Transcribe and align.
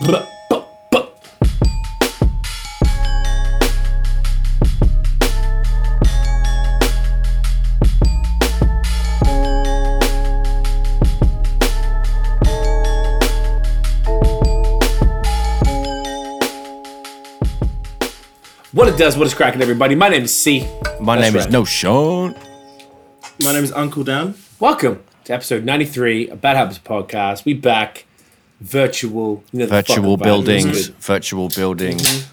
What 0.00 0.14
it 18.88 18.96
does, 18.96 19.18
what 19.18 19.26
is 19.26 19.34
cracking, 19.34 19.60
everybody? 19.60 19.94
My 19.94 20.08
name 20.08 20.22
is 20.22 20.34
C. 20.34 20.60
My 20.98 21.16
That's 21.16 21.26
name 21.26 21.36
is 21.36 21.44
right. 21.44 21.52
No 21.52 21.66
Sean. 21.66 22.34
My 23.44 23.52
name 23.52 23.64
is 23.64 23.72
Uncle 23.72 24.04
Dan. 24.04 24.34
Welcome 24.58 25.04
to 25.24 25.34
episode 25.34 25.64
93 25.66 26.30
of 26.30 26.40
Bad 26.40 26.56
Habits 26.56 26.78
Podcast. 26.78 27.44
We 27.44 27.52
back 27.52 28.06
virtual. 28.60 29.44
You 29.52 29.60
know, 29.60 29.66
Virtual 29.66 29.96
fucking 29.96 30.16
vibe. 30.16 30.22
buildings. 30.22 30.66
What's 30.66 30.86
good? 30.86 30.96
Virtual 30.96 31.48
buildings. 31.48 32.28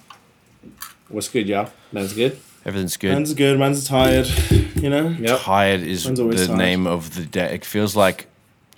What's 1.09 1.29
good, 1.29 1.47
y'all? 1.47 1.69
Man's 1.91 2.13
good. 2.13 2.39
Everything's 2.65 2.97
good. 2.97 3.13
Man's 3.13 3.33
good, 3.33 3.57
man's 3.57 3.87
tired, 3.87 4.27
you 4.75 4.89
know? 4.89 5.07
Yep. 5.07 5.39
Tired 5.39 5.81
is 5.81 6.03
the 6.03 6.15
tired. 6.15 6.57
name 6.57 6.85
of 6.85 7.15
the 7.15 7.23
day. 7.25 7.55
It 7.55 7.63
feels 7.63 7.95
like 7.95 8.27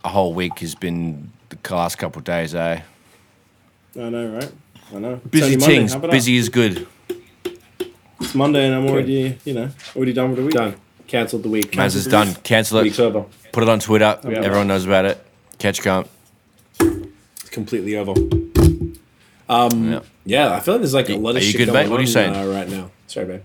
a 0.03 0.09
whole 0.09 0.35
week 0.35 0.59
has 0.59 0.75
been 0.75 1.31
the 1.49 1.57
last 1.73 1.97
couple 1.97 2.19
of 2.19 2.23
days, 2.25 2.53
eh? 2.53 2.81
I 3.95 3.99
know, 4.09 4.29
right? 4.29 4.51
I 4.93 4.99
know. 4.99 5.15
Busy 5.27 5.55
things. 5.55 5.95
Busy 5.95 6.37
is 6.37 6.49
good. 6.49 6.87
It's 8.21 8.35
Monday 8.35 8.67
and 8.67 8.75
I'm 8.75 8.85
already, 8.85 9.39
you 9.43 9.53
know, 9.55 9.71
already 9.95 10.13
done 10.13 10.29
with 10.29 10.37
the 10.37 10.45
week. 10.45 10.53
Done. 10.53 10.75
Cancelled 11.07 11.41
the 11.41 11.49
week. 11.49 11.71
Maz 11.71 11.95
is 11.95 12.05
done. 12.05 12.35
Cancel 12.43 12.79
it. 12.79 12.83
Week's 12.83 12.99
it. 12.99 13.03
over. 13.03 13.25
Put 13.51 13.63
it 13.63 13.69
on 13.69 13.79
Twitter. 13.79 14.19
Yeah. 14.23 14.41
Everyone 14.43 14.67
knows 14.67 14.85
about 14.85 15.05
it. 15.05 15.25
Catch 15.57 15.81
can't. 15.81 16.07
It's 17.49 17.55
completely 17.55 17.95
over. 17.97 18.13
Yeah. 19.49 20.01
Yeah, 20.23 20.53
I 20.53 20.59
feel 20.59 20.75
like 20.75 20.81
there's 20.81 20.93
like 20.93 21.09
a 21.09 21.15
lot 21.15 21.31
of 21.31 21.37
Are 21.37 21.39
you 21.39 21.51
shit 21.51 21.57
good, 21.57 21.65
going 21.69 21.85
mate? 21.85 21.89
What 21.89 21.99
are 21.99 22.03
you 22.03 22.07
on, 22.09 22.13
saying? 22.13 22.35
Uh, 22.35 22.45
right 22.53 22.69
now. 22.69 22.91
Sorry, 23.07 23.25
man. 23.25 23.41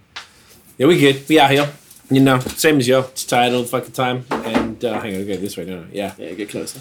Yeah, 0.76 0.88
we 0.88 0.98
good. 1.00 1.26
We 1.26 1.40
out 1.40 1.50
here. 1.50 1.72
You 2.10 2.20
know, 2.20 2.38
same 2.40 2.76
as 2.80 2.86
you. 2.86 2.98
It's 2.98 3.24
tired 3.24 3.54
all 3.54 3.62
the 3.62 3.68
fucking 3.68 3.92
time. 3.92 4.26
And 4.30 4.84
uh, 4.84 5.00
hang 5.00 5.14
on, 5.16 5.26
go 5.26 5.36
this 5.38 5.56
way. 5.56 5.64
No, 5.64 5.80
no, 5.80 5.86
yeah. 5.90 6.12
Yeah, 6.18 6.32
get 6.34 6.50
closer. 6.50 6.80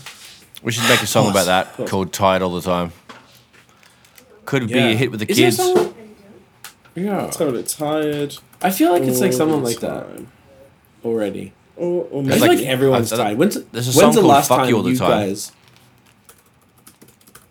We 0.61 0.73
should 0.73 0.83
make 0.89 1.01
a 1.01 1.07
song 1.07 1.31
about 1.31 1.45
that 1.45 1.87
called 1.87 2.11
Tired 2.11 2.41
All 2.41 2.53
the 2.53 2.61
Time. 2.61 2.91
Could 4.43 4.67
be 4.67 4.77
a 4.77 4.93
hit 4.97 5.09
with 5.11 5.21
the 5.21 5.31
Is 5.31 5.37
there 5.37 5.45
kids. 5.47 5.57
someone- 5.57 5.93
Yeah. 6.95 7.29
So 7.29 7.47
a 7.47 7.51
bit 7.53 7.67
tired. 7.69 8.35
I 8.61 8.69
feel 8.71 8.91
like 8.91 9.03
it's 9.03 9.21
like 9.21 9.31
all 9.31 9.37
someone 9.37 9.59
the 9.63 9.69
like 9.69 9.79
that 9.79 10.07
already. 11.05 11.53
Or, 11.77 12.05
or 12.11 12.19
I 12.21 12.25
maybe 12.25 12.39
feel 12.39 12.47
like- 12.49 12.57
like, 12.59 12.67
everyone's 12.67 13.13
I- 13.13 13.15
I- 13.15 13.23
tired. 13.23 13.37
When's, 13.37 13.55
when's 13.71 13.95
the 14.15 14.21
last 14.21 14.49
Fuck 14.49 14.57
time 14.59 14.69
You 14.69 14.75
All 14.75 14.83
the 14.83 14.91
you 14.91 14.97
Time. 14.97 15.27
guys? 15.29 15.53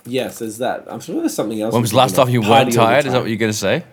Yes, 0.05 0.39
there's 0.41 0.58
that. 0.58 0.84
I'm 0.89 1.00
sure 1.00 1.20
there's 1.20 1.34
something 1.34 1.61
else. 1.61 1.72
When 1.72 1.83
was 1.83 1.91
the 1.92 1.97
last 1.97 2.17
time 2.17 2.28
you 2.28 2.41
weren't 2.41 2.72
tired? 2.72 3.06
Is 3.06 3.12
that 3.12 3.20
what 3.20 3.28
you're 3.28 3.36
going 3.39 3.53
to 3.53 3.56
say? 3.58 3.84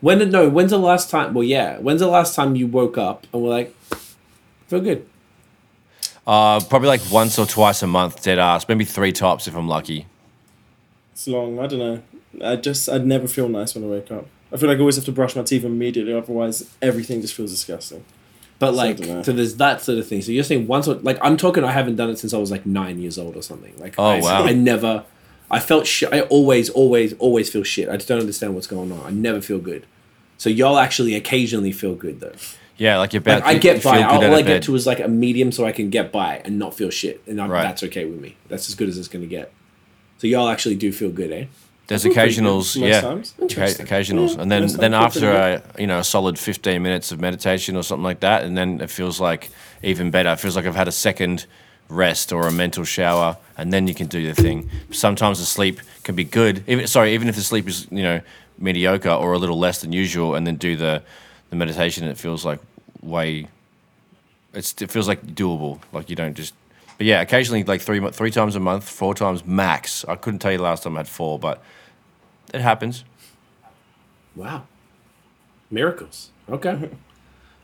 When 0.00 0.18
did 0.18 0.32
no? 0.32 0.48
When's 0.48 0.70
the 0.70 0.78
last 0.78 1.10
time? 1.10 1.34
Well, 1.34 1.44
yeah. 1.44 1.78
When's 1.78 2.00
the 2.00 2.06
last 2.08 2.34
time 2.34 2.56
you 2.56 2.66
woke 2.66 2.96
up 2.98 3.26
and 3.32 3.42
were 3.42 3.48
like, 3.50 3.74
feel 4.68 4.80
good? 4.80 5.06
Uh, 6.26 6.60
probably 6.60 6.88
like 6.88 7.00
once 7.10 7.38
or 7.38 7.46
twice 7.46 7.82
a 7.82 7.86
month, 7.86 8.22
dead 8.22 8.38
ass. 8.38 8.68
Maybe 8.68 8.84
three 8.84 9.12
tops 9.12 9.48
if 9.48 9.56
I'm 9.56 9.68
lucky. 9.68 10.06
it's 11.12 11.26
long. 11.26 11.58
I 11.58 11.66
don't 11.66 11.78
know. 11.78 12.02
I 12.44 12.56
just, 12.56 12.88
I'd 12.88 13.06
never 13.06 13.26
feel 13.26 13.48
nice 13.48 13.74
when 13.74 13.84
I 13.84 13.88
wake 13.88 14.10
up. 14.12 14.26
I 14.52 14.56
feel 14.56 14.68
like 14.68 14.76
I 14.78 14.80
always 14.80 14.96
have 14.96 15.04
to 15.06 15.12
brush 15.12 15.34
my 15.36 15.42
teeth 15.42 15.64
immediately, 15.64 16.12
otherwise 16.12 16.68
everything 16.82 17.20
just 17.20 17.34
feels 17.34 17.50
disgusting. 17.50 18.04
But 18.58 18.72
So 18.72 18.76
like, 18.76 18.96
dunno. 18.98 19.22
so 19.22 19.32
there's 19.32 19.56
that 19.56 19.80
sort 19.80 19.98
of 19.98 20.06
thing. 20.06 20.22
So 20.22 20.32
you're 20.32 20.44
saying 20.44 20.66
once, 20.66 20.86
or, 20.86 20.94
like, 20.96 21.18
I'm 21.22 21.36
talking. 21.36 21.64
I 21.64 21.72
haven't 21.72 21.96
done 21.96 22.10
it 22.10 22.18
since 22.18 22.32
I 22.34 22.38
was 22.38 22.50
like 22.50 22.66
nine 22.66 22.98
years 23.00 23.18
old 23.18 23.36
or 23.36 23.42
something. 23.42 23.72
Like, 23.78 23.94
Oh, 23.98 24.04
I, 24.04 24.20
wow. 24.20 24.44
I 24.44 24.52
never. 24.52 25.04
I 25.50 25.58
felt 25.60 25.86
shit. 25.86 26.12
I 26.12 26.20
always, 26.22 26.70
always, 26.70 27.12
always 27.14 27.50
feel 27.50 27.64
shit. 27.64 27.88
I 27.88 27.96
just 27.96 28.08
don't 28.08 28.20
understand 28.20 28.54
what's 28.54 28.66
going 28.66 28.92
on. 28.92 29.00
I 29.04 29.10
never 29.10 29.40
feel 29.40 29.58
good. 29.58 29.84
So 30.38 30.48
y'all 30.48 30.78
actually 30.78 31.14
occasionally 31.14 31.72
feel 31.72 31.94
good 31.94 32.20
though. 32.20 32.32
Yeah, 32.76 32.96
like 32.98 33.12
you're 33.12 33.20
about 33.20 33.42
Like 33.44 33.56
I 33.56 33.58
get 33.58 33.82
by. 33.82 33.98
good 33.98 34.04
All 34.06 34.34
I 34.34 34.40
get 34.42 34.62
to 34.62 34.74
is 34.74 34.86
like 34.86 35.00
a 35.00 35.08
medium, 35.08 35.52
so 35.52 35.66
I 35.66 35.72
can 35.72 35.90
get 35.90 36.10
by 36.12 36.40
and 36.44 36.58
not 36.58 36.74
feel 36.74 36.88
shit, 36.88 37.20
and 37.26 37.38
I'm, 37.40 37.50
Right. 37.50 37.62
that's 37.62 37.82
okay 37.82 38.06
with 38.06 38.20
me. 38.20 38.36
That's 38.48 38.68
as 38.70 38.74
good 38.74 38.88
as 38.88 38.96
it's 38.96 39.08
gonna 39.08 39.26
get. 39.26 39.52
So 40.18 40.26
y'all 40.26 40.48
actually 40.48 40.76
do 40.76 40.90
feel 40.92 41.10
good, 41.10 41.30
eh? 41.30 41.44
There's 41.88 42.04
feel 42.04 42.14
pretty 42.14 42.36
good 42.36 42.44
occasionals, 42.44 42.80
yeah, 42.80 43.00
times. 43.02 43.34
Occa- 43.38 43.84
occasionals, 43.84 44.36
Yeah, 44.36 44.42
and 44.42 44.50
then 44.50 44.66
then 44.68 44.94
after 44.94 45.30
a 45.30 45.62
you 45.78 45.86
know 45.86 45.98
a 45.98 46.04
solid 46.04 46.38
15 46.38 46.80
minutes 46.80 47.12
of 47.12 47.20
meditation 47.20 47.76
or 47.76 47.82
something 47.82 48.04
like 48.04 48.20
that, 48.20 48.44
and 48.44 48.56
then 48.56 48.80
it 48.80 48.88
feels 48.88 49.20
like 49.20 49.50
even 49.82 50.10
better. 50.10 50.30
It 50.30 50.40
feels 50.40 50.56
like 50.56 50.64
I've 50.64 50.76
had 50.76 50.88
a 50.88 50.92
second 50.92 51.44
rest 51.90 52.32
or 52.32 52.46
a 52.46 52.52
mental 52.52 52.84
shower, 52.84 53.36
and 53.56 53.72
then 53.72 53.86
you 53.86 53.94
can 53.94 54.06
do 54.06 54.26
the 54.26 54.40
thing. 54.40 54.70
Sometimes 54.90 55.38
the 55.38 55.44
sleep 55.44 55.80
can 56.04 56.14
be 56.14 56.24
good. 56.24 56.64
Even 56.66 56.86
sorry, 56.86 57.14
even 57.14 57.28
if 57.28 57.36
the 57.36 57.42
sleep 57.42 57.68
is 57.68 57.86
you 57.90 58.02
know 58.02 58.20
mediocre 58.58 59.10
or 59.10 59.32
a 59.32 59.38
little 59.38 59.58
less 59.58 59.80
than 59.80 59.92
usual, 59.92 60.34
and 60.34 60.46
then 60.46 60.56
do 60.56 60.76
the 60.76 61.02
the 61.50 61.56
meditation, 61.56 62.06
it 62.06 62.16
feels 62.16 62.44
like 62.44 62.60
way. 63.02 63.48
It's, 64.52 64.74
it 64.82 64.90
feels 64.90 65.06
like 65.06 65.24
doable. 65.26 65.80
Like 65.92 66.10
you 66.10 66.16
don't 66.16 66.34
just. 66.34 66.54
But 66.96 67.06
yeah, 67.06 67.20
occasionally 67.20 67.64
like 67.64 67.80
three 67.80 68.00
three 68.10 68.30
times 68.30 68.56
a 68.56 68.60
month, 68.60 68.88
four 68.88 69.14
times 69.14 69.44
max. 69.44 70.04
I 70.06 70.16
couldn't 70.16 70.40
tell 70.40 70.52
you 70.52 70.58
the 70.58 70.64
last 70.64 70.82
time 70.82 70.96
I 70.96 71.00
had 71.00 71.08
four, 71.08 71.38
but 71.38 71.62
it 72.52 72.60
happens. 72.60 73.04
Wow, 74.36 74.64
miracles. 75.70 76.30
Okay. 76.48 76.90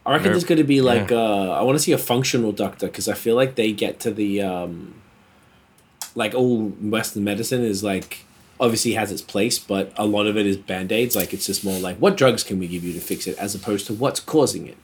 I 0.07 0.13
reckon 0.13 0.31
there's 0.31 0.45
going 0.45 0.59
to 0.59 0.65
be 0.65 0.81
like 0.81 1.11
yeah. 1.11 1.19
uh, 1.19 1.59
I 1.59 1.63
want 1.63 1.77
to 1.77 1.83
see 1.83 1.93
a 1.93 1.99
functional 1.99 2.53
doctor 2.53 2.87
because 2.87 3.09
I 3.09 3.15
feel 3.15 3.35
like 3.35 3.57
they 3.57 3.73
get 3.73 3.99
to 4.01 4.13
the 4.13 4.41
um, 4.41 4.95
like 6.15 6.33
all 6.33 6.69
Western 6.69 7.25
medicine 7.25 7.63
is 7.63 7.83
like 7.83 8.25
obviously 8.61 8.93
has 8.93 9.11
its 9.11 9.21
place, 9.21 9.59
but 9.59 9.93
a 9.97 10.07
lot 10.07 10.27
of 10.27 10.37
it 10.37 10.47
is 10.47 10.57
band 10.57 10.93
aids. 10.93 11.17
Like 11.17 11.35
it's 11.35 11.47
just 11.47 11.65
more 11.65 11.79
like 11.81 11.97
what 11.97 12.17
drugs 12.17 12.45
can 12.45 12.61
we 12.61 12.69
give 12.69 12.85
you 12.85 12.93
to 12.93 13.01
fix 13.01 13.27
it, 13.27 13.37
as 13.37 13.55
opposed 13.55 13.87
to 13.89 13.95
what's 13.95 14.21
causing 14.21 14.67
it. 14.69 14.77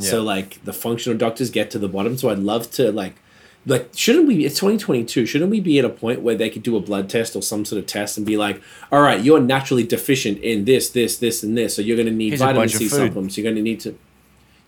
So 0.00 0.22
like 0.22 0.62
the 0.64 0.72
functional 0.72 1.18
doctors 1.18 1.50
get 1.50 1.72
to 1.72 1.78
the 1.78 1.88
bottom. 1.88 2.16
So 2.16 2.28
I'd 2.28 2.38
love 2.38 2.70
to 2.72 2.92
like 2.92 3.16
like 3.66 3.90
shouldn't 3.94 4.26
we 4.26 4.44
it's 4.44 4.54
2022 4.54 5.26
shouldn't 5.26 5.50
we 5.50 5.60
be 5.60 5.78
at 5.78 5.84
a 5.84 5.88
point 5.88 6.22
where 6.22 6.36
they 6.36 6.48
could 6.48 6.62
do 6.62 6.76
a 6.76 6.80
blood 6.80 7.10
test 7.10 7.34
or 7.34 7.42
some 7.42 7.64
sort 7.64 7.78
of 7.78 7.86
test 7.86 8.16
and 8.16 8.24
be 8.24 8.36
like 8.36 8.62
all 8.92 9.00
right 9.02 9.22
you're 9.22 9.40
naturally 9.40 9.82
deficient 9.82 10.38
in 10.38 10.64
this 10.64 10.90
this 10.90 11.18
this 11.18 11.42
and 11.42 11.58
this 11.58 11.74
so 11.74 11.82
you're 11.82 11.96
going 11.96 12.06
to 12.06 12.12
need 12.12 12.28
Here's 12.28 12.40
vitamin 12.40 12.68
c 12.68 12.88
supplements 12.88 13.36
you're 13.36 13.42
going 13.42 13.56
to 13.56 13.62
need 13.62 13.80
to 13.80 13.98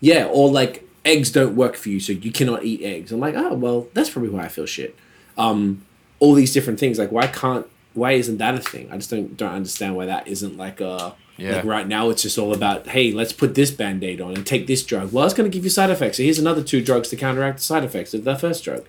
yeah 0.01 0.25
or 0.25 0.49
like 0.51 0.85
eggs 1.05 1.31
don't 1.31 1.55
work 1.55 1.75
for 1.75 1.89
you 1.89 1.99
so 1.99 2.11
you 2.11 2.31
cannot 2.31 2.63
eat 2.63 2.81
eggs. 2.83 3.11
I'm 3.11 3.19
like 3.21 3.35
oh 3.35 3.53
well 3.53 3.87
that's 3.93 4.09
probably 4.09 4.29
why 4.29 4.43
i 4.43 4.47
feel 4.49 4.65
shit. 4.65 4.95
Um 5.37 5.83
all 6.19 6.33
these 6.33 6.53
different 6.53 6.79
things 6.79 6.99
like 6.99 7.11
why 7.11 7.27
can't 7.27 7.65
why 7.93 8.11
isn't 8.11 8.37
that 8.37 8.53
a 8.55 8.59
thing? 8.59 8.89
I 8.91 8.97
just 8.97 9.09
don't 9.09 9.35
don't 9.37 9.53
understand 9.53 9.95
why 9.95 10.05
that 10.07 10.27
isn't 10.27 10.57
like 10.57 10.79
a 10.81 11.15
Yeah. 11.37 11.55
like 11.55 11.65
right 11.65 11.87
now 11.87 12.09
it's 12.11 12.21
just 12.21 12.37
all 12.37 12.53
about 12.53 12.87
hey 12.87 13.11
let's 13.11 13.33
put 13.33 13.55
this 13.55 13.71
band-aid 13.71 14.21
on 14.21 14.35
and 14.35 14.45
take 14.45 14.67
this 14.67 14.83
drug. 14.85 15.11
Well 15.13 15.25
it's 15.25 15.33
going 15.33 15.49
to 15.49 15.55
give 15.55 15.63
you 15.63 15.69
side 15.71 15.89
effects 15.89 16.17
so 16.17 16.23
here's 16.23 16.39
another 16.39 16.63
two 16.63 16.81
drugs 16.83 17.07
to 17.09 17.15
counteract 17.15 17.57
the 17.57 17.63
side 17.63 17.83
effects 17.83 18.13
of 18.13 18.23
the 18.23 18.35
first 18.37 18.63
drug. 18.63 18.85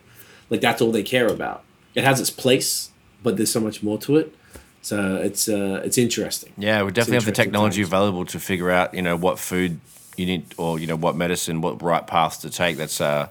Like 0.50 0.61
that's 0.61 0.83
all 0.83 0.93
they 0.93 1.03
care 1.03 1.29
about. 1.29 1.62
It 1.94 2.05
has 2.05 2.21
its 2.21 2.31
place 2.31 2.91
but 3.23 3.37
there's 3.37 3.53
so 3.53 3.61
much 3.61 3.83
more 3.83 3.99
to 3.99 4.17
it. 4.17 4.34
So 4.83 5.17
it's 5.17 5.49
uh 5.49 5.81
it's 5.84 5.97
interesting. 5.97 6.53
Yeah, 6.59 6.83
we 6.83 6.91
definitely 6.93 7.15
have 7.17 7.25
the 7.25 7.33
technology 7.33 7.83
times. 7.83 7.89
available 7.89 8.25
to 8.27 8.39
figure 8.39 8.71
out, 8.71 8.93
you 8.94 9.03
know, 9.03 9.17
what 9.17 9.39
food 9.39 9.81
you 10.17 10.27
need 10.27 10.55
or, 10.56 10.78
you 10.78 10.87
know, 10.87 10.97
what 10.97 11.17
medicine, 11.17 11.61
what 11.61 11.81
right 11.83 12.06
paths 12.06 12.39
to 12.39 12.50
take. 12.50 12.77
That's 12.77 13.00
uh, 13.00 13.28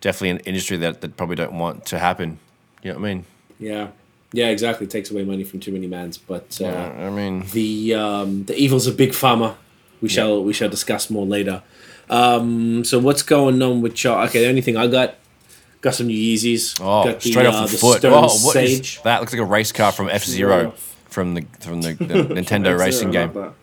definitely 0.00 0.30
an 0.30 0.38
industry 0.40 0.76
that, 0.78 1.00
that 1.00 1.16
probably 1.16 1.36
don't 1.36 1.58
want 1.58 1.86
to 1.86 1.98
happen. 1.98 2.38
You 2.82 2.92
know 2.92 2.98
what 2.98 3.08
I 3.08 3.14
mean? 3.14 3.24
yeah 3.58 3.88
yeah 4.32 4.48
exactly 4.48 4.86
takes 4.86 5.10
away 5.10 5.24
money 5.24 5.44
from 5.44 5.60
too 5.60 5.72
many 5.72 5.86
mans 5.86 6.18
but 6.18 6.58
uh, 6.60 6.64
Yeah, 6.64 7.06
I 7.06 7.10
mean, 7.10 7.44
the 7.52 7.94
um, 7.94 8.44
the 8.44 8.56
evils 8.56 8.86
of 8.86 8.96
big 8.96 9.10
pharma. 9.10 9.56
We 10.00 10.08
shall 10.08 10.42
we 10.44 10.52
shall 10.52 10.68
discuss 10.68 11.08
more 11.08 11.24
later. 11.24 11.62
Um, 12.10 12.84
so 12.84 12.98
what's 12.98 13.22
going 13.22 13.62
on 13.62 13.80
with 13.80 14.02
y'all? 14.04 14.26
Okay, 14.26 14.40
the 14.40 14.48
only 14.48 14.60
thing 14.60 14.76
I 14.76 14.86
got 14.86 15.14
got 15.80 15.94
some 15.94 16.08
new 16.08 16.18
Yeezys. 16.18 16.78
oh, 16.80 17.04
got 17.04 17.22
straight 17.22 17.46
uh, 17.46 17.52
off 17.52 17.70
the, 17.70 17.78
foot. 17.78 17.98
Stone 17.98 18.12
Oh, 18.12 18.38
what 18.44 18.56
is 18.56 18.98
that? 19.04 19.20
Looks 19.20 19.32
like 19.32 19.40
a 19.40 19.46
race 19.46 19.72
car 19.72 19.92
from 19.92 20.10
F 20.10 20.24
Zero 20.24 20.74
from 21.08 21.34
the 21.34 21.46
from 21.60 21.80
the, 21.80 21.94
the 21.94 22.04
Nintendo 22.34 22.78
racing 22.78 23.12
game. 23.12 23.54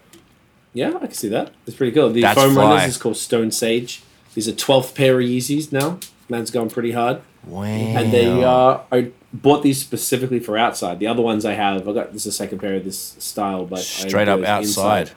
Yeah, 0.73 0.94
I 0.95 1.00
can 1.07 1.13
see 1.13 1.27
that. 1.29 1.51
It's 1.68 1.75
pretty 1.75 1.91
cool. 1.91 2.09
The 2.09 2.21
That's 2.21 2.39
foam 2.39 2.53
fly. 2.53 2.75
runners 2.75 2.89
is 2.95 2.97
called 2.97 3.18
Stone 3.18 3.51
Sage. 3.51 4.01
These 4.33 4.47
are 4.47 4.53
twelfth 4.53 4.95
pair 4.95 5.19
of 5.19 5.25
Yeezys 5.25 5.71
now. 5.71 6.00
Man's 6.29 6.51
going 6.51 6.69
pretty 6.69 6.91
hard. 6.94 7.21
Wow. 7.45 7.63
And 7.65 8.13
they 8.13 8.44
uh, 8.44 8.79
I 8.91 9.12
bought 9.33 9.63
these 9.63 9.79
specifically 9.81 10.39
for 10.39 10.57
outside. 10.57 11.00
The 11.00 11.07
other 11.07 11.21
ones 11.21 11.44
I 11.44 11.53
have, 11.53 11.88
I 11.88 11.94
got 11.94 12.13
this 12.13 12.25
is 12.25 12.33
a 12.33 12.38
second 12.38 12.59
pair 12.59 12.75
of 12.75 12.85
this 12.85 12.97
style, 13.19 13.65
but 13.65 13.79
I 13.79 13.81
straight 13.81 14.27
up 14.29 14.41
outside. 14.44 15.01
inside. 15.07 15.12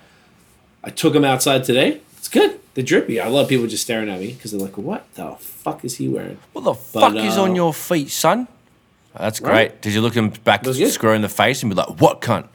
I 0.83 0.91
took 0.91 1.13
them 1.13 1.25
outside 1.25 1.65
today. 1.65 2.01
It's 2.19 2.29
good. 2.29 2.59
They're 2.75 2.83
drippy. 2.85 3.21
I 3.21 3.29
love 3.29 3.49
people 3.49 3.67
just 3.69 3.85
staring 3.85 4.09
at 4.09 4.19
me 4.19 4.33
because 4.33 4.51
they're 4.51 4.61
like, 4.61 4.77
"What 4.77 5.07
the 5.15 5.37
fuck 5.39 5.85
is 5.85 5.97
he 5.99 6.09
wearing?" 6.09 6.39
What 6.53 6.65
the 6.65 6.73
But, 6.73 7.13
fuck 7.13 7.15
is 7.15 7.37
uh, 7.39 7.43
on 7.45 7.55
your 7.55 7.73
feet, 7.73 8.11
son? 8.11 8.49
That's 9.17 9.39
great. 9.39 9.53
Right. 9.53 9.81
Did 9.83 9.95
you 9.95 10.01
look 10.01 10.15
him 10.15 10.31
back 10.31 10.65
square 10.67 11.15
in 11.15 11.23
the 11.23 11.29
face 11.29 11.63
and 11.63 11.71
be 11.71 11.77
like, 11.77 12.01
"What 12.01 12.21
cunt"? 12.21 12.49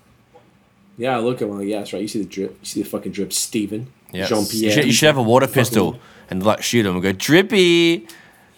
Yeah, 1.00 1.16
I 1.16 1.20
look 1.20 1.42
at 1.42 1.48
one. 1.50 1.66
Yeah, 1.66 1.80
that's 1.80 1.94
right. 1.94 2.02
You 2.02 2.08
see 2.10 2.20
the 2.22 2.30
drip. 2.30 2.52
You 2.62 2.66
see 2.66 2.84
the 2.84 2.90
fucking 2.90 3.14
drip, 3.14 3.32
Steven. 3.34 3.88
Yeah. 4.12 4.26
Jean 4.28 4.42
You 4.44 4.48
Pierre. 4.50 4.72
should, 4.74 4.86
you 4.86 4.92
should 4.92 5.08
have 5.08 5.18
a 5.18 5.24
water 5.24 5.48
pistol 5.48 5.98
and 6.30 6.44
like 6.46 6.62
shoot 6.62 6.86
him 6.86 6.94
and 6.94 7.02
go 7.02 7.12
drippy 7.14 8.06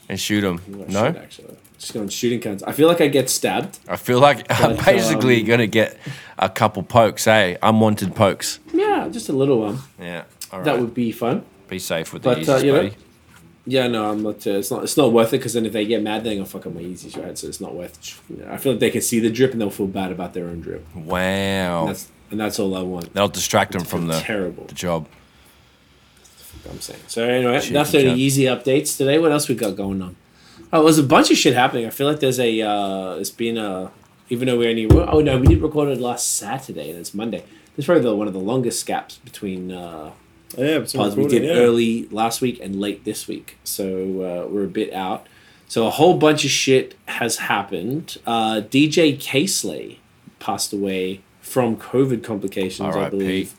and 0.10 0.20
shoot 0.20 0.44
him. 0.44 0.60
No, 0.90 1.06
Actually, 1.06 1.56
Just 1.78 1.94
going 1.94 2.10
shooting 2.10 2.40
cunts. 2.40 2.64
I 2.66 2.72
feel 2.72 2.88
like 2.88 3.00
I 3.00 3.08
get 3.08 3.30
stabbed. 3.30 3.80
I 3.88 3.96
feel 3.96 4.20
like 4.20 4.46
I'm 4.50 4.76
basically 4.76 5.42
um, 5.42 5.48
gonna 5.48 5.68
get 5.68 5.98
a 6.40 6.50
couple 6.50 6.82
pokes, 6.84 7.28
eh? 7.28 7.58
Unwanted 7.62 8.16
pokes. 8.16 8.60
Yeah, 8.74 9.08
just 9.12 9.30
a 9.30 9.34
little 9.34 9.60
one. 9.60 9.78
Yeah. 10.00 10.24
All 10.52 10.60
right. 10.60 10.66
That 10.66 10.80
would 10.80 10.94
be 10.96 11.12
fun. 11.12 11.46
be 11.70 11.78
safe 11.80 12.12
with 12.12 12.24
the 12.24 12.30
but, 12.30 12.50
uh, 12.50 12.58
Yeezys, 12.58 12.64
you 12.64 12.72
know. 12.74 12.90
Yeah, 13.68 13.88
no, 13.88 14.10
I'm 14.10 14.24
not. 14.24 14.48
Uh, 14.48 14.52
it's 14.58 14.72
not. 14.72 14.84
It's 14.84 14.98
not 14.98 15.14
worth 15.14 15.30
it 15.34 15.38
because 15.38 15.54
then 15.54 15.68
if 15.68 15.74
they 15.74 15.86
get 15.86 16.02
mad, 16.02 16.24
they're 16.24 16.34
gonna 16.34 16.46
fuck 16.46 16.66
up 16.66 16.74
my 16.74 16.82
Yeezys, 16.82 17.22
right? 17.24 17.38
So 17.38 17.48
it's 17.48 17.62
not 17.62 17.76
worth. 17.76 18.20
You 18.30 18.38
know, 18.38 18.52
I 18.52 18.58
feel 18.58 18.72
like 18.72 18.80
they 18.80 18.90
can 18.90 19.02
see 19.02 19.20
the 19.20 19.30
drip 19.30 19.52
and 19.52 19.62
they'll 19.62 19.70
feel 19.70 19.86
bad 19.88 20.12
about 20.12 20.34
their 20.34 20.48
own 20.48 20.62
drip. 20.62 20.84
Wow. 20.96 21.82
And 21.82 21.90
that's 21.90 22.10
and 22.32 22.40
that's 22.40 22.60
all 22.60 22.76
I 22.76 22.82
want. 22.82 23.14
That'll 23.14 23.30
distract 23.30 23.74
them 23.74 23.84
from 23.84 24.08
the, 24.08 24.20
terrible. 24.20 24.66
the 24.66 24.74
job. 24.74 25.08
I'm 26.70 26.80
saying. 26.80 27.02
So 27.08 27.28
anyway, 27.28 27.60
Shit, 27.60 27.74
that's 27.74 27.92
the 27.92 28.14
easy 28.14 28.44
updates 28.44 28.98
today. 28.98 29.20
What 29.20 29.32
else 29.32 29.48
we 29.48 29.56
got 29.56 29.76
going 29.76 30.02
on? 30.02 30.16
Oh, 30.74 30.84
there's 30.84 31.00
a 31.00 31.04
bunch 31.04 31.32
of 31.32 31.38
shit 31.38 31.54
happening. 31.54 31.86
I 31.86 31.90
feel 31.90 32.08
like 32.08 32.20
there's 32.20 32.40
a. 32.40 32.62
Uh, 32.62 33.16
it's 33.16 33.30
been 33.30 33.58
a. 33.58 33.92
Even 34.30 34.48
though 34.48 34.58
we 34.58 34.68
only. 34.68 34.88
Oh 34.90 35.22
no, 35.22 35.38
we 35.38 35.48
did 35.48 35.62
record 35.62 35.90
it 35.90 36.00
last 36.00 36.36
Saturday 36.36 36.90
and 36.90 37.00
it's 37.00 37.14
Monday. 37.14 37.40
This 37.76 37.80
is 37.84 37.86
probably 37.86 38.04
the, 38.04 38.16
one 38.16 38.28
of 38.28 38.34
the 38.34 38.40
longest 38.40 38.86
gaps 38.86 39.18
between. 39.18 39.72
Uh, 39.72 40.12
yeah, 40.58 40.80
it's 40.80 40.94
pods 40.94 41.16
we 41.16 41.28
did 41.28 41.44
yeah. 41.44 41.54
early 41.54 42.08
last 42.10 42.42
week 42.42 42.60
and 42.62 42.80
late 42.80 43.06
this 43.06 43.28
week. 43.28 43.58
So 43.64 43.86
uh, 43.86 44.48
we're 44.50 44.66
a 44.66 44.68
bit 44.68 44.94
out. 44.94 45.28
So 45.68 45.88
a 45.88 45.90
whole 45.90 46.18
bunch 46.18 46.44
of 46.44 46.52
shit 46.52 46.96
has 47.06 47.38
happened. 47.38 48.18
Uh, 48.28 48.62
DJ 48.62 49.18
Kay 49.20 49.48
Slay 49.48 50.00
passed 50.40 50.74
away 50.74 51.22
from 51.52 51.76
COVID 51.76 52.24
complications, 52.24 52.96
I 52.96 53.10
believe. 53.10 53.54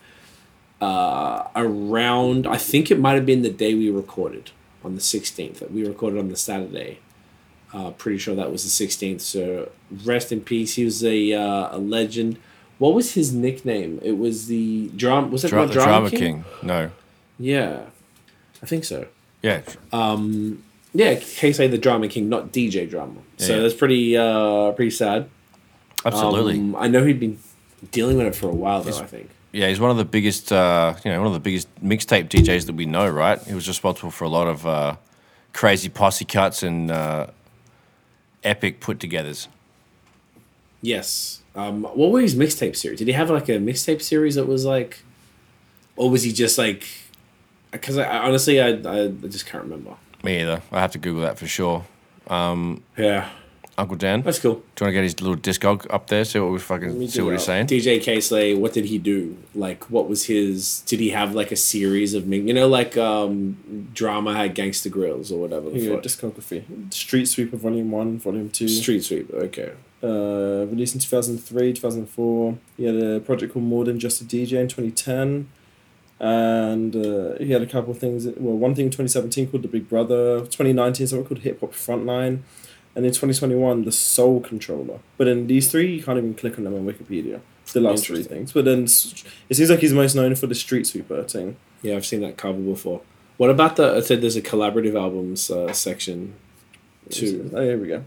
Uh, 0.80 1.46
around, 1.54 2.46
I 2.46 2.56
think 2.56 2.90
it 2.90 2.98
might 2.98 3.14
have 3.14 3.26
been 3.26 3.42
the 3.42 3.50
day 3.50 3.74
we 3.74 3.90
recorded 3.90 4.50
on 4.82 4.94
the 4.96 5.00
16th. 5.00 5.70
We 5.70 5.86
recorded 5.86 6.18
on 6.18 6.28
the 6.28 6.36
Saturday. 6.36 6.98
Uh, 7.72 7.90
pretty 7.92 8.18
sure 8.18 8.34
that 8.34 8.50
was 8.50 8.64
the 8.64 8.86
16th. 8.86 9.20
So 9.20 9.70
rest 10.04 10.32
in 10.32 10.40
peace. 10.40 10.74
He 10.74 10.84
was 10.84 11.04
a, 11.04 11.32
uh, 11.34 11.76
a 11.76 11.78
legend. 11.78 12.38
What 12.78 12.94
was 12.94 13.12
his 13.14 13.32
nickname? 13.32 14.00
It 14.02 14.18
was 14.18 14.46
the 14.48 14.88
drum. 14.96 15.30
Was 15.30 15.44
it 15.44 15.48
Dra- 15.50 15.66
the 15.66 15.72
Drama, 15.74 15.88
Drama 15.90 16.10
King? 16.10 16.18
King. 16.18 16.44
No. 16.62 16.90
Yeah, 17.38 17.82
I 18.62 18.66
think 18.66 18.84
so. 18.84 19.06
Yeah. 19.42 19.62
Um, 19.92 20.64
yeah, 20.94 21.14
Casey 21.14 21.66
the 21.68 21.78
Drama 21.78 22.08
King, 22.08 22.28
not 22.28 22.52
DJ 22.52 22.88
Drama. 22.90 23.20
So 23.36 23.54
Yeah. 23.54 23.62
that's 23.62 23.74
pretty 23.74 24.16
uh, 24.16 24.72
pretty 24.72 24.90
sad. 24.90 25.28
Absolutely. 26.04 26.58
Um, 26.58 26.74
I 26.76 26.88
know 26.88 27.04
he'd 27.04 27.20
been 27.20 27.38
dealing 27.90 28.17
with 28.17 28.26
it 28.26 28.34
for 28.34 28.49
a 28.49 28.55
while 28.55 28.82
though. 28.82 28.99
I 28.99 29.06
think. 29.06 29.31
yeah, 29.52 29.69
he's 29.69 29.81
one 29.81 29.90
of 29.90 29.96
the 29.96 30.05
biggest, 30.05 30.52
uh, 30.52 30.94
you 31.05 31.11
know, 31.11 31.19
one 31.19 31.26
of 31.26 31.32
the 31.32 31.40
biggest 31.40 31.69
mixtape 31.84 32.29
DJs 32.29 32.67
that 32.67 32.75
we 32.75 32.87
know, 32.87 33.08
right? 33.08 33.40
He 33.43 33.55
was 33.55 33.69
responsible 33.69 34.11
for 34.11 34.25
a 34.25 34.29
lot 34.29 34.46
of 34.46 34.67
uh, 34.67 34.96
crazy 35.52 35.88
posse 35.88 36.25
cuts 36.25 36.62
and 36.62 36.90
uh, 36.90 37.26
epic 38.44 38.81
put-togethers. 38.81 39.49
Yes. 40.81 41.43
Um, 41.55 41.82
what 41.82 42.11
were 42.11 42.20
his 42.20 42.34
mixtape 42.34 42.76
series? 42.76 42.99
Did 42.99 43.08
he 43.08 43.12
have 43.14 43.31
like 43.31 43.49
a 43.49 43.58
mixtape 43.58 44.00
series 44.02 44.37
that 44.37 44.46
was 44.46 44.64
like, 44.64 45.02
or 45.96 46.11
was 46.11 46.23
he 46.23 46.32
just 46.32 46.56
like? 46.58 46.85
Because 47.70 47.99
I, 47.99 48.05
I 48.05 48.19
honestly, 48.26 48.61
I, 48.61 48.69
I 48.69 49.08
just 49.28 49.46
can't 49.46 49.64
remember. 49.64 49.96
Me 50.23 50.40
either. 50.40 50.62
I 50.70 50.81
have 50.81 50.93
to 50.93 50.99
Google 50.99 51.23
that 51.23 51.38
for 51.38 51.46
sure. 51.46 51.85
Yeah, 52.31 53.28
Uncle 53.78 53.96
Dan, 53.96 54.20
that's 54.22 54.38
cool. 54.38 54.54
Do 54.54 54.58
you 54.58 54.62
want 54.84 54.90
to 54.90 54.92
get 54.92 55.02
his 55.04 55.20
little 55.22 55.36
discog 55.36 55.86
up 55.88 56.08
there? 56.08 56.24
See 56.26 56.38
what 56.38 56.52
we 56.52 56.58
fucking 56.58 57.08
see 57.08 57.22
what 57.22 57.30
that. 57.30 57.36
he's 57.36 57.44
saying. 57.44 57.66
DJ 57.69 58.02
Kay 58.02 58.20
Slay, 58.20 58.54
what 58.54 58.74
did 58.74 58.84
he 58.84 58.98
do? 58.98 59.36
Like, 59.54 59.90
what 59.90 60.08
was 60.10 60.26
his? 60.26 60.80
Did 60.82 61.00
he 61.00 61.08
have 61.10 61.34
like 61.34 61.50
a 61.52 61.56
series 61.56 62.12
of, 62.12 62.30
you 62.30 62.52
know, 62.52 62.69
like 62.69 62.98
um, 62.98 63.88
drama 63.94 64.34
had 64.34 64.54
Gangsta 64.54 64.90
Grillz 64.90 65.32
or 65.32 65.38
whatever 65.38 65.70
Yeah, 65.70 65.94
fuck. 65.94 66.02
discography. 66.02 66.92
Street 66.92 67.26
Sweeper 67.26 67.56
Volume 67.56 67.90
1, 67.90 68.19
Volume 68.19 68.50
2. 68.50 68.69
Street 68.69 69.02
Sweeper. 69.04 69.36
Okay. 69.36 69.72
Uh, 70.04 70.66
released 70.66 70.94
in 70.94 71.00
2003, 71.00 71.72
2004. 71.72 72.58
He 72.76 72.84
had 72.84 72.96
a 72.96 73.20
project 73.20 73.54
called 73.54 73.64
More 73.64 73.84
Than 73.84 73.98
Just 73.98 74.20
a 74.20 74.25
DJ 74.25 74.60
in 74.60 74.68
2010. 74.68 75.48
And 76.20 76.94
uh, 76.94 77.34
he 77.38 77.50
had 77.52 77.62
a 77.62 77.66
couple 77.66 77.90
of 77.92 77.98
things. 77.98 78.26
Well, 78.26 78.56
one 78.56 78.75
thing 78.75 78.84
in 78.86 78.90
2017 78.90 79.48
called 79.48 79.62
The 79.62 79.68
Big 79.68 79.88
Brother. 79.88 80.40
2019, 80.40 81.06
something 81.06 81.26
called 81.26 81.40
Hip 81.40 81.60
Hop 81.60 81.72
Frontline. 81.72 82.40
And 82.94 83.06
in 83.06 83.12
2021, 83.12 83.84
The 83.84 83.92
Soul 83.92 84.40
Controller. 84.40 85.00
But 85.16 85.26
in 85.28 85.46
these 85.46 85.70
three, 85.70 85.94
you 85.96 86.02
can't 86.02 86.18
even 86.18 86.34
click 86.34 86.58
on 86.58 86.64
them 86.64 86.74
on 86.74 86.84
Wikipedia. 86.84 87.40
The 87.72 87.80
last 87.80 88.06
three 88.06 88.22
things. 88.22 88.52
But 88.52 88.66
then 88.66 88.84
it 88.84 89.54
seems 89.54 89.70
like 89.70 89.78
he's 89.78 89.94
most 89.94 90.14
known 90.14 90.34
for 90.34 90.46
the 90.46 90.54
Street 90.54 90.86
Sweeper 90.86 91.22
thing. 91.22 91.56
Yeah, 91.80 91.96
I've 91.96 92.04
seen 92.04 92.20
that 92.20 92.36
cover 92.36 92.58
before. 92.58 93.00
What 93.38 93.48
about 93.48 93.76
the? 93.76 93.96
I 93.96 94.00
said 94.00 94.20
there's 94.20 94.36
a 94.36 94.42
collaborative 94.42 94.94
albums 94.94 95.50
uh, 95.50 95.72
section. 95.72 96.34
Two. 97.08 97.50
Oh, 97.54 97.62
here 97.62 97.78
we 97.78 97.88
go. 97.88 98.04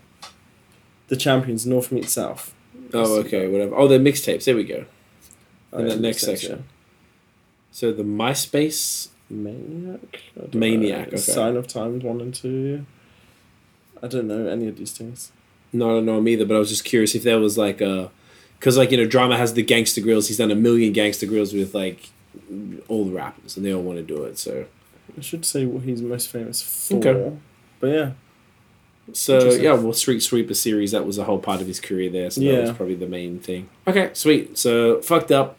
The 1.07 1.15
Champions, 1.15 1.65
North 1.65 1.91
Meet 1.91 2.09
South. 2.09 2.53
Oh, 2.93 3.19
okay, 3.21 3.47
whatever. 3.47 3.75
Oh, 3.75 3.87
they're 3.87 3.99
mixtapes. 3.99 4.45
There 4.45 4.55
we 4.55 4.63
go. 4.63 4.85
Oh, 5.73 5.79
In 5.79 5.87
yeah, 5.87 5.93
that 5.95 6.01
next 6.01 6.21
section. 6.21 6.65
So 7.71 7.91
the 7.91 8.03
MySpace. 8.03 9.09
Maniac? 9.29 10.21
Maniac, 10.53 11.07
okay. 11.07 11.17
Sign 11.17 11.57
of 11.57 11.67
Times 11.67 12.03
1 12.03 12.21
and 12.21 12.33
2. 12.33 12.85
I 14.03 14.07
don't 14.07 14.27
know 14.27 14.47
any 14.47 14.67
of 14.67 14.77
these 14.77 14.91
things. 14.91 15.31
No, 15.73 15.89
I 15.89 15.93
don't 15.95 16.05
know 16.05 16.17
him 16.19 16.27
either, 16.27 16.45
but 16.45 16.55
I 16.55 16.59
was 16.59 16.69
just 16.69 16.85
curious 16.85 17.15
if 17.15 17.23
there 17.23 17.39
was 17.39 17.57
like 17.57 17.81
a, 17.81 18.09
because 18.59 18.77
like 18.77 18.91
you 18.91 18.97
know, 18.97 19.05
drama 19.05 19.37
has 19.37 19.53
the 19.53 19.63
Gangsta 19.63 20.03
Grillz. 20.03 20.27
He's 20.27 20.37
done 20.37 20.51
a 20.51 20.55
million 20.55 20.93
Gangsta 20.93 21.27
Grillz 21.29 21.53
with 21.57 21.73
like 21.75 22.09
all 22.87 23.05
the 23.05 23.11
rappers, 23.11 23.57
and 23.57 23.65
they 23.65 23.73
all 23.73 23.81
want 23.81 23.97
to 23.97 24.03
do 24.03 24.23
it. 24.23 24.37
So, 24.37 24.65
I 25.17 25.21
should 25.21 25.45
say 25.45 25.65
what 25.65 25.83
he's 25.83 26.01
most 26.01 26.29
famous 26.29 26.61
for. 26.61 26.97
Okay. 26.97 27.37
But 27.79 27.87
yeah. 27.87 28.11
so 29.13 29.51
yeah, 29.51 29.73
well, 29.73 29.93
Street 29.93 30.21
Sweeper 30.21 30.53
series 30.53 30.91
that 30.91 31.05
was 31.05 31.17
a 31.17 31.23
whole 31.25 31.39
part 31.39 31.61
of 31.61 31.67
his 31.67 31.79
career 31.79 32.09
there. 32.09 32.29
So 32.29 32.41
that 32.41 32.61
was 32.61 32.71
probably 32.71 32.95
the 32.95 33.07
main 33.07 33.39
thing. 33.39 33.69
Okay, 33.87 34.11
sweet. 34.13 34.57
So 34.57 35.01
fucked 35.01 35.31
up. 35.31 35.57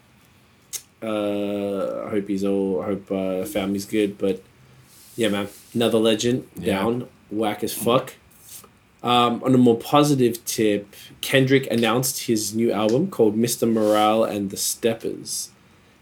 Uh, 1.03 2.05
I 2.07 2.11
hope 2.11 2.27
he's 2.29 2.45
all. 2.45 2.83
I 2.83 2.87
hope 2.87 3.11
uh, 3.13 3.45
family's 3.45 3.85
good, 3.85 4.17
but 4.19 4.43
yeah, 5.15 5.29
man, 5.29 5.49
another 5.75 5.99
legend 5.99 6.49
Yeah. 6.57 6.77
down, 6.79 7.09
whack 7.31 7.63
as 7.63 7.75
fuck. 7.75 8.15
Um, 9.07 9.41
on 9.45 9.55
a 9.55 9.59
more 9.59 9.79
positive 9.79 10.45
tip, 10.45 10.93
Kendrick 11.21 11.71
announced 11.71 12.25
his 12.25 12.55
new 12.57 12.73
album 12.73 13.09
called 13.09 13.37
Mr. 13.37 13.71
Morale 13.71 14.25
and 14.25 14.51
the 14.51 14.57
Steppers. 14.57 15.51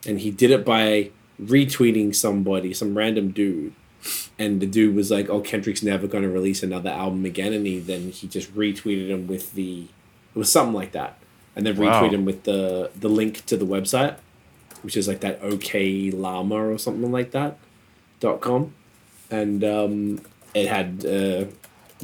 And 0.06 0.20
he 0.20 0.30
did 0.30 0.50
it 0.50 0.64
by 0.64 1.10
retweeting 1.38 2.14
somebody, 2.14 2.72
some 2.72 2.96
random 2.96 3.30
dude. 3.30 3.74
And 4.38 4.60
the 4.60 4.66
dude 4.66 4.94
was 4.94 5.10
like, 5.10 5.28
Oh, 5.28 5.40
Kendrick's 5.40 5.82
never 5.82 6.06
gonna 6.06 6.28
release 6.30 6.62
another 6.62 6.88
album 6.90 7.26
again 7.26 7.52
and 7.52 7.66
he 7.66 7.78
then 7.78 8.10
he 8.10 8.26
just 8.26 8.54
retweeted 8.54 9.08
him 9.08 9.26
with 9.26 9.52
the 9.52 9.82
it 10.34 10.38
was 10.38 10.50
something 10.50 10.74
like 10.74 10.92
that. 10.92 11.18
And 11.54 11.66
then 11.66 11.76
Wow. 11.76 12.00
retweeted 12.02 12.12
him 12.14 12.24
with 12.24 12.44
the 12.44 12.90
the 12.98 13.08
link 13.08 13.44
to 13.46 13.56
the 13.58 13.66
website, 13.66 14.16
which 14.82 14.96
is 14.96 15.06
like 15.08 15.20
that 15.20 15.42
oklama 15.42 16.74
or 16.74 16.78
something 16.78 17.12
like 17.12 17.32
that 17.32 17.58
dot 18.20 18.40
com. 18.40 18.72
And 19.30 19.62
um, 19.64 20.20
it 20.54 20.68
had 20.68 21.04
uh, 21.06 21.44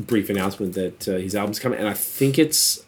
brief 0.06 0.30
announcement 0.30 0.74
that 0.74 1.08
uh, 1.08 1.12
his 1.18 1.34
album's 1.34 1.58
coming, 1.58 1.78
and 1.78 1.88
I 1.88 1.94
think 1.94 2.38
it's 2.38 2.84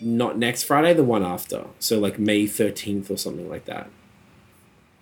not 0.00 0.38
next 0.38 0.64
Friday, 0.64 0.92
the 0.94 1.04
one 1.04 1.22
after. 1.22 1.64
So 1.78 1.98
like 1.98 2.18
May 2.18 2.46
thirteenth 2.46 3.10
or 3.10 3.16
something 3.16 3.48
like 3.48 3.64
that. 3.66 3.88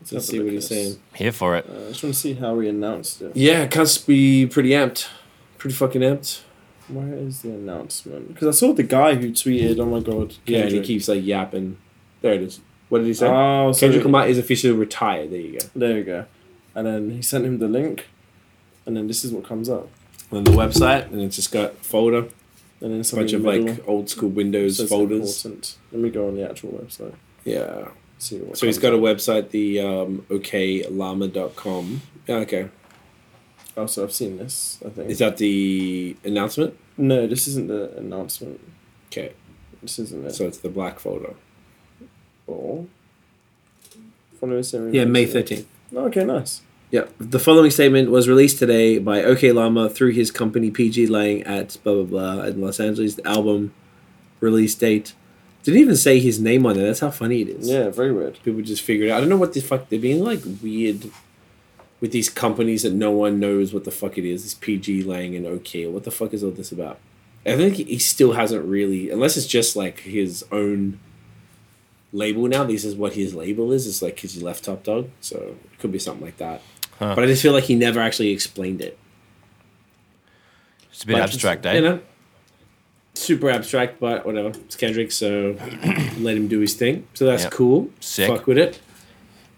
Let's 0.01 0.11
have 0.11 0.23
see 0.25 0.41
what 0.41 0.53
he's 0.53 0.69
saying. 0.69 0.97
Here 1.15 1.33
for 1.33 1.57
it. 1.57 1.67
Uh, 1.69 1.87
I 1.87 1.89
just 1.89 2.03
want 2.03 2.15
to 2.15 2.21
see 2.21 2.35
how 2.35 2.55
we 2.55 2.69
announced 2.69 3.23
it. 3.23 3.35
Yeah, 3.35 3.63
it 3.63 3.71
can't 3.71 4.05
be 4.07 4.47
pretty 4.47 4.71
amped, 4.71 5.09
pretty 5.57 5.75
fucking 5.75 6.03
amped. 6.03 6.43
Where 6.89 7.15
is 7.15 7.41
the 7.41 7.51
announcement? 7.51 8.29
Because 8.29 8.49
I 8.49 8.59
saw 8.59 8.75
the 8.75 8.83
guy 8.83 9.15
who 9.15 9.31
tweeted, 9.31 9.79
"Oh 9.81 9.87
my 9.87 10.01
god, 10.01 10.35
Yeah, 10.45 10.61
and 10.61 10.73
he 10.73 10.81
keeps 10.83 11.09
like 11.09 11.25
yapping. 11.25 11.79
There 12.21 12.35
it 12.35 12.43
is. 12.43 12.61
What 12.91 12.99
did 12.99 13.07
he 13.07 13.15
say? 13.15 13.27
Oh, 13.29 13.73
so 13.73 13.81
Kendrick 13.81 14.05
Lamar 14.05 14.27
is 14.29 14.37
officially 14.39 14.75
retired. 14.75 15.31
There 15.31 15.41
you 15.41 15.59
go. 15.59 15.67
there 15.75 15.99
you 15.99 16.05
go. 16.05 16.27
And 16.75 16.87
then 16.87 17.11
he 17.11 17.23
sent 17.23 17.47
him 17.47 17.59
the 17.59 17.69
link, 17.69 18.09
and 18.85 18.97
then 18.97 19.07
this 19.07 19.25
is 19.25 19.33
what 19.33 19.45
comes 19.45 19.71
up. 19.71 19.89
On 20.35 20.43
the 20.45 20.51
website, 20.51 21.07
and 21.13 21.21
it's 21.21 21.37
just 21.37 21.53
got 21.53 21.77
folder, 21.77 22.29
And 22.81 22.93
then 22.93 23.01
a 23.01 23.17
bunch 23.17 23.33
of 23.33 23.43
like 23.43 23.87
old 23.87 24.11
school 24.11 24.31
Windows 24.31 24.79
says 24.79 24.89
folders. 24.89 25.45
important. 25.45 25.77
Let 25.93 26.03
me 26.03 26.11
go 26.11 26.27
on 26.29 26.35
the 26.37 26.49
actual 26.49 26.71
website. 26.73 27.15
Yeah. 27.45 27.89
See 28.19 28.39
what. 28.39 28.59
So 28.59 28.67
he's 28.67 28.79
got 28.79 28.93
a 28.93 28.97
website, 28.99 29.51
the 29.51 29.81
um, 29.81 30.27
oklama.com. 30.29 32.03
Yeah, 32.27 32.37
okay. 32.37 32.69
Oh, 33.77 33.87
so 33.87 34.05
I've 34.05 34.13
seen 34.13 34.39
this. 34.39 34.79
I 34.85 34.89
think. 34.91 35.11
Is 35.11 35.19
that 35.19 35.37
the 35.37 36.17
announcement? 36.25 36.77
no, 36.97 37.27
this 37.27 37.49
isn't 37.49 37.69
the 37.69 37.97
announcement. 37.97 38.61
Okay. 39.11 39.33
This 39.83 39.99
isn't 39.99 40.27
it. 40.27 40.35
So 40.35 40.47
it's 40.47 40.59
the 40.59 40.69
black 40.69 40.99
folder. 40.99 41.35
Or 42.47 42.87
follow 44.41 44.59
us 44.59 44.73
Yeah, 44.73 45.05
May 45.05 45.27
13th. 45.27 45.67
Oh, 45.95 46.07
okay, 46.07 46.25
nice. 46.25 46.63
Yeah. 46.95 47.07
The 47.19 47.41
following 47.41 47.73
statement 47.73 48.13
was 48.13 48.29
released 48.29 48.61
today 48.61 48.99
by 48.99 49.21
oklama 49.21 49.93
through 49.93 50.13
his 50.13 50.31
company 50.31 50.71
pgLang 50.71 51.45
at 51.45 51.77
blah 51.83 51.95
blah 51.95 52.05
blah 52.05 52.45
in 52.45 52.61
Los 52.61 52.79
Angeles. 52.79 53.17
The 53.17 53.27
album 53.27 53.75
release 54.39 54.77
date. 54.77 55.13
Didn't 55.65 55.81
even 55.81 55.97
say 55.97 56.21
his 56.21 56.39
name 56.39 56.65
on 56.65 56.79
it. 56.79 56.83
That's 56.83 57.01
how 57.01 57.11
funny 57.11 57.41
it 57.41 57.49
is. 57.49 57.69
Yeah, 57.69 57.89
very 57.89 58.13
weird. 58.13 58.39
People 58.45 58.63
just 58.63 58.83
figured 58.83 59.11
out. 59.11 59.17
I 59.17 59.21
don't 59.21 59.29
know 59.29 59.37
what 59.37 59.55
the 59.55 59.61
fuck 59.61 59.89
they're 59.89 59.99
being 59.99 60.23
like 60.23 60.43
weird 60.63 61.11
with 62.01 62.13
these 62.13 62.31
companies 62.31 62.85
that 62.85 62.93
no 62.93 63.11
one 63.11 63.41
knows 63.41 63.75
what 63.75 63.83
the 63.83 63.91
fuck 63.91 64.17
it 64.17 64.25
is. 64.25 64.45
This 64.45 64.55
pgLang 64.55 65.37
and 65.37 65.47
OK. 65.47 65.89
What 65.89 66.05
the 66.05 66.13
fuck 66.13 66.33
is 66.33 66.45
all 66.45 66.53
this 66.53 66.71
about? 66.71 67.01
I 67.45 67.57
think 67.57 67.75
he 67.75 67.99
still 67.99 68.35
hasn't 68.35 68.65
really, 68.65 69.11
unless 69.11 69.37
it's 69.37 69.49
just 69.49 69.75
like 69.75 69.99
his 69.99 70.45
own 70.53 71.01
label 72.13 72.47
now. 72.47 72.63
This 72.63 72.85
is 72.85 72.95
what 72.95 73.15
his 73.15 73.35
label 73.35 73.73
is. 73.73 73.89
It's 73.89 74.01
like 74.01 74.21
he 74.21 74.41
left 74.41 74.63
Top 74.63 74.85
Dawg, 74.85 75.11
so 75.21 75.57
it 75.73 75.79
could 75.81 75.91
be 75.91 75.99
something 75.99 76.25
like 76.25 76.37
that. 76.37 76.63
Huh. 76.99 77.15
But 77.15 77.25
I 77.25 77.27
just 77.27 77.43
feel 77.43 77.53
like 77.53 77.65
he 77.65 77.75
never 77.75 78.01
actually 78.01 78.31
explained 78.31 78.81
it. 78.81 78.99
It's 80.91 81.03
a 81.03 81.07
bit 81.07 81.15
But 81.15 81.23
abstract, 81.23 81.65
You 81.65 81.71
eh? 81.73 81.81
know, 81.81 82.01
super 83.15 83.51
abstract, 83.51 83.99
but 84.01 84.25
whatever. 84.25 84.49
It's 84.51 84.77
Kendrick, 84.77 85.11
so 85.13 85.57
let 86.19 86.37
him 86.37 86.47
do 86.49 86.61
his 86.61 86.75
thing. 86.75 87.07
So 87.15 87.27
that's 87.27 87.45
Yep. 87.45 87.53
cool. 87.53 87.91
Sick. 88.01 88.29
Fuck 88.29 88.47
with 88.47 88.59
it. 88.59 88.81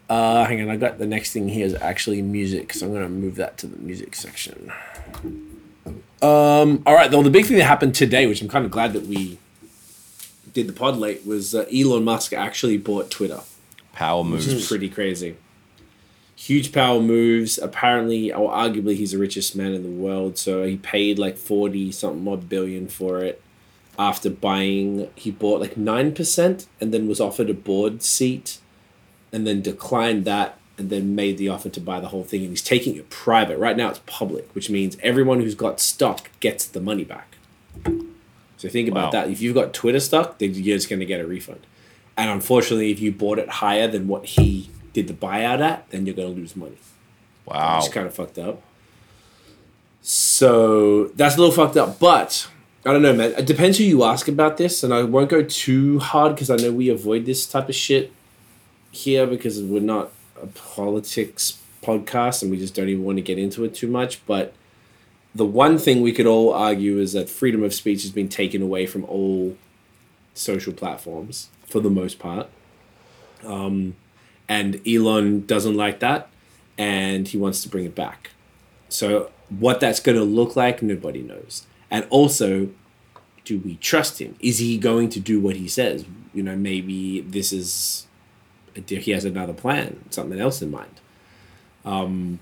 Uh, 0.09 0.45
hang 0.45 0.63
on, 0.63 0.71
I 0.71 0.77
got 0.77 0.99
the 0.99 1.07
next 1.07 1.33
thing 1.33 1.49
here 1.49 1.67
is 1.67 1.75
actually 1.75 2.23
music, 2.23 2.73
so 2.73 2.87
I'm 2.87 2.93
gonna 2.93 3.09
move 3.09 3.35
that 3.37 3.59
to 3.59 3.67
the 3.67 3.77
music 3.79 4.15
section. 4.15 4.73
Um, 6.23 6.83
all 6.87 6.95
right, 6.95 7.11
though 7.11 7.23
the 7.23 7.31
big 7.31 7.45
thing 7.45 7.57
that 7.59 7.65
happened 7.65 7.95
today, 7.95 8.27
which 8.27 8.41
I'm 8.41 8.49
kind 8.49 8.65
of 8.65 8.71
glad 8.71 8.93
that 8.95 9.07
we 9.07 9.39
did 10.53 10.67
the 10.69 10.73
pod 10.73 10.97
late, 10.97 11.27
was 11.27 11.55
uh, 11.55 11.67
Elon 11.75 12.05
Musk 12.05 12.33
actually 12.33 12.79
bought 12.79 13.11
Twitter 13.11 13.41
Power 13.93 14.23
which 14.25 14.47
is 14.47 14.67
pretty 14.69 14.89
crazy. 14.89 15.37
Huge 16.37 16.71
power 16.71 17.01
moves. 17.01 17.59
Apparently, 17.59 18.33
or 18.33 18.53
arguably, 18.53 18.95
he's 18.95 19.13
the 19.13 19.19
richest 19.19 19.57
man 19.57 19.73
in 19.73 19.83
the 19.83 19.89
world. 19.89 20.37
So 20.39 20.65
he 20.65 20.77
paid 20.77 21.19
like 21.19 21.37
forty 21.37 21.91
something 21.91 22.29
odd 22.31 22.49
billion 22.49 22.89
for 22.89 23.19
it. 23.21 23.43
After 23.99 24.29
buying, 24.29 25.09
he 25.17 25.31
bought 25.31 25.61
like 25.61 25.77
nine 25.79 26.13
percent, 26.15 26.67
and 26.81 26.93
then 26.93 27.09
was 27.09 27.21
offered 27.21 27.49
a 27.49 27.55
board 27.55 28.03
seat, 28.03 28.59
and 29.33 29.47
then 29.47 29.63
declined 29.63 30.27
that, 30.27 30.59
and 30.77 30.91
then 30.91 31.15
made 31.15 31.39
the 31.39 31.49
offer 31.49 31.71
to 31.71 31.81
buy 31.81 32.01
the 32.01 32.09
whole 32.09 32.23
thing. 32.25 32.43
And 32.43 32.51
he's 32.51 32.61
taking 32.63 32.97
it 32.97 33.09
private. 33.09 33.59
Right 33.59 33.77
now, 33.77 33.89
it's 33.89 34.01
public, 34.05 34.55
which 34.55 34.69
means 34.69 34.99
everyone 35.03 35.41
who's 35.41 35.55
got 35.55 35.81
stock 35.81 36.29
gets 36.41 36.67
the 36.67 36.81
money 36.81 37.05
back. 37.05 37.37
So 38.59 38.69
think 38.69 38.89
about 38.89 39.07
Wow. 39.15 39.23
that. 39.23 39.31
If 39.31 39.41
you've 39.41 39.55
got 39.55 39.73
Twitter 39.73 40.01
stock, 40.01 40.39
then 40.39 40.55
you're 40.55 40.77
just 40.77 40.89
going 40.91 41.01
to 41.01 41.07
get 41.07 41.21
a 41.21 41.27
refund. 41.27 41.61
And 42.19 42.31
unfortunately, 42.31 42.91
if 42.91 43.01
you 43.01 43.13
bought 43.13 43.39
it 43.39 43.49
higher 43.49 43.87
than 43.89 44.09
what 44.09 44.25
he 44.27 44.69
did 44.97 45.09
the 45.09 45.15
buyout 45.15 45.61
at, 45.61 45.89
then 45.91 46.07
you're 46.07 46.15
going 46.15 46.35
to 46.35 46.41
lose 46.41 46.57
money. 46.57 46.79
Wow. 47.45 47.81
Is 47.81 47.89
kind 47.91 48.07
of 48.07 48.15
fucked 48.15 48.39
up. 48.39 48.63
So 50.01 51.09
that's 51.09 51.37
a 51.37 51.39
little 51.39 51.55
fucked 51.55 51.77
up. 51.77 51.99
But 51.99 52.49
I 52.87 52.95
don't 52.95 53.03
know, 53.03 53.13
man. 53.13 53.35
It 53.37 53.45
depends 53.45 53.77
who 53.77 53.85
you 53.85 54.05
ask 54.05 54.27
about 54.27 54.57
this. 54.57 54.83
And 54.83 54.95
I 54.95 55.03
won't 55.03 55.29
go 55.29 55.43
too 55.43 55.99
hard 55.99 56.35
because 56.35 56.49
I 56.49 56.57
know 56.57 56.73
we 56.73 56.89
avoid 56.89 57.27
this 57.27 57.47
type 57.47 57.69
of 57.69 57.75
shit 57.75 58.11
here 58.91 59.27
because 59.27 59.63
we're 59.63 59.83
not 59.83 60.13
a 60.41 60.47
politics 60.47 61.63
podcast 61.83 62.41
and 62.41 62.51
we 62.51 62.57
just 62.57 62.75
don't 62.75 62.89
even 62.89 63.05
want 63.05 63.19
to 63.19 63.23
get 63.23 63.39
into 63.39 63.65
it 63.65 63.75
too 63.75 63.89
much. 63.89 64.25
But 64.25 64.55
the 65.35 65.45
one 65.45 65.77
thing 65.77 66.01
we 66.01 66.13
could 66.13 66.27
all 66.27 66.55
argue 66.55 66.99
is 66.99 67.13
that 67.13 67.29
freedom 67.29 67.63
of 67.63 67.75
speech 67.75 68.01
has 68.03 68.13
been 68.13 68.31
taken 68.31 68.63
away 68.63 68.87
from 68.87 69.05
all 69.05 69.59
social 70.33 70.73
platforms 70.73 71.51
for 71.67 71.81
the 71.81 71.91
most 71.91 72.19
part. 72.19 72.49
Um, 73.45 73.95
and 74.49 74.81
Elon 74.87 75.47
doesn't 75.47 75.75
like 75.77 76.01
that 76.01 76.29
and 76.79 77.27
he 77.29 77.37
wants 77.39 77.63
to 77.63 77.69
bring 77.69 77.85
it 77.85 77.95
back. 77.95 78.31
So, 78.89 79.31
what 79.49 79.81
that's 79.81 80.01
going 80.01 80.19
to 80.19 80.25
look 80.25 80.57
like, 80.57 80.83
nobody 80.83 81.23
knows. 81.23 81.67
And 81.91 82.07
also, 82.11 82.69
do 83.45 83.59
we 83.59 83.77
trust 83.77 84.21
him? 84.21 84.37
Is 84.41 84.59
he 84.59 84.77
going 84.79 85.09
to 85.11 85.21
do 85.21 85.41
what 85.41 85.57
he 85.57 85.69
says? 85.69 86.05
You 86.35 86.43
know, 86.43 86.57
maybe 86.57 87.21
this 87.21 87.53
is 87.53 88.07
he 88.87 89.11
has 89.13 89.25
another 89.25 89.53
plan, 89.55 90.05
something 90.11 90.39
else 90.39 90.61
in 90.61 90.71
mind. 90.71 91.01
Um, 91.85 92.41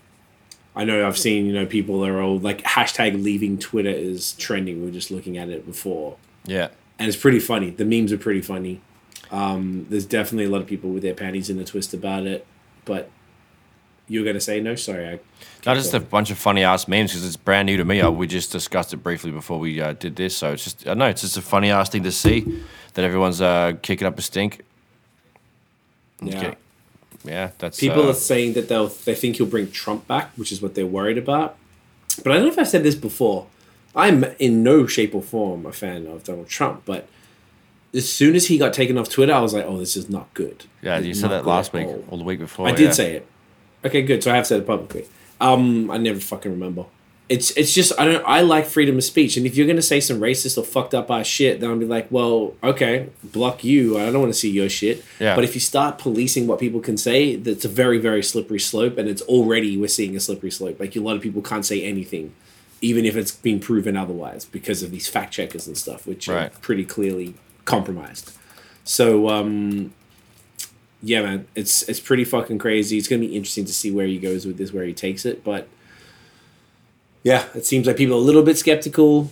I 0.75 0.85
know 0.85 1.07
I've 1.07 1.19
seen 1.19 1.47
you 1.47 1.53
know 1.53 1.67
people 1.67 2.01
that 2.01 2.11
are 2.11 2.21
all 2.21 2.39
like 2.39 2.63
hashtag 2.63 3.23
leaving 3.23 3.59
Twitter 3.59 3.91
is 3.91 4.33
trending. 4.33 4.81
We 4.81 4.87
were 4.87 4.93
just 4.93 5.11
looking 5.11 5.39
at 5.39 5.49
it 5.49 5.65
before, 5.67 6.17
Yeah. 6.45 6.69
and 6.99 7.07
it's 7.07 7.17
pretty 7.17 7.39
funny. 7.39 7.71
The 7.71 7.85
memes 7.85 8.13
are 8.13 8.19
pretty 8.19 8.41
funny. 8.43 8.81
Um, 9.31 9.87
there's 9.91 10.07
definitely 10.07 10.45
a 10.45 10.51
lot 10.51 10.61
of 10.61 10.67
people 10.67 10.91
with 10.91 11.03
their 11.03 11.15
panties 11.15 11.51
in 11.51 11.59
a 11.59 11.65
twist 11.65 11.95
about 11.95 12.27
it, 12.27 12.47
but 12.85 13.11
you're 14.09 14.25
gonna 14.25 14.41
say 14.41 14.61
no. 14.61 14.75
Sorry, 14.75 15.07
I 15.09 15.19
Not 15.65 15.77
just 15.77 15.95
a 15.95 16.01
bunch 16.01 16.31
of 16.31 16.39
funny 16.39 16.63
ass 16.63 16.87
memes 16.87 17.13
because 17.13 17.27
it's 17.27 17.37
brand 17.37 17.67
new 17.67 17.77
to 17.77 17.85
me. 17.85 18.01
Uh, 18.01 18.11
We 18.11 18.27
just 18.27 18.53
discussed 18.53 18.93
it 18.93 18.99
briefly 18.99 19.31
before 19.31 19.59
we 19.59 19.81
uh, 19.81 19.95
did 19.95 20.17
this, 20.17 20.37
so 20.37 20.53
it's 20.53 20.65
just 20.65 20.87
I 20.87 20.95
know 20.95 21.07
it's 21.07 21.23
just 21.23 21.37
a 21.37 21.43
funny 21.43 21.71
ass 21.71 21.89
thing 21.89 22.03
to 22.03 22.13
see 22.13 22.63
that 22.95 23.05
everyone's 23.05 23.41
uh, 23.41 23.73
kicking 23.83 24.07
up 24.07 24.19
a 24.19 24.23
stink. 24.23 24.63
yeah. 26.23 26.39
Okay. 26.39 26.57
Yeah, 27.25 27.51
that's 27.59 27.81
People 27.81 28.03
uh, 28.03 28.11
are 28.11 28.15
saying 28.15 28.53
that 28.53 28.69
they'll 28.69 28.89
they 28.89 29.15
think 29.15 29.37
he'll 29.37 29.47
bring 29.47 29.71
Trump 29.71 30.07
back, 30.07 30.33
which 30.37 30.53
is 30.53 30.61
what 30.61 30.75
they're 30.75 30.87
worried 30.87 31.17
about. 31.19 31.57
But 32.23 32.33
I 32.33 32.35
don't 32.37 32.45
know 32.45 32.53
if 32.53 32.59
I've 32.59 32.69
said 32.69 32.83
this 32.83 32.95
before. 32.95 33.47
I'm 33.97 34.25
in 34.39 34.63
no 34.63 34.87
shape 34.87 35.15
or 35.15 35.23
form 35.23 35.65
a 35.67 35.73
fan 35.73 36.07
of 36.07 36.25
Donald 36.25 36.49
Trump, 36.49 36.83
but 36.85 37.09
as 37.95 38.11
soon 38.11 38.35
as 38.35 38.47
he 38.47 38.59
got 38.59 38.73
taken 38.73 38.99
off 38.99 39.09
Twitter, 39.09 39.33
I 39.33 39.41
was 39.41 39.55
like, 39.55 39.65
"Oh, 39.65 39.79
this 39.79 39.97
is 39.97 40.11
not 40.11 40.33
good." 40.35 40.65
yeah. 40.83 40.99
You 40.99 41.15
said 41.15 41.31
that 41.31 41.47
last 41.47 41.73
week 41.73 41.87
all. 41.87 42.05
or 42.09 42.19
the 42.19 42.25
week 42.25 42.41
before. 42.41 42.67
I 42.67 42.71
yeah. 42.71 42.77
did 42.77 42.95
say 42.95 43.17
it. 43.17 43.27
Okay, 43.85 44.03
good. 44.03 44.23
So 44.23 44.33
I 44.33 44.37
have 44.37 44.47
said 44.47 44.61
it 44.61 44.67
publicly. 44.67 45.07
Um, 45.41 45.91
I 45.91 45.99
never 45.99 46.21
fucking 46.21 46.51
remember. 46.51 46.87
It's 47.29 47.53
it's 47.53 47.73
just 47.73 47.93
I 47.99 48.05
don't 48.05 48.25
I 48.27 48.43
like 48.43 48.67
freedom 48.67 48.99
of 48.99 49.05
speech, 49.05 49.37
and 49.37 49.47
if 49.47 49.57
you're 49.57 49.67
gonna 49.67 49.81
say 49.81 50.01
some 50.01 50.21
racist 50.21 50.59
or 50.59 50.65
fucked 50.65 50.93
up 50.93 51.11
ass 51.11 51.27
shit, 51.27 51.61
then 51.61 51.71
I'll 51.71 51.79
be 51.79 51.87
like, 51.87 52.11
well, 52.11 52.55
okay, 52.63 53.09
block 53.23 53.65
you. 53.65 53.97
I 53.97 54.11
don't 54.11 54.21
want 54.21 54.33
to 54.33 54.39
see 54.39 54.51
your 54.51 54.69
shit. 54.69 55.03
Yeah. 55.19 55.35
But 55.35 55.45
if 55.45 55.55
you 55.55 55.61
start 55.61 55.99
policing 55.99 56.47
what 56.47 56.59
people 56.59 56.81
can 56.81 56.99
say, 56.99 57.37
that's 57.37 57.65
a 57.65 57.69
very 57.69 57.99
very 57.99 58.23
slippery 58.23 58.61
slope, 58.61 58.99
and 58.99 59.09
it's 59.09 59.23
already 59.23 59.79
we're 59.79 59.89
seeing 59.89 60.15
a 60.17 60.21
slippery 60.21 60.51
slope. 60.51 60.79
Like 60.79 60.97
a 60.97 61.01
lot 61.01 61.17
of 61.17 61.23
people 61.23 61.41
can't 61.41 61.65
say 61.65 61.83
anything, 61.83 62.35
even 62.83 63.07
if 63.07 63.17
it's 63.17 63.33
been 63.33 63.59
proven 63.59 63.97
otherwise, 63.97 64.45
because 64.45 64.83
of 64.83 64.91
these 64.91 65.09
fact 65.09 65.33
checkers 65.33 65.67
and 65.67 65.79
stuff, 65.79 66.07
which 66.07 66.29
are 66.29 66.51
pretty 66.61 66.85
clearly 66.85 67.35
compromised. 67.65 68.33
So 68.85 69.29
um, 69.29 69.93
yeah, 71.03 71.23
man, 71.23 71.47
it's 71.55 71.83
it's 71.89 72.01
pretty 72.01 72.25
fucking 72.25 72.59
crazy. 72.59 72.99
It's 72.99 73.09
gonna 73.09 73.21
be 73.21 73.37
interesting 73.37 73.65
to 73.67 73.73
see 73.73 73.91
where 73.91 74.07
he 74.07 74.19
goes 74.19 74.47
with 74.47 74.59
this, 74.59 74.73
where 74.73 74.85
he 74.85 74.93
takes 74.95 75.25
it. 75.25 75.45
But 75.45 75.69
yeah, 77.23 77.47
it 77.55 77.65
seems 77.67 77.87
like 77.87 77.97
people 77.97 78.17
are 78.17 78.19
a 78.19 78.23
little 78.23 78.43
bit 78.43 78.59
skeptical, 78.59 79.31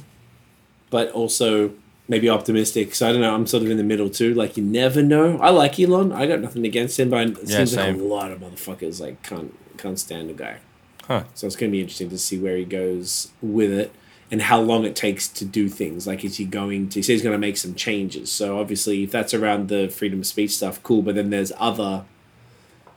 but 0.91 1.11
also 1.13 1.73
maybe 2.09 2.29
optimistic. 2.29 2.95
So 2.95 3.09
I 3.09 3.13
don't 3.13 3.21
know. 3.21 3.35
I'm 3.35 3.47
sort 3.47 3.63
of 3.63 3.71
in 3.71 3.77
the 3.77 3.85
middle 3.85 4.11
too. 4.11 4.35
Like 4.35 4.57
you 4.57 4.63
never 4.63 5.03
know. 5.03 5.39
I 5.39 5.51
like 5.51 5.79
Elon. 5.79 6.13
I 6.13 6.27
got 6.27 6.41
nothing 6.41 6.65
against 6.67 6.99
him, 6.99 7.11
but 7.11 7.27
it 7.29 7.39
Yeah, 7.45 7.59
seems 7.59 7.77
like 7.77 7.95
a 7.95 7.99
lot 7.99 8.31
of 8.31 8.41
motherfuckers 8.41 9.01
like 9.01 9.23
can't 9.23 9.55
can't 9.79 9.99
stand 9.99 10.29
the 10.29 10.35
guy. 10.35 10.59
Huh. 11.07 11.25
So 11.35 11.47
it's 11.47 11.57
gonna 11.57 11.73
be 11.73 11.81
interesting 11.81 12.11
to 12.11 12.19
see 12.19 12.39
where 12.39 12.57
he 12.57 12.65
goes 12.65 13.31
with 13.41 13.73
it 13.73 13.93
and 14.33 14.43
how 14.43 14.61
long 14.61 14.85
it 14.85 14.97
takes 14.97 15.29
to 15.29 15.45
do 15.45 15.69
things. 15.69 16.07
Like, 16.07 16.25
is 16.25 16.39
he 16.39 16.45
going 16.45 16.89
to? 16.89 16.99
He 16.99 17.03
says 17.03 17.09
he's 17.09 17.23
going 17.23 17.35
to 17.35 17.39
make 17.39 17.57
some 17.59 17.75
changes. 17.77 18.33
So 18.33 18.59
obviously, 18.59 19.05
if 19.05 19.13
that's 19.13 19.33
around 19.35 19.69
the 19.69 19.89
freedom 19.89 20.19
of 20.21 20.27
speech 20.27 20.51
stuff, 20.57 20.83
cool. 20.83 21.03
But 21.03 21.15
then 21.15 21.31
there's 21.31 21.53
other. 21.59 22.05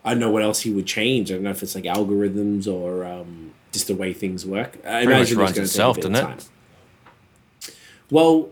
I 0.04 0.12
don't 0.12 0.20
know 0.20 0.32
what 0.32 0.42
else 0.44 0.62
he 0.62 0.72
would 0.72 0.86
change. 0.88 1.32
I 1.32 1.36
don't 1.36 1.44
know 1.44 1.50
if 1.52 1.62
it's 1.62 1.76
like 1.76 1.84
algorithms 1.84 2.68
or 2.72 3.06
um, 3.06 3.54
just 3.72 3.88
the 3.88 3.96
way 3.96 4.14
things 4.14 4.46
work. 4.46 4.78
I 4.86 5.04
Pretty 5.04 5.08
much 5.08 5.32
imagine 5.32 5.38
runs 5.40 5.52
going 5.54 5.64
itself, 5.66 5.96
to 5.98 6.02
take 6.04 6.10
a 6.12 6.14
bit 6.14 6.22
doesn't 6.22 6.32
it? 6.32 6.40
time. 6.42 7.72
Well, 8.10 8.50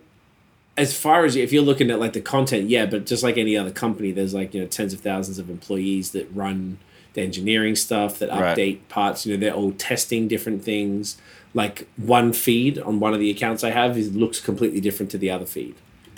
as 0.77 0.97
far 0.97 1.25
as 1.25 1.35
if 1.35 1.53
you're 1.53 1.61
looking 1.63 1.91
at 1.91 1.99
like 1.99 2.13
the 2.13 2.21
content, 2.21 2.69
yeah, 2.69 2.85
but 2.87 3.05
just 3.05 3.23
like 3.23 3.37
any 3.37 3.55
other 3.55 3.71
company, 3.71 4.11
there's 4.11 4.33
like 4.33 4.53
you 4.53 4.61
know 4.61 4.67
tens 4.67 4.93
of 4.93 4.99
thousands 5.01 5.37
of 5.39 5.49
employees 5.49 6.11
that 6.11 6.27
run 6.33 6.79
the 7.13 7.21
engineering 7.21 7.75
stuff 7.75 8.17
that 8.19 8.29
Right. 8.29 8.57
update 8.57 8.79
parts. 8.89 9.25
You 9.25 9.37
know, 9.37 9.39
they're 9.39 9.53
all 9.53 9.71
testing 9.73 10.27
different 10.27 10.63
things. 10.63 11.17
Like 11.53 11.87
one 11.97 12.33
feed 12.33 12.79
on 12.79 12.99
one 12.99 13.13
of 13.13 13.19
the 13.19 13.29
accounts 13.29 13.63
I 13.63 13.69
have 13.69 13.97
is 13.97 14.15
looks 14.15 14.39
completely 14.39 14.81
different 14.81 15.11
to 15.11 15.17
the 15.17 15.29
other 15.29 15.45
feed, 15.45 15.75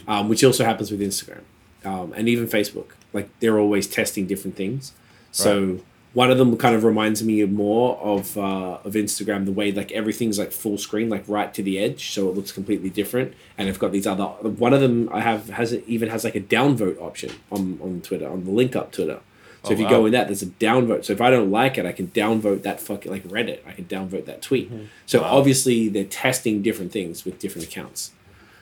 um, 0.07 0.29
which 0.29 0.43
also 0.43 0.63
happens 0.63 0.91
with 0.91 1.01
Instagram 1.01 1.41
um, 1.83 2.13
and 2.15 2.27
even 2.27 2.47
Facebook. 2.47 2.91
Like 3.13 3.29
they're 3.39 3.59
always 3.59 3.87
testing 3.87 4.25
different 4.27 4.55
things. 4.55 4.93
So 5.31 5.79
one 6.13 6.31
of 6.31 6.37
them 6.37 6.55
kind 6.55 6.73
of 6.73 6.85
reminds 6.85 7.21
me 7.23 7.43
more 7.43 7.97
of 7.97 8.37
uh, 8.37 8.79
of 8.85 8.93
Instagram, 8.93 9.43
the 9.43 9.51
way 9.51 9.73
like 9.73 9.91
everything's 9.91 10.39
like 10.39 10.53
full 10.53 10.77
screen, 10.77 11.09
like 11.09 11.25
right 11.27 11.53
to 11.53 11.61
the 11.61 11.77
edge, 11.77 12.11
so 12.11 12.29
it 12.29 12.35
looks 12.35 12.53
completely 12.53 12.89
different. 12.89 13.33
And 13.57 13.67
I've 13.67 13.79
got 13.79 13.91
these 13.91 14.07
other. 14.07 14.23
One 14.23 14.73
of 14.73 14.79
them 14.79 15.09
I 15.11 15.19
have 15.19 15.49
has 15.49 15.73
it 15.73 15.83
even 15.87 16.07
has 16.09 16.23
like 16.23 16.35
a 16.35 16.41
downvote 16.41 17.01
option 17.01 17.31
on 17.51 17.79
on 17.83 18.01
Twitter 18.01 18.29
on 18.29 18.45
the 18.45 18.51
link 18.51 18.77
up 18.77 18.93
Twitter. 18.93 19.19
So 19.65 19.71
Oh, 19.71 19.73
if 19.73 19.79
you 19.79 19.85
wow. 19.85 19.89
go 19.91 20.05
in 20.05 20.11
that, 20.13 20.27
there's 20.27 20.41
a 20.43 20.47
downvote. 20.47 21.05
So 21.05 21.13
if 21.13 21.21
I 21.21 21.29
don't 21.29 21.51
like 21.51 21.77
it, 21.77 21.85
I 21.85 21.91
can 21.91 22.07
downvote 22.07 22.61
that 22.63 22.79
fucking 22.79 23.11
like 23.11 23.23
Reddit. 23.23 23.59
I 23.67 23.71
can 23.71 23.85
downvote 23.85 24.25
that 24.25 24.41
tweet. 24.41 24.71
So 25.05 25.21
Wow. 25.21 25.37
obviously 25.37 25.89
they're 25.89 26.03
testing 26.05 26.61
different 26.61 26.91
things 26.91 27.25
with 27.25 27.39
different 27.39 27.67
accounts. 27.67 28.11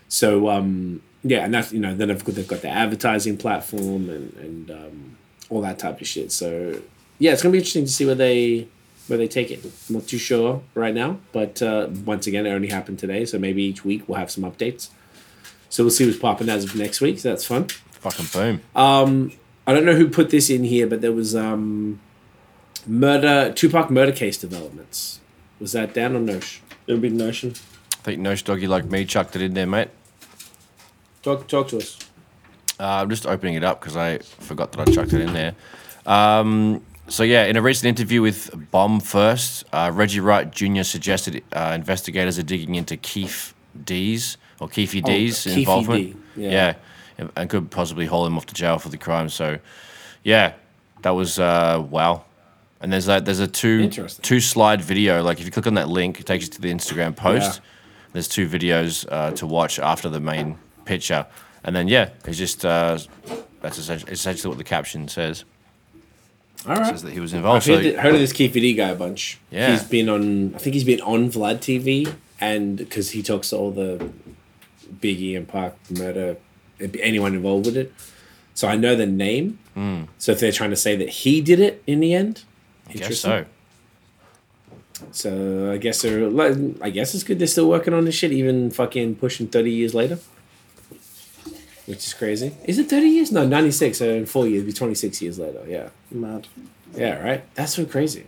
So 0.07 0.49
um, 0.49 1.01
yeah, 1.23 1.43
and 1.45 1.53
that's 1.53 1.71
you 1.73 1.79
know 1.79 1.93
then 1.95 2.07
they've 2.09 2.23
got, 2.23 2.35
they've 2.35 2.47
got 2.47 2.61
the 2.61 2.69
advertising 2.69 3.37
platform 3.37 4.09
and 4.09 4.33
and 4.37 4.71
um, 4.71 5.17
all 5.49 5.61
that 5.61 5.79
type 5.79 5.99
of 6.01 6.07
shit. 6.07 6.31
So 6.31 6.81
yeah, 7.19 7.31
it's 7.33 7.41
gonna 7.41 7.51
be 7.53 7.57
interesting 7.59 7.85
to 7.85 7.91
see 7.91 8.05
where 8.05 8.15
they 8.15 8.67
where 9.07 9.17
they 9.17 9.27
take 9.27 9.51
it. 9.51 9.63
I'm 9.89 9.95
not 9.95 10.07
too 10.07 10.17
sure 10.17 10.61
right 10.75 10.93
now, 10.93 11.17
but 11.33 11.61
uh, 11.61 11.87
once 12.05 12.27
again, 12.27 12.45
it 12.45 12.51
only 12.51 12.69
happened 12.69 12.99
today, 12.99 13.25
so 13.25 13.37
maybe 13.37 13.61
each 13.63 13.83
week 13.83 14.07
we'll 14.07 14.17
have 14.19 14.31
some 14.31 14.43
updates. 14.45 14.89
So 15.69 15.83
we'll 15.83 15.91
see 15.91 16.05
what's 16.05 16.19
popping 16.19 16.47
as 16.49 16.63
of 16.63 16.75
next 16.75 17.01
week. 17.01 17.19
So 17.19 17.29
that's 17.29 17.45
fun. 17.45 17.67
Fucking 17.99 18.27
boom. 18.31 18.61
Um, 18.75 19.31
I 19.65 19.73
don't 19.73 19.85
know 19.85 19.95
who 19.95 20.09
put 20.09 20.29
this 20.29 20.49
in 20.49 20.63
here, 20.63 20.87
but 20.87 21.01
there 21.01 21.11
was 21.11 21.35
um, 21.35 21.99
Murder 22.85 23.53
Tupac 23.53 23.89
murder 23.89 24.11
case 24.11 24.37
developments. 24.37 25.19
Was 25.59 25.71
that 25.71 25.93
down 25.93 26.15
or 26.15 26.19
no? 26.19 26.39
It'll 26.87 26.99
be 26.99 27.09
Notion. 27.09 27.53
I 27.93 27.95
think 28.03 28.19
no 28.19 28.35
doggy 28.35 28.67
like 28.67 28.85
me 28.85 29.05
chucked 29.05 29.35
it 29.37 29.41
in 29.41 29.53
there, 29.53 29.65
mate. 29.67 29.89
Talk 31.21 31.47
talk 31.47 31.69
to 31.69 31.77
us. 31.77 31.97
Uh, 32.79 32.83
I'm 33.01 33.09
just 33.09 33.25
opening 33.25 33.53
it 33.55 33.63
up 33.63 33.79
because 33.79 33.95
I 33.95 34.17
forgot 34.17 34.73
that 34.73 34.89
I 34.89 34.91
chucked 34.91 35.13
it 35.13 35.21
in 35.21 35.31
there. 35.33 35.55
Um, 36.05 36.83
so 37.07 37.23
yeah, 37.23 37.45
in 37.45 37.55
a 37.55 37.61
recent 37.61 37.87
interview 37.87 38.21
with 38.21 38.49
Bomb 38.71 38.99
First, 38.99 39.63
uh, 39.71 39.91
Reggie 39.93 40.19
Wright 40.19 40.49
Jr. 40.51 40.83
suggested 40.83 41.41
uh, 41.53 41.71
investigators 41.75 42.37
are 42.37 42.43
digging 42.43 42.75
into 42.75 42.97
Keith 42.97 43.53
D's 43.85 44.37
or 44.59 44.67
Keffe 44.67 45.01
D's 45.03 45.47
Oh, 45.47 45.49
Keefe 45.51 45.57
involvement. 45.59 46.03
D, 46.35 46.41
yeah. 46.43 46.51
yeah, 46.51 46.73
and- 47.17 47.49
could 47.49 47.69
possibly 47.71 48.05
haul 48.05 48.25
him 48.25 48.37
off 48.37 48.45
to 48.47 48.53
jail 48.53 48.79
for 48.79 48.89
the 48.89 48.97
crime. 48.97 49.29
So, 49.29 49.59
yeah, 50.23 50.53
that 51.01 51.11
was 51.11 51.39
uh, 51.39 51.85
wow. 51.89 52.25
And 52.81 52.91
there's 52.91 53.07
a 53.07 53.21
there's 53.21 53.39
a 53.39 53.47
two 53.47 53.89
two 53.89 54.39
slide 54.39 54.81
video. 54.81 55.23
Like 55.23 55.39
if 55.39 55.45
you 55.45 55.51
click 55.51 55.67
on 55.67 55.75
that 55.75 55.87
link, 55.89 56.19
it 56.19 56.25
takes 56.25 56.45
you 56.45 56.51
to 56.51 56.61
the 56.61 56.71
Instagram 56.71 57.15
post. 57.15 57.59
Yeah. 57.61 57.65
There's 58.11 58.27
two 58.27 58.47
videos 58.47 59.07
uh, 59.09 59.31
to 59.31 59.47
watch 59.47 59.79
after 59.79 60.09
the 60.09 60.19
main 60.19 60.57
picture, 60.85 61.25
and 61.63 61.75
then 61.75 61.87
yeah, 61.87 62.09
it's 62.25 62.37
just 62.37 62.65
uh, 62.65 62.99
that's 63.61 63.77
essentially, 63.77 64.11
essentially 64.11 64.49
what 64.49 64.57
the 64.57 64.63
caption 64.65 65.07
says. 65.07 65.45
All 66.67 66.75
right. 66.75 66.87
says 66.87 67.03
that 67.03 67.11
he 67.11 67.19
was 67.19 67.33
I've 67.33 67.37
involved. 67.39 67.67
heard, 67.67 67.83
So 67.83 67.99
heard 67.99 68.13
of 68.13 68.21
this 68.21 68.31
Keith 68.33 68.53
guy 68.77 68.89
a 68.89 68.95
bunch. 68.95 69.39
Yeah. 69.51 69.71
He's 69.71 69.83
been 69.83 70.07
on, 70.07 70.55
I 70.55 70.59
think 70.59 70.73
he's 70.75 70.83
been 70.83 71.01
on 71.01 71.29
Vlad 71.29 71.57
TV, 71.57 72.13
and 72.39 72.77
because 72.77 73.11
he 73.11 73.21
talks 73.21 73.49
to 73.49 73.57
all 73.57 73.71
the 73.71 74.09
Biggie 75.01 75.35
and 75.35 75.47
Pac 75.47 75.75
murder, 75.91 76.37
anyone 76.99 77.33
involved 77.33 77.65
with 77.65 77.77
it. 77.77 77.93
So 78.53 78.67
I 78.67 78.75
know 78.75 78.95
the 78.95 79.05
name. 79.07 79.59
Hmm. 79.73 80.03
So 80.17 80.31
if 80.33 80.39
they're 80.39 80.51
trying 80.51 80.69
to 80.69 80.75
say 80.75 80.95
that 80.95 81.09
he 81.09 81.41
did 81.41 81.59
it 81.59 81.81
in 81.87 81.99
the 81.99 82.13
end, 82.13 82.43
I 82.89 82.93
guess 82.93 83.19
so. 83.19 83.45
So 85.11 85.71
I 85.71 85.77
guess 85.77 86.01
they're, 86.01 86.29
I 86.81 86.89
guess 86.89 87.13
it's 87.15 87.23
good 87.23 87.39
they're 87.39 87.47
still 87.47 87.67
working 87.67 87.93
on 87.93 88.05
this 88.05 88.15
shit, 88.15 88.31
even 88.31 88.69
fucking 88.71 89.15
pushing 89.15 89.47
30 89.47 89.71
years 89.71 89.93
later. 89.93 90.19
Which 91.85 91.97
is 92.05 92.13
crazy. 92.13 92.53
Is 92.63 92.79
it 92.79 92.89
30 92.89 93.07
years? 93.07 93.31
No, 93.31 93.45
96. 93.45 93.97
So 93.97 94.09
in 94.11 94.25
four 94.25 94.47
years, 94.47 94.61
it'd 94.61 94.67
be 94.67 94.73
26 94.73 95.21
years 95.21 95.39
later. 95.39 95.61
Yeah. 95.67 95.89
Mad. 96.11 96.47
Yeah, 96.95 97.21
right? 97.21 97.43
That's 97.55 97.73
so 97.75 97.85
crazy. 97.85 98.25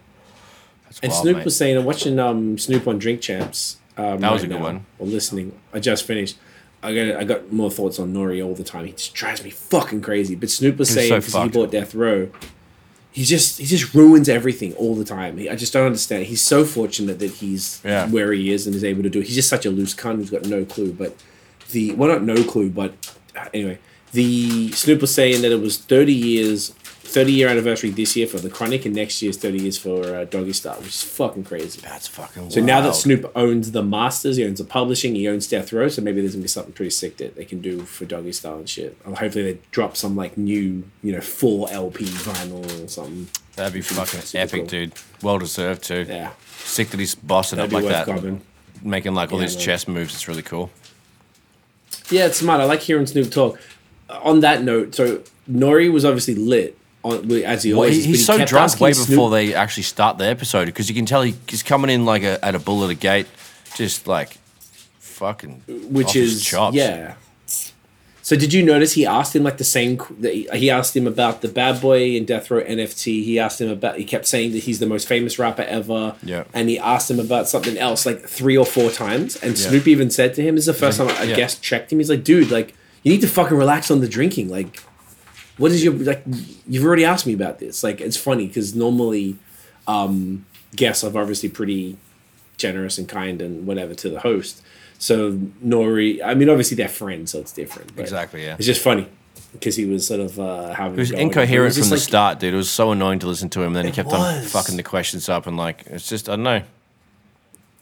That's 0.85 0.99
And 0.99 1.11
wild, 1.11 1.21
Snoop 1.21 1.37
mate. 1.37 1.45
was 1.45 1.55
saying, 1.55 1.77
I'm 1.77 1.85
watching 1.85 2.19
um, 2.19 2.57
Snoop 2.57 2.85
on 2.87 2.97
Drink 2.99 3.21
Champs. 3.21 3.77
Um, 3.95 4.19
That 4.19 4.33
was 4.33 4.41
right 4.41 4.49
a 4.49 4.53
good 4.53 4.59
now, 4.59 4.65
one. 4.65 4.85
Or 4.99 5.07
listening. 5.07 5.57
I 5.71 5.79
just 5.79 6.03
finished. 6.05 6.35
I 6.85 6.95
got 6.95 7.15
I 7.21 7.23
got 7.23 7.51
more 7.51 7.69
thoughts 7.71 7.99
on 7.99 8.09
N.O.R.E. 8.09 8.41
all 8.41 8.53
the 8.55 8.63
time. 8.63 8.85
He 8.85 8.91
just 8.93 9.13
drives 9.13 9.43
me 9.43 9.49
fucking 9.49 10.01
crazy. 10.01 10.35
But 10.35 10.49
Snoop 10.49 10.77
was 10.77 10.89
saying 10.89 11.09
so 11.09 11.15
because 11.19 11.33
he 11.43 11.49
bought 11.49 11.71
Death 11.71 11.93
Row, 11.95 12.29
he 13.11 13.23
just 13.23 13.59
he 13.59 13.65
just 13.65 13.93
ruins 13.93 14.29
everything 14.29 14.73
all 14.75 14.95
the 14.95 15.05
time. 15.05 15.37
He, 15.37 15.49
I 15.49 15.55
just 15.55 15.73
don't 15.73 15.85
understand. 15.85 16.25
He's 16.25 16.41
so 16.41 16.63
fortunate 16.65 17.19
that 17.19 17.31
he's 17.31 17.81
Yeah. 17.83 18.07
where 18.09 18.31
he 18.33 18.51
is 18.51 18.67
and 18.67 18.75
is 18.75 18.83
able 18.83 19.03
to 19.03 19.09
do. 19.09 19.19
it. 19.19 19.25
He's 19.27 19.35
just 19.35 19.49
such 19.49 19.65
a 19.65 19.69
loose 19.71 19.93
cunt 19.95 20.17
who's 20.17 20.29
got 20.29 20.45
no 20.45 20.65
clue. 20.65 20.91
But 20.93 21.15
the 21.71 21.93
well, 21.93 22.09
not 22.09 22.23
no 22.23 22.43
clue, 22.43 22.69
but 22.69 22.93
uh, 23.35 23.45
anyway, 23.53 23.79
the 24.11 24.71
Snoop 24.71 25.01
was 25.01 25.13
saying 25.13 25.41
that 25.41 25.51
it 25.51 25.59
was 25.61 25.77
30 25.77 26.13
years, 26.13 26.73
30 27.15 27.31
year 27.31 27.47
anniversary 27.47 27.91
this 27.91 28.13
year 28.17 28.27
for 28.27 28.39
the 28.39 28.49
Chronic, 28.49 28.85
and 28.85 28.93
next 28.93 29.21
year's 29.21 29.37
30 29.37 29.61
years 29.61 29.77
for 29.77 30.03
uh, 30.13 30.25
Doggy 30.25 30.51
Style, 30.51 30.75
which 30.79 30.89
is 30.89 31.01
fucking 31.03 31.45
crazy. 31.45 31.79
That's 31.79 32.09
fucking. 32.09 32.51
So 32.51 32.59
now 32.59 32.81
that. 32.81 32.93
Snoop 32.93 33.31
owns 33.37 33.71
the 33.71 33.81
masters, 33.81 34.35
he 34.35 34.43
owns 34.43 34.59
the 34.59 34.65
publishing, 34.65 35.15
he 35.15 35.25
owns 35.29 35.47
Death 35.47 35.71
Row, 35.71 35.87
so 35.87 36.01
maybe 36.01 36.19
there's 36.19 36.33
gonna 36.33 36.41
be 36.41 36.49
something 36.49 36.73
pretty 36.73 36.89
sick 36.89 37.15
that 37.17 37.37
they 37.37 37.45
can 37.45 37.61
do 37.61 37.83
for 37.83 38.03
Doggy 38.03 38.33
Style 38.33 38.57
and 38.57 38.67
shit. 38.69 38.97
Or 39.05 39.15
hopefully 39.15 39.53
they 39.53 39.59
drop 39.71 39.95
some 39.95 40.17
like 40.17 40.37
new, 40.37 40.83
you 41.01 41.13
know, 41.13 41.21
full 41.21 41.69
LP 41.69 42.03
vinyl 42.03 42.83
or 42.83 42.87
something. 42.89 43.29
that'd 43.55 43.73
be 43.73 43.79
fucking 43.79 44.19
epic, 44.37 44.59
cool. 44.63 44.65
dude. 44.67 44.91
Well 45.21 45.39
deserved 45.39 45.83
too. 45.83 46.05
Yeah, 46.09 46.31
Sick 46.57 46.89
that 46.89 46.99
he's 46.99 47.15
bossing 47.15 47.57
that'd 47.57 47.73
up 47.73 47.81
like 47.81 47.89
that, 47.91 48.05
grabbing. 48.07 48.41
making 48.83 49.13
like 49.15 49.31
all 49.31 49.39
Yeah, 49.39 49.45
these 49.45 49.55
man. 49.55 49.63
chess 49.65 49.87
moves. 49.87 50.13
It's 50.15 50.27
really 50.27 50.41
cool. 50.41 50.69
Yeah, 52.09 52.25
it's 52.25 52.39
smart. 52.39 52.59
I 52.59 52.65
like 52.65 52.81
hearing 52.81 53.05
Snoop 53.07 53.31
talk. 53.31 53.57
On 54.09 54.41
that 54.41 54.63
note, 54.63 54.93
so 54.93 55.21
N.O.R.E. 55.47 55.87
was 55.89 56.03
obviously 56.05 56.35
lit 56.35 56.77
as 57.13 57.63
he 57.63 57.73
Well, 57.73 57.89
he, 57.89 57.95
he's 57.95 58.05
he 58.05 58.15
so 58.17 58.37
kept 58.37 58.49
drunk 58.49 58.79
way 58.79 58.93
Snoop- 58.93 59.09
before 59.09 59.29
they 59.29 59.53
actually 59.53 59.83
start 59.83 60.17
the 60.17 60.25
episode 60.25 60.65
because 60.65 60.89
you 60.89 60.95
can 60.95 61.05
tell 61.05 61.21
he, 61.21 61.35
he's 61.47 61.63
coming 61.63 61.89
in 61.89 62.05
like 62.05 62.23
a, 62.23 62.43
at 62.43 62.55
a 62.55 62.59
bull 62.59 62.83
at 62.83 62.89
a 62.89 62.95
gate, 62.95 63.27
just 63.75 64.07
like 64.07 64.37
fucking 64.99 65.61
which 65.67 66.15
is 66.15 66.43
chops. 66.43 66.75
yeah. 66.75 67.15
So 68.21 68.35
did 68.35 68.53
you 68.53 68.63
notice 68.65 68.93
he 68.93 69.05
asked 69.05 69.35
him 69.35 69.43
like 69.43 69.57
the 69.59 69.63
same? 69.63 69.99
He 70.19 70.67
asked 70.71 70.97
him 70.97 71.05
about 71.05 71.41
the 71.43 71.47
Bad 71.47 71.79
Boy 71.79 72.17
and 72.17 72.25
Death 72.25 72.49
Row 72.49 72.59
NFT. 72.63 73.23
He 73.23 73.37
asked 73.37 73.61
him 73.61 73.69
about. 73.69 73.99
He 73.99 74.03
kept 74.03 74.25
saying 74.25 74.53
that 74.53 74.63
he's 74.63 74.79
the 74.79 74.87
most 74.87 75.07
famous 75.07 75.37
rapper 75.37 75.61
ever. 75.61 76.15
Yeah. 76.23 76.45
And 76.51 76.67
he 76.67 76.79
asked 76.79 77.11
him 77.11 77.19
about 77.19 77.47
something 77.47 77.77
else 77.77 78.03
like 78.03 78.21
three 78.27 78.57
or 78.57 78.65
four 78.65 78.89
times. 78.89 79.35
And 79.35 79.55
Yeah. 79.55 79.69
Snoop 79.69 79.87
even 79.87 80.09
said 80.09 80.33
to 80.35 80.41
him, 80.41 80.55
"This 80.55 80.63
is 80.63 80.73
the 80.73 80.73
first 80.73 80.97
time 80.97 81.09
a 81.09 81.25
Yeah. 81.29 81.35
guest 81.35 81.61
checked 81.61 81.93
him." 81.93 81.99
He's 81.99 82.09
like, 82.09 82.23
"Dude, 82.23 82.49
like 82.49 82.73
you 83.03 83.11
need 83.11 83.21
to 83.21 83.27
fucking 83.27 83.55
relax 83.55 83.91
on 83.91 84.01
the 84.01 84.07
drinking. 84.07 84.49
Like, 84.49 84.81
what 85.57 85.71
is 85.71 85.83
your 85.83 85.93
like? 85.93 86.23
You've 86.67 86.83
already 86.85 87.05
asked 87.05 87.25
me 87.25 87.33
about 87.33 87.59
this. 87.59 87.83
Like, 87.83 88.01
it's 88.01 88.17
funny 88.17 88.47
because 88.47 88.75
normally, 88.75 89.37
um, 89.87 90.45
guests 90.75 91.03
are 91.03 91.17
obviously 91.17 91.49
pretty 91.49 91.97
generous 92.57 92.97
and 92.97 93.07
kind 93.07 93.41
and 93.41 93.65
whatever 93.67 93.93
to 93.95 94.09
the 94.09 94.19
host. 94.19 94.61
So 94.97 95.37
N.O.R.E., 95.63 96.21
I 96.23 96.33
mean, 96.35 96.49
obviously 96.49 96.75
they're 96.77 96.87
friends, 96.87 97.31
so 97.31 97.39
it's 97.39 97.51
different. 97.51 97.95
but 97.95 98.01
Exactly, 98.01 98.43
yeah. 98.45 98.55
It's 98.57 98.65
just 98.65 98.81
funny 98.81 99.07
because 99.51 99.75
he 99.75 99.85
was 99.85 100.07
sort 100.07 100.21
of 100.21 100.39
uh, 100.39 100.73
having. 100.73 100.95
He 100.95 100.99
was 101.01 101.11
at 101.11 101.17
it. 101.17 101.19
It 101.19 101.23
incoherent 101.23 101.75
was 101.75 101.77
from 101.79 101.89
the 101.89 101.95
like- 101.95 102.03
start, 102.03 102.39
dude. 102.39 102.53
It 102.53 102.57
was 102.57 102.69
so 102.71 102.91
annoying 102.91 103.19
to 103.19 103.27
listen 103.27 103.49
to 103.49 103.61
him. 103.61 103.67
And 103.67 103.75
then 103.75 103.83
he 103.85 103.91
It 103.91 103.95
kept 103.95 104.09
on 104.11 104.41
fucking 104.43 104.77
the 104.77 104.83
questions 104.83 105.27
up, 105.29 105.47
and 105.47 105.57
like 105.57 105.83
it's 105.87 106.07
just 106.07 106.29
I 106.29 106.33
don't 106.35 106.43
know. 106.43 106.61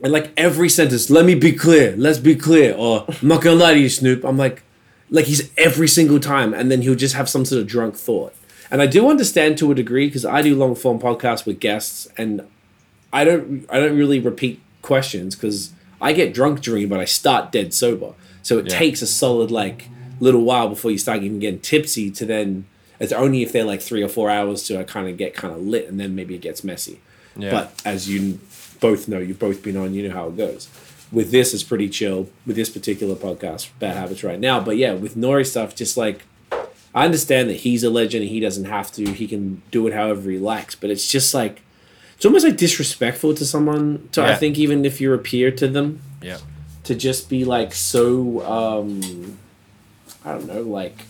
And 0.01 0.11
like 0.11 0.31
every 0.35 0.69
sentence, 0.69 1.09
let 1.09 1.23
me 1.25 1.33
be 1.35 1.53
clear, 1.53 1.95
let's 1.97 2.17
be 2.19 2.35
clear, 2.35 2.73
or 2.75 3.05
I'm 3.07 3.27
not 3.27 3.41
gonna 3.41 3.55
lie 3.55 3.73
to 3.75 3.79
you, 3.79 3.89
Snoop. 3.89 4.23
I'm 4.25 4.37
like, 4.37 4.63
like 5.09 5.25
he's 5.25 5.49
every 5.57 5.87
single 5.87 6.19
time, 6.19 6.53
and 6.53 6.71
then 6.71 6.81
he'll 6.81 6.95
just 6.95 7.15
have 7.15 7.29
some 7.29 7.45
sort 7.45 7.61
of 7.61 7.67
drunk 7.67 7.95
thought. 7.95 8.33
And 8.71 8.81
I 8.81 8.87
do 8.87 9.09
understand 9.09 9.57
to 9.59 9.71
a 9.71 9.75
degree 9.75 10.07
because 10.07 10.25
I 10.25 10.41
do 10.41 10.55
long 10.55 10.73
form 10.75 10.99
podcasts 10.99 11.45
with 11.45 11.59
guests, 11.59 12.07
and 12.17 12.41
I 13.11 13.23
don't, 13.23 13.65
I 13.69 13.79
don't 13.79 13.95
really 13.97 14.19
repeat 14.19 14.59
questions 14.81 15.35
because 15.35 15.71
I 16.01 16.13
get 16.13 16.33
drunk 16.33 16.61
during, 16.61 16.89
but 16.89 16.99
I 16.99 17.05
start 17.05 17.51
dead 17.51 17.73
sober. 17.73 18.13
So 18.41 18.57
it 18.57 18.65
Yeah. 18.71 18.77
takes 18.77 19.01
a 19.01 19.07
solid 19.07 19.51
like 19.51 19.87
little 20.19 20.41
while 20.43 20.67
before 20.69 20.91
you 20.91 20.97
start 20.97 21.21
even 21.23 21.39
getting 21.39 21.59
tipsy. 21.59 22.09
To 22.11 22.25
then 22.25 22.65
it's 22.99 23.13
only 23.13 23.43
if 23.43 23.51
they're 23.51 23.63
like 23.63 23.81
three 23.81 24.01
or 24.01 24.09
four 24.09 24.29
hours 24.29 24.63
to 24.63 24.79
uh, 24.79 24.83
kind 24.83 25.07
of 25.07 25.17
get 25.17 25.33
kind 25.35 25.53
of 25.53 25.61
lit, 25.61 25.87
and 25.87 25.99
then 25.99 26.15
maybe 26.15 26.33
it 26.33 26.41
gets 26.41 26.63
messy. 26.63 26.99
Yeah. 27.37 27.51
But 27.51 27.81
as 27.85 28.09
you 28.09 28.39
both 28.79 29.07
know, 29.07 29.19
you've 29.19 29.39
both 29.39 29.61
been 29.63 29.77
on, 29.77 29.93
you 29.93 30.07
know 30.07 30.13
how 30.15 30.27
it 30.27 30.37
goes. 30.37 30.67
With 31.13 31.31
this, 31.31 31.53
is 31.53 31.63
pretty 31.63 31.87
chill. 31.89 32.27
With 32.45 32.55
this 32.55 32.69
particular 32.69 33.15
podcast, 33.15 33.69
Bad 33.79 33.95
Habits 33.95 34.23
right 34.23 34.39
now. 34.39 34.59
But 34.59 34.77
yeah, 34.77 34.93
with 34.93 35.15
N.O.R.E. 35.15 35.43
stuff, 35.45 35.75
just 35.75 35.95
like 35.95 36.23
I 36.95 37.05
understand 37.05 37.49
that 37.49 37.57
he's 37.57 37.83
a 37.83 37.89
legend 37.89 38.23
and 38.23 38.31
he 38.31 38.39
doesn't 38.39 38.65
have 38.65 38.91
to. 38.93 39.05
He 39.11 39.27
can 39.27 39.61
do 39.71 39.87
it 39.87 39.93
however 39.93 40.29
he 40.29 40.37
likes. 40.39 40.75
But 40.75 40.89
it's 40.89 41.07
just 41.07 41.33
like 41.33 41.61
it's 42.15 42.25
almost 42.25 42.45
like 42.45 42.57
disrespectful 42.57 43.33
to 43.35 43.45
someone. 43.45 44.09
To 44.13 44.23
I 44.23 44.35
think 44.35 44.57
even 44.57 44.85
if 44.85 44.99
you're 44.99 45.13
a 45.13 45.19
peer 45.19 45.51
to 45.51 45.67
them, 45.67 46.01
Yeah, 46.21 46.39
to 46.83 46.95
just 46.95 47.29
be 47.29 47.45
like 47.45 47.73
so 47.73 48.41
um 48.45 49.37
I 50.25 50.33
don't 50.33 50.47
know, 50.47 50.61
like 50.61 51.05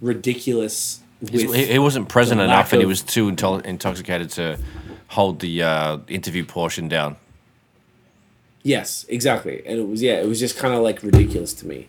ridiculous. 0.00 1.00
He, 1.30 1.46
he 1.66 1.78
wasn't 1.78 2.08
present 2.08 2.40
enough, 2.40 2.72
and 2.72 2.82
he 2.82 2.86
was 2.86 3.02
too 3.02 3.28
into- 3.28 3.60
intoxicated 3.64 4.30
to 4.30 4.58
hold 5.08 5.40
the 5.40 5.62
uh, 5.62 5.98
interview 6.08 6.44
portion 6.44 6.88
down. 6.88 7.16
Yes, 8.64 9.04
exactly. 9.08 9.62
And 9.66 9.78
it 9.78 9.86
was 9.88 10.02
yeah, 10.02 10.14
it 10.20 10.26
was 10.26 10.40
just 10.40 10.56
kind 10.56 10.74
of 10.74 10.80
like 10.80 11.02
ridiculous 11.02 11.52
to 11.54 11.66
me 11.66 11.88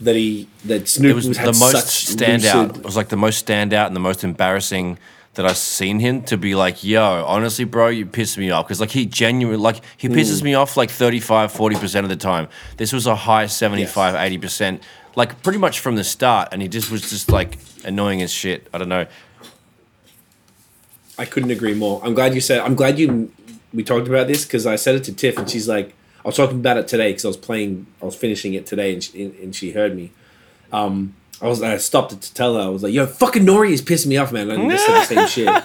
that 0.00 0.14
he 0.16 0.48
that 0.64 0.88
Snoop 0.88 1.10
It 1.10 1.14
was 1.14 1.28
was 1.28 1.36
the 1.36 1.46
most 1.46 2.16
standout. 2.16 2.68
lucid- 2.68 2.76
It 2.78 2.84
was 2.84 2.96
like 2.96 3.08
the 3.08 3.16
most 3.16 3.44
standout 3.46 3.88
and 3.88 3.94
the 3.96 4.00
most 4.00 4.22
embarrassing 4.24 4.98
that 5.34 5.44
I've 5.46 5.56
seen 5.56 5.98
him 5.98 6.22
to 6.24 6.36
be 6.36 6.54
like, 6.54 6.84
yo, 6.84 7.24
honestly, 7.26 7.64
bro, 7.64 7.88
you 7.88 8.04
piss 8.04 8.36
me 8.36 8.50
off. 8.50 8.66
Because, 8.66 8.80
like, 8.80 8.90
he 8.90 9.06
genuinely, 9.06 9.56
like, 9.62 9.80
he 9.96 10.06
pisses 10.10 10.40
Hmm. 10.40 10.44
me 10.44 10.54
off 10.54 10.76
like 10.76 10.90
35, 10.90 11.50
40% 11.50 12.04
of 12.04 12.10
the 12.10 12.16
time. 12.16 12.48
This 12.76 12.92
was 12.92 13.06
a 13.06 13.16
high 13.16 13.46
75, 13.46 14.14
80%, 14.14 14.80
like, 15.16 15.42
pretty 15.42 15.58
much 15.58 15.80
from 15.80 15.96
the 15.96 16.04
start. 16.04 16.48
And 16.52 16.60
he 16.60 16.68
just 16.68 16.90
was 16.90 17.00
just, 17.08 17.30
like, 17.30 17.56
annoying 17.82 18.20
as 18.20 18.30
shit. 18.30 18.66
I 18.74 18.78
don't 18.78 18.90
know. 18.90 19.06
I 21.18 21.24
couldn't 21.24 21.50
agree 21.50 21.72
more. 21.74 22.02
I'm 22.04 22.12
glad 22.12 22.34
you 22.34 22.40
said. 22.42 22.60
I'm 22.60 22.74
glad 22.74 22.98
you. 22.98 23.32
We 23.72 23.82
talked 23.82 24.08
about 24.08 24.26
this 24.26 24.44
because 24.44 24.66
I 24.66 24.76
said 24.76 24.96
it 24.96 25.04
to 25.04 25.14
Tiff 25.14 25.38
and 25.38 25.48
she's 25.48 25.66
like, 25.66 25.94
I 26.24 26.28
was 26.28 26.36
talking 26.36 26.56
about 26.58 26.76
it 26.76 26.86
today 26.88 27.10
because 27.10 27.24
I 27.24 27.28
was 27.28 27.36
playing. 27.36 27.86
I 28.00 28.04
was 28.04 28.14
finishing 28.14 28.54
it 28.54 28.66
today 28.66 28.92
and 28.94 29.02
she, 29.02 29.24
and 29.24 29.54
she 29.54 29.72
heard 29.72 29.96
me. 29.96 30.12
Um, 30.72 31.14
I 31.40 31.48
was. 31.48 31.62
I 31.62 31.76
stopped 31.78 32.12
it 32.12 32.20
to 32.22 32.34
tell 32.34 32.54
her. 32.54 32.60
I 32.60 32.68
was 32.68 32.82
like, 32.82 32.92
"Yo, 32.92 33.06
fucking 33.06 33.42
N.O.R.E. 33.42 33.72
is 33.72 33.82
pissing 33.82 34.06
me 34.06 34.16
off, 34.16 34.32
man." 34.32 34.48
And 34.50 34.62
I 34.62 34.68
just 34.70 34.86
said 34.86 34.94
the 34.94 35.26
same 35.26 35.46
shit. 35.54 35.64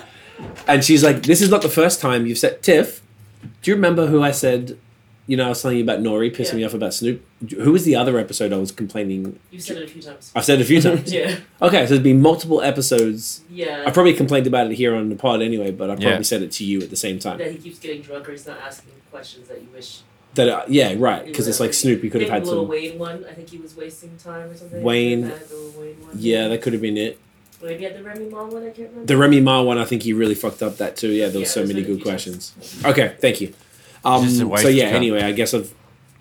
And 0.68 0.84
she's 0.84 1.04
like, 1.04 1.24
"This 1.24 1.42
is 1.42 1.50
not 1.52 1.62
the 1.62 1.70
first 1.70 2.02
time 2.02 2.26
you've 2.26 2.38
said 2.40 2.62
Tiff. 2.64 3.02
Do 3.62 3.72
you 3.72 3.76
remember 3.76 4.08
who 4.08 4.22
I 4.24 4.32
said 4.32 4.78
you 5.30 5.36
know, 5.36 5.48
I 5.48 5.50
was 5.50 5.62
telling 5.62 5.76
you 5.76 5.84
about 5.84 5.98
N.O.R.E. 6.00 6.32
pissing 6.32 6.52
Yeah. 6.54 6.56
me 6.60 6.64
off 6.64 6.74
about 6.74 6.94
Snoop. 6.94 7.22
Who 7.52 7.74
was 7.74 7.84
the 7.84 7.98
other 7.98 8.18
episode 8.18 8.54
I 8.54 8.58
was 8.58 8.72
complaining? 8.72 9.38
You 9.52 9.60
said 9.60 9.76
it 9.76 9.84
a 9.84 9.88
few 9.92 10.02
times. 10.02 10.32
I've 10.34 10.46
said 10.46 10.60
it 10.60 10.62
a 10.62 10.66
few 10.66 10.82
times. 10.82 11.12
Yeah. 11.14 11.36
Okay, 11.62 11.84
so 11.86 11.90
there's 11.90 12.00
been 12.00 12.22
multiple 12.22 12.62
episodes. 12.62 13.42
Yeah. 13.50 13.84
I 13.86 13.92
probably 13.92 14.14
complained 14.14 14.48
about 14.48 14.72
it 14.72 14.76
here 14.76 14.96
on 14.96 15.10
the 15.10 15.18
pod 15.18 15.42
anyway, 15.42 15.72
but 15.72 15.90
I 15.90 15.96
probably 15.96 16.12
Yeah. 16.12 16.22
said 16.22 16.44
it 16.44 16.54
to 16.54 16.64
you 16.64 16.80
at 16.82 16.90
the 16.92 16.96
same 16.96 17.20
time. 17.20 17.40
that 17.40 17.52
he 17.52 17.58
keeps 17.58 17.78
getting 17.78 18.02
drunk 18.02 18.30
or 18.30 18.32
he's 18.32 18.48
not 18.48 18.58
asking 18.60 18.94
questions 19.12 19.50
that 19.50 19.62
you 19.62 19.68
wish. 19.74 20.00
That 20.36 20.50
uh, 20.50 20.66
yeah, 20.68 20.94
right, 20.98 21.26
because 21.26 21.48
it's 21.48 21.60
like 21.60 21.74
Snoop. 21.74 22.04
He 22.04 22.10
could 22.10 22.22
have 22.22 22.30
had 22.30 22.44
the 22.46 22.52
Lil 22.52 22.64
some. 22.64 22.68
Wayne 22.70 23.00
one. 23.00 23.26
I 23.26 23.34
think 23.34 23.50
he 23.50 23.58
was 23.58 23.76
wasting 23.76 24.16
time 24.18 24.50
or 24.50 24.56
something. 24.56 24.84
Wayne- 24.84 25.24
He 25.24 25.30
had 25.30 25.50
the 25.50 25.56
Lil 25.56 25.72
Wayne 25.82 25.96
one. 26.02 26.12
Yeah, 26.16 26.48
that 26.50 26.62
could 26.62 26.74
have 26.74 26.82
been 26.82 26.98
it. 26.98 27.20
Maybe 27.64 27.88
at 27.88 27.98
the 27.98 28.04
Remy 28.04 28.30
Ma 28.30 28.44
one. 28.46 28.62
I 28.62 28.66
can't 28.70 28.90
remember. 28.90 29.06
The 29.06 29.18
Remy 29.18 29.42
Ma 29.42 29.62
one, 29.64 29.80
I 29.80 29.86
think 29.86 30.04
he 30.04 30.14
really 30.14 30.36
fucked 30.36 30.62
up 30.62 30.78
that 30.78 30.96
too. 30.96 31.10
Yeah, 31.10 31.30
there 31.30 31.40
was 31.40 31.50
Yeah, 31.50 31.64
so 31.64 31.66
many 31.66 31.82
good 31.82 32.04
questions. 32.04 32.52
times. 32.52 32.86
Okay, 32.86 33.16
thank 33.20 33.42
you. 33.42 33.54
Um, 34.06 34.24
Just 34.26 34.42
a 34.42 34.48
waste 34.48 34.62
so 34.64 34.70
yeah, 34.70 34.86
anyway, 34.86 35.24
I 35.24 35.32
guess 35.32 35.56
I've. 35.56 35.74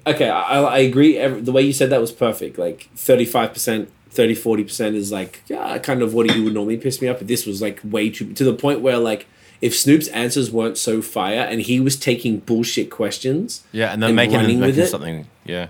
Okay, 0.06 0.30
I, 0.30 0.62
I 0.62 0.78
agree. 0.78 1.18
Every, 1.18 1.42
the 1.42 1.52
way 1.52 1.60
you 1.62 1.74
said 1.74 1.90
that 1.90 2.00
was 2.00 2.10
perfect. 2.12 2.58
Like 2.58 2.88
35%, 2.96 3.88
30, 4.10 4.34
40% 4.34 4.94
is 4.94 5.12
like, 5.12 5.42
yeah, 5.46 5.76
kind 5.78 6.00
of 6.00 6.14
what 6.14 6.34
you 6.34 6.42
would 6.44 6.54
normally 6.54 6.78
piss 6.78 7.02
me 7.02 7.08
off. 7.08 7.18
But 7.18 7.26
this 7.28 7.44
was 7.44 7.60
like 7.60 7.80
way 7.84 8.08
too. 8.08 8.32
To 8.32 8.44
the 8.44 8.54
point 8.54 8.80
where, 8.80 8.96
like, 8.98 9.26
if 9.60 9.76
Snoop's 9.76 10.08
answers 10.08 10.50
weren't 10.50 10.76
so 10.78 11.00
fire 11.02 11.40
and 11.40 11.60
he 11.62 11.80
was 11.80 11.96
taking 11.96 12.38
bullshit 12.40 12.90
questions, 12.90 13.64
Yeah, 13.72 13.92
and 13.92 14.02
then 14.02 14.10
And 14.10 14.16
making, 14.16 14.36
running 14.36 14.58
it, 14.58 14.60
with 14.60 14.68
making 14.76 14.82
it? 14.84 14.86
something. 14.88 15.26
Yeah. 15.44 15.68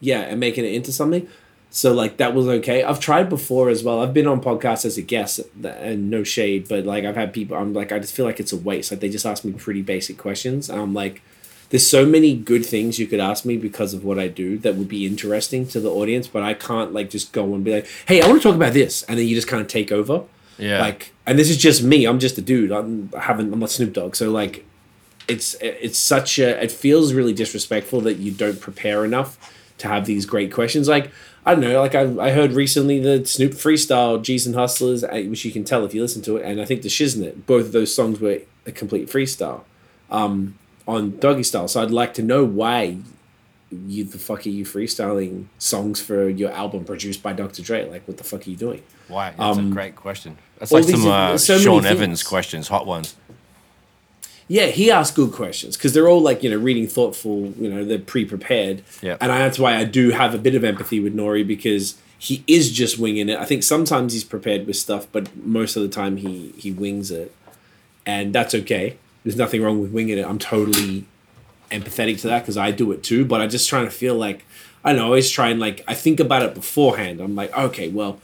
yeah, 0.00 0.20
and 0.20 0.38
making 0.40 0.64
it 0.64 0.72
into 0.74 0.92
something. 0.92 1.26
So 1.72 1.92
like 1.94 2.16
that 2.16 2.34
was 2.34 2.48
okay. 2.48 2.82
I've 2.82 2.98
tried 2.98 3.28
before 3.28 3.68
as 3.68 3.84
well. 3.84 4.02
I've 4.02 4.12
been 4.12 4.26
on 4.26 4.40
podcasts 4.42 4.84
as 4.84 4.98
a 4.98 5.02
guest, 5.02 5.38
and 5.62 6.10
no 6.10 6.24
shade, 6.24 6.66
but 6.68 6.84
like 6.84 7.04
I've 7.04 7.14
had 7.14 7.32
people. 7.32 7.56
I'm 7.56 7.72
like 7.72 7.92
I 7.92 8.00
just 8.00 8.12
feel 8.12 8.26
like 8.26 8.40
it's 8.40 8.52
a 8.52 8.56
waste. 8.56 8.90
Like 8.90 8.98
they 9.00 9.08
just 9.08 9.24
ask 9.24 9.44
me 9.44 9.52
pretty 9.52 9.82
basic 9.82 10.18
questions, 10.18 10.68
and 10.68 10.80
I'm 10.80 10.94
like, 10.94 11.22
there's 11.68 11.88
so 11.88 12.04
many 12.04 12.34
good 12.34 12.66
things 12.66 12.98
you 12.98 13.06
could 13.06 13.20
ask 13.20 13.44
me 13.44 13.56
because 13.56 13.94
of 13.94 14.04
what 14.04 14.18
I 14.18 14.26
do 14.26 14.58
that 14.58 14.74
would 14.74 14.88
be 14.88 15.06
interesting 15.06 15.64
to 15.68 15.78
the 15.78 15.90
audience, 15.92 16.26
but 16.26 16.42
I 16.42 16.54
can't 16.54 16.92
like 16.92 17.08
just 17.08 17.30
go 17.32 17.54
and 17.54 17.62
be 17.62 17.72
like, 17.72 17.86
hey, 18.08 18.20
I 18.20 18.26
want 18.26 18.42
to 18.42 18.48
talk 18.48 18.56
about 18.56 18.72
this, 18.72 19.04
and 19.04 19.16
then 19.16 19.28
you 19.28 19.36
just 19.36 19.46
kind 19.46 19.62
of 19.62 19.68
take 19.68 19.92
over. 19.92 20.24
Yeah. 20.60 20.80
Like, 20.80 21.12
and 21.26 21.38
this 21.38 21.50
is 21.50 21.56
just 21.56 21.82
me. 21.82 22.04
I'm 22.06 22.18
just 22.18 22.38
a 22.38 22.42
dude. 22.42 22.70
I'm 22.72 23.10
I 23.16 23.20
haven't. 23.20 23.52
I'm 23.52 23.58
not 23.60 23.70
Snoop 23.70 23.92
Dogg. 23.92 24.14
So 24.16 24.30
like, 24.30 24.64
it's 25.28 25.54
it's 25.60 25.98
such 25.98 26.38
a. 26.38 26.62
It 26.62 26.70
feels 26.72 27.12
really 27.12 27.32
disrespectful 27.32 28.00
that 28.02 28.18
you 28.18 28.30
don't 28.32 28.60
prepare 28.60 29.04
enough 29.04 29.38
to 29.78 29.88
have 29.88 30.04
these 30.06 30.26
great 30.26 30.52
questions. 30.52 30.88
Like 30.88 31.10
I 31.46 31.54
don't 31.54 31.62
know. 31.62 31.80
Like 31.80 31.94
I 31.94 32.02
I 32.18 32.30
heard 32.32 32.52
recently 32.52 33.00
the 33.00 33.24
Snoop 33.24 33.52
freestyle 33.52 34.18
Gz 34.20 34.46
and 34.46 34.54
Hustlas, 34.54 35.02
uh, 35.04 35.28
which 35.30 35.44
you 35.44 35.52
can 35.52 35.64
tell 35.64 35.84
if 35.84 35.94
you 35.94 36.02
listen 36.02 36.22
to 36.22 36.36
it, 36.36 36.44
and 36.44 36.60
I 36.60 36.64
think 36.64 36.82
the 36.82 36.88
Shiznit. 36.88 37.46
Both 37.46 37.66
of 37.66 37.72
those 37.72 37.94
songs 37.94 38.20
were 38.20 38.38
a 38.66 38.72
complete 38.72 39.08
freestyle, 39.08 39.62
um, 40.10 40.58
on 40.86 41.16
Doggy 41.18 41.42
Style. 41.44 41.68
So 41.68 41.82
I'd 41.82 41.90
like 41.90 42.12
to 42.14 42.22
know 42.22 42.44
why. 42.44 42.98
You 43.86 44.02
the 44.02 44.18
fuck 44.18 44.46
are 44.46 44.50
you 44.50 44.64
freestyling 44.64 45.44
songs 45.58 46.00
for 46.00 46.28
your 46.28 46.50
album 46.50 46.84
produced 46.84 47.22
by 47.22 47.32
Dr. 47.32 47.62
Dre? 47.62 47.88
Like, 47.88 48.02
what 48.08 48.16
the 48.16 48.24
fuck 48.24 48.44
are 48.44 48.50
you 48.50 48.56
doing? 48.56 48.82
Why? 49.06 49.30
That's 49.30 49.58
Um, 49.58 49.70
a 49.70 49.72
great 49.72 49.94
question. 49.94 50.38
That's 50.60 50.72
all 50.72 50.80
like 50.80 50.88
some 50.88 51.06
uh, 51.06 51.38
so 51.38 51.58
Sean. 51.58 51.86
Evans 51.86 52.22
questions, 52.22 52.68
hot 52.68 52.86
ones. 52.86 53.16
Yeah, 54.46 54.66
he 54.66 54.90
asked 54.90 55.14
good 55.14 55.32
questions 55.32 55.76
because 55.76 55.94
they're 55.94 56.08
all 56.08 56.20
like 56.20 56.42
you 56.42 56.50
know 56.50 56.58
reading 56.58 56.86
thoughtful. 56.86 57.54
You 57.58 57.70
know, 57.70 57.84
they're 57.84 57.98
pre-prepared. 57.98 58.82
Yeah. 59.00 59.16
and 59.20 59.32
I, 59.32 59.38
that's 59.38 59.58
why 59.58 59.76
I 59.76 59.84
do 59.84 60.10
have 60.10 60.34
a 60.34 60.38
bit 60.38 60.54
of 60.54 60.62
empathy 60.62 61.00
with 61.00 61.14
N.O.R.E. 61.14 61.44
because 61.44 61.96
he 62.18 62.44
is 62.46 62.70
just 62.70 62.98
winging 62.98 63.30
it. 63.30 63.38
I 63.38 63.46
think 63.46 63.62
sometimes 63.62 64.12
he's 64.12 64.24
prepared 64.24 64.66
with 64.66 64.76
stuff, 64.76 65.06
but 65.10 65.34
most 65.34 65.76
of 65.76 65.82
the 65.82 65.88
time 65.88 66.18
he 66.18 66.52
he 66.58 66.70
wings 66.70 67.10
it, 67.10 67.34
and 68.04 68.34
that's 68.34 68.54
okay. 68.54 68.98
There's 69.24 69.36
nothing 69.36 69.62
wrong 69.62 69.80
with 69.80 69.92
winging 69.92 70.18
it. 70.18 70.26
I'm 70.26 70.38
totally 70.38 71.06
empathetic 71.70 72.20
to 72.20 72.26
that 72.26 72.40
because 72.40 72.58
I 72.58 72.70
do 72.70 72.92
it 72.92 73.02
too. 73.02 73.24
But 73.24 73.40
I 73.40 73.46
just 73.46 73.68
trying 73.68 73.86
to 73.86 73.90
feel 73.90 74.14
like 74.14 74.44
I 74.84 74.90
don't 74.90 74.98
know. 74.98 75.04
I 75.04 75.06
always 75.06 75.30
try 75.30 75.48
and 75.48 75.58
like 75.58 75.82
I 75.88 75.94
think 75.94 76.20
about 76.20 76.42
it 76.42 76.54
beforehand. 76.54 77.20
I'm 77.20 77.34
like, 77.34 77.56
okay, 77.56 77.88
well, 77.88 78.20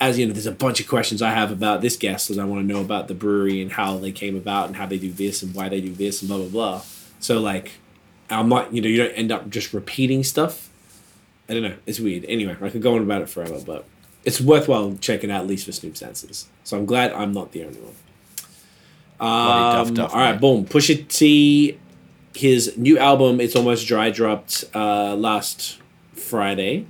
as 0.00 0.18
you 0.18 0.26
know, 0.26 0.32
there's 0.32 0.46
a 0.46 0.52
bunch 0.52 0.80
of 0.80 0.88
questions 0.88 1.22
I 1.22 1.30
have 1.30 1.50
about 1.50 1.80
this 1.80 1.96
guest, 1.96 2.30
and 2.30 2.40
I 2.40 2.44
want 2.44 2.66
to 2.66 2.72
know 2.72 2.80
about 2.80 3.08
the 3.08 3.14
brewery 3.14 3.62
and 3.62 3.72
how 3.72 3.96
they 3.96 4.12
came 4.12 4.36
about 4.36 4.66
and 4.66 4.76
how 4.76 4.86
they 4.86 4.98
do 4.98 5.10
this 5.10 5.42
and 5.42 5.54
why 5.54 5.68
they 5.68 5.80
do 5.80 5.92
this 5.92 6.20
and 6.20 6.28
blah 6.28 6.38
blah 6.38 6.48
blah. 6.48 6.82
So 7.20 7.40
like, 7.40 7.72
I'm 8.28 8.48
not, 8.48 8.72
you 8.72 8.82
know, 8.82 8.88
you 8.88 8.98
don't 8.98 9.12
end 9.12 9.32
up 9.32 9.48
just 9.48 9.72
repeating 9.72 10.22
stuff. 10.22 10.70
I 11.48 11.54
don't 11.54 11.62
know. 11.62 11.76
It's 11.86 12.00
weird. 12.00 12.24
Anyway, 12.26 12.56
I 12.60 12.70
could 12.70 12.82
go 12.82 12.96
on 12.96 13.02
about 13.02 13.22
it 13.22 13.28
forever, 13.28 13.60
but 13.64 13.84
it's 14.24 14.40
worthwhile 14.40 14.96
checking 15.00 15.30
out 15.30 15.42
at 15.42 15.46
least 15.46 15.64
for 15.66 15.72
Snoop's 15.72 16.02
answers. 16.02 16.48
So 16.64 16.76
I'm 16.76 16.84
glad 16.84 17.12
I'm 17.12 17.32
not 17.32 17.52
the 17.52 17.64
only 17.64 17.78
one. 17.80 17.94
Um, 19.18 19.98
all 20.00 20.08
right, 20.08 20.32
mate. 20.32 20.40
boom. 20.40 20.66
Pusha 20.66 21.06
T, 21.08 21.78
his 22.34 22.76
new 22.76 22.98
album, 22.98 23.40
It's 23.40 23.56
Almost 23.56 23.86
Dry, 23.86 24.10
dropped 24.10 24.64
uh, 24.74 25.14
last 25.14 25.78
Friday, 26.12 26.86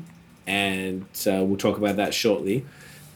and 0.47 1.03
uh, 1.27 1.45
we'll 1.45 1.59
talk 1.59 1.77
about 1.79 1.97
that 1.97 2.15
shortly. 2.15 2.65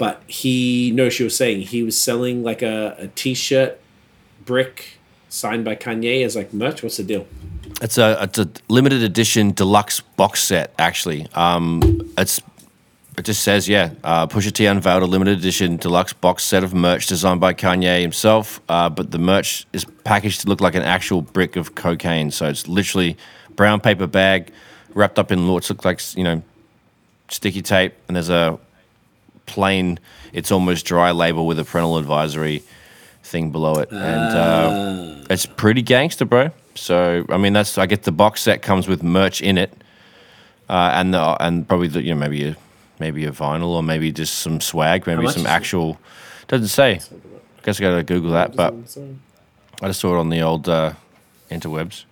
But 0.01 0.23
he, 0.27 0.93
no, 0.93 1.11
she 1.11 1.25
was 1.25 1.37
saying 1.37 1.61
he 1.61 1.83
was 1.83 2.01
selling 2.01 2.43
like 2.43 2.63
a, 2.63 2.97
a 2.99 3.09
t-shirt 3.09 3.79
brick 4.47 4.99
signed 5.29 5.63
by 5.63 5.77
Kanye 5.77 6.25
as 6.25 6.35
like 6.35 6.55
merch. 6.55 6.83
What's 6.83 6.97
the 6.97 7.03
deal? 7.03 7.27
It's 7.83 7.99
a 7.99 8.17
it's 8.23 8.39
a 8.39 8.49
limited 8.71 9.03
edition 9.03 9.53
deluxe 9.53 10.01
box 10.01 10.43
set. 10.43 10.73
Actually, 10.79 11.27
um, 11.35 12.11
it's 12.17 12.41
it 13.19 13.27
just 13.27 13.43
says 13.43 13.69
yeah. 13.69 13.91
Uh, 14.03 14.27
Pusha 14.27 14.51
T 14.51 14.65
unveiled 14.65 15.03
a 15.03 15.07
limited 15.07 15.37
edition 15.37 15.77
deluxe 15.77 16.15
box 16.15 16.45
set 16.45 16.65
of 16.65 16.73
merch 16.73 17.07
designed 17.07 17.43
by 17.43 17.53
Kanye 17.53 18.01
himself. 18.01 18.59
Uh, 18.71 18.89
but 18.89 19.11
the 19.11 19.19
merch 19.19 19.67
is 19.75 19.85
packaged 20.05 20.41
to 20.41 20.49
look 20.49 20.63
like 20.63 20.75
an 20.75 20.83
actual 20.83 21.21
brick 21.21 21.57
of 21.57 21.75
cocaine. 21.75 22.31
So 22.31 22.47
it's 22.47 22.67
literally 22.67 23.19
brown 23.55 23.83
paper 23.83 24.07
bag 24.07 24.51
wrapped 24.95 25.19
up 25.19 25.31
in 25.31 25.47
what 25.47 25.69
looks 25.69 25.85
like 25.85 26.17
you 26.17 26.25
know 26.25 26.43
sticky 27.29 27.61
tape, 27.61 27.93
and 28.09 28.17
there's 28.17 28.31
a 28.31 28.59
plain 29.51 29.99
it's 30.33 30.53
almost 30.53 30.87
dry 30.87 31.11
label 31.11 31.47
with 31.47 31.59
a 31.59 31.65
parental 31.65 31.99
advisory 31.99 32.63
thing 33.23 33.51
below 33.51 33.75
it, 33.77 33.91
and 33.91 34.37
uh, 34.37 35.25
it's 35.29 35.47
pretty 35.47 35.83
gangster, 35.83 36.25
bro. 36.25 36.51
So 36.75 37.25
I 37.29 37.37
mean, 37.37 37.53
that's 37.53 37.77
I 37.79 37.87
get 37.87 38.05
the 38.05 38.13
box 38.13 38.41
set 38.43 38.63
comes 38.63 38.87
with 38.89 39.03
merch 39.03 39.43
in 39.43 39.59
it, 39.59 39.73
uh, 40.69 40.93
and 40.95 41.13
the, 41.13 41.37
and 41.45 41.67
probably 41.69 41.89
the, 41.89 42.03
you 42.03 42.15
know 42.15 42.21
maybe 42.21 42.45
a 42.45 42.57
maybe 42.99 43.25
a 43.25 43.33
vinyl 43.33 43.69
or 43.75 43.83
maybe 43.83 44.13
just 44.13 44.39
some 44.39 44.61
swag, 44.61 45.07
maybe 45.07 45.27
some 45.29 45.43
is 45.43 45.47
it? 45.47 45.49
actual. 45.49 45.99
Doesn't 46.49 46.69
say. 46.69 46.95
I 46.95 47.63
guess 47.63 47.79
I 47.79 47.83
gotta 47.83 48.03
Google 48.03 48.31
that, 48.33 48.57
but 48.57 48.75
I 49.83 49.87
just 49.89 50.01
saw 50.01 50.17
it 50.17 50.19
on 50.19 50.31
the 50.31 50.41
old 50.43 50.69
uh, 50.69 50.95
interwebs. 51.51 52.05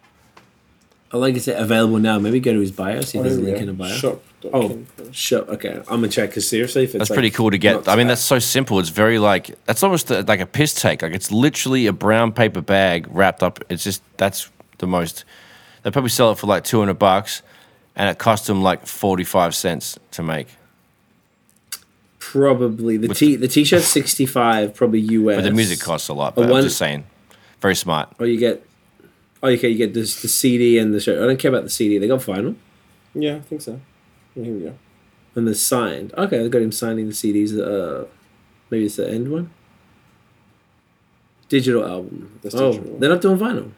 I 1.12 1.16
like 1.16 1.34
I 1.34 1.38
said, 1.38 1.60
available 1.60 1.98
now. 1.98 2.18
Maybe 2.18 2.38
go 2.38 2.52
to 2.52 2.60
his 2.60 2.70
bio, 2.70 3.00
see 3.00 3.18
if 3.18 3.24
Oh, 3.24 3.28
there's 3.28 3.38
a 3.38 3.40
link 3.40 3.58
in 3.58 3.66
the 3.66 3.72
bio. 3.72 3.94
Shop. 3.96 4.22
Oh, 4.52 4.78
sure. 5.10 5.40
Okay, 5.50 5.70
I'm 5.72 5.84
gonna 6.00 6.08
check 6.08 6.30
because 6.30 6.46
seriously, 6.48 6.84
if 6.84 6.90
it's 6.90 6.98
That's 6.98 7.10
like, 7.10 7.16
pretty 7.16 7.30
cool 7.30 7.50
to 7.50 7.58
get. 7.58 7.88
I 7.88 7.96
mean, 7.96 8.06
that's 8.06 8.20
so 8.22 8.38
simple. 8.38 8.78
It's 8.78 8.88
very 8.88 9.18
like 9.18 9.56
that's 9.64 9.82
almost 9.82 10.10
a, 10.10 10.22
like 10.22 10.40
a 10.40 10.46
piss 10.46 10.74
take. 10.74 11.02
Like 11.02 11.12
it's 11.12 11.32
literally 11.32 11.86
a 11.88 11.92
brown 11.92 12.32
paper 12.32 12.60
bag 12.60 13.06
wrapped 13.10 13.42
up. 13.42 13.58
It's 13.68 13.82
just 13.82 14.02
that's 14.16 14.48
the 14.78 14.86
most. 14.86 15.24
They 15.82 15.90
probably 15.90 16.10
sell 16.10 16.30
it 16.32 16.38
for 16.38 16.46
like 16.46 16.62
two 16.64 16.78
hundred 16.78 16.98
bucks, 17.00 17.42
and 17.96 18.08
it 18.08 18.18
cost 18.18 18.46
them 18.46 18.62
like 18.62 18.86
forty 18.86 19.24
five 19.24 19.54
cents 19.56 19.98
to 20.12 20.22
make. 20.22 20.48
probably 22.18 22.96
the 22.96 23.08
t 23.08 23.36
the 23.36 23.48
t-shirt 23.48 23.82
65 23.82 24.74
probably 24.74 25.00
us 25.00 25.36
But 25.36 25.42
the 25.42 25.50
music 25.50 25.80
costs 25.80 26.08
a 26.08 26.14
lot. 26.14 26.32
A 26.34 26.36
But 26.36 26.48
one- 26.50 26.58
I'm 26.58 26.64
just 26.64 26.78
saying, 26.78 27.04
very 27.60 27.74
smart. 27.76 28.08
or 28.18 28.26
you 28.26 28.38
get 28.38 28.64
oh 29.42 29.48
okay 29.48 29.68
you 29.68 29.76
get 29.78 29.94
this 29.94 30.20
the 30.20 30.28
cd 30.28 30.78
and 30.78 30.92
the 30.92 31.00
shirt 31.00 31.22
i 31.22 31.26
don't 31.26 31.38
care 31.38 31.48
about 31.50 31.62
the 31.62 31.70
cd 31.70 31.98
they 31.98 32.08
got 32.08 32.20
vinyl 32.20 32.56
Yeah, 33.14 33.36
I 33.36 33.40
think 33.40 33.62
so. 33.62 33.80
Here 34.44 34.54
we 34.54 34.60
go. 34.68 34.74
and 35.34 35.46
the 35.48 35.54
signed 35.54 36.12
okay 36.16 36.38
they 36.42 36.48
got 36.48 36.62
him 36.62 36.72
signing 36.72 37.06
the 37.12 37.12
cds 37.20 37.50
uh 37.58 38.06
maybe 38.70 38.84
it's 38.86 38.96
the 38.96 39.08
end 39.08 39.30
one 39.32 39.50
digital 41.48 41.84
album 41.84 42.38
That's 42.42 42.54
oh 42.54 42.72
digital. 42.72 42.98
they're 42.98 43.10
not 43.10 43.20
doing 43.22 43.38
vinyl 43.38 43.70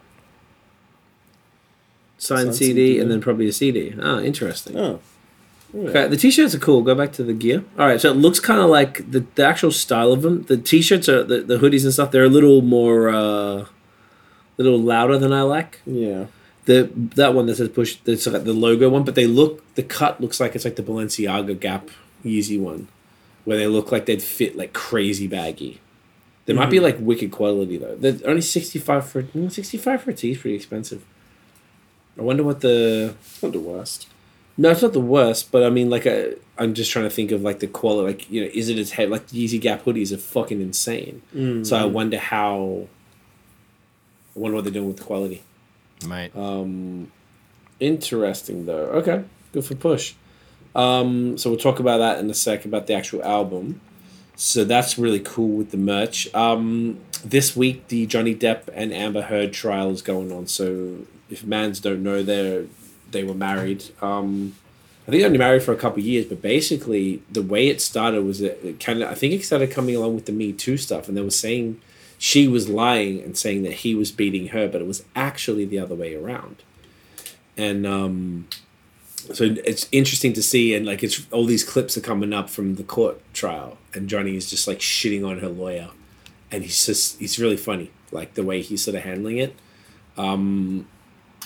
signed, 2.18 2.40
Signed 2.48 2.54
CD, 2.54 2.72
CD. 2.94 3.00
and 3.00 3.10
then 3.10 3.20
probably 3.20 3.48
a 3.48 3.52
cd 3.52 3.94
ah 4.02 4.20
interesting 4.20 4.76
Oh. 4.76 5.00
Yeah. 5.72 5.90
Okay, 5.90 6.08
the 6.08 6.16
t-shirts 6.16 6.52
are 6.52 6.58
cool. 6.58 6.82
Go 6.82 6.96
back 6.96 7.12
to 7.12 7.22
the 7.22 7.32
gear. 7.32 7.62
All 7.78 7.86
right, 7.86 8.00
so 8.00 8.10
it 8.10 8.16
looks 8.16 8.40
kind 8.40 8.58
of 8.60 8.68
like 8.68 9.08
the, 9.08 9.24
the 9.36 9.46
actual 9.46 9.70
style 9.70 10.10
of 10.12 10.22
them. 10.22 10.42
The 10.42 10.56
t-shirts 10.56 11.08
are 11.08 11.22
the, 11.22 11.42
the 11.42 11.58
hoodies 11.58 11.84
and 11.84 11.92
stuff. 11.92 12.10
They're 12.10 12.24
a 12.24 12.28
little 12.28 12.60
more, 12.60 13.08
uh, 13.08 13.22
a 13.62 13.68
little 14.58 14.80
louder 14.80 15.16
than 15.16 15.32
I 15.32 15.42
like. 15.42 15.80
Yeah. 15.86 16.26
The 16.70 16.88
that 17.16 17.34
one 17.34 17.46
that 17.46 17.56
says 17.56 17.68
push, 17.68 17.96
that's 18.04 18.28
like 18.28 18.44
the 18.44 18.52
logo 18.52 18.88
one, 18.88 19.02
but 19.02 19.16
they 19.16 19.26
look 19.26 19.74
the 19.74 19.82
cut 19.82 20.20
looks 20.20 20.38
like 20.38 20.54
it's 20.54 20.64
like 20.64 20.76
the 20.76 20.84
Balenciaga 20.84 21.58
Gap 21.58 21.88
Yeezy 22.24 22.60
one, 22.60 22.86
where 23.44 23.58
they 23.58 23.66
look 23.66 23.90
like 23.90 24.06
they'd 24.06 24.22
fit 24.22 24.56
like 24.56 24.72
crazy 24.72 25.26
baggy. 25.26 25.80
They 26.46 26.52
might 26.52 26.70
be 26.70 26.76
mm-hmm. 26.76 26.84
like 26.84 26.96
wicked 27.00 27.32
quality 27.32 27.76
though. 27.76 27.96
They're 27.96 28.28
only 28.28 28.42
sixty 28.42 28.78
five 28.78 29.08
for 29.08 29.24
mm, 29.24 29.50
sixty 29.50 29.78
five 29.78 30.02
for 30.02 30.12
a 30.12 30.14
tee 30.14 30.30
is 30.30 30.38
pretty 30.38 30.54
expensive. 30.54 31.04
I 32.16 32.22
wonder 32.22 32.44
what 32.44 32.60
the 32.60 33.16
It's 33.20 33.42
not 33.42 33.50
the 33.50 33.58
worst. 33.58 34.06
no, 34.56 34.70
it's 34.70 34.82
not 34.82 34.92
the 34.92 35.00
worst, 35.00 35.50
but 35.50 35.64
I 35.64 35.70
mean, 35.70 35.90
like, 35.90 36.06
i 36.06 36.34
I'm 36.56 36.74
just 36.74 36.92
trying 36.92 37.06
to 37.06 37.10
think 37.10 37.32
of 37.32 37.42
like 37.42 37.58
the 37.58 37.66
quality. 37.66 38.06
Like, 38.06 38.30
you 38.30 38.42
know, 38.42 38.50
is 38.54 38.68
it 38.68 38.78
as 38.78 38.92
heavy? 38.92 39.10
Like, 39.10 39.26
the 39.26 39.44
Yeezy 39.44 39.60
Gap 39.60 39.84
hoodies 39.84 40.12
are 40.12 40.18
fucking 40.18 40.60
insane. 40.60 41.22
So 41.64 41.76
I 41.76 41.82
mm. 41.82 41.90
wonder 41.90 42.18
how. 42.18 42.86
I 44.36 44.38
wonder 44.38 44.54
what 44.54 44.64
they're 44.64 44.72
doing 44.72 44.86
with 44.86 44.98
the 44.98 45.04
quality. 45.04 45.42
Mate, 46.06 46.34
Um, 46.36 47.10
Interesting 47.78 48.66
though. 48.66 48.86
Okay, 49.00 49.24
good 49.52 49.64
for 49.64 49.74
push. 49.74 50.14
Um, 50.74 51.38
so 51.38 51.50
we'll 51.50 51.58
talk 51.58 51.80
about 51.80 51.98
that 51.98 52.18
in 52.18 52.28
a 52.30 52.34
sec 52.34 52.64
about 52.64 52.86
the 52.86 52.94
actual 52.94 53.24
album. 53.24 53.80
So 54.36 54.64
that's 54.64 54.98
really 54.98 55.20
cool 55.20 55.56
with 55.56 55.70
the 55.70 55.76
merch. 55.76 56.32
Um, 56.34 56.98
this 57.24 57.56
week 57.56 57.88
the 57.88 58.06
Johnny 58.06 58.34
Depp 58.34 58.68
and 58.74 58.92
Amber 58.92 59.22
Heard 59.22 59.52
trial 59.52 59.90
is 59.90 60.02
going 60.02 60.30
on. 60.30 60.46
So 60.46 61.06
if 61.30 61.44
mans 61.44 61.80
don't 61.80 62.02
know, 62.02 62.22
they 62.22 62.66
they 63.10 63.24
were 63.24 63.34
married. 63.34 63.84
Um, 64.02 64.54
I 65.06 65.10
think 65.10 65.22
they 65.22 65.26
only 65.26 65.38
married 65.38 65.62
for 65.62 65.72
a 65.72 65.76
couple 65.76 66.02
years, 66.02 66.26
but 66.26 66.40
basically 66.42 67.22
the 67.30 67.42
way 67.42 67.68
it 67.68 67.80
started 67.80 68.24
was 68.24 68.40
it, 68.40 68.60
it 68.62 68.78
kind 68.78 69.02
of 69.02 69.10
I 69.10 69.14
think 69.14 69.32
it 69.32 69.44
started 69.44 69.70
coming 69.70 69.96
along 69.96 70.14
with 70.14 70.26
the 70.26 70.32
Me 70.32 70.52
Too 70.52 70.76
stuff, 70.76 71.08
and 71.08 71.16
they 71.16 71.22
were 71.22 71.30
saying 71.30 71.80
she 72.22 72.46
was 72.46 72.68
lying 72.68 73.22
and 73.22 73.34
saying 73.36 73.62
that 73.62 73.72
he 73.72 73.94
was 73.94 74.12
beating 74.12 74.48
her, 74.48 74.68
but 74.68 74.82
it 74.82 74.86
was 74.86 75.02
actually 75.16 75.64
the 75.64 75.78
other 75.78 75.94
way 75.94 76.14
around. 76.14 76.56
And 77.56 77.86
um, 77.86 78.46
so 79.32 79.54
it's 79.64 79.88
interesting 79.90 80.34
to 80.34 80.42
see, 80.42 80.74
and 80.74 80.84
like 80.84 81.02
it's 81.02 81.26
all 81.30 81.46
these 81.46 81.64
clips 81.64 81.96
are 81.96 82.02
coming 82.02 82.34
up 82.34 82.50
from 82.50 82.74
the 82.74 82.82
court 82.84 83.18
trial, 83.32 83.78
and 83.94 84.06
Johnny 84.06 84.36
is 84.36 84.50
just 84.50 84.68
like 84.68 84.80
shitting 84.80 85.26
on 85.26 85.38
her 85.38 85.48
lawyer, 85.48 85.88
and 86.52 86.62
he's 86.62 86.84
just 86.84 87.18
he's 87.18 87.38
really 87.38 87.56
funny, 87.56 87.90
like 88.12 88.34
the 88.34 88.42
way 88.44 88.60
he's 88.60 88.84
sort 88.84 88.96
of 88.96 89.02
handling 89.02 89.38
it. 89.38 89.54
Um, 90.18 90.86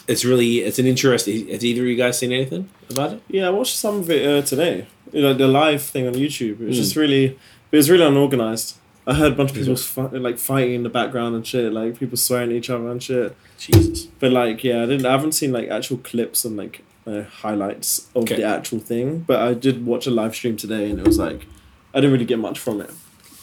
it's 0.08 0.24
really 0.24 0.58
it's 0.58 0.78
an 0.80 0.86
interesting. 0.86 1.48
Has 1.48 1.64
either 1.64 1.82
of 1.82 1.86
you 1.88 1.96
guys 1.96 2.18
seen 2.18 2.32
anything 2.32 2.68
about 2.90 3.12
it? 3.14 3.22
Yeah, 3.28 3.46
I 3.46 3.50
watched 3.50 3.76
some 3.76 3.96
of 4.00 4.10
it 4.10 4.26
uh, 4.26 4.42
today. 4.44 4.86
You 5.12 5.22
know, 5.22 5.34
the 5.34 5.46
live 5.46 5.82
thing 5.82 6.06
on 6.08 6.14
YouTube. 6.14 6.60
It 6.60 6.66
was 6.66 6.76
Mm. 6.76 6.80
just 6.82 6.96
really, 6.96 7.24
it 7.70 7.76
was 7.76 7.88
really 7.88 8.04
unorganized. 8.04 8.76
I 9.06 9.14
heard 9.14 9.32
a 9.32 9.34
bunch 9.36 9.50
of 9.50 9.56
people 9.56 9.76
fi- 9.76 10.06
like 10.16 10.38
fighting 10.38 10.74
in 10.74 10.82
the 10.82 10.88
background 10.88 11.34
and 11.34 11.46
shit, 11.46 11.72
like 11.72 11.98
people 11.98 12.16
swearing 12.16 12.50
at 12.50 12.56
each 12.56 12.70
other 12.70 12.88
and 12.90 13.02
shit. 13.02 13.36
Jesus. 13.58 14.06
But 14.06 14.32
like, 14.32 14.64
yeah, 14.64 14.82
I 14.82 14.86
didn't. 14.86 15.04
I 15.06 15.12
haven't 15.12 15.32
seen 15.32 15.52
like 15.52 15.68
actual 15.68 15.98
clips 15.98 16.44
and 16.44 16.56
like 16.56 16.82
uh, 17.06 17.22
highlights 17.24 18.08
of 18.14 18.22
Okay. 18.22 18.36
the 18.36 18.44
actual 18.44 18.78
thing. 18.78 19.20
But 19.20 19.40
I 19.42 19.52
did 19.54 19.84
watch 19.84 20.06
a 20.06 20.10
live 20.10 20.34
stream 20.34 20.56
today, 20.56 20.88
and 20.90 20.98
it 20.98 21.06
was 21.06 21.18
like, 21.18 21.46
I 21.92 21.98
didn't 22.00 22.12
really 22.12 22.24
get 22.24 22.38
much 22.38 22.58
from 22.58 22.80
it. 22.80 22.90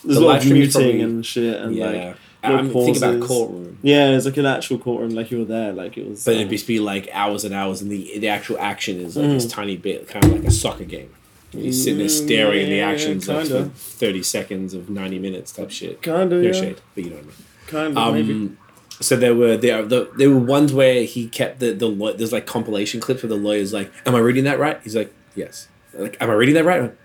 There's 0.04 0.18
The 0.18 0.26
a 0.26 0.28
lot 0.28 0.38
of 0.44 0.52
muting 0.52 0.72
probably- 0.72 1.02
and 1.02 1.26
shit, 1.26 1.56
and 1.62 1.76
yeah. 1.76 1.86
like, 1.86 2.18
I 2.44 2.60
mean, 2.64 2.74
think 2.74 2.98
about 2.98 3.22
courtroom. 3.22 3.78
yeah, 3.84 4.10
it's 4.16 4.26
like 4.26 4.38
an 4.38 4.48
actual 4.48 4.80
courtroom, 4.80 5.12
like 5.12 5.30
you 5.30 5.38
were 5.38 5.46
there, 5.46 5.74
like 5.74 5.96
it 5.96 6.10
was. 6.10 6.26
But 6.26 6.38
uh, 6.38 6.40
it'd 6.40 6.66
be 6.66 6.80
like 6.80 7.08
hours 7.14 7.44
and 7.46 7.54
hours, 7.54 7.84
and 7.84 7.92
the 7.92 8.18
the 8.18 8.30
actual 8.30 8.58
action 8.60 9.00
is 9.00 9.16
like 9.16 9.30
this 9.30 9.46
Mm. 9.46 9.52
tiny 9.52 9.78
bit, 9.78 10.08
kind 10.08 10.26
of 10.26 10.32
like 10.32 10.44
a 10.46 10.50
soccer 10.52 10.86
game. 10.86 11.12
He's 11.52 11.84
sitting 11.84 12.00
there 12.00 12.10
staring, 12.10 12.64
and 12.64 12.72
the 12.72 12.78
yeah, 12.78 12.90
action's 12.90 13.28
like 13.28 13.48
for 13.48 13.66
thirty 13.66 14.24
seconds 14.24 14.74
of 14.74 14.90
ninety 14.90 15.20
minutes 15.20 15.52
type 15.52 15.70
shit. 15.72 16.02
kind 16.02 16.32
of 16.32 16.42
No 16.42 16.48
yeah, 16.48 16.54
shade, 16.54 16.82
but 16.96 17.04
you 17.04 17.10
know 17.10 17.18
what 17.18 17.24
I 17.26 17.28
mean. 17.28 17.36
kind 17.68 17.98
of 17.98 18.14
maybe. 18.14 18.32
Um, 18.34 18.58
so 19.02 19.16
there 19.16 19.36
were 19.36 19.58
there 19.58 19.84
the, 19.84 20.10
there 20.16 20.30
were 20.30 20.40
ones 20.40 20.72
where 20.74 21.04
he 21.04 21.28
kept 21.28 21.60
the 21.60 21.72
the 21.74 22.14
there's 22.18 22.32
like 22.32 22.46
compilation 22.46 23.00
clips 23.02 23.24
where 23.24 23.30
the 23.30 23.36
lawyer's 23.36 23.74
like, 23.74 23.92
"Am 24.06 24.16
I 24.16 24.20
reading 24.20 24.44
that 24.46 24.60
right?" 24.60 24.80
He's 24.84 24.96
like, 24.96 25.14
"Yes." 25.36 25.68
Like, 25.94 26.16
"Am 26.22 26.30
I 26.30 26.34
reading 26.34 26.56
that 26.56 26.64
right?" 26.66 26.82
Like, 26.84 26.98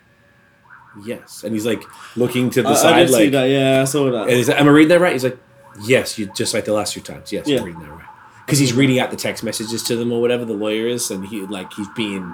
yes, 1.05 1.43
and 1.45 1.53
he's 1.53 1.67
like 1.67 1.83
looking 2.17 2.51
to 2.51 2.63
the 2.63 2.69
I, 2.69 2.73
I 2.73 2.75
side 2.77 3.07
did 3.07 3.15
see 3.15 3.29
that. 3.31 3.45
Yeah, 3.47 3.81
I 3.83 3.85
saw 3.85 4.11
that. 4.11 4.23
and 4.29 4.31
he's 4.33 4.49
like, 4.49 4.61
"Am 4.61 4.67
I 4.69 4.71
reading 4.71 4.89
that 4.91 5.01
right?" 5.01 5.13
He's 5.13 5.25
like, 5.25 5.39
"Yes." 5.85 6.19
You 6.19 6.31
just 6.37 6.55
like 6.55 6.65
the 6.67 6.73
last 6.73 6.93
few 6.93 7.03
times. 7.03 7.33
Yes, 7.33 7.47
Yeah. 7.49 7.57
you're 7.57 7.65
reading 7.67 7.81
that 7.83 7.91
right. 7.91 8.05
Because 8.45 8.59
he's 8.61 8.73
reading 8.75 9.01
out 9.01 9.11
the 9.11 9.17
text 9.17 9.43
messages 9.43 9.83
to 9.85 9.97
them 9.97 10.13
or 10.13 10.21
whatever 10.21 10.45
the 10.45 10.53
lawyer 10.55 10.87
is, 10.87 11.11
and 11.11 11.27
he 11.27 11.41
like 11.41 11.73
he's 11.73 11.89
being 11.97 12.33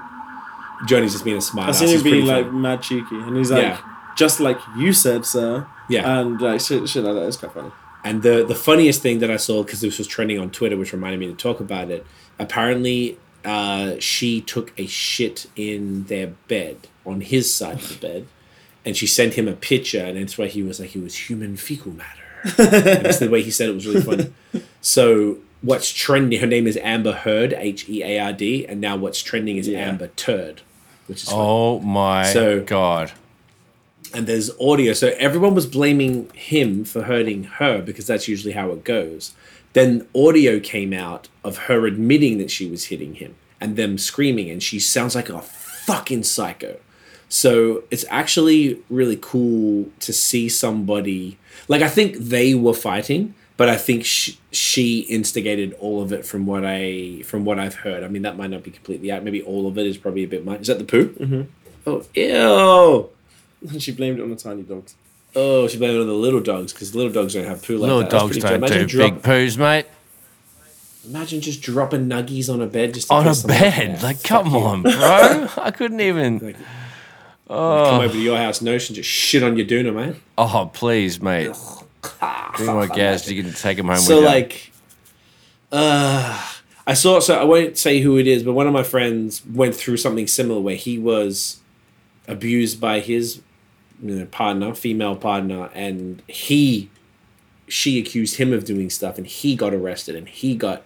Johnny's 0.87 1.13
just 1.13 1.25
being 1.25 1.37
a 1.37 1.41
smart. 1.41 1.69
I 1.69 1.73
seen 1.73 1.89
him 1.97 2.03
being 2.03 2.27
like 2.27 2.47
funny. 2.47 2.59
mad 2.59 2.83
cheeky, 2.83 3.17
and 3.17 3.37
he's 3.37 3.51
like, 3.51 3.63
Yeah. 3.63 3.81
just 4.17 4.41
like 4.41 4.59
you 4.77 4.93
said, 4.93 5.25
sir. 5.27 5.67
yeah. 5.89 6.21
And 6.21 6.41
like 6.41 6.61
shit, 6.61 6.89
shit 6.89 7.05
like 7.05 7.15
that. 7.15 7.27
It's 7.27 7.37
quite 7.37 7.53
funny. 7.53 7.71
And 8.05 8.23
the 8.23 8.45
the 8.45 8.55
funniest 8.55 9.01
thing 9.03 9.21
that 9.21 9.31
I 9.31 9.37
saw 9.37 9.63
because 9.63 9.81
this 9.81 9.99
was 9.99 10.07
trending 10.07 10.39
on 10.39 10.51
Twitter, 10.51 10.77
which 10.77 10.93
reminded 10.93 11.21
me 11.21 11.27
to 11.29 11.35
talk 11.35 11.61
about 11.61 11.91
it. 11.91 12.05
Apparently, 12.39 13.17
uh, 13.45 13.95
she 14.01 14.41
took 14.41 14.73
a 14.79 14.87
shit 14.87 15.47
in 15.55 16.05
their 16.05 16.29
bed 16.49 16.89
on 17.07 17.21
his 17.21 17.55
side 17.55 17.77
of 17.77 17.89
the 17.89 18.07
bed, 18.07 18.27
and 18.85 18.97
she 18.97 19.07
sent 19.07 19.35
him 19.35 19.47
a 19.47 19.53
picture, 19.53 20.05
and 20.05 20.17
that's 20.19 20.37
why 20.37 20.47
he 20.49 20.63
was 20.65 20.81
like, 20.81 20.97
"It 20.97 21.03
was 21.03 21.15
human 21.29 21.57
fecal 21.57 21.93
matter." 21.93 22.19
that's 22.57 23.21
the 23.21 23.31
way 23.31 23.41
he 23.41 23.53
said 23.53 23.69
it 23.69 23.75
was 23.75 23.87
really 23.87 24.01
funny. 24.01 24.33
So 24.81 25.39
what's 25.61 25.93
trending? 25.93 26.41
Her 26.41 26.47
name 26.49 26.67
is 26.67 26.77
Amber 26.79 27.13
Heard, 27.13 27.53
H 27.57 27.89
E 27.89 28.03
A 28.03 28.19
R 28.19 28.33
D, 28.33 28.67
and 28.67 28.81
now 28.81 28.97
what's 28.97 29.23
trending 29.23 29.59
is 29.59 29.69
Yeah. 29.69 29.79
Amber 29.89 30.09
Turd, 30.09 30.61
which 31.07 31.23
is 31.25 31.29
funny. 31.29 31.41
Oh 31.43 31.81
my 31.81 32.33
So- 32.33 32.61
god. 32.63 33.13
and 34.15 34.27
there's 34.27 34.51
audio. 34.61 34.93
So 34.93 35.15
everyone 35.19 35.55
was 35.55 35.67
blaming 35.67 36.29
him 36.35 36.85
for 36.85 37.03
hurting 37.05 37.45
her 37.45 37.81
because 37.81 38.07
that's 38.07 38.29
usually 38.29 38.53
how 38.53 38.71
it 38.73 38.85
goes. 38.85 39.33
Then 39.73 40.07
audio 40.15 40.61
came 40.61 40.93
out 40.93 41.29
of 41.43 41.57
her 41.67 41.87
admitting 41.87 42.37
that 42.39 42.51
she 42.51 42.67
was 42.69 42.85
hitting 42.87 43.15
him 43.15 43.35
and 43.59 43.77
them 43.77 43.97
screaming, 43.97 44.51
and 44.51 44.63
she 44.63 44.79
sounds 44.79 45.15
like 45.15 45.31
a 45.31 45.41
fucking 45.41 46.25
psycho. 46.25 46.77
So 47.31 47.85
it's 47.91 48.05
actually 48.11 48.83
really 48.91 49.17
cool 49.19 49.89
to 50.01 50.13
see 50.13 50.51
somebody 50.51 51.39
like 51.69 51.81
I 51.81 51.89
think 51.89 52.17
they 52.19 52.55
were 52.55 52.75
fighting, 52.75 53.35
but 53.63 53.69
I 53.69 53.77
think 53.77 54.05
she, 54.05 54.39
she 54.51 55.01
instigated 55.03 55.73
all 55.79 56.03
of 56.03 56.13
it 56.13 56.27
from 56.27 56.47
what 56.47 56.65
I 56.67 57.23
from 57.25 57.45
what 57.45 57.61
I've 57.61 57.77
heard. 57.77 58.03
I 58.03 58.09
mean 58.09 58.23
that 58.23 58.37
might 58.37 58.51
not 58.51 58.65
be 58.65 58.73
completely 58.73 59.13
out. 59.13 59.23
Maybe 59.23 59.41
all 59.41 59.69
of 59.69 59.79
it 59.79 59.87
is 59.87 59.97
probably 59.97 60.25
a 60.25 60.27
bit 60.27 60.45
much. 60.45 60.63
Is 60.63 60.67
that 60.67 60.79
the 60.79 60.85
poo? 60.85 61.09
Mm-hmm. 61.11 61.43
Oh 61.87 62.05
ew. 62.15 63.09
She 63.79 63.93
blamed 63.93 64.19
it 64.19 64.23
on 64.23 64.31
the 64.31 64.35
tiny 64.37 64.63
dogs. 64.65 64.97
Oh, 65.37 65.69
she 65.69 65.79
blamed 65.79 65.95
it 65.95 66.01
on 66.01 66.09
the 66.09 66.13
little 66.13 66.41
dogs 66.41 66.73
because 66.73 66.93
little 66.97 67.13
dogs 67.13 67.35
don't 67.35 67.45
have 67.45 67.63
poo 67.63 67.75
like 67.79 67.83
Little 67.89 67.99
that. 68.01 68.11
That's 68.11 68.23
dogs 68.25 68.39
pretty 68.41 68.49
don't 68.49 68.61
dope. 68.61 68.71
do 68.71 68.75
Imagine, 69.01 69.15
big 69.15 69.23
poos, 69.23 69.57
mate. 69.59 69.87
imagine 71.09 71.41
just 71.41 71.63
dropping 71.63 72.09
nuggies 72.09 72.53
on 72.53 72.61
a 72.61 72.67
bed 72.67 72.95
just 72.95 73.07
to 73.09 73.15
On 73.15 73.27
a 73.27 73.31
piss 73.31 73.43
them 73.43 73.51
off. 73.53 73.59
bed. 73.61 73.89
Yeah, 74.01 74.03
like, 74.03 74.23
come 74.25 74.47
you. 74.49 74.57
on, 74.59 74.83
bro. 74.83 75.49
I 75.59 75.71
couldn't 75.71 76.01
even. 76.01 76.39
Like, 76.41 76.57
Oh. 77.55 77.91
Come 77.91 78.01
over 78.01 78.13
to 78.15 78.19
your 78.19 78.39
house, 78.39 78.63
notion, 78.63 78.95
just 78.95 79.11
shit 79.11 79.43
on 79.43 79.57
your 79.59 79.67
doona, 79.67 79.95
man. 79.95 80.17
Oh, 80.39 80.71
please, 80.73 81.21
mate. 81.21 81.51
Bring 82.57 82.75
my 82.75 82.87
gas. 82.87 83.29
You 83.29 83.43
can 83.43 83.53
take 83.53 83.79
him 83.79 83.87
home 83.87 83.97
So 83.97 84.17
with 84.17 84.25
you. 84.25 84.29
like, 84.31 84.73
uh, 85.71 86.49
I 86.87 86.95
saw. 86.95 87.21
So 87.21 87.39
I 87.39 87.45
won't 87.45 87.79
say 87.79 88.01
who 88.01 88.19
it 88.19 88.27
is, 88.27 88.43
but 88.43 88.53
one 88.53 88.67
of 88.67 88.73
my 88.73 88.83
friends 88.83 89.45
went 89.47 89.75
through 89.75 89.97
something 89.99 90.27
similar 90.27 90.61
where 90.61 90.77
he 90.77 90.99
was 90.99 91.61
abused 92.29 92.81
by 92.81 93.01
his 93.01 93.41
you 94.03 94.17
know, 94.17 94.27
partner, 94.27 94.75
female 94.75 95.17
partner, 95.17 95.71
and 95.75 96.23
he, 96.27 96.91
she 97.69 97.99
accused 98.01 98.37
him 98.37 98.53
of 98.53 98.65
doing 98.65 98.91
stuff, 98.91 99.17
and 99.17 99.27
he 99.27 99.55
got 99.57 99.73
arrested, 99.73 100.15
and 100.17 100.29
he 100.29 100.55
got 100.57 100.83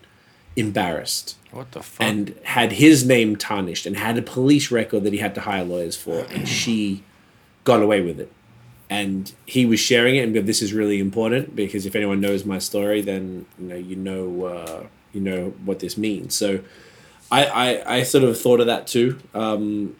embarrassed. 0.54 1.36
What 1.50 1.72
the 1.72 1.82
fuck? 1.82 2.06
and 2.06 2.34
had 2.42 2.72
his 2.72 3.06
name 3.06 3.36
tarnished 3.36 3.86
and 3.86 3.96
had 3.96 4.18
a 4.18 4.22
police 4.22 4.70
record 4.70 5.04
that 5.04 5.14
he 5.14 5.18
had 5.20 5.34
to 5.36 5.40
hire 5.40 5.64
lawyers 5.64 5.96
for 5.96 6.26
and 6.30 6.46
she 6.46 7.02
got 7.64 7.80
away 7.80 8.02
with 8.02 8.20
it 8.20 8.30
and 8.88 9.32
he 9.46 9.66
was 9.66 9.80
sharing 9.80 10.16
it 10.16 10.22
and 10.24 10.48
this 10.48 10.62
is 10.62 10.72
really 10.72 11.00
important 11.00 11.56
because 11.56 11.86
if 11.86 11.96
anyone 11.96 12.20
knows 12.20 12.44
my 12.44 12.58
story 12.58 13.00
then 13.00 13.46
you 13.58 13.66
know 13.66 13.76
you 13.76 13.96
know 13.96 14.44
uh, 14.44 14.86
you 15.12 15.20
know 15.20 15.50
what 15.64 15.80
this 15.80 15.96
means. 15.96 16.34
So 16.34 16.60
I, 17.30 17.44
I 17.46 17.94
i 17.96 18.02
sort 18.02 18.24
of 18.24 18.38
thought 18.38 18.60
of 18.60 18.66
that 18.66 18.86
too. 18.86 19.18
Um 19.34 19.96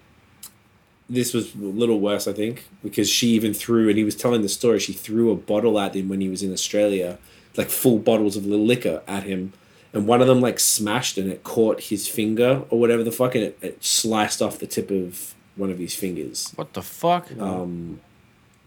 this 1.09 1.33
was 1.33 1.55
a 1.55 1.59
little 1.59 2.01
worse 2.01 2.27
i 2.27 2.33
think 2.33 2.67
because 2.83 3.09
she 3.09 3.29
even 3.29 3.55
threw 3.55 3.89
and 3.89 3.97
he 3.97 4.03
was 4.03 4.17
telling 4.17 4.43
the 4.43 4.49
story 4.49 4.81
she 4.81 4.93
threw 4.93 5.31
a 5.31 5.37
bottle 5.37 5.79
at 5.79 5.95
him 5.95 6.09
when 6.09 6.21
he 6.21 6.29
was 6.29 6.43
in 6.43 6.53
australia 6.53 7.17
like 7.57 7.71
full 7.71 7.99
bottles 7.99 8.37
of 8.37 8.47
liquor 8.47 9.03
at 9.07 9.25
him. 9.25 9.53
And 9.93 10.07
one 10.07 10.21
of 10.21 10.27
them 10.27 10.41
like 10.41 10.61
smashed 10.61 11.17
and 11.17 11.31
it 11.31 11.43
caught 11.43 11.81
his 11.85 12.07
finger 12.07 12.65
or 12.71 12.79
whatever 12.79 13.03
the 13.03 13.13
fuck 13.13 13.35
and 13.35 13.45
it, 13.45 13.59
it 13.63 13.85
sliced 13.85 14.43
off 14.43 14.59
the 14.59 14.67
tip 14.67 14.91
of 14.91 15.35
one 15.57 15.71
of 15.71 15.79
his 15.79 15.95
fingers. 15.95 16.53
What 16.57 16.75
the 16.75 16.83
fuck? 16.83 17.31
um, 17.41 18.01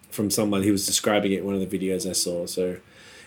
from 0.09 0.29
someone 0.29 0.63
he 0.63 0.71
was 0.71 0.85
describing 0.85 1.31
it 1.31 1.39
in 1.39 1.45
one 1.45 1.55
of 1.55 1.67
the 1.67 1.79
videos 1.79 2.09
I 2.09 2.13
saw. 2.13 2.45
So 2.45 2.77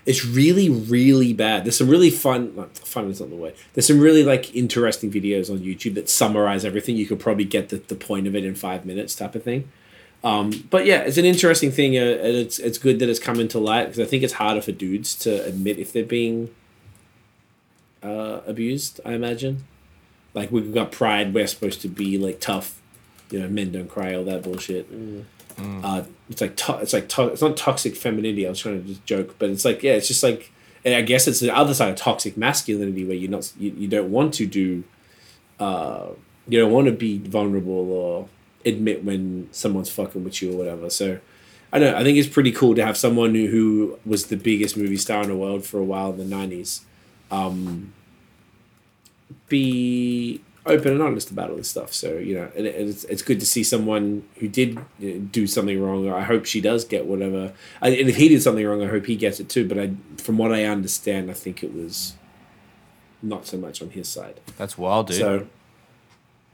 it's 0.05 0.25
really, 0.25 0.69
really 0.69 1.33
bad. 1.33 1.65
There's 1.65 1.79
some 1.79 1.89
really 1.89 2.11
fun, 2.11 2.55
like, 2.57 2.75
fun 2.77 3.09
is 3.09 3.21
not 3.21 3.31
the 3.31 3.37
word. 3.37 3.55
There's 3.75 3.87
some 3.87 4.01
really 4.01 4.25
like 4.25 4.55
interesting 4.55 5.11
videos 5.11 5.51
on 5.51 5.59
YouTube 5.59 5.95
that 5.95 6.09
summarize 6.09 6.65
everything. 6.65 6.97
You 6.97 7.07
could 7.07 7.21
probably 7.21 7.45
get 7.45 7.69
the, 7.69 7.77
the 7.77 7.95
point 7.95 8.27
of 8.27 8.35
it 8.35 8.45
in 8.45 8.55
five 8.55 8.85
minutes, 8.85 9.15
type 9.15 9.35
of 9.35 9.43
thing. 9.43 9.71
Um, 10.25 10.69
but 10.71 10.87
yeah, 10.87 11.01
it's 11.01 11.19
an 11.19 11.25
interesting 11.25 11.73
thing, 11.73 11.97
uh, 11.97 12.01
and 12.01 12.37
it's 12.37 12.61
it's 12.61 12.79
good 12.79 13.01
that 13.01 13.09
it's 13.09 13.19
come 13.19 13.41
into 13.41 13.59
light 13.59 13.87
because 13.87 13.99
I 13.99 14.05
think 14.05 14.23
it's 14.23 14.35
harder 14.35 14.63
for 14.63 14.71
dudes 14.71 15.17
to 15.17 15.45
admit 15.45 15.81
if 15.81 15.93
they're 15.93 16.05
being 16.05 16.55
uh, 18.05 18.41
abused. 18.47 19.01
I 19.05 19.15
imagine, 19.15 19.65
like 20.33 20.53
we've 20.53 20.73
got 20.73 20.93
pride, 20.93 21.35
we're 21.35 21.49
supposed 21.49 21.81
to 21.83 21.89
be 21.89 22.19
like 22.19 22.39
tough, 22.39 22.81
you 23.31 23.41
know, 23.41 23.49
men 23.49 23.73
don't 23.73 23.89
cry, 23.89 24.15
all 24.15 24.23
that 24.25 24.45
bullshit. 24.45 24.89
Uh, 25.59 26.05
it's 26.31 26.41
like 26.41 26.57
to- 26.57 26.79
it's 26.79 26.93
like 26.93 27.09
to- 27.11 27.29
it's 27.29 27.43
not 27.43 27.57
toxic 27.57 27.97
femininity. 27.97 28.47
I 28.47 28.51
was 28.51 28.59
trying 28.61 28.81
to 28.83 28.89
just 28.89 29.05
joke, 29.07 29.37
but 29.39 29.51
it's 29.51 29.65
like 29.65 29.83
yeah, 29.83 29.93
it's 29.93 30.09
just 30.09 30.23
like 30.23 30.51
and 30.85 30.95
I 30.95 31.03
guess 31.03 31.29
it's 31.29 31.41
the 31.41 31.55
other 31.55 31.75
side 31.75 31.91
of 31.91 31.97
toxic 31.97 32.37
masculinity 32.37 33.05
where 33.05 33.17
you're 33.17 33.31
not 33.31 33.53
you, 33.59 33.71
you 33.77 33.89
don't 33.89 34.11
want 34.11 34.35
to 34.35 34.47
do, 34.47 34.85
uh, 35.61 36.07
you 36.49 36.59
don't 36.61 36.73
want 36.73 36.87
to 36.87 36.93
be 36.93 37.19
vulnerable 37.19 37.93
or 37.93 38.29
admit 38.65 39.05
when 39.05 39.49
someone's 39.53 39.91
fucking 39.91 40.25
with 40.25 40.43
you 40.43 40.53
or 40.53 40.57
whatever. 40.59 40.91
So. 40.91 41.19
I 41.75 41.79
don't 41.79 41.93
know. 41.93 41.99
I 41.99 42.05
think 42.05 42.19
it's 42.19 42.29
pretty 42.29 42.53
cool 42.53 42.75
to 42.75 42.85
have 42.85 42.99
someone 42.99 43.35
who, 43.35 43.47
who 43.47 43.99
was 44.05 44.27
the 44.27 44.37
biggest 44.37 44.77
movie 44.77 44.99
star 44.99 45.23
in 45.23 45.31
the 45.31 45.35
world 45.37 45.65
for 45.65 45.79
a 45.81 45.83
while 45.83 46.11
in 46.11 46.19
the 46.19 46.25
nineties, 46.27 46.83
um, 47.31 47.95
be 49.49 50.43
open 50.65 50.93
and 50.93 51.03
honest 51.03 51.31
about 51.31 51.51
all 51.51 51.57
this 51.57 51.69
stuff. 51.69 51.93
So 51.93 52.17
you 52.19 52.35
know, 52.35 52.51
and, 52.57 52.67
it, 52.67 52.75
and 52.77 52.89
it's 52.89 53.05
it's 53.05 53.23
good 53.23 53.41
to 53.41 53.47
see 53.47 53.65
someone 53.65 54.25
who 54.37 54.49
did 54.49 54.79
you 54.99 55.15
know, 55.15 55.21
do 55.33 55.47
something 55.47 55.81
wrong. 55.83 56.11
I 56.11 56.23
hope 56.23 56.45
she 56.45 56.61
does 56.61 56.85
get 56.85 57.07
whatever. 57.07 57.53
I, 57.81 57.91
and 57.91 58.09
if 58.09 58.17
he 58.17 58.29
did 58.29 58.43
something 58.43 58.67
wrong, 58.67 58.83
I 58.83 58.87
hope 58.87 59.07
he 59.07 59.17
gets 59.17 59.41
it 59.41 59.49
too. 59.49 59.67
But 59.67 59.79
I, 59.79 59.93
from 60.19 60.39
what 60.39 60.53
I 60.53 60.65
understand, 60.65 61.31
I 61.31 61.35
think 61.35 61.63
it 61.63 61.75
was 61.75 62.15
not 63.23 63.47
so 63.47 63.57
much 63.57 63.83
on 63.83 63.91
his 63.91 64.09
side. 64.09 64.41
That's 64.57 64.77
wild, 64.77 65.09
dude. 65.09 65.17
So, 65.17 65.47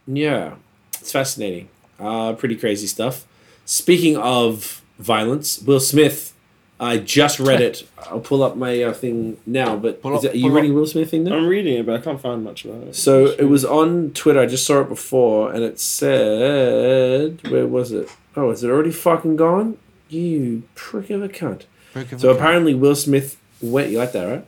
yeah, 0.07 0.55
it's 1.01 1.13
fascinating. 1.13 1.69
Uh, 1.99 2.35
pretty 2.35 2.57
crazy 2.57 2.87
stuff. 2.87 3.27
Speaking 3.65 4.17
of 4.17 4.83
violence, 4.99 5.61
Will 5.61 5.81
Smith. 5.81 6.35
I 6.81 6.99
just 6.99 7.41
read 7.41 7.61
it. 7.61 7.89
I'll 8.11 8.21
pull 8.21 8.43
up 8.45 8.57
my 8.57 8.83
uh, 8.83 8.93
thing 8.93 9.37
now. 9.47 9.77
But 9.77 10.01
up- 10.05 10.23
it- 10.25 10.33
are 10.35 10.37
you 10.37 10.51
reading 10.55 10.75
Will 10.75 10.87
Smith 10.87 11.11
thing 11.11 11.25
now? 11.25 11.35
I'm 11.37 11.47
reading 11.49 11.75
it, 11.79 11.85
but 11.87 11.97
I 11.97 12.01
can't 12.01 12.21
find 12.21 12.45
much 12.45 12.65
about 12.65 12.83
it. 12.89 12.95
So 12.97 13.27
it 13.27 13.45
was 13.49 13.65
on 13.65 14.13
Twitter. 14.13 14.41
I 14.41 14.47
just 14.47 14.65
saw 14.67 14.81
it 14.83 14.89
before, 14.89 15.53
and 15.53 15.65
it 15.65 15.81
said, 15.81 17.41
"Where 17.51 17.67
was 17.67 17.93
it? 17.93 18.09
Oh, 18.37 18.51
is 18.51 18.63
it 18.63 18.71
already 18.71 18.93
fucking 18.93 19.37
gone? 19.37 19.77
You 20.09 20.63
prick 20.75 21.11
of 21.11 21.23
a 21.23 21.29
cunt." 21.29 21.63
Of 21.95 22.21
So 22.21 22.31
a 22.31 22.33
cunt. 22.33 22.37
apparently, 22.37 22.75
Will 22.75 22.95
Smith 22.95 23.37
went. 23.61 23.91
You 23.91 23.99
like 23.99 24.13
that, 24.13 24.25
right? 24.25 24.45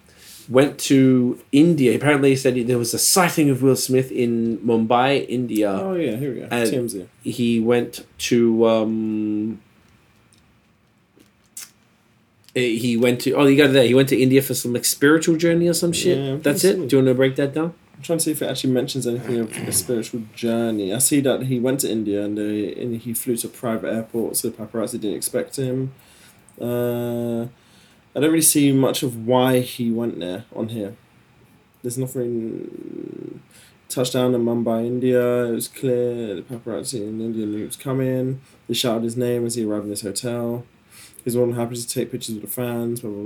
Went 0.49 0.79
to 0.91 1.41
India. 1.53 1.95
Apparently, 1.97 2.31
he 2.31 2.37
said 2.37 2.55
there 2.67 2.79
was 2.79 2.93
a 2.95 2.99
sighting 2.99 3.51
of 3.51 3.63
Will 3.63 3.77
Smith 3.77 4.11
in 4.13 4.59
Mumbai, 4.59 5.27
India. 5.29 5.71
Oh 5.73 5.95
yeah, 5.95 6.17
here 6.17 6.33
we 6.35 6.41
go. 6.41 6.49
And- 6.51 6.71
TMZ. 6.71 7.07
He 7.23 7.61
went 7.61 8.07
to. 8.31 8.67
um 8.69 9.61
he 12.55 12.97
went 12.97 13.21
to 13.21 13.33
oh 13.33 13.47
you 13.47 13.57
got 13.57 13.71
it 13.71 13.73
there 13.73 13.85
he 13.85 13.95
went 13.95 14.09
to 14.09 14.21
India 14.21 14.43
for 14.43 14.55
some 14.55 14.73
like 14.73 14.85
spiritual 14.85 15.37
journey 15.37 15.69
or 15.69 15.75
some 15.75 15.93
shit 15.93 16.19
Yeah, 16.19 16.37
that's 16.37 16.65
it 16.65 16.89
do 16.89 16.97
you 16.97 16.99
want 17.03 17.09
to 17.09 17.15
break 17.15 17.37
that 17.37 17.55
down 17.55 17.75
I'm 18.01 18.05
trying 18.05 18.19
to 18.19 18.25
see 18.25 18.31
if 18.31 18.41
it 18.41 18.47
actually 18.47 18.73
mentions 18.73 19.07
anything 19.07 19.41
of 19.41 19.55
a 19.69 19.73
spiritual 19.73 20.23
journey. 20.35 20.95
I 20.95 20.97
see 20.99 21.21
that 21.21 21.43
he 21.43 21.61
went 21.61 21.81
to 21.81 21.91
India 21.91 22.25
and, 22.25 22.39
uh, 22.39 22.81
and 22.81 22.97
he 22.99 23.13
flew 23.13 23.37
to 23.37 23.47
a 23.47 23.51
private 23.51 23.93
airport, 23.93 24.39
so 24.39 24.49
the 24.49 24.57
paparazzi 24.57 24.93
didn't 24.93 25.19
expect 25.19 25.57
him. 25.57 25.93
Uh, 26.59 27.43
I 27.43 28.21
don't 28.21 28.31
really 28.31 28.41
see 28.41 28.73
much 28.73 29.03
of 29.03 29.27
why 29.27 29.61
he 29.61 29.91
went 29.91 30.19
there 30.19 30.47
on 30.57 30.69
here. 30.71 30.97
There's 31.83 31.99
nothing. 31.99 33.43
Touchdown 33.91 34.35
in 34.35 34.45
Mumbai, 34.47 34.87
India. 34.87 35.45
It 35.45 35.53
was 35.53 35.69
clear. 35.69 36.37
The 36.37 36.43
paparazzi 36.43 37.03
in 37.07 37.21
India 37.21 37.45
knew 37.45 37.59
he 37.59 37.65
was 37.65 37.77
coming. 37.77 38.41
They 38.67 38.73
shouted 38.73 39.03
his 39.05 39.17
name 39.19 39.45
as 39.45 39.57
he 39.57 39.65
arrived 39.67 39.85
in 39.85 39.91
his 39.91 40.01
hotel. 40.01 40.65
He's 41.25 41.37
more 41.37 41.47
than 41.47 41.57
happy 41.57 41.77
to 41.77 41.87
take 41.89 42.11
pictures 42.11 42.35
with 42.37 42.45
the 42.45 42.51
fans. 42.51 43.01
Blah 43.01 43.11
blah 43.11 43.23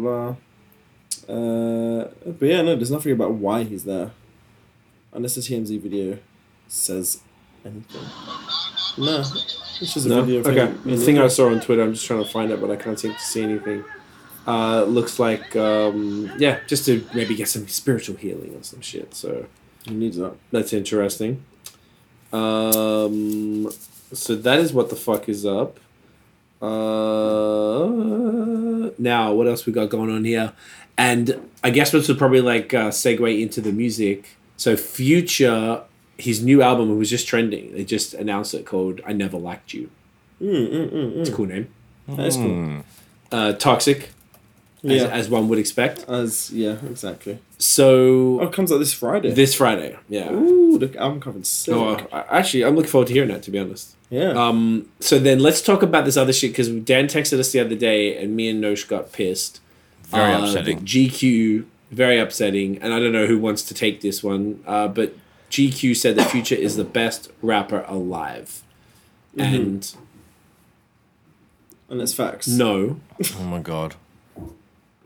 blah. 1.26 1.34
Uh, 1.34 2.08
but 2.26 2.46
yeah, 2.46 2.62
no, 2.62 2.74
there's 2.76 2.90
nothing 2.90 3.12
about 3.12 3.32
why 3.32 3.62
he's 3.64 3.84
there. 3.84 4.10
Unless 5.12 5.36
the 5.36 5.40
TMZ 5.42 5.80
video 5.80 6.18
says 6.68 7.20
anything. 7.64 8.02
No, 8.98 9.20
it's 9.20 9.94
just 9.94 10.06
a 10.06 10.08
No. 10.08 10.22
video. 10.22 10.40
of 10.40 10.46
Okay. 10.48 10.66
him 10.66 10.80
The 10.84 10.96
thing 10.96 11.18
I 11.18 11.28
saw 11.28 11.48
on 11.50 11.60
Twitter, 11.60 11.82
I'm 11.82 11.92
just 11.94 12.04
trying 12.06 12.22
to 12.22 12.28
find 12.28 12.50
it, 12.50 12.60
but 12.60 12.70
I 12.70 12.76
can't 12.76 12.98
seem 12.98 13.12
to 13.14 13.20
see 13.20 13.42
anything. 13.42 13.84
Uh, 14.46 14.84
looks 14.84 15.18
like, 15.18 15.54
um, 15.56 16.30
yeah, 16.38 16.58
just 16.66 16.84
to 16.86 17.04
maybe 17.14 17.34
get 17.34 17.48
some 17.48 17.66
spiritual 17.68 18.16
healing 18.16 18.54
or 18.54 18.62
some 18.62 18.80
shit. 18.82 19.14
So 19.14 19.46
He 19.84 19.94
needs 19.94 20.16
that. 20.18 20.34
that's 20.50 20.72
interesting. 20.72 21.42
Um, 22.32 23.70
so 24.12 24.34
that 24.34 24.58
is 24.58 24.72
what 24.72 24.90
the 24.90 24.96
fuck 24.96 25.28
is 25.28 25.46
up. 25.46 25.78
Uh, 26.64 27.84
now, 28.98 29.32
what 29.32 29.46
else 29.46 29.66
we 29.66 29.72
got 29.72 29.90
going 29.90 30.10
on 30.10 30.24
here? 30.24 30.52
And 30.96 31.50
I 31.62 31.70
guess 31.70 31.90
this 31.90 32.08
would 32.08 32.18
probably 32.18 32.40
like 32.40 32.72
uh, 32.72 32.90
segue 32.90 33.40
into 33.40 33.60
the 33.60 33.72
music. 33.72 34.36
So 34.56 34.76
Future, 34.76 35.82
his 36.16 36.42
new 36.42 36.62
album 36.62 36.96
was 36.96 37.10
just 37.10 37.26
trending. 37.26 37.72
They 37.74 37.84
just 37.84 38.14
announced 38.14 38.54
it 38.54 38.64
called 38.64 39.00
"I 39.04 39.12
Never 39.12 39.36
Liked 39.36 39.74
You." 39.74 39.90
Mm, 40.40 40.68
mm, 40.70 40.90
mm, 40.90 41.16
It's 41.18 41.28
a 41.28 41.32
mm. 41.32 41.36
cool 41.36 41.46
name. 41.46 41.68
That 42.08 42.26
is 42.26 42.36
cool. 42.36 42.84
Uh, 43.32 43.52
toxic, 43.54 44.10
Yeah. 44.92 45.04
as 45.06 45.28
one 45.30 45.48
would 45.48 45.58
expect. 45.58 46.04
As 46.08 46.50
yeah, 46.50 46.76
exactly. 46.90 47.38
So 47.58 48.38
Oh, 48.40 48.46
it 48.48 48.52
comes 48.52 48.70
out 48.70 48.78
this 48.78 48.92
Friday. 48.92 49.30
this 49.32 49.54
Friday, 49.54 49.96
yeah. 50.08 50.30
Ooh, 50.30 50.78
the 50.78 50.94
album 50.98 51.20
cover's 51.20 51.48
sick. 51.48 51.74
Oh, 51.74 51.94
uh, 52.12 52.24
actually, 52.30 52.64
I'm 52.64 52.76
looking 52.76 52.90
forward 52.90 53.08
to 53.08 53.14
hearing 53.14 53.30
that. 53.30 53.42
To 53.44 53.50
be 53.50 53.58
honest. 53.58 53.94
yeah. 54.10 54.30
Um. 54.32 54.88
So 55.00 55.18
then 55.18 55.38
let's 55.40 55.62
talk 55.62 55.82
about 55.82 56.04
this 56.04 56.16
other 56.16 56.32
shit 56.32 56.50
because 56.52 56.68
Dan 56.68 57.06
texted 57.06 57.38
us 57.38 57.50
the 57.52 57.60
other 57.60 57.74
day, 57.76 58.16
and 58.22 58.36
me 58.36 58.48
and 58.50 58.62
Nosh 58.62 58.86
got 58.86 59.12
pissed. 59.12 59.60
Very 60.04 60.32
Uh, 60.34 60.44
upsetting. 60.44 60.80
the 60.80 60.84
GQ, 60.84 61.64
very 61.90 62.18
upsetting, 62.18 62.76
and 62.82 62.92
I 62.92 62.98
don't 63.00 63.12
know 63.12 63.26
who 63.26 63.38
wants 63.38 63.62
to 63.62 63.74
take 63.74 64.02
this 64.02 64.22
one. 64.22 64.60
Uh, 64.66 64.86
but 64.88 65.14
GQ 65.50 65.96
said 65.96 66.14
that 66.16 66.30
Future 66.30 66.54
is 66.56 66.76
the 66.76 66.84
best 66.84 67.30
rapper 67.40 67.84
alive, 67.88 68.62
Mm-hmm. 69.36 69.54
and 69.54 69.94
and 71.88 72.00
it's 72.02 72.12
facts. 72.14 72.46
no. 72.48 73.00
Oh 73.38 73.44
my 73.44 73.60
god. 73.60 73.94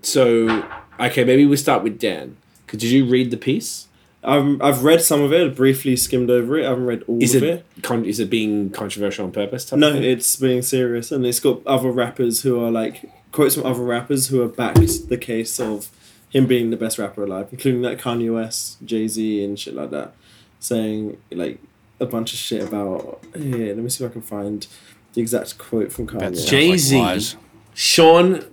So 0.03 0.65
okay, 1.01 1.25
maybe 1.25 1.47
we 1.47 1.57
start 1.57 1.83
with 1.83 1.99
Dan. 1.99 2.37
Could 2.67 2.81
did 2.81 2.91
you 2.91 3.05
read 3.07 3.31
the 3.31 3.37
piece? 3.37 3.87
I've, 4.25 4.61
I've 4.61 4.83
read 4.83 5.01
some 5.01 5.23
of 5.23 5.33
it, 5.33 5.55
briefly 5.55 5.95
skimmed 5.95 6.29
over 6.29 6.59
it. 6.59 6.67
I 6.67 6.71
haven't 6.71 6.87
read 6.87 7.05
all 7.07 7.23
Is 7.23 7.37
of 7.37 7.45
it, 7.45 7.65
it. 7.77 7.83
con- 7.85 8.05
is 8.05 8.19
it 8.19 8.29
being 8.29 8.69
controversial 8.71 9.25
on 9.25 9.31
purpose? 9.33 9.65
type 9.65 9.79
No, 9.79 9.91
of 9.91 10.03
it's 10.03 10.35
being 10.37 10.61
serious, 10.61 11.13
and 11.13 11.25
it's 11.25 11.39
got 11.41 11.65
other 11.67 11.91
rappers 11.91 12.43
who 12.43 12.63
are 12.63 12.71
like 12.71 13.09
quotes 13.31 13.55
from 13.55 13.65
other 13.65 13.83
rappers 13.85 14.27
who 14.29 14.41
have 14.41 14.57
backed 14.57 15.09
the 15.09 15.17
case 15.17 15.61
of 15.61 15.91
him 16.31 16.47
being 16.47 16.71
the 16.71 16.77
best 16.77 16.99
rapper 16.99 17.23
alive, 17.23 17.49
including 17.53 17.81
like 17.81 18.01
Kanye 18.01 18.35
West, 18.35 18.85
Jay 18.85 19.07
Z, 19.07 19.45
and 19.45 19.59
shit 19.59 19.75
like 19.75 19.91
that, 19.93 20.15
saying 20.59 21.17
like 21.31 21.61
a 22.01 22.05
bunch 22.07 22.33
of 22.33 22.39
shit 22.39 22.67
about. 22.67 23.21
Here, 23.37 23.69
let 23.69 23.79
me 23.79 23.89
see 23.89 24.05
if 24.05 24.11
I 24.11 24.13
can 24.13 24.23
find 24.23 24.67
the 25.15 25.21
exact 25.21 25.59
quote 25.59 25.93
from 25.93 26.09
Kanye. 26.09 26.45
Jay-Z. 26.47 27.37
Like 27.99 27.99
lies. 27.99 28.45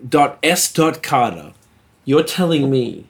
Sean.S. 0.42 0.72
Carter. 1.02 1.54
You're 2.06 2.24
telling 2.24 2.70
me 2.70 3.06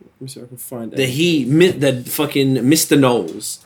Let 0.00 0.20
me 0.20 0.28
see 0.28 0.40
if 0.40 0.46
I 0.46 0.48
can 0.48 0.56
find 0.56 0.92
that 0.92 1.00
it. 1.00 1.08
he, 1.10 1.44
mi- 1.44 1.70
that 1.72 2.08
fucking 2.08 2.54
Mr. 2.56 2.98
Knowles, 2.98 3.64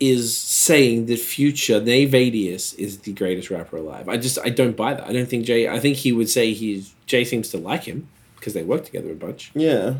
is 0.00 0.34
saying 0.36 1.06
that 1.06 1.18
Future 1.18 1.78
Nayvadius 1.80 2.74
is 2.78 3.00
the 3.00 3.12
greatest 3.12 3.50
rapper 3.50 3.76
alive. 3.76 4.08
I 4.08 4.16
just 4.16 4.38
I 4.42 4.48
don't 4.48 4.74
buy 4.76 4.94
that. 4.94 5.06
I 5.06 5.12
don't 5.12 5.28
think 5.28 5.44
Jay. 5.44 5.68
I 5.68 5.78
think 5.78 5.98
he 5.98 6.10
would 6.10 6.30
say 6.30 6.52
he's 6.54 6.94
Jay 7.06 7.22
seems 7.24 7.50
to 7.50 7.58
like 7.58 7.84
him 7.84 8.08
because 8.36 8.54
they 8.54 8.62
work 8.62 8.84
together 8.86 9.10
a 9.12 9.14
bunch. 9.14 9.50
Yeah. 9.54 9.96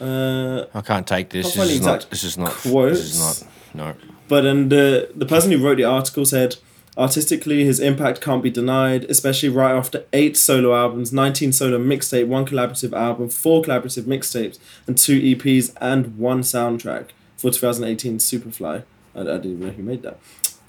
Uh, 0.00 0.66
I 0.74 0.80
can't 0.80 1.06
take 1.06 1.30
this. 1.30 1.56
I'll 1.58 1.64
This 1.66 1.68
the 1.68 1.74
is 1.74 1.80
not. 1.80 1.94
exact 1.96 2.10
This 2.10 2.24
is 2.24 2.36
not. 2.38 2.50
quotes. 2.52 2.98
This 2.98 3.14
is 3.14 3.20
not. 3.20 3.48
No. 3.74 3.94
But 4.26 4.44
and 4.44 4.70
the 4.70 5.10
the 5.14 5.26
person 5.26 5.52
who 5.52 5.64
wrote 5.64 5.76
the 5.76 5.84
article 5.84 6.24
said, 6.26 6.56
artistically, 6.98 7.64
his 7.64 7.80
impact 7.80 8.20
can't 8.20 8.42
be 8.42 8.50
denied, 8.50 9.04
especially 9.04 9.48
right 9.48 9.74
after 9.74 10.04
eight 10.12 10.36
solo 10.36 10.74
albums, 10.74 11.12
nineteen 11.12 11.52
solo 11.52 11.78
mixtape, 11.78 12.26
one 12.26 12.44
collaborative 12.44 12.92
album, 12.92 13.28
four 13.28 13.62
collaborative 13.62 14.02
mixtapes, 14.02 14.58
and 14.86 14.98
two 14.98 15.20
EPs 15.20 15.72
and 15.80 16.18
one 16.18 16.42
soundtrack 16.42 17.10
for 17.36 17.50
2018 17.50 18.18
Superfly. 18.18 18.82
I, 19.14 19.20
I 19.20 19.24
didn't 19.24 19.44
even 19.46 19.60
know 19.60 19.72
he 19.72 19.82
made 19.82 20.02
that. 20.02 20.18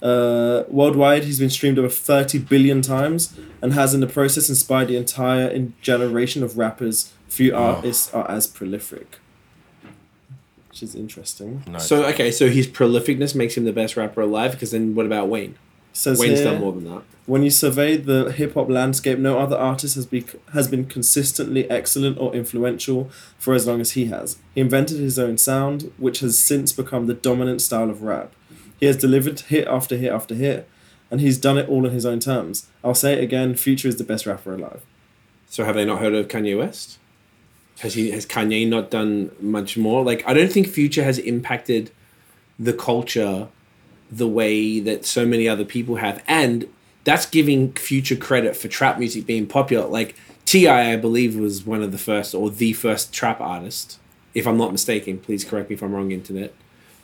Uh, 0.02 0.64
worldwide, 0.68 1.24
he's 1.24 1.38
been 1.38 1.50
streamed 1.50 1.78
over 1.78 1.88
30 1.88 2.38
billion 2.38 2.80
times 2.80 3.38
and 3.60 3.74
has, 3.74 3.92
in 3.92 4.00
the 4.00 4.06
process, 4.06 4.48
inspired 4.48 4.88
the 4.88 4.96
entire 4.96 5.46
in- 5.48 5.74
generation 5.82 6.42
of 6.42 6.56
rappers. 6.56 7.12
Few 7.28 7.54
artists 7.54 8.12
are 8.14 8.28
as 8.30 8.46
prolific, 8.46 9.18
which 10.68 10.82
is 10.82 10.94
interesting. 10.94 11.62
No. 11.66 11.78
So 11.78 12.04
okay, 12.06 12.30
so 12.30 12.48
his 12.48 12.66
prolificness 12.66 13.34
makes 13.34 13.56
him 13.56 13.64
the 13.64 13.72
best 13.72 13.96
rapper 13.96 14.22
alive. 14.22 14.52
Because 14.52 14.70
then 14.70 14.94
what 14.94 15.06
about 15.06 15.28
Wayne? 15.28 15.56
Says 15.92 16.18
Wayne's 16.18 16.40
here, 16.40 16.52
done 16.52 16.60
more 16.60 16.72
than 16.72 16.84
that. 16.84 17.02
When 17.26 17.42
you 17.42 17.50
survey 17.50 17.96
the 17.96 18.32
hip 18.32 18.54
hop 18.54 18.68
landscape, 18.68 19.18
no 19.18 19.38
other 19.38 19.56
artist 19.56 19.94
has, 19.96 20.06
be, 20.06 20.24
has 20.52 20.68
been 20.68 20.86
consistently 20.86 21.68
excellent 21.70 22.18
or 22.18 22.34
influential 22.34 23.10
for 23.38 23.54
as 23.54 23.66
long 23.66 23.80
as 23.80 23.92
he 23.92 24.06
has. 24.06 24.38
He 24.54 24.60
invented 24.60 24.98
his 24.98 25.18
own 25.18 25.38
sound, 25.38 25.92
which 25.96 26.20
has 26.20 26.38
since 26.38 26.72
become 26.72 27.06
the 27.06 27.14
dominant 27.14 27.60
style 27.60 27.90
of 27.90 28.02
rap. 28.02 28.32
He 28.78 28.86
has 28.86 28.96
delivered 28.96 29.40
hit 29.40 29.68
after 29.68 29.96
hit 29.96 30.12
after 30.12 30.34
hit, 30.34 30.68
and 31.10 31.20
he's 31.20 31.38
done 31.38 31.58
it 31.58 31.68
all 31.68 31.86
in 31.86 31.92
his 31.92 32.06
own 32.06 32.20
terms. 32.20 32.66
I'll 32.82 32.94
say 32.94 33.14
it 33.14 33.22
again 33.22 33.54
Future 33.54 33.88
is 33.88 33.96
the 33.96 34.04
best 34.04 34.26
rapper 34.26 34.54
alive. 34.54 34.82
So 35.48 35.64
have 35.64 35.74
they 35.74 35.84
not 35.84 36.00
heard 36.00 36.14
of 36.14 36.28
Kanye 36.28 36.56
West? 36.56 36.98
Has 37.80 37.94
he 37.94 38.10
has 38.12 38.26
Kanye 38.26 38.68
not 38.68 38.90
done 38.90 39.30
much 39.40 39.76
more? 39.76 40.04
Like 40.04 40.26
I 40.26 40.32
don't 40.32 40.52
think 40.52 40.68
Future 40.68 41.02
has 41.04 41.18
impacted 41.18 41.90
the 42.58 42.72
culture 42.72 43.48
the 44.10 44.28
way 44.28 44.80
that 44.80 45.04
so 45.04 45.24
many 45.24 45.48
other 45.48 45.64
people 45.64 45.96
have, 45.96 46.22
and 46.26 46.68
that's 47.04 47.26
giving 47.26 47.72
Future 47.72 48.16
credit 48.16 48.56
for 48.56 48.68
trap 48.68 48.98
music 48.98 49.26
being 49.26 49.46
popular. 49.46 49.86
Like 49.86 50.16
T.I., 50.44 50.92
I 50.92 50.96
believe, 50.96 51.36
was 51.36 51.64
one 51.64 51.82
of 51.82 51.92
the 51.92 51.98
first 51.98 52.34
or 52.34 52.50
the 52.50 52.72
first 52.72 53.12
trap 53.12 53.40
artist, 53.40 53.98
if 54.34 54.46
I'm 54.46 54.58
not 54.58 54.72
mistaken. 54.72 55.18
Please 55.18 55.44
correct 55.44 55.70
me 55.70 55.74
if 55.74 55.82
I'm 55.82 55.92
wrong, 55.92 56.10
internet. 56.10 56.54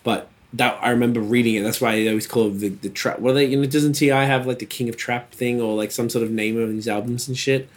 But 0.03 0.29
that 0.53 0.79
I 0.83 0.91
remember 0.91 1.21
reading 1.21 1.57
it. 1.57 1.63
That's 1.63 1.81
why 1.81 1.97
they 1.97 2.09
always 2.09 2.27
call 2.27 2.49
it 2.49 2.59
the 2.59 2.69
the 2.69 2.89
trap. 2.89 3.21
Well, 3.21 3.35
they? 3.35 3.47
You 3.47 3.61
know, 3.61 3.67
doesn't 3.67 3.95
T.I. 3.95 4.25
have 4.25 4.47
like 4.47 4.59
the 4.59 4.67
King 4.67 4.89
of 4.89 4.97
Trap 4.97 5.33
thing 5.33 5.61
or 5.61 5.75
like 5.75 5.91
some 5.91 6.09
sort 6.09 6.25
of 6.25 6.31
name 6.31 6.59
of 6.59 6.71
these 6.71 6.89
albums 6.89 7.29
and 7.29 7.37
shit? 7.37 7.69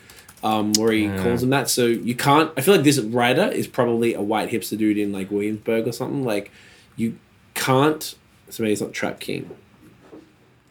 um, 0.44 0.74
where 0.74 0.92
he 0.92 1.08
calls 1.08 1.44
him 1.44 1.50
that. 1.50 1.70
So 1.70 1.86
you 1.86 2.16
can't. 2.16 2.52
I 2.56 2.62
feel 2.62 2.76
like 2.76 2.84
this 2.84 3.00
writer 3.00 3.50
is 3.50 3.68
probably 3.68 4.14
a 4.14 4.22
white 4.22 4.50
hipster 4.50 4.78
dude 4.78 4.98
in 4.98 5.12
like 5.12 5.32
Williamsburg 5.32 5.88
or 5.88 5.92
something. 5.92 6.24
Like 6.24 6.52
you, 6.96 7.18
can't. 7.54 8.16
So 8.50 8.64
maybe 8.64 8.74
it's 8.74 8.82
not 8.82 8.94
Trap 8.94 9.20
King. 9.20 9.50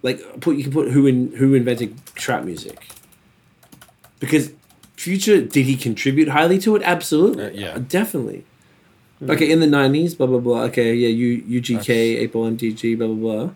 Like 0.03 0.41
put 0.41 0.57
you 0.57 0.65
can 0.65 0.73
put 0.73 0.91
who 0.93 1.07
in 1.07 1.33
who 1.33 1.55
invented 1.55 1.99
trap 2.15 2.45
music. 2.45 2.89
Because 4.21 4.53
Future 4.97 5.41
did 5.41 5.65
he 5.65 5.77
contribute 5.77 6.29
highly 6.29 6.59
to 6.59 6.75
it? 6.75 6.83
Absolutely. 6.83 7.45
Uh, 7.45 7.51
yeah. 7.51 7.79
Definitely. 7.79 8.45
Okay, 9.23 9.51
in 9.51 9.61
the 9.61 9.67
nineties, 9.67 10.15
blah 10.15 10.27
blah 10.27 10.39
blah. 10.39 10.63
Okay, 10.63 10.95
yeah, 10.95 11.09
U 11.09 11.61
UGK, 11.61 12.31
8Ball 12.31 12.57
MJG, 12.57 12.97
blah 12.97 13.07
blah 13.09 13.17
blah. 13.17 13.51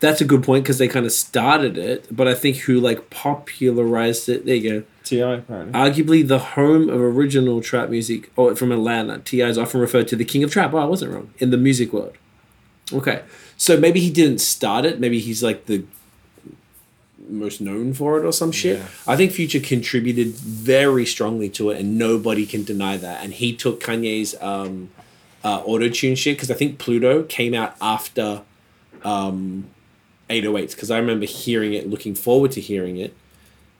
That's 0.00 0.20
a 0.20 0.24
good 0.24 0.42
point 0.42 0.64
because 0.64 0.78
they 0.78 0.88
kind 0.88 1.06
of 1.06 1.12
started 1.12 1.78
it, 1.78 2.06
but 2.14 2.28
I 2.28 2.34
think 2.34 2.58
who 2.58 2.80
like 2.80 3.08
popularized 3.08 4.28
it. 4.28 4.44
There 4.44 4.54
you 4.54 4.80
go. 4.80 4.86
T.I. 5.04 5.34
apparently. 5.34 5.72
Arguably 5.72 6.26
the 6.26 6.38
home 6.38 6.88
of 6.88 7.00
original 7.00 7.60
trap 7.60 7.88
music, 7.88 8.30
or 8.36 8.54
from 8.56 8.72
Atlanta. 8.72 9.18
T.I. 9.20 9.46
is 9.48 9.56
often 9.56 9.80
referred 9.80 10.08
to 10.08 10.16
the 10.16 10.24
king 10.24 10.42
of 10.42 10.50
trap. 10.50 10.74
Oh, 10.74 10.78
I 10.78 10.84
wasn't 10.84 11.12
wrong 11.12 11.32
in 11.38 11.50
the 11.50 11.56
music 11.56 11.92
world. 11.92 12.16
Okay, 12.92 13.22
so 13.56 13.78
maybe 13.78 14.00
he 14.00 14.10
didn't 14.10 14.40
start 14.40 14.84
it. 14.84 15.00
Maybe 15.00 15.18
he's 15.18 15.42
like 15.42 15.66
the 15.66 15.84
most 17.28 17.60
known 17.60 17.92
for 17.92 18.18
it 18.18 18.24
or 18.24 18.32
some 18.32 18.52
shit. 18.52 18.78
Yeah. 18.78 18.86
I 19.06 19.16
think 19.16 19.32
Future 19.32 19.60
contributed 19.60 20.28
very 20.28 21.06
strongly 21.06 21.48
to 21.50 21.70
it, 21.70 21.80
and 21.80 21.98
nobody 21.98 22.46
can 22.46 22.64
deny 22.64 22.96
that. 22.96 23.22
And 23.22 23.32
he 23.32 23.54
took 23.54 23.82
Kanye's 23.82 24.34
um, 24.40 24.90
uh, 25.44 25.62
auto 25.64 25.88
tune 25.88 26.14
shit 26.14 26.36
because 26.36 26.50
I 26.50 26.54
think 26.54 26.78
Pluto 26.78 27.22
came 27.24 27.54
out 27.54 27.76
after 27.80 28.42
um, 29.04 29.66
808s 30.28 30.70
because 30.72 30.90
I 30.90 30.98
remember 30.98 31.26
hearing 31.26 31.72
it, 31.72 31.88
looking 31.88 32.14
forward 32.14 32.52
to 32.52 32.60
hearing 32.60 32.96
it. 32.96 33.14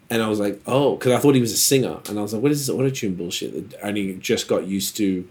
And 0.09 0.23
I 0.23 0.29
was 0.29 0.39
like, 0.39 0.61
oh, 0.67 0.97
because 0.97 1.13
I 1.13 1.19
thought 1.19 1.35
he 1.35 1.41
was 1.41 1.53
a 1.53 1.57
singer. 1.57 1.99
And 2.09 2.19
I 2.19 2.23
was 2.23 2.33
like, 2.33 2.41
what 2.41 2.53
is 2.53 2.65
this 2.65 2.75
auto 2.75 2.91
tune 2.91 3.17
bullshit? 3.17 3.71
that 3.71 3.85
I 3.85 3.89
only 3.89 4.15
just 4.15 4.47
got 4.47 4.67
used 4.67 4.97
to 4.99 5.29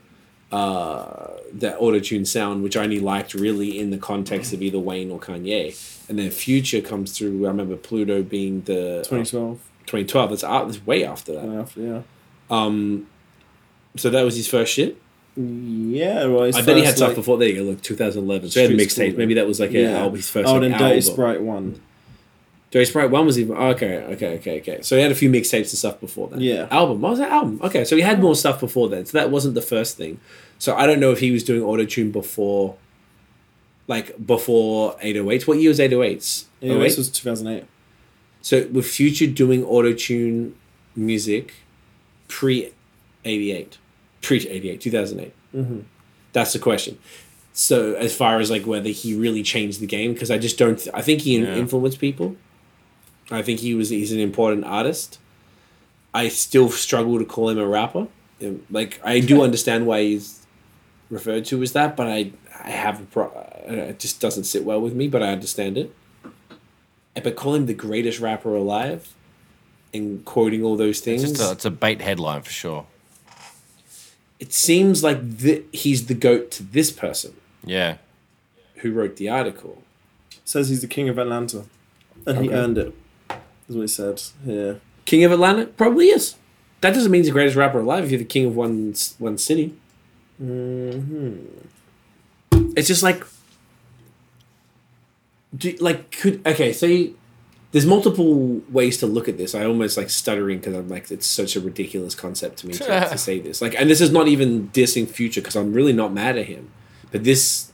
uh, 0.55 1.31
that 1.53 1.77
auto 1.79 1.99
tune 1.99 2.25
sound, 2.25 2.63
which 2.63 2.77
I 2.77 2.83
only 2.83 2.99
liked 2.99 3.33
really 3.33 3.79
in 3.79 3.89
the 3.89 3.97
context 3.97 4.53
of 4.53 4.61
either 4.61 4.79
Wayne 4.79 5.11
or 5.11 5.19
Kanye. 5.19 5.75
And 6.09 6.19
then 6.19 6.29
Future 6.31 6.81
comes 6.81 7.17
through. 7.17 7.45
I 7.45 7.49
remember 7.49 7.75
Pluto 7.75 8.21
being 8.23 8.61
the 8.61 9.03
2012. 9.09 9.57
2012. 9.87 10.29
That's, 10.29 10.43
out, 10.43 10.67
that's 10.67 10.85
way 10.85 11.03
after 11.05 11.33
that. 11.33 11.43
and 11.43 11.59
after, 11.59 11.81
yeah. 11.81 12.01
Um, 12.49 13.07
so 13.95 14.09
that 14.09 14.23
was 14.23 14.35
his 14.35 14.47
first 14.47 14.73
shit. 14.73 14.97
Yeah, 15.37 16.25
well, 16.27 16.43
I 16.43 16.61
bet 16.61 16.77
he 16.77 16.83
had 16.85 16.95
stuff 16.95 17.09
like- 17.09 17.15
before. 17.17 17.37
There 17.37 17.49
you 17.49 17.55
go. 17.55 17.63
Look, 17.63 17.81
2011. 17.81 18.49
So 18.51 18.61
he 18.61 18.67
had 18.67 18.79
mixtape. 18.79 19.17
Maybe 19.17 19.33
that 19.33 19.47
was 19.47 19.59
like 19.59 19.71
a, 19.71 19.81
Yeah. 19.81 19.99
album, 19.99 20.15
his 20.17 20.29
first. 20.29 20.47
Oh, 20.47 20.53
like, 20.53 20.61
then 20.61 20.73
album. 20.73 20.87
Dirty 20.89 21.01
Sprite 21.01 21.41
1. 21.41 21.81
Dirty 22.71 22.85
Sprite 22.85 23.09
one 23.09 23.25
was 23.25 23.39
even 23.39 23.55
okay, 23.55 23.97
okay, 23.99 24.35
okay, 24.37 24.59
okay. 24.59 24.79
So 24.81 24.97
he 24.97 25.01
had 25.01 25.11
a 25.11 25.15
few 25.15 25.29
mixtapes 25.29 25.69
and 25.71 25.77
stuff 25.83 25.99
before 26.01 26.27
that. 26.29 26.41
Yeah. 26.41 26.67
Album. 26.71 26.99
What 26.99 27.11
was 27.11 27.19
that 27.19 27.31
album? 27.31 27.59
Okay, 27.63 27.85
so 27.85 27.95
he 27.95 28.01
had 28.01 28.19
more 28.19 28.35
stuff 28.35 28.59
before 28.59 28.89
then. 28.89 29.05
So 29.05 29.17
that 29.17 29.29
wasn't 29.31 29.55
the 29.55 29.61
first 29.61 29.95
thing. 29.95 30.19
So 30.57 30.75
I 30.75 30.85
don't 30.87 30.99
know 30.99 31.11
if 31.11 31.19
he 31.19 31.31
was 31.31 31.43
doing 31.43 31.61
auto 31.63 31.85
tune 31.85 32.11
before, 32.11 32.75
like 33.87 34.25
before 34.25 34.95
808s. 35.03 35.47
What 35.47 35.59
year 35.59 35.69
was 35.69 35.79
808s? 35.79 36.45
Yeah, 36.61 36.73
08? 36.73 36.79
this 36.79 36.97
was 36.97 37.09
2008. 37.09 37.65
So 38.41 38.67
with 38.71 38.85
Future 38.87 39.27
doing 39.27 39.63
auto 39.63 39.93
tune 39.93 40.55
music 40.95 41.53
pre 42.27 42.71
88, 43.25 43.77
pre 44.21 44.37
88, 44.47 44.81
2008. 44.81 45.33
Mm-hmm. 45.55 45.79
That's 46.33 46.53
the 46.53 46.59
question. 46.59 46.97
So 47.53 47.93
as 47.93 48.15
far 48.15 48.39
as 48.39 48.51
like 48.51 48.65
whether 48.65 48.89
he 48.89 49.15
really 49.15 49.41
changed 49.43 49.79
the 49.79 49.87
game, 49.87 50.13
because 50.13 50.29
I 50.29 50.37
just 50.37 50.57
don't. 50.57 50.77
Th- 50.77 50.93
I 50.93 51.01
think 51.01 51.21
he 51.21 51.37
Yeah. 51.37 51.55
influenced 51.55 51.99
people. 51.99 52.35
I 53.31 53.41
think 53.41 53.59
he 53.61 53.73
was. 53.73 53.89
He's 53.89 54.11
an 54.11 54.19
important 54.19 54.65
artist. 54.65 55.19
I 56.13 56.27
still 56.29 56.69
struggle 56.69 57.17
to 57.17 57.25
call 57.25 57.49
him 57.49 57.57
a 57.57 57.65
rapper. 57.67 58.07
Like 58.69 58.99
I 59.03 59.21
do 59.21 59.41
understand 59.41 59.87
why 59.87 60.01
he's 60.03 60.44
referred 61.09 61.45
to 61.45 61.61
as 61.63 61.71
that, 61.73 61.95
but 61.95 62.07
I 62.07 62.31
I 62.63 62.69
have 62.71 63.01
a 63.01 63.05
pro. 63.05 63.25
uh, 63.27 63.71
It 63.91 63.99
just 63.99 64.19
doesn't 64.21 64.45
sit 64.45 64.63
well 64.63 64.79
with 64.81 64.93
me, 64.93 65.07
but 65.07 65.21
I 65.23 65.27
understand 65.31 65.77
it. 65.77 65.93
But 67.23 67.35
call 67.35 67.55
him 67.55 67.65
the 67.65 67.73
greatest 67.73 68.19
rapper 68.19 68.53
alive, 68.55 69.13
and 69.93 70.23
quoting 70.25 70.63
all 70.63 70.75
those 70.77 70.99
things 70.99 71.23
It's 71.23 71.33
just 71.39 71.49
a, 71.49 71.53
it's 71.53 71.65
a 71.65 71.71
bait 71.71 72.01
headline 72.01 72.41
for 72.41 72.51
sure. 72.51 72.85
it 74.39 74.51
seems 74.53 75.03
like 75.03 75.39
th- 75.39 75.63
he's 75.71 76.07
the 76.07 76.13
goat 76.13 76.51
to 76.51 76.63
this 76.63 76.91
person 76.91 77.33
Yeah. 77.63 77.97
who 78.77 78.91
wrote 78.91 79.15
the 79.15 79.29
article. 79.29 79.81
Says 80.43 80.69
he's 80.69 80.81
the 80.81 80.87
king 80.87 81.07
of 81.09 81.17
Atlanta. 81.17 81.63
And 82.27 82.37
he 82.43 82.49
earned 82.51 82.77
it. 82.77 82.93
That's 83.29 83.41
what 83.67 83.81
he 83.81 83.87
said. 83.87 84.21
Yeah. 84.45 84.73
King 85.05 85.23
of 85.23 85.31
Atlanta 85.31 85.65
probably 85.67 86.07
is. 86.09 86.35
That 86.81 86.93
doesn't 86.93 87.11
mean 87.11 87.19
he's 87.19 87.27
the 87.27 87.31
greatest 87.33 87.55
rapper 87.55 87.79
alive 87.79 88.03
if 88.03 88.11
you're 88.11 88.17
the 88.19 88.25
king 88.25 88.45
of 88.47 88.55
one 88.55 88.93
one 89.17 89.37
city. 89.37 89.73
Hmm 90.37 91.37
It's 92.75 92.87
just 92.87 93.03
like, 93.03 93.23
do, 95.55 95.71
like 95.79 96.11
could 96.11 96.45
okay. 96.45 96.73
Say 96.73 97.13
there's 97.71 97.85
multiple 97.85 98.61
ways 98.69 98.97
to 98.99 99.05
look 99.07 99.27
at 99.27 99.37
this. 99.37 99.53
I 99.53 99.65
almost 99.65 99.97
like 99.97 100.09
stuttering 100.09 100.59
because 100.59 100.75
I'm 100.75 100.87
like 100.87 101.11
it's 101.11 101.27
such 101.27 101.55
a 101.55 101.59
ridiculous 101.59 102.15
concept 102.15 102.59
to 102.59 102.67
me 102.67 102.73
to, 102.73 102.85
to 102.85 103.17
say 103.17 103.39
this. 103.39 103.61
Like, 103.61 103.75
and 103.79 103.89
this 103.89 104.01
is 104.01 104.11
not 104.11 104.27
even 104.27 104.69
dissing 104.69 105.07
Future 105.07 105.41
because 105.41 105.55
I'm 105.55 105.73
really 105.73 105.93
not 105.93 106.13
mad 106.13 106.37
at 106.37 106.45
him. 106.45 106.71
But 107.11 107.23
this 107.23 107.71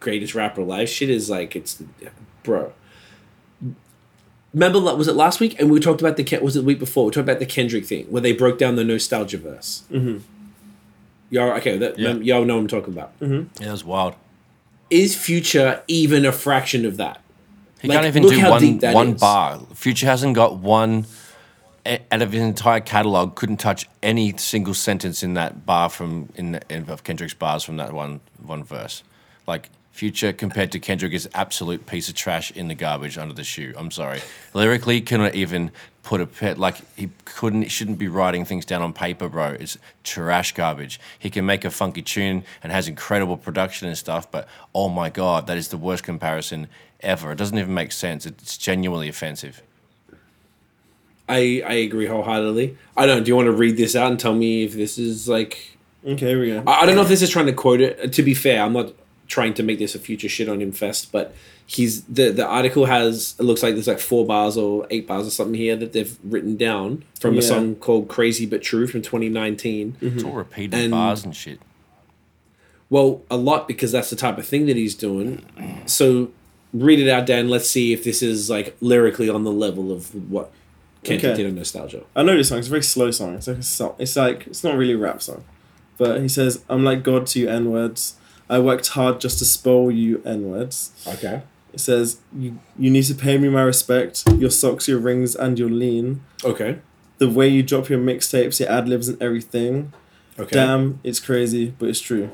greatest 0.00 0.34
rapper 0.34 0.60
alive 0.60 0.88
shit 0.88 1.10
is 1.10 1.28
like 1.28 1.56
it's 1.56 1.82
bro. 2.42 2.72
Remember, 4.54 4.80
was 4.80 5.08
it 5.08 5.14
last 5.14 5.40
week? 5.40 5.60
And 5.60 5.70
we 5.70 5.78
talked 5.78 6.00
about 6.00 6.16
the 6.16 6.38
was 6.38 6.56
it 6.56 6.60
the 6.60 6.66
week 6.66 6.78
before? 6.78 7.04
We 7.06 7.10
talked 7.10 7.28
about 7.28 7.38
the 7.38 7.46
Kendrick 7.46 7.84
thing 7.84 8.06
where 8.06 8.22
they 8.22 8.32
broke 8.32 8.58
down 8.58 8.76
the 8.76 8.84
nostalgia 8.84 9.38
verse. 9.38 9.84
Mm-hmm. 9.90 10.18
Y'all 11.30 11.50
okay? 11.58 11.76
That, 11.78 11.98
Yeah. 11.98 12.14
y'all 12.14 12.44
know 12.44 12.54
what 12.56 12.62
I'm 12.62 12.68
talking 12.68 12.92
about. 12.92 13.18
Mm-hmm. 13.20 13.34
Yeah, 13.60 13.66
that 13.66 13.72
was 13.72 13.84
wild. 13.84 14.14
Is 14.90 15.14
Future 15.16 15.82
even 15.88 16.24
a 16.24 16.32
fraction 16.32 16.86
of 16.86 16.96
that? 16.96 17.20
He 17.80 17.88
Like, 17.88 17.96
can't 17.96 18.06
even 18.06 18.22
look 18.22 18.32
do 18.32 18.40
how 18.40 18.50
one 18.50 18.60
deep 18.60 18.80
that 18.80 18.94
one 18.94 19.08
is. 19.14 19.20
bar. 19.20 19.60
Future 19.74 20.06
hasn't 20.06 20.34
got 20.34 20.56
one 20.56 21.04
out 21.86 22.22
of 22.22 22.32
his 22.32 22.42
entire 22.42 22.80
catalog. 22.80 23.34
Couldn't 23.34 23.58
touch 23.58 23.88
any 24.02 24.36
single 24.36 24.74
sentence 24.74 25.22
in 25.22 25.34
that 25.34 25.64
bar 25.66 25.88
from 25.88 26.28
in, 26.34 26.52
the, 26.52 26.60
in 26.70 26.88
of 26.88 27.04
Kendrick's 27.04 27.34
bars 27.34 27.62
from 27.64 27.76
that 27.76 27.92
one 27.92 28.20
one 28.42 28.64
verse. 28.64 29.02
Like 29.46 29.70
Future 29.92 30.32
compared 30.32 30.70
to 30.72 30.78
Kendrick 30.78 31.12
is 31.12 31.28
absolute 31.34 31.86
piece 31.86 32.08
of 32.08 32.14
trash 32.14 32.50
in 32.52 32.68
the 32.68 32.74
garbage 32.74 33.18
under 33.18 33.34
the 33.34 33.44
shoe. 33.44 33.74
I'm 33.76 33.90
sorry. 33.90 34.20
Lyrically, 34.54 35.00
cannot 35.00 35.34
even 35.34 35.70
put 36.08 36.22
a 36.22 36.26
pet 36.26 36.56
like 36.56 36.76
he 36.96 37.10
couldn't 37.26 37.60
he 37.60 37.68
shouldn't 37.68 37.98
be 37.98 38.08
writing 38.08 38.42
things 38.42 38.64
down 38.64 38.80
on 38.80 38.94
paper, 38.94 39.28
bro. 39.28 39.48
It's 39.60 39.76
trash 40.04 40.54
garbage. 40.54 40.98
He 41.18 41.28
can 41.28 41.44
make 41.44 41.66
a 41.66 41.70
funky 41.70 42.00
tune 42.00 42.44
and 42.62 42.72
has 42.72 42.88
incredible 42.88 43.36
production 43.36 43.88
and 43.88 43.98
stuff, 43.98 44.30
but 44.30 44.48
oh 44.74 44.88
my 44.88 45.10
god, 45.10 45.46
that 45.48 45.58
is 45.58 45.68
the 45.68 45.76
worst 45.76 46.04
comparison 46.04 46.68
ever. 47.00 47.32
It 47.32 47.36
doesn't 47.36 47.58
even 47.58 47.74
make 47.74 47.92
sense. 47.92 48.24
It's 48.24 48.56
genuinely 48.56 49.10
offensive. 49.10 49.60
I 51.28 51.62
I 51.66 51.74
agree 51.74 52.06
wholeheartedly. 52.06 52.78
I 52.96 53.04
don't. 53.04 53.22
Do 53.24 53.28
you 53.28 53.36
want 53.36 53.48
to 53.48 53.52
read 53.52 53.76
this 53.76 53.94
out 53.94 54.10
and 54.10 54.18
tell 54.18 54.34
me 54.34 54.64
if 54.64 54.72
this 54.72 54.96
is 54.96 55.28
like? 55.28 55.76
Okay, 56.06 56.28
here 56.28 56.40
we 56.40 56.46
go. 56.46 56.62
I, 56.66 56.80
I 56.80 56.86
don't 56.86 56.96
know 56.96 57.02
if 57.02 57.08
this 57.08 57.20
is 57.20 57.28
trying 57.28 57.48
to 57.52 57.52
quote 57.52 57.82
it. 57.82 58.14
To 58.14 58.22
be 58.22 58.32
fair, 58.32 58.62
I'm 58.62 58.72
not 58.72 58.94
trying 59.26 59.52
to 59.52 59.62
make 59.62 59.78
this 59.78 59.94
a 59.94 59.98
future 59.98 60.30
shit 60.30 60.48
on 60.48 60.62
him 60.62 60.72
fest, 60.72 61.12
but 61.12 61.34
he's 61.70 62.02
the 62.04 62.30
the 62.30 62.44
article 62.46 62.86
has 62.86 63.34
it 63.38 63.42
looks 63.42 63.62
like 63.62 63.74
there's 63.74 63.86
like 63.86 64.00
four 64.00 64.24
bars 64.24 64.56
or 64.56 64.86
eight 64.90 65.06
bars 65.06 65.26
or 65.26 65.30
something 65.30 65.54
here 65.54 65.76
that 65.76 65.92
they've 65.92 66.18
written 66.24 66.56
down 66.56 67.04
from 67.20 67.34
Yeah. 67.34 67.40
a 67.40 67.42
song 67.42 67.74
called 67.76 68.08
"Crazy 68.08 68.46
but 68.46 68.62
True" 68.62 68.86
from 68.86 69.02
2019. 69.02 69.96
It's 70.00 70.24
all 70.24 70.30
mm-hmm. 70.30 70.38
repeated 70.38 70.74
And- 70.74 70.90
bars 70.90 71.24
and 71.24 71.36
shit. 71.36 71.60
Well, 72.90 73.22
a 73.30 73.36
lot 73.36 73.68
because 73.68 73.92
that's 73.92 74.08
the 74.08 74.16
type 74.16 74.38
of 74.38 74.46
thing 74.46 74.64
that 74.66 74.76
he's 74.76 74.94
doing. 74.94 75.44
So 75.84 76.30
read 76.72 76.98
it 77.00 77.08
out, 77.10 77.26
Dan. 77.26 77.48
Let's 77.50 77.68
see 77.68 77.92
if 77.92 78.02
this 78.02 78.22
is 78.22 78.48
like 78.48 78.76
lyrically 78.80 79.28
on 79.28 79.44
the 79.44 79.52
level 79.52 79.92
of 79.92 80.14
what 80.30 80.50
Kendrick 81.04 81.32
Okay. 81.32 81.42
did 81.42 81.50
on 81.50 81.54
Nostalgia. 81.56 82.04
I 82.16 82.22
know 82.22 82.34
this 82.34 82.48
song. 82.48 82.58
It's 82.60 82.68
a 82.68 82.70
very 82.70 82.82
slow 82.82 83.10
song. 83.10 83.34
It's 83.34 83.46
like 83.46 83.58
a 83.58 83.62
song. 83.62 83.94
It's 83.98 84.16
like 84.16 84.46
it's 84.46 84.64
not 84.64 84.74
really 84.76 84.94
a 84.94 84.98
rap 84.98 85.20
song, 85.20 85.44
but 85.98 86.22
he 86.22 86.28
says, 86.28 86.64
"I'm 86.70 86.82
like 86.82 87.02
God 87.02 87.26
to 87.28 87.40
you 87.40 87.48
n 87.50 87.70
words. 87.70 88.14
I 88.48 88.58
worked 88.58 88.88
hard 88.88 89.20
just 89.20 89.38
to 89.40 89.44
spoil 89.44 89.90
you 89.90 90.22
n 90.24 90.48
words." 90.50 90.92
Okay. 91.06 91.42
It 91.72 91.80
says, 91.80 92.18
"You 92.36 92.58
you 92.78 92.90
need 92.90 93.04
to 93.04 93.14
pay 93.14 93.38
me 93.38 93.48
my 93.48 93.62
respect. 93.62 94.24
Your 94.36 94.50
socks, 94.50 94.88
your 94.88 94.98
rings, 94.98 95.34
and 95.34 95.58
your 95.58 95.70
lean. 95.70 96.22
Okay. 96.44 96.78
The 97.18 97.28
way 97.28 97.48
you 97.48 97.62
drop 97.62 97.88
your 97.88 97.98
mixtapes, 97.98 98.60
your 98.60 98.70
ad 98.70 98.88
libs, 98.88 99.08
and 99.08 99.20
everything. 99.22 99.92
Okay. 100.38 100.54
Damn, 100.54 101.00
it's 101.02 101.20
crazy, 101.20 101.74
but 101.78 101.88
it's 101.88 102.00
true. 102.00 102.30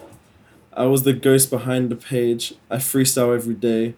I 0.72 0.84
was 0.86 1.04
the 1.04 1.12
ghost 1.12 1.50
behind 1.50 1.90
the 1.90 1.96
page. 1.96 2.54
I 2.70 2.76
freestyle 2.76 3.34
every 3.34 3.54
day. 3.54 3.94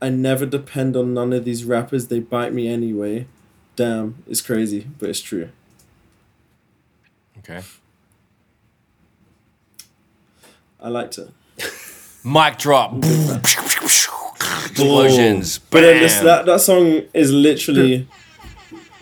I 0.00 0.08
never 0.08 0.46
depend 0.46 0.96
on 0.96 1.14
none 1.14 1.32
of 1.32 1.44
these 1.44 1.64
rappers. 1.64 2.08
They 2.08 2.20
bite 2.20 2.52
me 2.52 2.68
anyway. 2.68 3.26
Damn, 3.76 4.22
it's 4.26 4.40
crazy, 4.40 4.86
but 4.98 5.08
it's 5.08 5.20
true." 5.20 5.50
Okay. 7.38 7.62
I 10.80 10.88
liked 10.88 11.18
it. 11.18 11.30
Mic 12.24 12.58
drop. 12.58 12.94
Explosions. 14.70 15.58
But 15.58 15.82
then 15.82 16.02
this, 16.02 16.18
that 16.20 16.46
that 16.46 16.60
song 16.60 17.02
is 17.14 17.32
literally 17.32 18.06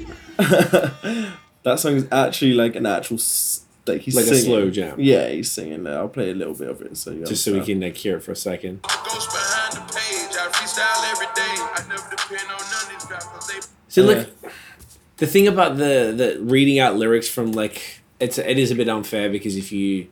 that 0.38 1.76
song 1.78 1.95
is 1.97 2.07
actually 2.11 2.55
like 2.55 2.74
an 2.76 2.86
actual 2.86 3.16
s- 3.16 3.62
like 3.86 4.03
he's 4.03 4.14
Like 4.14 4.26
a 4.26 4.34
slow 4.36 4.70
jam. 4.70 4.97
Yeah, 4.99 5.28
he's 5.28 5.51
singing. 5.51 5.82
There. 5.84 5.99
I'll 5.99 6.09
play 6.09 6.30
a 6.30 6.34
little 6.34 6.55
bit 6.55 6.68
of 6.68 6.80
it 6.82 6.97
so 6.97 7.11
you 7.11 7.24
Just 7.26 7.45
so 7.45 7.53
we 7.53 7.61
can 7.64 7.80
like 7.80 7.97
hear 7.97 8.16
it 8.16 8.22
for 8.22 8.32
a 8.32 8.36
second. 8.36 8.82
Ghost 8.82 9.30
behind 9.30 9.72
the 9.74 9.93
page. 9.93 10.36
I 10.36 10.49
freestyle 10.53 11.11
every 11.12 11.26
day. 11.34 11.43
I 11.43 11.84
never 11.88 12.11
depend 12.11 12.51
on 12.51 12.59
none 12.59 12.84
of 12.84 12.88
these 12.91 13.11
rappers. 13.11 13.47
They 13.49 13.61
So 13.88 14.03
look, 14.03 14.28
the 15.16 15.26
thing 15.26 15.49
about 15.49 15.76
the 15.76 16.12
the 16.16 16.38
reading 16.41 16.78
out 16.78 16.97
lyrics 16.97 17.28
from 17.28 17.53
like 17.53 18.01
it's 18.20 18.38
it 18.38 18.59
is 18.59 18.70
a 18.70 18.74
bit 18.74 18.88
unfair 18.88 19.28
because 19.30 19.57
if 19.57 19.72
you 19.72 20.09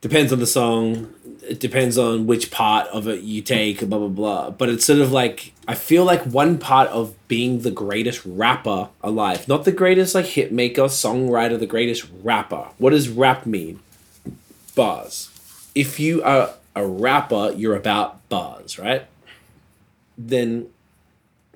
depends 0.00 0.32
on 0.32 0.38
the 0.38 0.46
song, 0.46 1.12
it 1.48 1.60
depends 1.60 1.96
on 1.96 2.26
which 2.26 2.50
part 2.50 2.86
of 2.88 3.08
it 3.08 3.22
you 3.22 3.40
take, 3.40 3.80
blah 3.88 3.98
blah 3.98 4.08
blah. 4.08 4.50
But 4.50 4.68
it's 4.68 4.84
sort 4.84 5.00
of 5.00 5.10
like 5.10 5.52
I 5.66 5.74
feel 5.74 6.04
like 6.04 6.22
one 6.24 6.58
part 6.58 6.88
of 6.90 7.14
being 7.26 7.60
the 7.60 7.70
greatest 7.70 8.22
rapper 8.24 8.90
alive, 9.02 9.48
not 9.48 9.64
the 9.64 9.72
greatest 9.72 10.14
like 10.14 10.26
hit 10.26 10.52
maker, 10.52 10.82
songwriter, 10.82 11.58
the 11.58 11.66
greatest 11.66 12.06
rapper. 12.22 12.68
What 12.78 12.90
does 12.90 13.08
rap 13.08 13.46
mean? 13.46 13.80
Bars. 14.74 15.30
If 15.74 15.98
you 15.98 16.22
are 16.22 16.54
a 16.76 16.86
rapper, 16.86 17.52
you're 17.56 17.76
about 17.76 18.28
bars, 18.28 18.78
right? 18.78 19.06
Then 20.16 20.68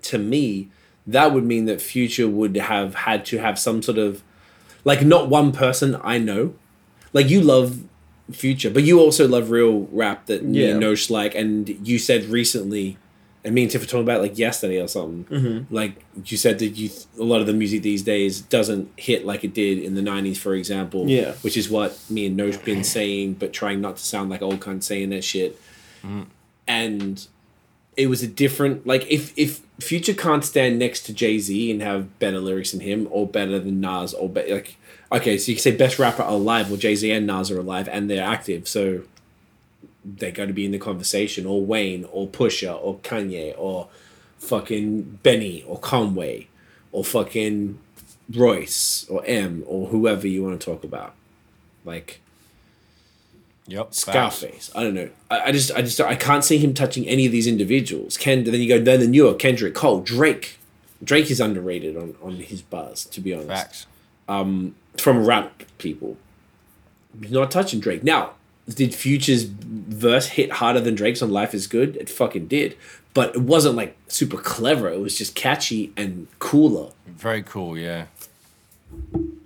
to 0.03 0.19
me, 0.19 0.69
that 1.07 1.33
would 1.33 1.45
mean 1.45 1.67
that 1.67 1.81
Future 1.81 2.29
would 2.29 2.57
have 2.57 2.95
had 2.95 3.25
to 3.27 3.39
have 3.39 3.59
some 3.59 3.83
sort 3.83 3.99
of 3.99 4.23
like 4.85 5.03
not 5.03 5.29
one 5.29 5.53
person 5.53 6.01
I 6.03 6.19
know. 6.19 6.55
Like 7.13 7.29
you 7.29 7.41
love 7.41 7.83
Future, 8.31 8.71
but 8.71 8.85
you 8.85 9.01
also 9.01 9.27
love 9.27 9.51
real 9.51 9.89
rap 9.91 10.27
that 10.27 10.45
me 10.45 10.63
Yeah. 10.65 10.69
and 10.75 10.83
Nosh 10.83 11.11
like, 11.11 11.35
and 11.35 11.69
you 11.87 11.99
said 11.99 12.25
recently, 12.27 12.97
and 13.45 13.55
me 13.55 13.63
and 13.63 13.71
Tiff 13.71 13.81
were 13.81 13.87
talking 13.87 14.05
about 14.05 14.21
like 14.21 14.39
yesterday 14.39 14.81
or 14.81 14.87
something. 14.87 15.25
Mm-hmm. 15.25 15.75
Like 15.75 16.05
you 16.27 16.37
said 16.37 16.61
that 16.61 16.69
you 16.69 16.89
th- 16.89 17.05
a 17.19 17.25
lot 17.25 17.41
of 17.41 17.49
the 17.49 17.53
music 17.53 17.83
these 17.83 18.03
days 18.03 18.41
doesn't 18.41 18.89
hit 18.97 19.27
like 19.27 19.43
it 19.43 19.53
did 19.53 19.79
in 19.81 19.97
the 19.97 20.01
'90s, 20.01 20.37
for 20.37 20.55
example. 20.55 21.09
Yeah. 21.09 21.33
which 21.43 21.57
is 21.57 21.69
what 21.69 21.99
me 22.09 22.27
and 22.27 22.39
Nosh 22.39 22.63
been 22.65 22.85
saying, 22.85 23.35
but 23.35 23.53
trying 23.53 23.81
not 23.81 23.97
to 23.97 24.03
sound 24.05 24.31
like 24.31 24.41
old 24.43 24.61
cunt 24.61 24.85
saying 24.85 25.11
that 25.11 25.25
shit. 25.25 25.61
And 26.69 27.27
it 27.97 28.07
was 28.07 28.23
a 28.23 28.29
different 28.29 28.87
like 28.87 29.07
if 29.11 29.37
if 29.37 29.61
Future 29.81 30.15
can't 30.15 30.45
stand 30.45 30.79
next 30.79 31.03
to 31.07 31.13
Jay 31.13 31.39
Z 31.41 31.71
and 31.71 31.83
have 31.83 32.19
better 32.21 32.39
lyrics 32.39 32.71
than 32.71 32.81
him 32.81 33.09
or 33.11 33.27
better 33.27 33.59
than 33.59 33.81
Nas 33.81 34.15
or 34.15 34.29
be, 34.29 34.53
like 34.55 34.77
okay, 35.13 35.39
so 35.39 35.51
you 35.51 35.57
can 35.57 35.63
say 35.63 35.77
best 35.77 35.99
rapper 35.99 36.23
alive. 36.23 36.69
Well, 36.69 36.79
Jay 36.79 36.95
Z 36.95 37.11
and 37.11 37.27
Nas 37.27 37.51
are 37.51 37.59
alive 37.59 37.89
and 37.89 38.09
they're 38.09 38.25
active, 38.25 38.67
so 38.67 39.03
they're 40.05 40.33
going 40.33 40.49
to 40.49 40.55
be 40.55 40.65
in 40.65 40.73
the 40.73 40.79
conversation. 40.79 41.47
Or 41.47 41.65
Wayne, 41.65 42.05
or 42.11 42.27
Pusha, 42.27 42.79
or 42.83 42.97
Kanye, 42.99 43.55
or 43.57 43.89
fucking 44.39 45.21
Benny, 45.23 45.65
or 45.67 45.79
Conway, 45.79 46.49
or 46.91 47.05
fucking 47.05 47.79
Royce, 48.35 49.07
or 49.09 49.23
M, 49.27 49.63
or 49.67 49.89
whoever 49.89 50.27
you 50.27 50.43
want 50.43 50.61
to 50.61 50.65
talk 50.65 50.85
about, 50.85 51.15
like. 51.85 52.21
Yep. 53.69 53.95
Scarface. 53.95 54.73
I 54.75 54.83
don't 54.83 54.95
know. 54.95 55.09
I, 55.31 55.41
I 55.41 55.53
just, 55.53 55.71
I 55.71 55.83
just, 55.83 56.01
I 56.01 56.17
can't 56.17 56.45
see 56.45 56.59
him 56.59 56.75
touching 56.75 57.07
any 57.07 57.27
of 57.27 57.33
these 57.33 57.47
individuals. 57.47 58.17
Ken, 58.17 58.43
then 58.43 58.55
you 58.55 58.67
go, 58.67 58.81
then 58.81 58.99
the 58.99 59.07
newer 59.07 59.35
Kendrick 59.35 59.73
Cole, 59.73 60.01
Drake. 60.01 60.59
Drake 61.03 61.31
is 61.31 61.41
underrated 61.41 61.97
on 61.97 62.17
on 62.21 62.37
his 62.37 62.61
buzz, 62.61 63.05
to 63.07 63.21
be 63.21 63.33
honest. 63.33 63.49
Facts. 63.49 63.87
Um, 64.29 64.75
From 64.97 65.25
rap 65.25 65.63
people, 65.79 66.17
He's 67.21 67.31
not 67.31 67.51
touching 67.51 67.81
Drake. 67.81 68.03
Now, 68.03 68.33
did 68.69 68.95
Future's 68.95 69.45
verse 69.45 70.29
hit 70.29 70.53
harder 70.53 70.81
than 70.81 70.95
Drake's 70.95 71.23
on 71.23 71.31
Life 71.31 71.55
Is 71.55 71.67
Good? 71.67 71.97
It 71.97 72.09
fucking 72.09 72.47
did, 72.47 72.77
but 73.13 73.35
it 73.35 73.43
wasn't 73.43 73.77
like 73.77 73.97
super 74.09 74.39
clever. 74.39 74.89
It 74.89 75.01
was 75.01 75.19
just 75.19 75.35
catchy 75.35 75.93
and 75.97 76.27
cooler. 76.39 76.93
Very 77.07 77.43
cool. 77.43 77.77
Yeah. 77.77 78.07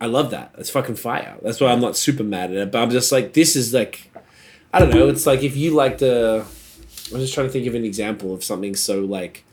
I 0.01 0.07
love 0.07 0.31
that. 0.31 0.53
That's 0.57 0.71
fucking 0.71 0.97
fire. 0.97 1.37
That's 1.43 1.61
why 1.61 1.73
I'm 1.73 1.81
not 1.81 1.97
super 1.97 2.23
mad 2.23 2.51
at 2.51 2.57
it. 2.57 2.73
But 2.73 2.83
I'm 2.83 2.91
just 2.91 3.11
like, 3.11 3.33
this 3.33 3.57
is 3.57 3.73
like, 3.73 4.11
I 4.73 4.79
don't 4.79 4.91
know. 4.91 5.09
It's 5.09 5.27
like 5.27 5.43
if 5.43 5.57
you 5.57 5.73
like 5.73 5.99
the, 5.99 6.45
I'm 7.13 7.19
just 7.19 7.35
trying 7.35 7.47
to 7.47 7.53
think 7.53 7.67
of 7.67 7.75
an 7.75 7.85
example 7.85 8.35
of 8.35 8.45
something 8.45 8.75
so 8.77 9.01
like, 9.01 9.45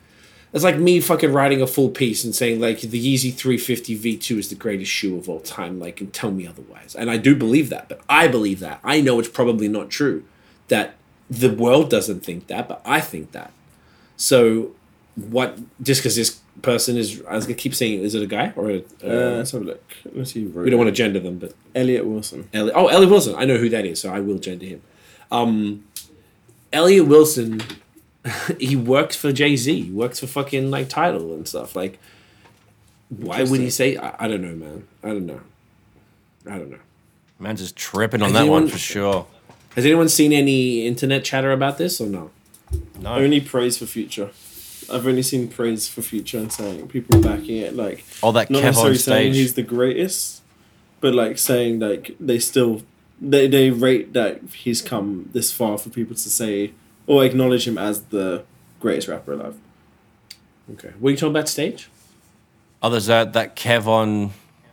it's 0.53 0.63
like 0.63 0.77
me 0.77 0.99
fucking 0.99 1.33
writing 1.33 1.61
a 1.61 1.67
full 1.67 1.89
piece 1.89 2.23
and 2.23 2.33
saying 2.33 2.59
like 2.59 2.81
the 2.81 3.15
Yeezy 3.15 3.33
350 3.33 3.97
V2 3.97 4.37
is 4.37 4.49
the 4.49 4.55
greatest 4.55 4.91
shoe 4.91 5.17
of 5.17 5.27
all 5.27 5.39
time. 5.39 5.79
Like, 5.79 5.99
and 5.99 6.13
tell 6.13 6.31
me 6.31 6.45
otherwise. 6.45 6.95
And 6.95 7.09
I 7.09 7.17
do 7.17 7.35
believe 7.35 7.69
that, 7.69 7.89
but 7.89 8.01
I 8.07 8.27
believe 8.27 8.59
that. 8.59 8.79
I 8.83 9.01
know 9.01 9.19
it's 9.19 9.29
probably 9.29 9.67
not 9.67 9.89
true. 9.89 10.23
That 10.67 10.93
the 11.29 11.51
world 11.51 11.89
doesn't 11.89 12.21
think 12.21 12.47
that, 12.47 12.67
but 12.67 12.81
I 12.85 13.01
think 13.01 13.31
that. 13.31 13.51
So, 14.15 14.71
what? 15.15 15.57
Just 15.81 16.01
because 16.01 16.15
this 16.15 16.39
person 16.61 16.97
is, 16.97 17.23
I 17.27 17.35
was 17.35 17.45
gonna 17.45 17.55
keep 17.55 17.73
saying, 17.73 18.03
is 18.03 18.13
it 18.13 18.21
a 18.21 18.27
guy 18.27 18.53
or 18.55 18.69
a? 18.69 18.77
Uh, 19.03 19.37
let's 19.37 19.51
have 19.51 19.63
a 19.63 19.65
look. 19.65 19.93
Let's 20.13 20.31
see. 20.33 20.45
we 20.45 20.69
don't 20.69 20.79
want 20.79 20.89
to 20.89 20.95
gender 20.95 21.19
them, 21.19 21.39
but 21.39 21.53
Elliott 21.73 22.05
Wilson. 22.05 22.47
Elliott. 22.53 22.75
Oh, 22.77 22.87
Elliott 22.87 23.09
Wilson. 23.09 23.35
I 23.35 23.45
know 23.45 23.57
who 23.57 23.69
that 23.69 23.85
is, 23.85 23.99
so 23.99 24.13
I 24.13 24.19
will 24.19 24.37
gender 24.37 24.65
him. 24.65 24.81
Um, 25.31 25.85
Elliott 26.71 27.07
Wilson, 27.07 27.61
he 28.59 28.75
works 28.75 29.15
for 29.15 29.31
Jay 29.31 29.55
Z. 29.55 29.91
Works 29.91 30.19
for 30.19 30.27
fucking 30.27 30.71
like 30.71 30.89
Tidal 30.89 31.33
and 31.33 31.47
stuff. 31.47 31.75
Like, 31.75 31.99
why 33.09 33.43
would 33.43 33.59
he 33.59 33.69
say? 33.69 33.97
I, 33.97 34.25
I 34.25 34.27
don't 34.27 34.41
know, 34.41 34.55
man. 34.55 34.87
I 35.03 35.07
don't 35.09 35.25
know. 35.25 35.41
I 36.45 36.57
don't 36.57 36.71
know. 36.71 36.79
Man's 37.39 37.61
just 37.61 37.75
tripping 37.75 38.21
on 38.21 38.31
Has 38.31 38.45
that 38.45 38.49
one 38.49 38.67
for 38.67 38.77
sure. 38.77 39.27
Has 39.75 39.85
anyone 39.85 40.07
seen 40.07 40.33
any 40.33 40.85
internet 40.85 41.23
chatter 41.23 41.51
about 41.51 41.77
this 41.77 41.99
or 41.99 42.07
no? 42.07 42.31
No. 42.99 43.15
Only 43.15 43.41
praise 43.41 43.77
for 43.77 43.85
Future. 43.85 44.31
I've 44.91 45.07
only 45.07 45.23
seen 45.23 45.47
praise 45.47 45.87
for 45.87 46.01
Future 46.01 46.37
and 46.37 46.51
saying 46.51 46.87
people 46.89 47.21
backing 47.21 47.57
it 47.57 47.75
like 47.75 48.03
All 48.21 48.31
that 48.33 48.49
not 48.49 48.59
Kev 48.59 48.65
on 48.65 48.71
necessarily 48.71 48.97
saying 48.97 49.33
he's 49.33 49.53
the 49.55 49.63
greatest, 49.63 50.41
but 51.01 51.13
like 51.13 51.37
saying 51.37 51.79
like 51.79 52.15
they 52.19 52.39
still 52.39 52.83
they 53.19 53.47
they 53.47 53.71
rate 53.71 54.13
that 54.13 54.41
he's 54.53 54.81
come 54.81 55.29
this 55.33 55.51
far 55.51 55.77
for 55.77 55.89
people 55.89 56.15
to 56.15 56.29
say 56.29 56.73
or 57.07 57.23
acknowledge 57.25 57.67
him 57.67 57.77
as 57.77 58.01
the 58.03 58.43
greatest 58.79 59.07
rapper 59.07 59.33
alive. 59.33 59.55
Okay. 60.73 60.91
What 60.99 61.09
are 61.09 61.11
you 61.11 61.17
talking 61.17 61.31
about 61.35 61.49
stage? 61.49 61.89
Oh, 62.81 62.89
there's 62.89 63.05
that 63.07 63.33
that 63.33 63.55
Kev 63.55 63.87
on. 63.87 64.31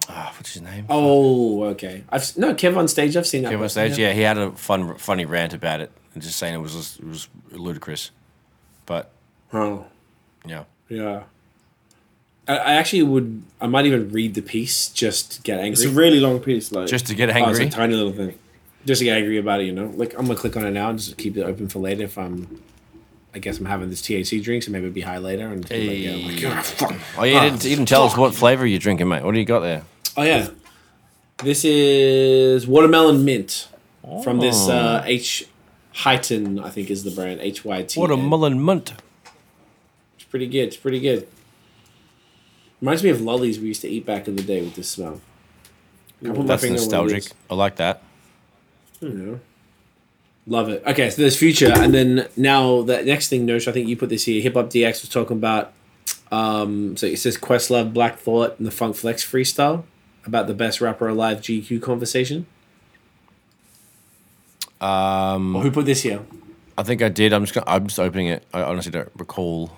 ah, 0.09 0.33
what's 0.37 0.53
his 0.55 0.63
name? 0.63 0.87
Oh, 0.89 1.65
okay. 1.65 2.05
I've 2.09 2.37
no 2.37 2.55
KevOnStage. 2.55 3.17
I've 3.17 3.27
seen 3.27 3.43
that. 3.45 3.53
KevOnStage. 3.53 3.97
Yeah, 3.99 4.13
he 4.13 4.21
had 4.23 4.39
a 4.39 4.51
fun, 4.53 4.97
funny 4.97 5.25
rant 5.25 5.53
about 5.55 5.81
it, 5.81 5.91
and 6.15 6.23
just 6.23 6.37
saying 6.39 6.55
it 6.55 6.59
was 6.59 6.75
just- 6.75 6.99
it 7.01 7.07
was 7.07 7.29
ludicrous. 7.51 8.11
But 8.87 9.11
Oh, 9.53 9.87
yeah, 10.47 10.65
yeah. 10.89 11.23
I, 12.49 12.57
I 12.57 12.73
actually 12.75 13.03
would. 13.05 13.43
I 13.61 13.67
might 13.69 13.87
even 13.87 14.11
read 14.11 14.35
the 14.35 14.43
piece 14.43 14.89
just 14.89 15.33
to 15.33 15.43
get 15.43 15.59
angry. 15.61 15.73
It's 15.73 15.85
a 15.85 15.91
really 15.91 16.19
long 16.21 16.41
piece. 16.41 16.73
Like 16.73 16.89
just 16.89 17.07
to 17.07 17.15
get 17.15 17.31
Oh, 17.31 17.49
it's 17.51 17.59
a 17.61 17.69
tiny 17.71 17.95
little 17.95 18.13
thing. 18.13 18.37
Just 18.87 19.01
to 19.01 19.05
get 19.05 19.17
angry 19.19 19.37
about 19.39 19.61
it, 19.61 19.65
you 19.65 19.73
know. 19.73 19.93
Like 19.95 20.15
I'm 20.15 20.27
gonna 20.27 20.37
click 20.39 20.57
on 20.57 20.65
it 20.67 20.71
now 20.71 20.91
and 20.91 20.99
just 20.99 21.17
keep 21.19 21.37
it 21.37 21.43
open 21.43 21.69
for 21.69 21.81
later. 21.81 22.05
If 22.05 22.17
I'm, 22.17 22.63
I 23.35 23.39
guess 23.39 23.59
I'm 23.59 23.67
having 23.67 23.91
this 23.91 24.01
THC 24.03 24.43
drink, 24.43 24.63
so 24.63 24.71
maybe 24.73 24.87
it'll 24.87 24.95
be 24.95 25.03
high 25.03 25.19
later. 25.19 25.49
And 25.49 25.69
be 25.69 25.89
like, 25.89 25.99
yeah, 25.99 26.27
like, 26.27 26.39
Hey. 26.39 26.47
"Ah, 26.49 26.63
fuck." 26.63 26.95
oh, 27.19 27.25
you 27.25 27.39
didn't, 27.41 27.65
you 27.65 27.77
didn't 27.77 27.89
tell 27.89 28.05
us 28.05 28.17
what 28.17 28.35
flavor 28.35 28.67
you're 28.67 28.79
drinking, 28.79 29.09
mate. 29.09 29.23
What 29.23 29.33
do 29.35 29.39
you 29.39 29.45
got 29.45 29.61
there? 29.61 29.83
Oh 30.17 30.23
yeah, 30.23 30.49
this 31.39 31.65
is 31.65 32.67
watermelon 32.67 33.25
mint 33.25 33.69
from 34.25 34.41
this 34.41 34.69
uh, 34.69 35.03
H 35.05 35.47
Hyton, 35.93 36.59
I 36.59 36.71
think 36.71 36.91
is 36.91 37.05
the 37.05 37.11
brand 37.11 37.41
H 37.41 37.65
Y 37.65 37.83
T. 37.83 38.01
Watermelon 38.01 38.65
mint. 38.65 38.95
It's 40.17 40.25
pretty 40.25 40.47
good. 40.47 40.69
It's 40.69 40.77
pretty 40.77 41.01
good. 41.01 41.29
Reminds 42.81 43.05
me 43.05 43.11
of 43.11 43.21
lollies 43.21 43.61
we 43.61 43.69
used 43.69 43.83
to 43.83 43.89
eat 43.89 44.07
back 44.07 44.27
in 44.27 44.37
the 44.37 44.43
day 44.43 44.63
with 44.63 44.75
this 44.75 44.89
smell. 44.89 45.21
My 46.23 46.33
That's 46.33 46.33
finger 46.33 46.43
on 46.43 46.47
one 46.49 46.61
of 46.61 46.71
nostalgic. 46.71 47.33
I 47.51 47.55
like 47.55 47.77
that. 47.77 48.03
Know. 49.09 49.41
Love 50.47 50.69
it. 50.69 50.83
Okay, 50.87 51.11
so 51.11 51.23
there's 51.23 51.37
future, 51.37 51.73
and 51.73 51.95
then 51.95 52.29
now 52.37 52.83
the 52.83 53.03
next 53.03 53.29
thing, 53.29 53.47
Nosh, 53.47 53.69
I 53.69 53.73
think 53.73 53.89
you 53.89 53.97
put 53.97 54.09
this 54.09 54.25
here. 54.25 54.41
Hip 54.43 54.55
Hop 54.55 54.71
DX 54.71 55.03
was 55.03 55.09
talking 55.09 55.37
about. 55.37 55.73
Um, 56.33 56.97
so 56.97 57.07
it 57.07 57.19
says 57.19 57.37
Questlove, 57.37 57.93
Black 57.93 58.19
Thought, 58.19 58.57
and 58.59 58.67
the 58.67 58.71
Funk 58.71 58.97
Flex 58.97 59.25
freestyle 59.25 59.85
about 60.25 60.47
the 60.47 60.55
best 60.55 60.81
rapper 60.81 61.09
alive 61.09 61.39
GQ 61.39 61.83
conversation. 61.83 62.47
Um, 64.81 65.57
Or 65.57 65.63
who 65.63 65.71
put 65.71 65.87
this 65.87 66.03
here? 66.03 66.21
I 66.79 66.83
think 66.83 67.03
I 67.03 67.09
did. 67.09 67.33
I'm 67.33 67.43
just 67.43 67.53
gonna, 67.55 67.67
I'm 67.69 67.87
just 67.87 68.01
opening 68.01 68.29
it. 68.29 68.45
I 68.55 68.63
honestly 68.63 68.93
don't 68.93 69.11
recall. 69.17 69.73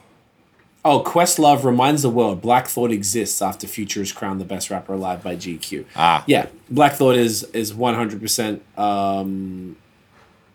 Oh, 0.85 1.01
Questlove 1.05 1.62
reminds 1.64 2.03
the 2.03 2.11
world 2.11 2.41
Black 2.43 2.66
Thought 2.66 2.91
exists 2.91 3.41
after 3.41 3.68
Future 3.68 4.03
is 4.03 4.11
crowned 4.11 4.41
the 4.41 4.45
best 4.45 4.68
rapper 4.68 4.93
alive 4.95 5.22
by 5.22 5.37
GQ. 5.37 5.85
Ah, 5.95 6.24
Yeah, 6.26 6.47
Black 6.70 6.95
Thought 6.95 7.16
is 7.16 7.45
is 7.53 7.72
one 7.72 7.95
hundred 7.95 8.20
percent 8.20 8.62
um 8.76 9.76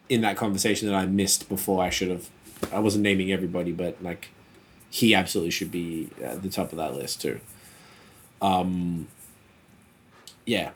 in 0.09 0.21
that 0.21 0.35
conversation 0.37 0.87
that 0.89 0.95
I 0.95 1.05
missed 1.05 1.47
before. 1.49 1.81
I 1.83 1.89
should 1.89 2.09
have. 2.09 2.29
I 2.73 2.79
wasn't 2.79 3.03
naming 3.03 3.31
everybody, 3.31 3.71
but 3.71 4.01
like 4.03 4.29
he 4.89 5.13
absolutely 5.15 5.51
should 5.51 5.71
be 5.71 6.09
at 6.21 6.41
the 6.43 6.49
top 6.49 6.71
of 6.71 6.77
that 6.77 6.93
list 6.95 7.21
too. 7.21 7.39
Um. 8.41 9.07
Yeah, 10.45 10.71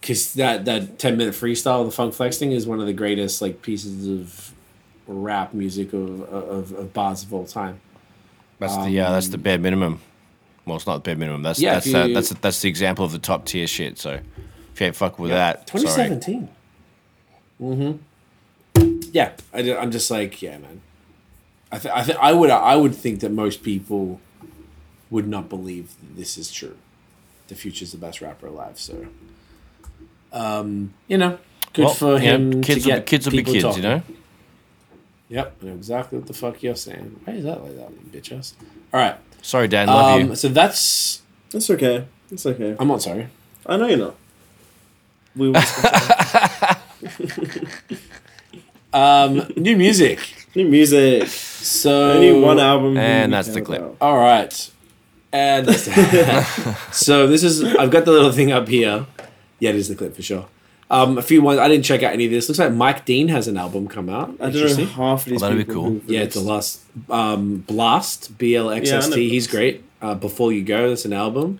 because 0.00 0.34
that 0.34 0.64
that 0.66 0.98
ten 0.98 1.16
minute 1.16 1.34
freestyle, 1.34 1.84
the 1.86 1.90
Funk 1.90 2.12
Flex 2.14 2.36
thing, 2.38 2.52
is 2.52 2.66
one 2.66 2.80
of 2.80 2.86
the 2.86 2.92
greatest 2.92 3.40
like 3.40 3.62
pieces 3.62 4.06
of 4.06 4.52
rap 5.06 5.54
music 5.54 5.92
of 5.94 6.22
of, 6.22 6.72
of 6.72 6.92
bars 6.92 7.22
of 7.22 7.32
all 7.32 7.46
time. 7.46 7.80
That's 8.58 8.76
the 8.76 8.90
yeah. 8.90 9.10
That's 9.10 9.28
the 9.28 9.38
bare 9.38 9.58
minimum. 9.58 10.00
Well, 10.66 10.76
it's 10.76 10.86
not 10.86 10.96
the 10.96 11.00
bare 11.08 11.16
minimum. 11.16 11.42
That's 11.42 11.60
Yeah, 11.60 11.74
that's 11.74 11.86
if 11.86 11.92
that, 11.92 12.14
that's 12.14 12.28
that's 12.40 12.60
the 12.62 12.68
example 12.68 13.04
of 13.04 13.12
the 13.12 13.18
top 13.18 13.44
tier 13.46 13.66
shit. 13.66 13.98
So 13.98 14.20
If 14.72 14.80
you 14.80 14.86
ain't 14.86 14.96
fucking 14.96 15.22
with 15.22 15.30
that, 15.32 15.68
sorry. 15.68 15.82
2017. 15.84 16.48
Mm-hmm. 17.60 19.00
Yeah, 19.12 19.32
I, 19.52 19.60
am 19.60 19.90
just 19.90 20.10
like, 20.10 20.40
yeah, 20.42 20.58
man. 20.58 20.80
I 21.70 21.78
th- 21.78 21.94
I 21.94 22.02
th- 22.04 22.18
I 22.20 22.32
would 22.32 22.50
I 22.50 22.76
would 22.76 22.94
think 22.94 23.20
that 23.20 23.30
most 23.30 23.62
people 23.62 24.20
would 25.10 25.28
not 25.28 25.48
believe 25.48 25.88
that 26.00 26.16
this 26.16 26.36
is 26.38 26.50
true. 26.52 26.76
The 27.48 27.54
future's 27.54 27.92
the 27.92 27.98
best 27.98 28.20
rapper 28.20 28.46
alive. 28.46 28.78
So, 28.78 29.06
um, 30.32 30.94
you 31.08 31.18
know, 31.18 31.38
good 31.72 31.84
Well, 31.86 31.94
for 31.94 32.18
you 32.18 32.26
know, 32.26 32.34
him. 32.56 32.62
kids 32.62 32.82
to 32.84 32.88
will 32.90 32.96
get 32.96 33.04
be 33.06 33.10
kids 33.10 33.26
will 33.26 33.30
be 33.32 33.38
people 33.38 33.52
kids, 33.52 33.64
talking. 33.64 33.82
you 33.82 33.88
know. 33.88 34.02
Yep, 35.28 35.56
I 35.62 35.66
know 35.66 35.72
exactly 35.74 36.18
what 36.18 36.26
the 36.26 36.34
fuck 36.34 36.62
you're 36.62 36.76
saying. 36.76 37.20
Why 37.24 37.34
is 37.34 37.44
that 37.44 37.62
like 37.62 37.76
that, 37.76 37.90
you 37.90 38.10
bitch 38.20 38.36
ass? 38.38 38.54
All 38.92 39.00
right. 39.00 39.16
Sorry, 39.42 39.68
Dan. 39.68 39.86
Love 39.88 40.20
Um, 40.20 40.28
you. 40.30 40.34
so 40.36 40.48
that's. 40.48 41.22
It's 41.52 41.68
okay. 41.70 42.04
It's 42.30 42.44
okay. 42.46 42.76
I'm 42.78 42.88
not 42.88 43.02
sorry. 43.02 43.28
I 43.66 43.76
know 43.76 43.86
you're 43.86 43.98
not. 43.98 44.14
We 45.36 45.50
will 45.50 45.60
Um, 48.92 49.50
new 49.56 49.76
music. 49.76 50.20
new 50.54 50.68
music. 50.68 51.26
So 51.28 52.12
Only 52.12 52.32
one 52.40 52.60
album. 52.60 52.96
And 52.96 53.32
that's 53.32 53.48
the 53.48 53.60
clip. 53.62 53.80
about. 53.80 53.96
All 54.00 54.16
right. 54.18 54.70
And 55.32 55.68
so 56.92 57.26
this 57.26 57.42
is 57.42 57.64
I've 57.64 57.90
got 57.90 58.04
the 58.04 58.12
little 58.12 58.30
thing 58.30 58.52
up 58.52 58.68
here. 58.68 59.06
Yeah, 59.58 59.70
it 59.70 59.76
is 59.76 59.88
the 59.88 59.96
clip 59.96 60.14
for 60.14 60.22
sure. 60.22 60.46
Um, 60.94 61.18
a 61.18 61.22
few 61.22 61.42
ones 61.42 61.58
I 61.58 61.66
didn't 61.68 61.84
check 61.84 62.02
out 62.02 62.12
any 62.12 62.26
of 62.26 62.30
this. 62.30 62.48
Looks 62.48 62.58
like 62.58 62.72
Mike 62.72 63.04
Dean 63.04 63.28
has 63.28 63.48
an 63.48 63.56
album 63.56 63.88
come 63.88 64.08
out. 64.08 64.30
I 64.40 64.50
don't 64.50 64.78
know 64.78 64.84
half 64.86 65.26
of 65.26 65.30
these 65.32 65.42
Oh, 65.42 65.48
that'd 65.48 65.66
be 65.66 65.72
cool. 65.72 66.00
Yeah, 66.06 66.20
it's 66.20 66.36
a 66.36 66.40
last 66.40 66.82
um, 67.10 67.64
Blxst 67.66 68.38
B 68.38 68.54
L 68.54 68.70
X 68.70 68.90
S 68.90 69.08
Yeah, 69.08 69.12
I 69.12 69.16
T. 69.16 69.24
know 69.26 69.30
He's 69.32 69.46
great. 69.46 69.82
Uh, 70.00 70.14
Before 70.14 70.52
you 70.52 70.62
go, 70.62 70.90
that's 70.90 71.04
an 71.04 71.12
album. 71.12 71.58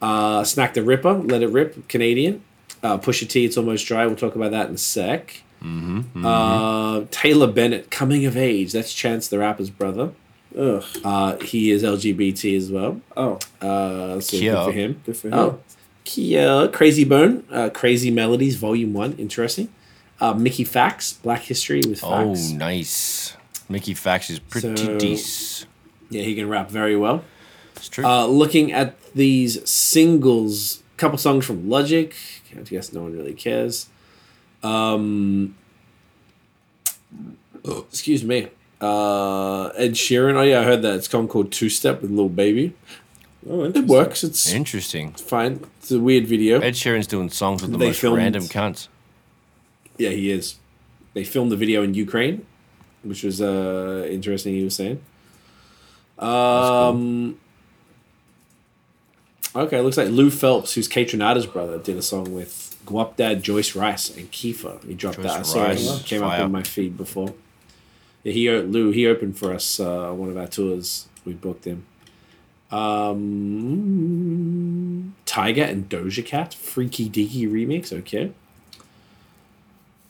Uh, 0.00 0.42
Snak 0.42 0.74
the 0.74 0.82
Ripper, 0.82 1.14
Let 1.14 1.42
It 1.42 1.48
Rip, 1.48 1.88
Canadian. 1.88 2.42
Uh, 2.82 2.98
Pusha 2.98 3.28
T, 3.28 3.44
It's 3.44 3.56
Almost 3.56 3.86
Dry. 3.86 4.06
We'll 4.06 4.16
talk 4.16 4.34
about 4.36 4.50
that 4.52 4.68
in 4.68 4.74
a 4.74 4.78
sec. 4.78 5.42
Mm-hmm, 5.62 6.24
Uh, 6.24 7.04
Taylor 7.10 7.46
Bennett, 7.46 7.90
Coming 7.90 8.26
of 8.26 8.36
Age. 8.36 8.72
That's 8.72 8.92
Chance 8.92 9.28
the 9.28 9.38
Rapper's 9.38 9.70
brother. 9.70 10.12
Ugh. 10.58 10.84
Uh, 11.02 11.36
he 11.38 11.70
is 11.70 11.82
LGBT 11.82 12.56
as 12.56 12.70
well. 12.70 13.00
Oh, 13.16 13.38
Uh, 13.60 14.20
so 14.20 14.36
Cute. 14.38 14.52
good 14.54 14.64
for 14.66 14.72
him. 14.72 15.00
good 15.06 15.16
for 15.16 15.28
him. 15.28 15.34
Oh, 15.34 15.58
Kia, 16.04 16.68
Krayzie 16.68 17.08
Bone, 17.08 17.44
uh, 17.50 17.70
Crazy 17.70 18.10
Melodies, 18.10 18.56
Volume 18.56 18.92
One, 18.92 19.14
interesting. 19.14 19.68
Uh, 20.20 20.34
Mickey 20.34 20.64
Factz, 20.64 21.20
Black 21.22 21.42
History 21.42 21.80
with 21.86 22.04
Oh, 22.04 22.34
nice. 22.54 23.34
Mickey 23.68 23.94
Factz 23.94 24.30
is 24.30 24.38
pretty 24.38 24.76
So- 24.76 24.98
decent. 24.98 25.68
Yeah, 26.10 26.22
he 26.22 26.34
can 26.34 26.48
rap 26.48 26.70
very 26.70 26.96
well. 26.96 27.24
It's 27.76 27.88
true. 27.88 28.04
Uh, 28.04 28.26
looking 28.26 28.72
at 28.72 28.94
these 29.14 29.68
singles, 29.68 30.82
couple 30.96 31.18
songs 31.18 31.44
from 31.44 31.68
Logic. 31.68 32.14
I 32.56 32.60
guess 32.62 32.92
no 32.92 33.02
one 33.02 33.16
really 33.16 33.32
cares. 33.32 33.86
Um, 34.62 35.56
excuse 37.90 38.22
me. 38.22 38.48
Uh, 38.80 39.68
Ed 39.76 39.92
Sheeran. 39.94 40.34
Oh 40.36 40.42
yeah, 40.42 40.60
I 40.60 40.64
heard 40.64 40.82
that. 40.82 40.94
It's 40.96 41.08
called 41.08 41.50
Two 41.50 41.68
Step 41.68 42.00
with 42.02 42.10
Lil 42.12 42.28
Baby. 42.28 42.74
Oh, 43.48 43.64
It 43.64 43.86
works. 43.86 44.24
It's 44.24 44.50
Interesting. 44.52 45.12
fine. 45.12 45.60
It's 45.78 45.90
a 45.90 46.00
weird 46.00 46.26
video. 46.26 46.60
Ed 46.60 46.74
Sheeran's 46.74 47.06
doing 47.06 47.28
songs 47.30 47.62
with 47.62 47.72
the 47.72 47.78
They 47.78 47.88
most 47.88 48.00
filmed- 48.00 48.16
random 48.18 48.44
cunts. 48.44 48.88
Yeah, 49.98 50.10
he 50.10 50.30
is. 50.30 50.56
They 51.12 51.24
filmed 51.24 51.52
the 51.52 51.56
video 51.56 51.82
in 51.82 51.94
Ukraine, 51.94 52.44
which 53.02 53.22
was 53.22 53.40
uh, 53.40 54.06
interesting. 54.10 54.54
He 54.54 54.64
was 54.64 54.74
saying. 54.74 55.00
Um. 56.18 57.38
Okay, 59.56 59.80
looks 59.80 59.96
like 59.96 60.08
Lou 60.08 60.30
Phelps, 60.30 60.74
who's 60.74 60.88
Kaytranada's 60.88 61.46
brother, 61.46 61.78
did 61.78 61.96
a 61.96 62.02
song 62.02 62.34
with 62.34 62.76
Guapdad, 62.86 63.40
Joyce 63.42 63.76
Wrice, 63.76 64.10
and 64.16 64.28
Kiefer. 64.32 64.84
He 64.84 64.94
dropped 64.94 65.18
Joyce 65.18 65.26
that. 65.26 65.38
I 65.40 65.42
saw 65.42 65.62
Rice, 65.64 66.00
it. 66.00 66.06
Came 66.06 66.22
up 66.24 66.30
fire. 66.32 66.42
on 66.42 66.50
my 66.52 66.62
feed 66.64 66.96
before. 66.96 67.34
Yeah, 68.24 68.32
he 68.32 68.50
Lou 68.50 68.90
he 68.90 69.06
opened 69.06 69.38
for 69.38 69.52
us 69.54 69.78
uh, 69.78 70.10
on 70.10 70.18
one 70.18 70.30
of 70.30 70.36
our 70.36 70.48
tours. 70.48 71.06
We 71.24 71.34
booked 71.34 71.66
him. 71.66 71.86
Um, 72.70 73.24
Tyga 75.26 75.68
and 75.68 75.88
Doja 75.88 76.24
Cat, 76.24 76.54
Freaky 76.54 77.08
Deaky 77.08 77.48
remix. 77.48 77.92
Okay. 77.92 78.32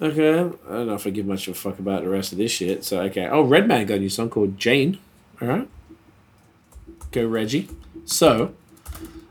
Okay, 0.03 0.39
I 0.41 0.43
don't 0.43 0.87
know 0.87 0.95
if 0.95 1.07
I 1.07 1.11
give 1.11 1.25
much 1.25 1.47
of 1.47 1.55
a 1.55 1.59
fuck 1.59 1.79
about 1.79 2.03
the 2.03 2.09
rest 2.09 2.33
of 2.33 2.39
this 2.39 2.51
shit. 2.51 2.85
So 2.85 3.01
okay. 3.03 3.27
Oh, 3.27 3.43
Redman 3.43 3.87
got 3.87 3.99
a 3.99 4.01
new 4.01 4.09
song 4.09 4.29
called 4.29 4.59
Jane. 4.59 4.99
All 5.41 5.49
right. 5.49 5.69
Go 7.13 7.27
Reggie. 7.27 7.69
So, 8.05 8.55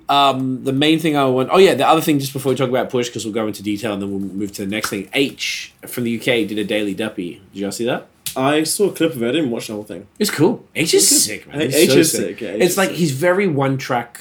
um, 0.09 0.63
the 0.63 0.73
main 0.73 0.99
thing 0.99 1.17
I 1.17 1.25
want. 1.25 1.49
Oh 1.51 1.57
yeah, 1.57 1.73
the 1.73 1.87
other 1.87 2.01
thing 2.01 2.19
just 2.19 2.33
before 2.33 2.51
we 2.51 2.55
talk 2.55 2.69
about 2.69 2.89
Push, 2.89 3.09
because 3.09 3.25
we'll 3.25 3.33
go 3.33 3.45
into 3.45 3.61
detail 3.61 3.93
and 3.93 4.01
then 4.01 4.09
we'll 4.09 4.19
move 4.19 4.53
to 4.53 4.65
the 4.65 4.71
next 4.71 4.89
thing. 4.89 5.09
Aitch 5.13 5.73
from 5.85 6.05
the 6.05 6.17
UK 6.17 6.47
did 6.47 6.57
a 6.57 6.63
daily 6.63 6.93
duppy. 6.93 7.41
Did 7.53 7.59
y'all 7.59 7.71
see 7.71 7.85
that? 7.85 8.07
I 8.35 8.63
saw 8.63 8.89
a 8.89 8.93
clip 8.93 9.13
of 9.15 9.21
it. 9.23 9.29
I 9.29 9.31
didn't 9.31 9.51
watch 9.51 9.67
the 9.67 9.73
whole 9.73 9.83
thing. 9.83 10.07
It's 10.19 10.31
cool. 10.31 10.65
Aitch 10.75 10.93
is 10.93 11.23
sick, 11.25 11.47
man. 11.47 11.61
He's 11.61 11.75
Aitch 11.75 11.89
so 11.91 11.97
is 11.97 12.11
sick, 12.11 12.41
yeah, 12.41 12.49
Aitch 12.49 12.61
it's 12.61 12.71
is 12.71 12.77
like 12.77 12.89
sick. 12.89 12.97
he's 12.97 13.11
very 13.11 13.47
one 13.47 13.77
track. 13.77 14.19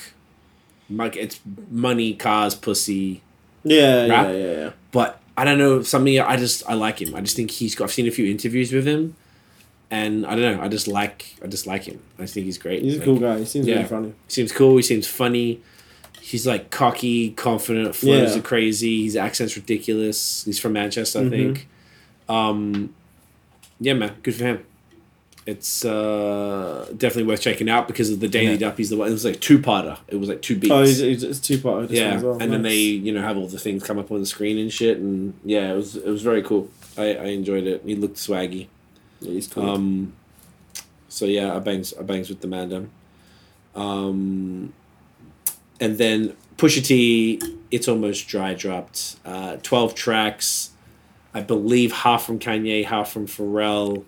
Like 0.90 1.16
it's 1.16 1.40
money, 1.70 2.12
cars, 2.14 2.54
pussy, 2.54 3.22
Yeah, 3.64 4.06
Rap? 4.08 4.26
yeah, 4.26 4.32
yeah, 4.32 4.52
yeah. 4.52 4.70
but 4.90 5.20
I 5.36 5.44
don't 5.44 5.56
know 5.58 5.82
something. 5.82 6.18
I 6.20 6.36
just 6.36 6.62
I 6.68 6.74
like 6.74 7.00
him. 7.00 7.14
I 7.14 7.20
just 7.22 7.36
think 7.36 7.50
he's 7.50 7.74
got. 7.74 7.84
I've 7.84 7.92
seen 7.92 8.06
a 8.06 8.10
few 8.10 8.30
interviews 8.30 8.72
with 8.72 8.86
him, 8.86 9.16
and 9.90 10.26
I 10.26 10.34
don't 10.36 10.56
know. 10.58 10.62
I 10.62 10.68
just 10.68 10.88
like 10.88 11.36
I 11.42 11.46
just 11.46 11.66
like 11.66 11.84
him. 11.84 12.00
I 12.18 12.26
think 12.26 12.44
he's 12.44 12.58
great. 12.58 12.82
He's 12.82 12.98
a 12.98 13.04
cool 13.04 13.18
guy. 13.18 13.38
He 13.38 13.44
seems 13.46 13.66
yeah. 13.66 13.76
really 13.76 13.88
funny. 13.88 14.08
He 14.08 14.32
seems 14.32 14.52
cool. 14.52 14.76
He 14.76 14.82
seems 14.82 15.06
funny. 15.06 15.62
He's 16.20 16.46
like 16.46 16.70
cocky, 16.70 17.30
confident. 17.30 17.94
Flows 17.96 18.32
Yeah. 18.34 18.38
are 18.38 18.42
crazy. 18.42 19.04
His 19.04 19.16
accent's 19.16 19.56
ridiculous. 19.56 20.44
He's 20.44 20.58
from 20.58 20.74
Manchester, 20.74 21.20
I 21.20 21.22
Mhm. 21.22 21.30
think. 21.30 21.68
Um, 22.28 22.94
yeah, 23.82 23.94
man, 23.94 24.14
good 24.22 24.34
for 24.34 24.44
him. 24.44 24.64
It's 25.44 25.84
uh, 25.84 26.86
definitely 26.96 27.24
worth 27.24 27.40
checking 27.40 27.68
out 27.68 27.88
because 27.88 28.10
of 28.10 28.20
the 28.20 28.28
Daily 28.28 28.52
Yeah. 28.52 28.68
Duppies. 28.70 28.90
The 28.90 28.96
one 28.96 29.08
it 29.08 29.12
was 29.12 29.24
like 29.24 29.40
two 29.40 29.58
parter. 29.58 29.98
It 30.06 30.16
was 30.16 30.28
like 30.28 30.40
two 30.40 30.56
beats. 30.56 30.72
Oh, 30.72 30.82
he's, 30.84 31.24
it's 31.24 31.40
two 31.40 31.58
part. 31.58 31.90
yeah, 31.90 32.10
as 32.14 32.22
well. 32.22 32.40
and 32.40 32.52
then 32.52 32.62
they 32.62 32.76
you 32.76 33.12
know 33.12 33.22
have 33.22 33.36
all 33.36 33.48
the 33.48 33.58
things 33.58 33.82
come 33.82 33.98
up 33.98 34.12
on 34.12 34.20
the 34.20 34.26
screen 34.26 34.56
and 34.56 34.72
shit, 34.72 34.98
and 34.98 35.34
yeah, 35.44 35.72
it 35.72 35.76
was 35.76 35.96
it 35.96 36.06
was 36.06 36.22
very 36.22 36.42
cool. 36.42 36.70
I, 36.96 37.14
I 37.14 37.24
enjoyed 37.40 37.66
it. 37.66 37.82
He 37.84 37.96
looked 37.96 38.16
swaggy. 38.18 38.68
Yeah, 39.20 39.32
he's 39.32 39.48
cool. 39.48 39.68
Um, 39.68 40.12
so 41.08 41.24
yeah, 41.24 41.56
I 41.56 41.58
bangs 41.58 41.92
I 41.98 42.02
bangs 42.02 42.28
with 42.28 42.40
the 42.40 42.46
Mandem. 42.48 42.88
Um, 43.74 44.72
and 45.80 45.98
then 45.98 46.36
Pusha 46.56 46.84
T, 46.84 47.40
it's 47.72 47.88
almost 47.88 48.28
dry 48.28 48.54
dropped. 48.54 49.16
Uh, 49.24 49.56
Twelve 49.62 49.94
tracks, 49.96 50.70
I 51.34 51.40
believe 51.40 51.92
half 51.92 52.24
from 52.24 52.38
Kanye, 52.38 52.84
half 52.84 53.10
from 53.10 53.26
Pharrell. 53.26 54.04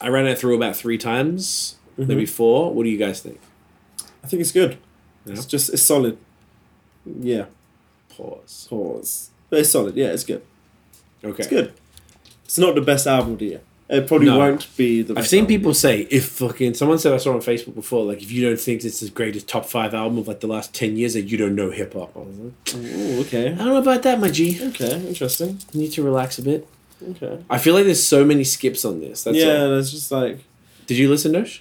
I 0.00 0.08
ran 0.08 0.26
it 0.26 0.38
through 0.38 0.56
about 0.56 0.76
three 0.76 0.98
times, 0.98 1.76
Mhm. 1.98 2.08
maybe 2.08 2.26
four. 2.26 2.72
What 2.74 2.82
do 2.84 2.90
you 2.90 2.98
guys 2.98 3.20
think? 3.20 3.40
I 4.22 4.26
think 4.26 4.40
it's 4.40 4.52
good. 4.52 4.78
Yeah. 5.24 5.32
It's 5.34 5.46
just 5.46 5.72
it's 5.72 5.82
solid. 5.82 6.18
Yeah. 7.04 7.46
Pause. 8.10 8.66
Pause. 8.68 9.30
But 9.50 9.60
it's 9.60 9.70
solid. 9.70 9.96
Yeah, 9.96 10.08
it's 10.08 10.24
good. 10.24 10.42
Okay. 11.24 11.38
It's 11.38 11.48
good. 11.48 11.72
It's 12.44 12.58
not 12.58 12.74
the 12.74 12.80
best 12.80 13.06
album 13.06 13.34
of 13.34 13.38
the 13.38 13.46
year. 13.46 13.60
It 13.88 14.08
probably 14.08 14.26
No. 14.26 14.38
won't 14.38 14.66
be 14.76 15.02
the. 15.02 15.16
I've 15.16 15.28
seen 15.28 15.40
album. 15.44 15.48
people 15.54 15.74
say 15.74 16.08
if 16.10 16.26
fucking 16.28 16.74
someone 16.74 16.98
said 16.98 17.12
I 17.12 17.18
saw 17.18 17.32
on 17.34 17.40
Facebook 17.40 17.76
before, 17.76 18.04
like 18.04 18.20
if 18.20 18.32
you 18.32 18.44
don't 18.48 18.58
think 18.58 18.82
it's 18.84 18.98
the 18.98 19.10
greatest 19.10 19.46
top 19.46 19.64
five 19.66 19.94
album 19.94 20.18
of 20.18 20.26
like 20.26 20.40
the 20.40 20.48
last 20.48 20.74
ten 20.74 20.96
years, 20.96 21.14
that 21.14 21.22
you 21.22 21.36
don't 21.38 21.54
know 21.54 21.70
hip 21.70 21.94
hop. 21.94 22.16
I 22.16 22.20
was 22.20 22.36
like, 22.36 22.74
Ooh, 22.76 23.20
okay. 23.20 23.52
I 23.52 23.56
don't 23.56 23.66
know 23.68 23.76
about 23.76 24.02
that, 24.02 24.18
my 24.18 24.28
G. 24.30 24.58
Okay. 24.70 25.06
Interesting. 25.06 25.60
You 25.72 25.82
need 25.82 25.92
to 25.92 26.02
relax 26.02 26.36
a 26.38 26.42
bit. 26.42 26.66
Okay. 27.10 27.38
I 27.48 27.58
feel 27.58 27.74
like 27.74 27.84
there's 27.84 28.04
so 28.04 28.24
many 28.24 28.42
skips 28.42 28.84
on 28.84 29.00
this. 29.00 29.22
That's 29.22 29.36
yeah, 29.36 29.62
all. 29.62 29.68
there's 29.70 29.92
just 29.92 30.10
like 30.10 30.38
Did 30.88 30.98
you 30.98 31.08
listen, 31.08 31.32
Nosh? 31.32 31.60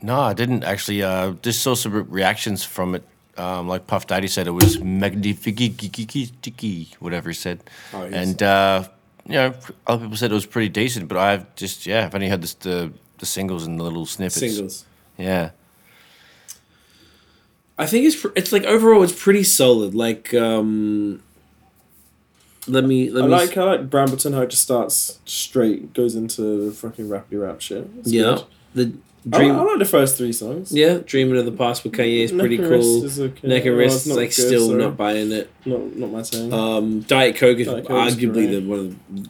No, 0.00 0.20
I 0.20 0.32
didn't 0.34 0.62
actually. 0.62 1.02
Uh, 1.02 1.32
just 1.42 1.60
saw 1.62 1.74
some 1.74 2.08
reactions 2.08 2.62
from 2.62 2.94
it. 2.94 3.02
Um, 3.36 3.66
like 3.66 3.88
Puff 3.88 4.06
Daddy 4.06 4.28
said, 4.28 4.46
it 4.46 4.52
was 4.52 4.78
magnifique, 4.78 6.94
whatever 7.00 7.30
he 7.30 7.34
said. 7.34 7.58
Oh, 7.92 8.04
yes. 8.04 8.12
and 8.28 8.42
uh, 8.42 8.84
you 9.26 9.34
know, 9.34 9.54
other 9.86 10.04
people 10.04 10.16
said 10.16 10.30
it 10.30 10.34
was 10.34 10.46
pretty 10.46 10.68
decent, 10.68 11.08
but 11.08 11.18
I've 11.18 11.54
just 11.54 11.86
yeah, 11.86 12.06
I've 12.06 12.14
only 12.14 12.28
heard 12.28 12.42
this, 12.42 12.54
the 12.54 12.92
the 13.18 13.26
singles 13.26 13.66
and 13.66 13.78
the 13.78 13.84
little 13.84 14.06
snippets. 14.06 14.36
Singles. 14.38 14.84
Yeah, 15.16 15.50
I 17.78 17.86
think 17.86 18.06
it's 18.06 18.24
it's 18.36 18.52
like 18.52 18.64
overall 18.64 19.02
it's 19.02 19.12
pretty 19.12 19.44
solid. 19.44 19.94
Like 19.94 20.32
um, 20.34 21.22
let 22.66 22.84
me 22.84 23.10
let 23.10 23.24
I 23.24 23.26
me 23.26 23.32
like 23.32 23.56
I 23.56 23.64
like 23.64 23.90
Brambleton 23.90 24.32
how 24.34 24.42
it 24.42 24.50
just 24.50 24.62
starts 24.62 25.18
straight, 25.24 25.92
goes 25.92 26.14
into 26.14 26.70
fucking 26.72 27.08
rappy 27.08 27.40
rap 27.40 27.60
shit. 27.60 27.88
It's 27.98 28.12
yeah 28.12 28.22
good. 28.22 28.44
the 28.74 28.82
I, 28.84 28.92
dream 29.28 29.52
I 29.56 29.62
like 29.62 29.78
the 29.78 29.84
first 29.84 30.16
three 30.16 30.32
songs. 30.32 30.72
yeah 30.72 30.98
dreaming 31.04 31.38
of 31.38 31.44
the 31.44 31.52
past 31.52 31.84
with 31.84 31.92
Kanye 31.92 32.24
is 32.24 32.32
pretty 32.32 32.58
Neck 32.58 32.68
cool. 32.68 33.04
is 33.04 33.20
okay. 33.20 33.48
Neck 33.48 33.64
and 33.64 33.76
wrist 33.76 33.96
it's 33.96 34.06
is 34.08 34.16
like 34.16 34.28
good, 34.28 34.46
still 34.48 34.72
not 34.74 34.96
buying 34.96 35.32
it. 35.32 35.50
Not 35.64 35.96
not 35.96 36.10
my 36.10 36.22
thing. 36.22 36.52
Um, 36.52 37.00
Diet 37.00 37.36
Coke 37.36 37.58
is 37.58 37.66
Diet 37.66 37.86
arguably 37.86 38.50
the 38.50 38.60
one 38.60 38.78
of 38.78 38.96
the 39.16 39.28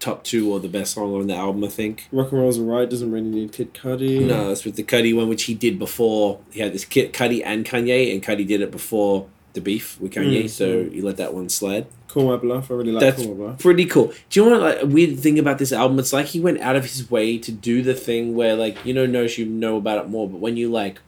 top 0.00 0.24
two 0.24 0.52
or 0.52 0.58
the 0.60 0.68
best 0.68 0.94
song 0.94 1.14
on 1.14 1.26
the 1.28 1.34
album. 1.34 1.62
I 1.64 1.68
think. 1.68 2.08
Rock 2.12 2.32
and 2.32 2.40
roll's 2.40 2.58
alright. 2.58 2.90
Doesn't 2.90 3.10
really 3.12 3.28
need 3.28 3.52
Kid 3.52 3.72
Cudi. 3.72 4.26
No, 4.26 4.48
that's 4.48 4.64
with 4.64 4.76
the 4.76 4.82
Cudi 4.82 5.16
one, 5.16 5.28
which 5.28 5.44
he 5.44 5.54
did 5.54 5.78
before. 5.78 6.40
He 6.50 6.60
had 6.60 6.72
this 6.72 6.84
Kid 6.84 7.12
Cudi 7.12 7.42
and 7.44 7.64
Kanye, 7.64 8.12
and 8.12 8.22
Cudi 8.22 8.46
did 8.46 8.60
it 8.60 8.70
before 8.70 9.26
the 9.52 9.60
beef 9.60 10.00
with 10.00 10.12
Kanye, 10.12 10.44
Mm, 10.44 10.48
so 10.50 10.66
you 10.92 11.04
let 11.04 11.16
that 11.16 11.34
one 11.34 11.48
slide. 11.48 11.86
Call 12.08 12.26
My 12.28 12.36
Bluff. 12.36 12.70
I 12.70 12.74
really 12.74 12.92
like 12.92 13.00
That's 13.00 13.22
Call 13.22 13.34
My 13.34 13.46
Bluff. 13.46 13.58
pretty 13.60 13.84
cool. 13.86 14.12
Do 14.30 14.40
you 14.42 14.50
know 14.50 14.58
what 14.58 14.60
like, 14.76 14.82
a 14.82 14.86
weird 14.86 15.18
thing 15.20 15.38
about 15.38 15.58
this 15.58 15.72
album? 15.72 15.98
It's 15.98 16.12
like 16.12 16.26
he 16.26 16.40
went 16.40 16.60
out 16.60 16.76
of 16.76 16.84
his 16.84 17.10
way 17.10 17.38
to 17.38 17.52
do 17.52 17.82
the 17.82 17.94
thing 17.94 18.34
where 18.34 18.54
like 18.56 18.84
you 18.84 18.92
know 18.94 19.06
knows 19.06 19.38
you 19.38 19.46
know 19.46 19.76
about 19.76 19.98
it 20.04 20.08
more, 20.08 20.28
but 20.28 20.38
when 20.38 20.56
you 20.56 20.68
like 20.70 21.00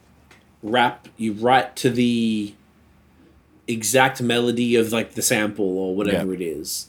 rap, 0.63 1.09
you 1.17 1.33
write 1.33 1.75
to 1.77 1.91
the 1.91 2.55
exact 3.69 4.21
melody 4.21 4.75
of 4.77 4.93
like 4.93 5.15
the 5.15 5.23
sample 5.23 5.79
or 5.79 5.95
whatever 5.95 6.35
it 6.35 6.41
is. 6.41 6.89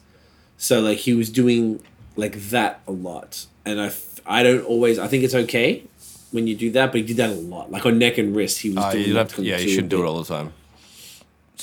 So 0.57 0.79
like 0.81 0.99
he 0.99 1.13
was 1.13 1.29
doing 1.29 1.81
like 2.15 2.35
that 2.49 2.81
a 2.87 2.91
lot, 2.91 3.45
and 3.65 3.79
I 3.81 3.87
f- 3.87 4.19
I 4.25 4.43
don't 4.43 4.63
always 4.65 4.99
I 4.99 5.07
think 5.07 5.23
it's 5.23 5.35
okay 5.35 5.83
when 6.31 6.47
you 6.47 6.55
do 6.55 6.71
that, 6.71 6.91
but 6.91 7.01
he 7.01 7.07
did 7.07 7.17
that 7.17 7.29
a 7.29 7.33
lot. 7.33 7.71
Like 7.71 7.85
on 7.85 7.97
neck 7.99 8.17
and 8.17 8.35
wrist, 8.35 8.61
he 8.61 8.69
was 8.69 8.77
Uh, 8.77 8.91
doing. 8.91 9.05
you'd 9.07 9.13
that 9.15 9.19
have 9.31 9.35
to, 9.35 9.43
yeah, 9.43 9.57
you 9.57 9.69
shouldn't 9.69 9.89
do 9.89 10.01
it 10.03 10.05
all 10.05 10.21
the 10.21 10.25
time. 10.33 10.53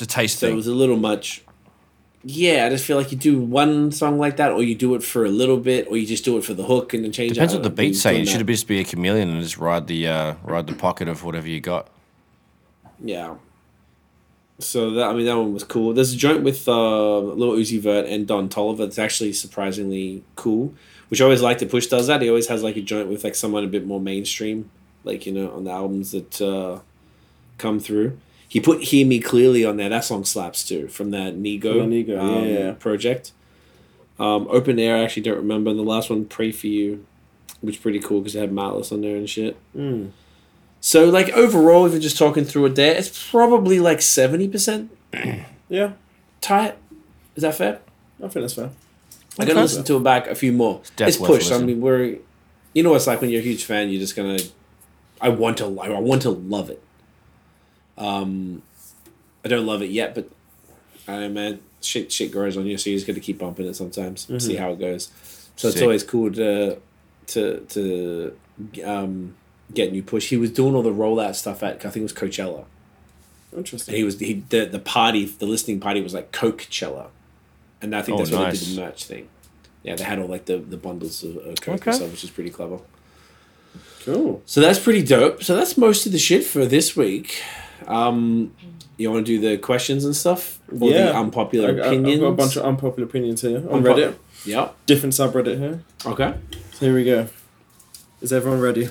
It's 0.01 0.11
a 0.11 0.16
taste 0.16 0.38
So 0.38 0.48
it 0.48 0.55
was 0.55 0.66
a 0.66 0.72
little 0.72 0.96
much. 0.96 1.42
Yeah, 2.24 2.64
I 2.64 2.70
just 2.70 2.86
feel 2.86 2.96
like 2.96 3.12
you 3.12 3.18
do 3.18 3.38
one 3.38 3.92
song 3.92 4.18
like 4.18 4.38
that, 4.38 4.51
or 4.51 4.62
you 4.62 4.74
do 4.74 4.94
it 4.94 5.03
for 5.03 5.26
a 5.26 5.28
little 5.28 5.59
bit, 5.59 5.88
or 5.88 5.98
you 5.98 6.07
just 6.07 6.24
do 6.24 6.38
it 6.38 6.44
for 6.44 6.55
the 6.55 6.64
hook 6.64 6.94
and 6.94 7.05
then 7.05 7.12
change. 7.12 7.34
Depends 7.34 7.53
what 7.53 7.62
the 7.62 7.68
beat's 7.68 8.01
saying. 8.01 8.20
You 8.20 8.26
should 8.26 8.46
just 8.46 8.66
be 8.66 8.80
a 8.80 8.84
chameleon 8.84 9.28
and 9.28 9.42
just 9.42 9.59
ride 9.59 9.88
the 9.88 10.09
uh, 10.09 10.34
ride 10.42 10.66
the 10.66 10.74
pocket 10.74 11.07
of 11.07 11.22
whatever 11.22 11.48
you 11.48 11.61
got. 11.61 11.88
Yeah. 12.98 13.34
So 14.59 14.90
that 14.92 15.11
I 15.11 15.12
mean 15.12 15.26
that 15.26 15.36
one 15.36 15.53
was 15.53 15.64
cool. 15.64 15.92
There's 15.92 16.14
a 16.14 16.16
joint 16.16 16.42
with 16.42 16.66
uh, 16.66 17.18
Lil 17.18 17.53
Uzi 17.53 17.78
Vert 17.78 18.07
and 18.07 18.26
Don 18.26 18.48
Toliver 18.48 18.78
that's 18.78 18.98
actually 18.98 19.34
surprisingly 19.34 20.24
cool. 20.34 20.72
Which 21.09 21.20
I 21.20 21.24
always 21.24 21.42
like 21.42 21.59
that 21.59 21.70
Push 21.70 21.88
does 21.88 22.07
that. 22.07 22.22
He 22.22 22.28
always 22.30 22.48
has 22.48 22.62
like 22.62 22.76
a 22.76 22.82
joint 22.82 23.09
with 23.09 23.22
like 23.22 23.34
someone 23.34 23.64
a 23.64 23.66
bit 23.66 23.86
more 23.86 24.01
mainstream, 24.01 24.70
like 25.05 25.26
you 25.26 25.32
know 25.32 25.51
on 25.51 25.64
the 25.64 25.70
albums 25.70 26.12
that 26.12 26.40
uh, 26.40 26.80
come 27.59 27.80
through. 27.80 28.18
He 28.51 28.59
put 28.59 28.82
"Hear 28.82 29.07
Me 29.07 29.20
Clearly" 29.20 29.64
on 29.64 29.76
there. 29.76 29.88
That 29.88 30.05
song 30.05 30.24
slaps 30.24 30.66
too 30.66 30.88
from 30.88 31.12
that 31.12 31.34
Nigo, 31.34 31.78
From 31.78 31.90
the 31.90 32.05
Nigo, 32.05 32.18
um, 32.20 32.44
yeah. 32.46 32.72
project. 32.72 33.30
Um, 34.18 34.48
Open 34.51 34.76
Air, 34.76 34.96
I 34.96 35.05
actually 35.05 35.22
don't 35.22 35.36
remember. 35.36 35.70
And 35.70 35.78
the 35.78 35.84
last 35.84 36.11
one, 36.11 36.24
"Pray 36.24 36.51
for 36.51 36.66
You," 36.66 37.07
which 37.61 37.76
is 37.76 37.80
pretty 37.80 38.01
cool 38.01 38.20
because 38.20 38.34
it 38.34 38.40
had 38.40 38.53
Malice 38.53 38.90
on 38.90 39.03
there 39.03 39.14
and 39.14 39.30
shit. 39.30 39.57
Mm. 39.74 40.11
So 40.80 41.09
like 41.09 41.28
overall, 41.30 41.86
if 41.86 41.92
you're 41.92 42.01
just 42.01 42.18
talking 42.18 42.44
through 42.44 42.66
it 42.66 42.74
there, 42.74 42.96
it's 42.96 43.30
probably 43.30 43.78
like 43.78 44.03
seventy 44.03 44.48
percent 44.48 44.90
Yeah, 45.68 45.92
tight. 46.40 46.76
Is 47.36 47.42
that 47.42 47.55
fair? 47.55 47.78
I 48.18 48.22
think 48.22 48.42
that's 48.42 48.55
fair. 48.55 48.70
I 49.38 49.44
gotta 49.44 49.61
listen 49.61 49.84
to 49.84 49.96
it 49.96 50.03
back 50.03 50.26
a 50.26 50.34
few 50.34 50.53
more. 50.53 50.80
It's, 50.80 50.90
definitely 50.90 51.20
worth 51.20 51.40
pushed. 51.40 51.53
I 51.53 51.59
mean, 51.59 51.80
we're 51.80 52.18
you 52.74 52.82
know 52.82 52.90
what 52.90 52.96
it's 52.96 53.07
like 53.07 53.20
when 53.20 53.30
you're 53.30 53.40
a 53.40 53.44
huge 53.44 53.62
fan. 53.62 53.90
You're 53.90 54.01
just 54.01 54.16
gonna. 54.16 54.40
I 55.20 55.28
want 55.28 55.59
to. 55.59 55.66
I 55.80 56.01
want 56.01 56.22
to 56.22 56.30
love 56.30 56.68
it. 56.68 56.82
Um, 58.01 58.62
I 59.44 59.48
don't 59.48 59.66
love 59.66 59.82
it 59.82 59.90
yet, 59.90 60.14
but 60.14 60.28
I 61.07 61.12
don't 61.12 61.20
know, 61.20 61.28
man. 61.28 61.61
Shit, 61.82 62.11
shit 62.12 62.30
grows 62.32 62.57
on 62.57 62.66
you, 62.66 62.76
so 62.76 62.90
you 62.90 62.96
just 62.96 63.07
got 63.07 63.14
to 63.14 63.20
keep 63.20 63.38
bumping 63.38 63.66
it 63.66 63.74
sometimes. 63.76 64.26
See 64.44 64.57
how 64.57 64.72
it 64.72 64.78
goes. 64.78 65.11
So 65.57 65.68
it's 65.68 65.80
always 65.82 66.03
cool 66.03 66.30
to 66.32 66.78
to 67.28 67.61
to 67.68 68.36
um, 68.84 69.34
get 69.72 69.92
new 69.92 70.03
push. 70.03 70.28
He 70.28 70.36
was 70.36 70.51
doing 70.51 70.74
all 70.74 70.82
the 70.82 70.92
rollout 70.92 71.34
stuff 71.36 71.62
at 71.62 71.76
I 71.84 71.90
think 71.90 71.96
it 71.96 72.03
was 72.03 72.12
Coachella. 72.12 72.64
Interesting. 73.57 73.92
And 73.92 73.98
he 73.98 74.05
was 74.05 74.18
he 74.18 74.44
the 74.48 74.64
the 74.66 74.78
party 74.78 75.24
the 75.24 75.46
listening 75.46 75.80
party 75.80 76.01
was 76.03 76.12
like 76.14 76.32
Coachella, 76.32 77.09
and 77.82 77.94
I 77.96 78.03
think 78.03 78.16
Oh, 78.16 78.18
that's 78.18 78.30
where 78.30 78.51
they 78.51 78.59
did 78.59 78.76
the 78.76 78.80
merch 78.82 79.05
thing. 79.05 79.28
Yeah, 79.82 79.96
they 79.96 80.05
had 80.05 80.18
all 80.18 80.28
like 80.28 80.44
the 80.44 80.59
the 80.59 80.76
bundles 80.76 81.24
of, 81.24 81.36
of 81.38 81.61
Coke 81.61 81.76
Okay. 81.76 81.90
and 81.90 81.94
stuff, 81.96 82.11
which 82.12 82.24
is 82.24 82.30
pretty 82.30 82.51
clever. 82.51 82.78
Cool. 84.05 84.42
So 84.46 84.61
that's 84.61 84.78
pretty 84.78 85.03
dope. 85.03 85.42
So 85.42 85.55
that's 85.57 85.76
most 85.76 86.07
of 86.07 86.12
the 86.12 86.18
shit 86.18 86.44
for 86.44 86.64
this 86.66 86.94
week. 86.96 87.42
Um, 87.87 88.53
you 88.97 89.11
want 89.11 89.24
to 89.26 89.33
do 89.39 89.41
the 89.41 89.57
questions 89.59 90.05
and 90.05 90.14
stuff, 90.14 90.59
or 90.70 90.91
Yeah. 90.91 91.07
the 91.07 91.16
unpopular 91.16 91.68
I, 91.83 91.89
I, 91.89 91.91
I've 91.93 92.05
got 92.20 92.26
a 92.26 92.33
bunch 92.33 92.57
of 92.57 92.64
unpopular 92.64 93.09
opinions 93.09 93.41
here 93.43 93.59
on 93.70 93.83
Unpo- 93.83 93.95
Reddit. 93.95 94.14
Yep. 94.45 94.76
Different 94.87 95.14
subreddit 95.14 95.59
here. 95.59 95.83
Okay. 96.07 96.35
So 96.74 96.87
here 96.87 96.95
we 96.95 97.05
go. 97.05 97.28
Is 98.20 98.33
everyone 98.33 98.61
ready? 98.61 98.89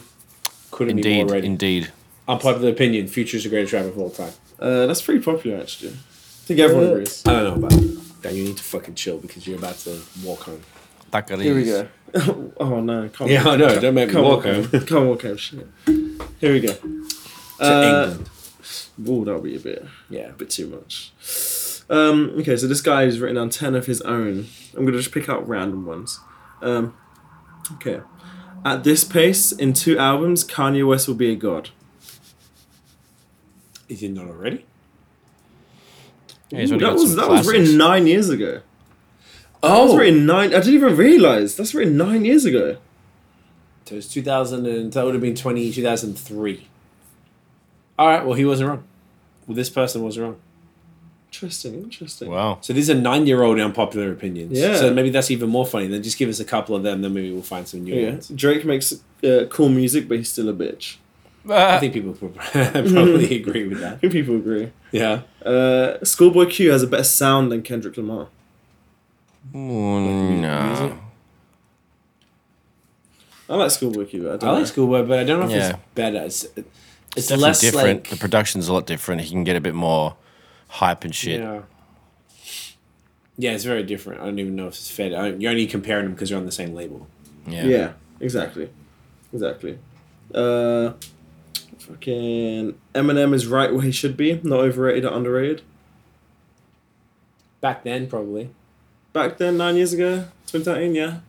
Couldn't 0.72 0.96
be 0.96 1.02
Indeed, 1.02 1.24
more 1.26 1.34
ready. 1.36 1.48
indeed. 1.48 1.92
Unpopular 2.28 2.70
opinion: 2.70 3.08
Future's 3.08 3.44
the 3.44 3.50
greatest 3.50 3.74
rapper 3.74 3.88
of 3.90 3.98
all 4.00 4.10
time. 4.10 4.34
Uh, 4.60 4.86
that's 4.86 5.02
pretty 5.02 5.20
popular 5.22 5.60
actually. 5.60 5.92
I 5.92 6.46
think 6.46 6.60
everyone 6.60 6.86
Uh, 6.88 6.92
agrees. 6.92 7.24
I 7.26 7.32
don't 7.34 7.44
know 7.62 7.68
about 7.68 7.72
that. 7.80 8.22
Dan, 8.22 8.36
you 8.36 8.44
need 8.44 8.58
to 8.58 8.64
fucking 8.64 8.96
chill 8.96 9.18
because 9.18 9.48
you're 9.48 9.58
about 9.58 9.78
to 9.80 10.00
walk 10.24 10.42
home. 10.42 10.62
That 11.12 11.30
Here 11.30 11.56
we 11.56 11.64
go. 11.66 11.88
oh 12.60 12.82
no! 12.82 13.10
Can't 13.10 13.30
Yeah, 13.32 13.48
I 13.48 13.56
know. 13.56 13.80
Don't 13.80 13.94
make 13.96 14.08
me 14.10 14.14
Can't 14.14 14.26
walk 14.26 14.44
walk 14.44 14.46
home. 14.46 14.64
home. 14.66 14.86
Can't 14.86 15.06
walk 15.08 15.22
home. 15.24 15.38
Shit. 15.38 15.68
Here 16.40 16.54
we 16.54 16.60
go. 16.60 16.74
to 16.74 17.08
Uh, 17.60 18.06
England. 18.10 18.30
Ooh, 19.08 19.24
that'll 19.26 19.42
be 19.42 19.56
a 19.56 19.60
bit, 19.60 19.86
Yeah. 20.10 20.30
a 20.30 20.34
bit 20.34 20.50
too 20.50 20.68
much. 20.68 21.12
Um, 21.90 22.34
okay, 22.40 22.56
so 22.56 22.68
this 22.68 22.82
guy 22.82 23.04
has 23.04 23.20
written 23.20 23.36
down 23.38 23.50
ten 23.50 23.76
of 23.76 23.86
his 23.88 24.02
own. 24.02 24.48
I'm 24.76 24.86
gonna 24.86 24.98
just 24.98 25.12
pick 25.12 25.28
out 25.30 25.48
random 25.48 25.86
ones. 25.86 26.20
Um, 26.62 26.94
okay. 27.74 28.02
At 28.66 28.84
this 28.84 29.04
pace, 29.04 29.52
in 29.52 29.74
two 29.74 29.98
albums, 29.98 30.44
Kanye 30.44 30.86
West 30.88 31.08
will 31.08 31.16
be 31.16 31.32
a 31.32 31.36
god. 31.36 31.70
Is 33.88 34.02
he 34.02 34.08
not 34.10 34.28
already? 34.28 34.66
Yeah, 36.52 36.62
Ooh, 36.66 36.78
that 36.78 36.94
was 36.94 37.08
some 37.08 37.16
that 37.18 37.30
was 37.30 37.48
written 37.48 37.78
nine 37.78 38.06
years 38.08 38.30
ago. 38.30 38.62
That 39.62 39.78
was 39.78 39.96
written 39.96 40.26
nine. 40.26 40.50
I 40.54 40.60
didn't 40.60 40.74
even 40.76 40.96
realize 40.96 41.56
that's 41.56 41.74
written 41.74 41.98
nine 41.98 42.24
years 42.26 42.46
ago. 42.46 42.78
So 43.86 43.96
it's 43.96 44.08
2000 44.08 44.66
and 44.68 44.94
that 44.94 45.04
would 45.04 45.16
have 45.16 45.22
been 45.22 45.36
20, 45.36 45.72
2003. 45.72 46.68
All 48.00 48.08
right, 48.08 48.24
well, 48.26 48.34
he 48.36 48.45
wasn't 48.45 48.70
wrong. 48.70 48.84
Well, 49.45 49.56
this 49.56 49.70
person 49.70 50.02
was 50.04 50.18
wrong. 50.18 50.38
Interesting. 51.32 51.74
Interesting. 51.84 52.32
Wow. 52.32 52.60
So 52.62 52.72
these 52.74 52.89
are 52.89 52.95
nine 52.95 53.28
year 53.28 53.43
old 53.43 53.60
unpopular 53.60 54.12
opinions. 54.12 54.58
Yeah. 54.58 54.76
So 54.78 54.93
maybe 54.93 55.10
that's 55.10 55.30
even 55.30 55.50
more 55.50 55.66
funny. 55.66 55.88
Then 55.88 56.02
just 56.02 56.18
give 56.18 56.30
us 56.30 56.39
a 56.39 56.45
couple 56.45 56.76
of 56.78 56.84
them, 56.84 57.02
then 57.02 57.14
maybe 57.14 57.32
we'll 57.32 57.41
find 57.43 57.68
some 57.68 57.84
new 57.84 57.93
Yeah. 57.93 58.10
ones. 58.12 58.30
Drake 58.30 58.64
makes 58.66 58.93
uh, 59.24 59.45
cool 59.50 59.68
music, 59.70 60.08
but 60.08 60.18
he's 60.18 60.30
still 60.30 60.47
a 60.50 60.54
bitch. 60.54 60.95
I 61.50 61.78
think 61.80 61.93
people 61.93 62.14
probably 62.14 63.36
agree 63.41 63.68
with 63.68 63.80
that. 63.82 63.88
I 63.88 63.89
that. 63.91 64.00
think 64.02 64.14
people 64.14 64.38
agree. 64.38 64.72
Yeah. 64.91 65.22
Uh, 65.45 66.04
Schoolboy 66.04 66.45
Q 66.45 66.72
has 66.72 66.84
a 66.84 66.88
better 66.88 67.04
sound 67.04 67.52
than 67.52 67.62
Kendrick 67.64 67.97
Lamar. 67.97 68.28
Mm, 69.54 70.39
no. 70.39 70.97
I 73.50 73.56
like 73.56 73.72
Schoolboy 73.72 74.06
Q. 74.06 74.24
But 74.24 74.30
I, 74.34 74.38
don't 74.38 74.43
I 74.50 74.52
know. 74.54 74.58
like 74.60 74.68
Schoolboy, 74.68 75.04
but 75.04 75.20
I 75.20 75.24
don't 75.24 75.39
know 75.39 75.45
if 75.47 75.52
Yeah. 75.52 75.70
it's 75.70 75.80
better. 75.95 76.24
It's, 76.24 76.47
it's, 77.16 77.28
Definitely 77.28 77.43
less 77.43 77.62
different. 77.62 77.88
like. 77.88 78.10
the 78.10 78.18
production's 78.18 78.68
a 78.68 78.74
lot 78.74 78.86
different. 78.86 79.22
He 79.22 79.30
can 79.30 79.43
get 79.43 79.55
a 79.55 79.62
bit 79.62 79.74
more 79.76 80.16
hype 80.68 81.03
and 81.03 81.14
shit. 81.14 81.41
Yeah. 81.41 81.62
Yeah, 83.38 83.51
it's 83.51 83.64
very 83.64 83.84
different. 83.84 84.22
I 84.22 84.26
don't 84.26 84.39
even 84.39 84.55
know 84.55 84.68
if 84.68 84.74
it's 84.74 84.91
fair. 84.91 85.18
I, 85.18 85.30
you're 85.30 85.51
only 85.51 85.66
comparing 85.66 86.05
them 86.05 86.14
because 86.14 86.30
you're 86.30 86.39
on 86.39 86.45
the 86.45 86.51
same 86.51 86.74
label. 86.74 87.07
Yeah. 87.47 87.64
Yeah. 87.64 87.91
exactly, 88.20 88.70
exactly. 89.34 89.80
Uh, 90.34 90.91
fucking 91.80 92.78
Eminem 92.93 93.34
is 93.34 93.47
right 93.47 93.72
where 93.74 93.82
he 93.82 93.91
should 93.91 94.18
be, 94.18 94.39
not 94.43 94.60
overrated 94.60 95.05
or 95.05 95.14
underrated. 95.14 95.62
Back 97.62 97.84
then, 97.84 98.07
probably. 98.07 98.49
Back 99.14 99.38
then, 99.38 99.57
nine 99.57 99.76
years 99.78 99.93
ago, 99.93 100.26
2013, 100.47 100.95
yeah. 100.95 101.20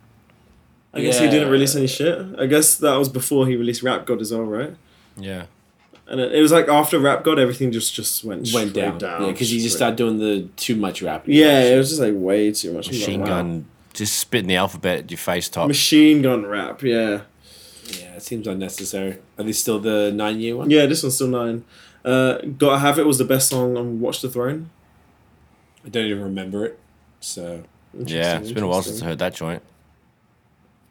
I 0.93 1.01
guess 1.01 1.21
he 1.21 1.31
didn't 1.31 1.51
release 1.51 1.77
any 1.77 1.87
shit. 1.87 2.19
I 2.39 2.47
guess 2.47 2.77
that 2.77 2.97
was 2.97 3.09
before 3.09 3.47
he 3.47 3.55
released 3.55 3.83
Rap 3.83 4.05
God 4.07 4.21
as 4.21 4.33
well, 4.33 4.43
right? 4.43 4.75
Yeah. 5.17 5.47
And 6.11 6.21
it, 6.21 6.35
it 6.35 6.41
was 6.43 6.51
like 6.53 6.67
after 6.69 6.99
Rap 6.99 7.23
God, 7.25 7.39
everything 7.39 7.71
just 7.73 7.95
just 7.95 8.25
went 8.25 8.41
Went 8.53 8.71
straight 8.71 8.73
down. 8.75 8.99
down. 8.99 9.23
Yeah, 9.23 9.31
because 9.33 9.49
he 9.51 9.59
just 9.59 9.77
straight- 9.77 9.79
started 9.79 9.97
doing 9.97 10.19
the 10.19 10.49
too 10.57 10.75
much 10.77 11.03
rap. 11.03 11.23
Yeah, 11.27 11.61
it 11.63 11.79
was 11.79 11.89
just 11.91 12.01
like 12.01 12.15
way 12.15 12.51
too 12.53 12.73
much. 12.73 12.89
I'm 12.89 12.93
like, 12.95 13.01
Machine 13.01 13.21
wow. 13.21 13.27
gun, 13.27 13.67
just 13.95 14.19
spitting 14.19 14.49
the 14.49 14.57
alphabet 14.57 14.99
at 14.99 15.11
your 15.11 15.19
face 15.19 15.49
top. 15.49 15.69
Machine 15.69 16.21
gun 16.23 16.45
rap, 16.47 16.83
yeah. 16.83 17.23
Yeah, 17.87 18.15
it 18.17 18.23
seems 18.23 18.47
unnecessary. 18.47 19.19
Are 19.39 19.45
they 19.45 19.53
still 19.53 19.79
the 19.79 20.11
nine 20.13 20.41
year 20.41 20.57
one? 20.57 20.69
Yeah, 20.71 20.87
this 20.87 21.03
one's 21.03 21.15
still 21.15 21.29
nine. 21.29 21.65
Uh, 22.05 22.39
Gotta 22.59 22.79
Have 22.79 22.99
It 22.99 23.07
was 23.07 23.19
the 23.19 23.25
best 23.25 23.49
song 23.49 23.77
on 23.77 24.01
Watch 24.01 24.21
the 24.23 24.29
Throne. 24.29 24.71
I 25.85 25.89
don't 25.91 26.07
even 26.07 26.23
remember 26.23 26.65
it. 26.67 26.79
So 27.21 27.63
yeah, 27.95 28.39
it's 28.39 28.53
been 28.53 28.65
a 28.65 28.69
while 28.69 28.83
since 28.83 29.01
I 29.03 29.07
heard 29.07 29.19
that 29.21 29.35
joint. 29.35 29.63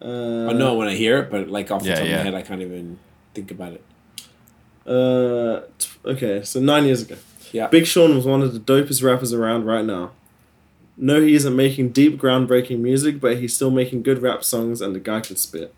interesting. 0.01 0.49
I 0.49 0.53
know 0.59 0.75
when 0.75 0.87
I 0.87 0.95
hear 0.95 1.19
it, 1.19 1.29
but 1.31 1.49
like 1.49 1.71
off 1.71 1.83
the 1.83 1.89
Yeah, 1.89 1.95
top 1.95 2.03
of 2.05 2.09
my 2.11 2.17
head, 2.17 2.35
I 2.35 2.41
can't 2.41 2.61
even 2.61 2.99
think 3.33 3.51
about 3.51 3.73
it. 3.73 3.83
Uh, 4.89 5.61
t- 5.77 5.89
okay, 6.05 6.43
so 6.43 6.59
nine 6.59 6.85
years 6.85 7.01
ago. 7.03 7.15
Yeah. 7.51 7.67
Big 7.67 7.85
Sean 7.85 8.15
was 8.15 8.25
one 8.25 8.41
of 8.41 8.53
the 8.53 8.59
dopest 8.59 9.03
rappers 9.03 9.33
around 9.33 9.65
right 9.65 9.85
now. 9.85 10.11
No, 10.97 11.21
he 11.21 11.33
isn't 11.35 11.55
making 11.55 11.89
deep, 11.89 12.19
groundbreaking 12.19 12.79
music, 12.79 13.19
but 13.21 13.37
he's 13.37 13.55
still 13.55 13.71
making 13.71 14.03
good 14.03 14.21
rap 14.21 14.43
songs, 14.43 14.81
and 14.81 14.93
the 14.95 14.99
guy 14.99 15.21
can 15.21 15.35
spit. 15.35 15.73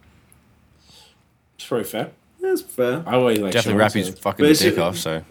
It's 1.55 1.67
probably 1.67 1.83
fair. 1.85 2.11
That's 2.39 2.61
fair. 2.61 3.03
I 3.05 3.15
always 3.15 3.39
like 3.39 3.53
Definitely 3.53 3.73
Sean, 3.73 3.79
rap 3.79 3.93
his 3.93 4.07
so- 4.07 4.13
fucking 4.13 4.45
But 4.45 4.57
dick 4.57 4.77
off. 4.79 4.97
So 4.97 5.23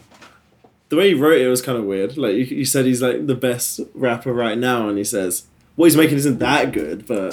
The 0.90 0.96
way 0.96 1.08
he 1.08 1.14
wrote 1.14 1.40
it 1.40 1.48
was 1.48 1.60
kind 1.62 1.76
of 1.78 1.84
weird. 1.84 2.16
Like 2.16 2.34
you, 2.34 2.44
you 2.44 2.64
said, 2.64 2.84
he's 2.86 3.02
like 3.02 3.26
the 3.26 3.34
best 3.34 3.80
rapper 3.94 4.32
right 4.32 4.56
now, 4.58 4.88
and 4.88 4.96
he 4.98 5.04
says 5.04 5.44
what 5.76 5.86
he's 5.86 5.96
making 5.96 6.18
isn't 6.18 6.38
that 6.38 6.72
good, 6.72 7.06
but 7.06 7.30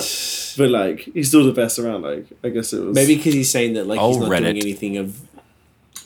but 0.57 0.69
like 0.69 1.01
he's 1.13 1.27
still 1.27 1.45
the 1.45 1.51
best 1.53 1.77
around. 1.77 2.01
Like 2.03 2.25
I 2.43 2.49
guess 2.49 2.73
it 2.73 2.83
was 2.83 2.95
Maybe 2.95 3.15
because 3.17 3.33
he's 3.35 3.51
saying 3.51 3.73
that 3.73 3.85
like 3.85 3.99
he's 3.99 4.17
not 4.17 4.29
doing 4.29 4.43
Reddit. 4.43 4.61
anything 4.61 4.97
of. 4.97 5.26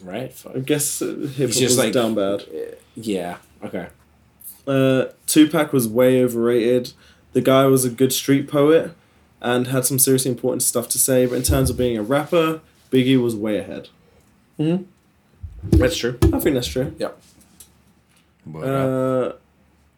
Right. 0.02 0.34
I 0.54 0.60
guess 0.60 1.00
hip 1.00 1.10
hop 1.28 1.40
was 1.40 1.58
just 1.58 1.78
like 1.78 1.94
down 1.94 2.16
bad. 2.16 2.44
Yeah. 2.96 3.38
Okay. 3.64 3.88
Uh, 4.68 5.06
Tupac 5.28 5.74
was 5.74 5.88
way 5.88 6.24
overrated. 6.24 6.94
The 7.34 7.42
guy 7.42 7.66
was 7.66 7.86
a 7.86 7.90
good 7.90 8.14
street 8.14 8.48
poet 8.48 8.92
and 9.42 9.68
had 9.68 9.86
some 9.86 10.00
seriously 10.00 10.32
important 10.32 10.64
stuff 10.64 10.88
to 10.90 11.00
say, 11.00 11.26
but 11.26 11.36
in 11.36 11.44
terms 11.44 11.70
of 11.70 11.78
being 11.78 11.98
a 11.98 12.04
rapper, 12.04 12.62
Biggie 12.92 13.22
was 13.22 13.36
way 13.36 13.58
ahead. 13.58 13.90
Hmm 14.58 14.84
That's 15.64 15.98
true. 15.98 16.18
I 16.34 16.40
think 16.40 16.56
that's 16.56 16.68
true. 16.68 16.94
Yeah. 16.98 17.12
Word 18.46 18.68
up. 18.68 19.34
Uh, 19.34 19.38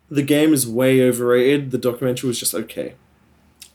the 0.09 0.21
game 0.21 0.53
is 0.53 0.67
way 0.67 1.01
overrated. 1.01 1.71
The 1.71 1.77
documentary 1.77 2.27
was 2.27 2.39
just 2.39 2.53
okay. 2.53 2.95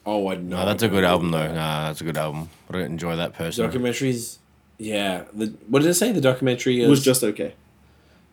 Oh, 0.07 0.29
I 0.31 0.37
know. 0.37 0.59
no, 0.59 0.67
that's 0.67 0.83
a 0.83 0.89
good 0.89 1.05
album 1.05 1.31
though. 1.33 1.53
Nah, 1.53 1.89
that's 1.89 2.01
a 2.01 2.05
good 2.05 2.17
album. 2.17 2.49
I 2.69 2.73
don't 2.73 2.83
enjoy 2.83 3.17
that 3.17 3.35
personally. 3.35 3.77
Documentaries. 3.77 4.39
Yeah. 4.79 5.25
The, 5.33 5.53
what 5.69 5.83
did 5.83 5.89
it 5.91 5.95
say? 5.95 6.13
The 6.13 6.21
documentary 6.21 6.81
It 6.81 6.85
is 6.85 6.89
was 6.91 7.05
just 7.05 7.23
okay. 7.25 7.55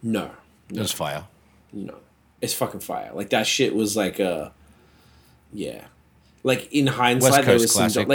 no, 0.04 0.32
It 0.72 0.80
was 0.80 0.91
fire. 0.91 1.26
no. 1.74 1.96
It's 2.41 2.54
fucking 2.54 2.82
fire. 2.82 3.12
Like 3.14 3.30
that 3.32 3.48
shit 3.48 3.74
was 3.76 3.96
like 3.98 4.20
uh 4.20 4.50
yeah. 5.54 5.86
Like 6.43 6.72
in 6.72 6.88
hindsight, 6.88 7.32
West 7.32 7.46
there 7.46 7.54
Coast 7.56 7.62
was 7.64 7.72
some 7.74 8.06
classic. 8.06 8.08
jo- 8.08 8.10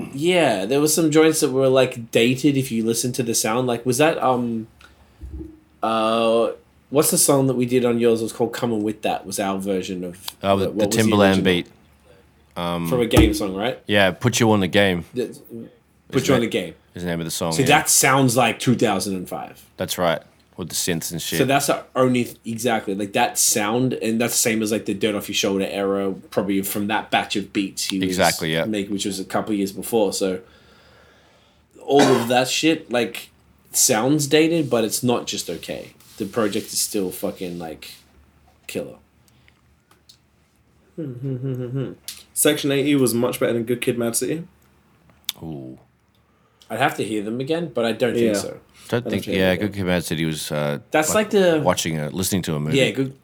like 0.00 0.12
yeah, 0.14 0.64
there 0.64 0.80
was 0.80 0.92
some 0.94 1.10
joints 1.10 1.40
that 1.40 1.50
were 1.50 1.68
like 1.68 2.10
dated 2.10 2.56
if 2.56 2.72
you 2.72 2.84
listen 2.84 3.12
to 3.12 3.22
the 3.22 3.34
sound. 3.34 3.66
Like 3.68 3.84
was 3.86 3.98
that 3.98 4.20
um 4.22 4.66
uh 5.82 6.50
what's 6.90 7.10
the 7.10 7.18
song 7.18 7.46
that 7.46 7.54
we 7.54 7.66
did 7.66 7.84
on 7.84 7.98
yours? 7.98 8.20
It 8.20 8.24
was 8.24 8.32
called 8.32 8.52
"Coming 8.52 8.82
with 8.82 9.02
That." 9.02 9.24
Was 9.26 9.38
our 9.38 9.58
version 9.58 10.04
of 10.04 10.24
Oh, 10.42 10.56
the, 10.56 10.66
the 10.66 10.72
was 10.72 10.86
Timbaland 10.88 11.28
original? 11.38 11.44
beat. 11.44 11.66
Um, 12.56 12.88
from 12.88 13.00
a 13.00 13.06
game 13.06 13.32
song, 13.34 13.54
right? 13.54 13.80
Yeah, 13.86 14.10
put 14.10 14.38
you 14.40 14.50
on 14.52 14.60
the 14.60 14.68
game. 14.68 15.04
That- 15.14 15.38
Put 16.10 16.22
Is 16.22 16.28
you 16.28 16.34
on 16.34 16.40
the 16.42 16.46
game. 16.48 16.74
Is 16.94 17.02
the 17.02 17.08
name 17.08 17.20
of 17.20 17.24
the 17.24 17.30
song. 17.30 17.52
So 17.52 17.60
yeah. 17.60 17.68
that 17.68 17.88
sounds 17.88 18.36
like 18.36 18.58
2005. 18.58 19.66
That's 19.76 19.96
right. 19.96 20.22
With 20.56 20.68
the 20.68 20.74
synths 20.74 21.10
and 21.10 21.22
shit. 21.22 21.38
So 21.38 21.46
that's 21.46 21.68
the 21.68 21.82
only 21.96 22.36
exactly 22.44 22.94
like 22.94 23.14
that 23.14 23.38
sound, 23.38 23.94
and 23.94 24.20
that's 24.20 24.34
the 24.34 24.38
same 24.38 24.62
as 24.62 24.70
like 24.70 24.84
the 24.84 24.92
"Dirt 24.92 25.14
Off 25.14 25.28
Your 25.28 25.34
Shoulder" 25.34 25.66
era, 25.66 26.12
probably 26.30 26.60
from 26.60 26.88
that 26.88 27.10
batch 27.10 27.36
of 27.36 27.54
beats 27.54 27.86
he 27.86 27.98
was 27.98 28.08
Exactly, 28.08 28.52
yeah. 28.52 28.66
making, 28.66 28.92
which 28.92 29.06
was 29.06 29.18
a 29.18 29.24
couple 29.24 29.54
years 29.54 29.72
before. 29.72 30.12
So 30.12 30.40
all 31.80 32.02
of 32.02 32.28
that 32.28 32.48
shit 32.48 32.92
like 32.92 33.30
sounds 33.70 34.26
dated, 34.26 34.68
but 34.68 34.84
it's 34.84 35.02
not 35.02 35.26
just 35.26 35.48
okay. 35.48 35.94
The 36.18 36.26
project 36.26 36.66
is 36.66 36.80
still 36.80 37.10
fucking 37.10 37.58
like 37.58 37.94
killer. 38.66 38.96
Hmm, 40.96 41.12
hmm, 41.12 41.36
hmm, 41.36 41.92
Section 42.34 42.70
80 42.70 42.96
was 42.96 43.14
much 43.14 43.40
better 43.40 43.54
than 43.54 43.64
Good 43.64 43.80
Kid, 43.80 43.98
Mad 43.98 44.14
City. 44.14 44.46
Ooh. 45.42 45.78
I'd 46.70 46.78
have 46.78 46.96
to 46.96 47.04
hear 47.04 47.22
them 47.22 47.40
again, 47.40 47.70
but 47.74 47.84
I 47.84 47.92
don't 47.92 48.14
Yeah. 48.16 48.32
think 48.34 48.36
so. 48.36 48.60
Don't 48.88 49.08
think. 49.08 49.24
change 49.24 49.36
Yeah, 49.36 49.52
it. 49.52 49.58
Good 49.58 49.74
Kid, 49.74 49.84
Mad 49.86 50.04
City 50.04 50.24
was. 50.24 50.50
Uh, 50.50 50.78
That's 50.90 51.14
like 51.14 51.30
the 51.30 51.60
watching 51.64 51.98
a 51.98 52.10
listening 52.10 52.42
to 52.42 52.54
a 52.56 52.60
movie. 52.60 52.78
Yeah, 52.78 52.90
good. 52.90 53.16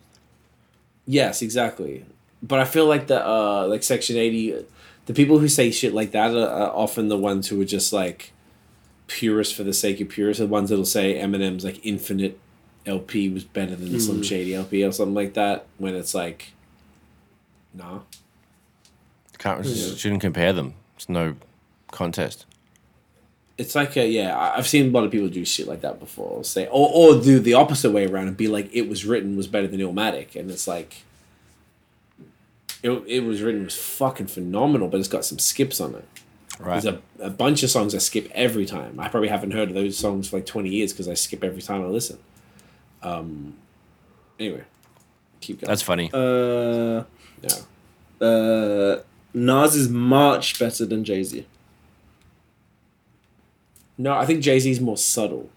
Yes, 1.07 1.43
exactly. 1.43 2.05
But 2.43 2.59
I 2.61 2.64
feel 2.64 2.86
like 2.86 3.07
the 3.07 3.26
uh 3.26 3.66
like 3.68 3.82
Section 3.82 4.16
Eighty, 4.16 4.55
the 5.07 5.14
people 5.14 5.39
who 5.39 5.49
say 5.49 5.70
shit 5.70 5.93
like 5.95 6.12
that 6.12 6.34
are, 6.34 6.49
are 6.49 6.70
often 6.70 7.09
the 7.09 7.16
ones 7.18 7.49
who 7.49 7.61
are 7.61 7.64
just 7.64 7.93
like 7.93 8.32
purists 9.09 9.55
for 9.55 9.62
the 9.64 9.72
sake 9.72 10.01
of 10.01 10.09
purists. 10.09 10.39
The 10.41 10.47
ones 10.47 10.68
that'll 10.70 10.84
say 10.84 11.14
Eminem's 11.14 11.64
like 11.64 11.84
Infinite 11.84 12.39
LP 12.86 13.28
was 13.28 13.45
better 13.45 13.74
than 13.76 13.93
the 13.93 14.01
Slim 14.01 14.22
Shady 14.22 14.55
LP 14.55 14.84
or 14.84 14.93
something 14.93 15.14
like 15.14 15.34
that. 15.34 15.66
When 15.78 15.95
it's 15.95 16.14
like, 16.14 16.53
nah. 17.74 18.01
Can't 19.39 19.64
shouldn't 19.66 20.20
compare 20.20 20.53
them. 20.53 20.74
It's 20.97 21.09
no 21.09 21.36
contest. 21.91 22.45
It's 23.59 23.75
like 23.75 23.97
a 23.97 24.07
yeah. 24.09 24.37
I- 24.39 24.57
I've 24.57 24.69
seen 24.69 24.87
a 24.87 24.91
lot 24.91 25.05
of 25.05 25.11
people 25.11 25.29
do 25.29 25.45
shit 25.45 25.67
like 25.67 25.81
that 25.83 25.99
before. 25.99 26.45
Say 26.45 26.67
or 26.69 26.89
or 26.93 27.21
do 27.21 27.41
the 27.41 27.55
opposite 27.55 27.91
way 27.91 28.07
around 28.07 28.29
and 28.29 28.37
be 28.37 28.47
like, 28.49 28.71
it 28.73 28.89
was 28.89 29.05
written 29.05 29.37
was 29.37 29.47
better 29.49 29.67
than 29.67 29.81
Illmatic, 29.81 30.37
and 30.37 30.51
it's 30.51 30.67
like. 30.69 31.03
It, 32.81 32.91
it 33.09 33.21
was 33.25 33.43
written 33.43 33.65
was 33.65 33.75
fucking 33.77 34.29
phenomenal, 34.29 34.87
but 34.87 35.01
it's 35.01 35.09
got 35.09 35.25
some 35.25 35.41
skips 35.41 35.81
on 35.81 35.97
it. 35.97 36.05
Right. 36.61 36.81
There's 36.81 36.95
a, 36.95 37.25
a 37.25 37.31
bunch 37.31 37.65
of 37.65 37.71
songs 37.71 37.93
I 37.93 37.99
skip 37.99 38.31
every 38.33 38.67
time. 38.67 39.01
I 39.01 39.09
probably 39.09 39.29
haven't 39.29 39.51
heard 39.51 39.69
of 39.71 39.75
those 39.75 39.99
songs 39.99 40.29
for 40.29 40.37
like 40.37 40.47
20 40.47 40.69
years 40.69 40.93
because 40.93 41.09
I 41.09 41.15
skip 41.15 41.43
every 41.43 41.61
time 41.61 41.83
I 41.83 41.87
listen. 41.87 42.19
Um, 43.03 43.55
anyway, 44.39 44.63
keep 45.41 45.61
going. 45.61 45.69
That's 45.69 45.83
funny. 45.83 46.09
Uh, 46.13 47.03
yeah. 47.43 48.25
uh, 48.27 49.03
Nas 49.35 49.75
is 49.75 49.89
much 49.89 50.61
better 50.61 50.87
than 50.87 51.03
Jay 51.03 51.25
Z. 51.25 51.47
No, 53.99 54.13
I 54.15 54.25
think 54.27 54.43
Jay 54.43 54.59
Z's 54.61 54.81
more 54.81 54.97
subtle. 54.97 55.51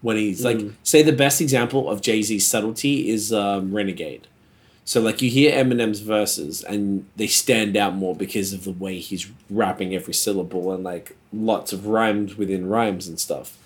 When 0.00 0.16
he's 0.16 0.44
like, 0.44 0.58
Mm. 0.58 0.72
say 0.84 1.02
the 1.02 1.12
best 1.12 1.40
example 1.40 1.88
of 1.90 2.00
Jay 2.02 2.22
Z's 2.22 2.46
subtlety 2.46 3.08
is 3.08 3.32
um, 3.32 3.72
Renegade. 3.74 4.26
So 4.84 5.00
like 5.00 5.20
you 5.20 5.28
hear 5.28 5.52
Eminem's 5.52 6.00
verses 6.00 6.62
and 6.62 7.04
they 7.16 7.26
stand 7.26 7.76
out 7.76 7.94
more 7.94 8.14
because 8.14 8.52
of 8.52 8.64
the 8.64 8.70
way 8.72 9.00
he's 9.00 9.28
rapping 9.50 9.94
every 9.94 10.14
syllable 10.14 10.72
and 10.72 10.82
like 10.84 11.16
lots 11.32 11.72
of 11.72 11.86
rhymes 11.86 12.36
within 12.38 12.68
rhymes 12.68 13.06
and 13.08 13.18
stuff. 13.20 13.58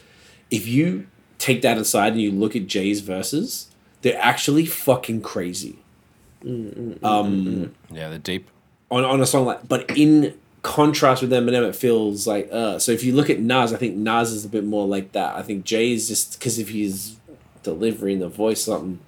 If 0.51 0.67
you 0.67 1.07
take 1.39 1.63
that 1.63 1.79
aside 1.79 2.13
and 2.15 2.21
you 2.23 2.31
look 2.33 2.57
at 2.57 2.67
Jay's 2.67 3.01
verses, 3.03 3.69
they're 4.01 4.19
actually 4.21 4.67
fucking 4.67 5.21
crazy. 5.23 5.79
Um, 6.45 7.75
yeah, 7.91 8.09
they're 8.09 8.19
deep. 8.19 8.49
on, 8.91 9.05
on 9.05 9.21
a 9.21 9.27
song 9.27 9.47
like 9.47 9.69
but 9.69 9.89
in 9.97 10.35
contrast 10.63 11.23
with 11.23 11.31
them 11.31 11.47
Eminem 11.47 11.69
it 11.69 11.77
feels 11.77 12.27
like 12.27 12.49
uh 12.53 12.79
so 12.79 12.93
if 12.93 13.03
you 13.03 13.13
look 13.13 13.29
at 13.29 13.41
Nas 13.41 13.73
I 13.73 13.77
think 13.77 13.97
Nas 13.97 14.31
is 14.31 14.45
a 14.45 14.49
bit 14.49 14.65
more 14.65 14.87
like 14.87 15.13
that. 15.13 15.35
I 15.37 15.43
think 15.43 15.65
Jay 15.65 15.93
is 15.93 16.09
just 16.09 16.39
because 16.39 16.59
if 16.59 16.69
he's 16.69 17.17
delivering 17.63 18.21
the 18.21 18.29
voice 18.29 18.65
something 18.65 19.01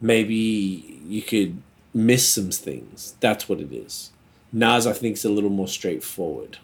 maybe 0.00 1.00
you 1.06 1.22
could 1.22 1.62
miss 1.92 2.28
some 2.28 2.50
things. 2.50 3.14
That's 3.20 3.48
what 3.48 3.60
it 3.60 3.72
is. 3.72 4.10
Nas 4.52 4.86
I 4.86 4.92
think 4.92 5.14
is 5.14 5.24
a 5.24 5.30
little 5.30 5.50
more 5.50 5.68
straightforward. 5.68 6.58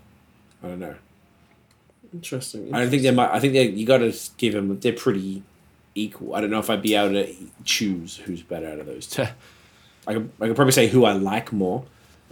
I 0.63 0.69
don't 0.69 0.81
know. 0.81 0.97
Interesting. 2.13 2.75
I 2.75 2.81
don't 2.81 2.91
think 2.91 3.03
they 3.03 3.11
might 3.13 3.31
I 3.31 3.39
think 3.39 3.53
they 3.53 3.69
you 3.69 3.87
gotta 3.87 4.17
give 4.39 4.55
them 4.55 4.79
they're 4.81 4.93
pretty 4.93 5.45
equal. 5.95 6.35
I 6.35 6.41
don't 6.41 6.51
know 6.51 6.59
if 6.59 6.71
I'd 6.71 6.83
be 6.83 6.95
able 6.95 7.13
to 7.13 7.35
choose 7.65 8.17
who's 8.17 8.43
better 8.43 8.69
out 8.69 8.81
of 8.81 8.87
those 8.87 9.07
two. 9.07 9.27
I 10.07 10.15
could, 10.15 10.31
I 10.41 10.47
could 10.47 10.57
probably 10.57 10.73
say 10.73 10.89
who 10.89 11.05
I 11.05 11.13
like 11.13 11.53
more. 11.53 11.85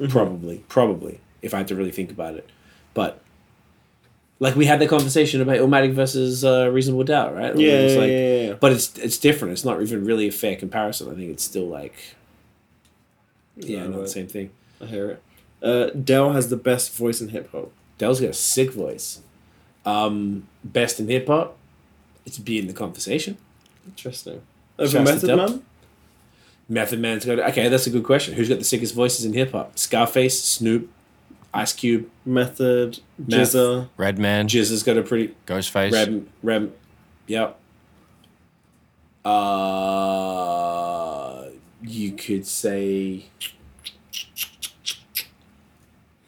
Probably, 0.08 0.64
probably, 0.68 1.20
if 1.42 1.54
I 1.54 1.58
had 1.58 1.68
to 1.68 1.74
really 1.74 1.90
think 1.92 2.10
about 2.10 2.34
it. 2.34 2.48
But 2.94 3.20
like 4.40 4.54
we 4.56 4.66
had 4.66 4.78
the 4.80 4.86
conversation 4.86 5.40
about 5.40 5.56
Illmatic 5.56 5.92
versus 5.92 6.44
uh, 6.44 6.70
Reasonable 6.70 7.04
Doubt, 7.04 7.34
right? 7.34 7.56
Yeah, 7.56 7.72
It's 7.72 7.94
yeah, 7.94 8.00
like, 8.00 8.10
yeah, 8.10 8.42
yeah. 8.48 8.52
But 8.54 8.72
it's 8.72 8.96
it's 8.98 9.18
different. 9.18 9.52
It's 9.52 9.64
not 9.64 9.80
even 9.82 10.04
really 10.04 10.28
a 10.28 10.32
fair 10.32 10.56
comparison. 10.56 11.10
I 11.10 11.14
think 11.14 11.30
it's 11.30 11.44
still 11.44 11.66
like, 11.66 11.94
yeah, 13.56 13.78
Yeah, 13.78 13.86
not 13.88 14.00
the 14.00 14.08
same 14.08 14.26
thing. 14.28 14.50
I 14.80 14.86
hear 14.86 15.10
it. 15.10 15.22
Uh, 15.60 15.86
Del 15.90 16.32
has 16.32 16.48
the 16.50 16.56
best 16.56 16.94
voice 16.94 17.20
in 17.20 17.30
hip 17.30 17.50
hop. 17.50 17.72
Del's 17.98 18.20
got 18.20 18.30
a 18.30 18.34
sick 18.34 18.72
voice. 18.72 19.20
Um, 19.84 20.46
best 20.62 21.00
in 21.00 21.08
hip 21.08 21.26
hop. 21.26 21.56
It's 22.24 22.38
be 22.38 22.58
in 22.58 22.66
the 22.68 22.72
conversation. 22.72 23.38
Interesting. 23.86 24.42
Over 24.78 25.00
Method 25.00 25.36
Man? 25.36 25.62
Method 26.68 27.00
Man's 27.00 27.24
got 27.24 27.38
okay. 27.40 27.68
That's 27.68 27.86
a 27.86 27.90
good 27.90 28.04
question. 28.04 28.34
Who's 28.34 28.48
got 28.48 28.58
the 28.58 28.64
sickest 28.64 28.94
voices 28.94 29.24
in 29.24 29.32
hip 29.32 29.52
hop? 29.52 29.78
Scarface, 29.78 30.44
Snoop, 30.44 30.90
Ice 31.54 31.72
Cube, 31.72 32.08
Method, 32.26 33.00
Meth. 33.18 33.52
GZA. 33.52 33.88
Redman, 33.96 34.46
Jizz 34.48 34.70
has 34.70 34.82
got 34.82 34.96
a 34.98 35.02
pretty 35.02 35.34
Ghostface. 35.46 35.92
Rem, 35.92 36.28
Rem, 36.42 36.72
yep. 37.26 37.58
Uh, 40.18 41.44
you 41.82 42.12
could 42.12 42.46
say 42.46 43.24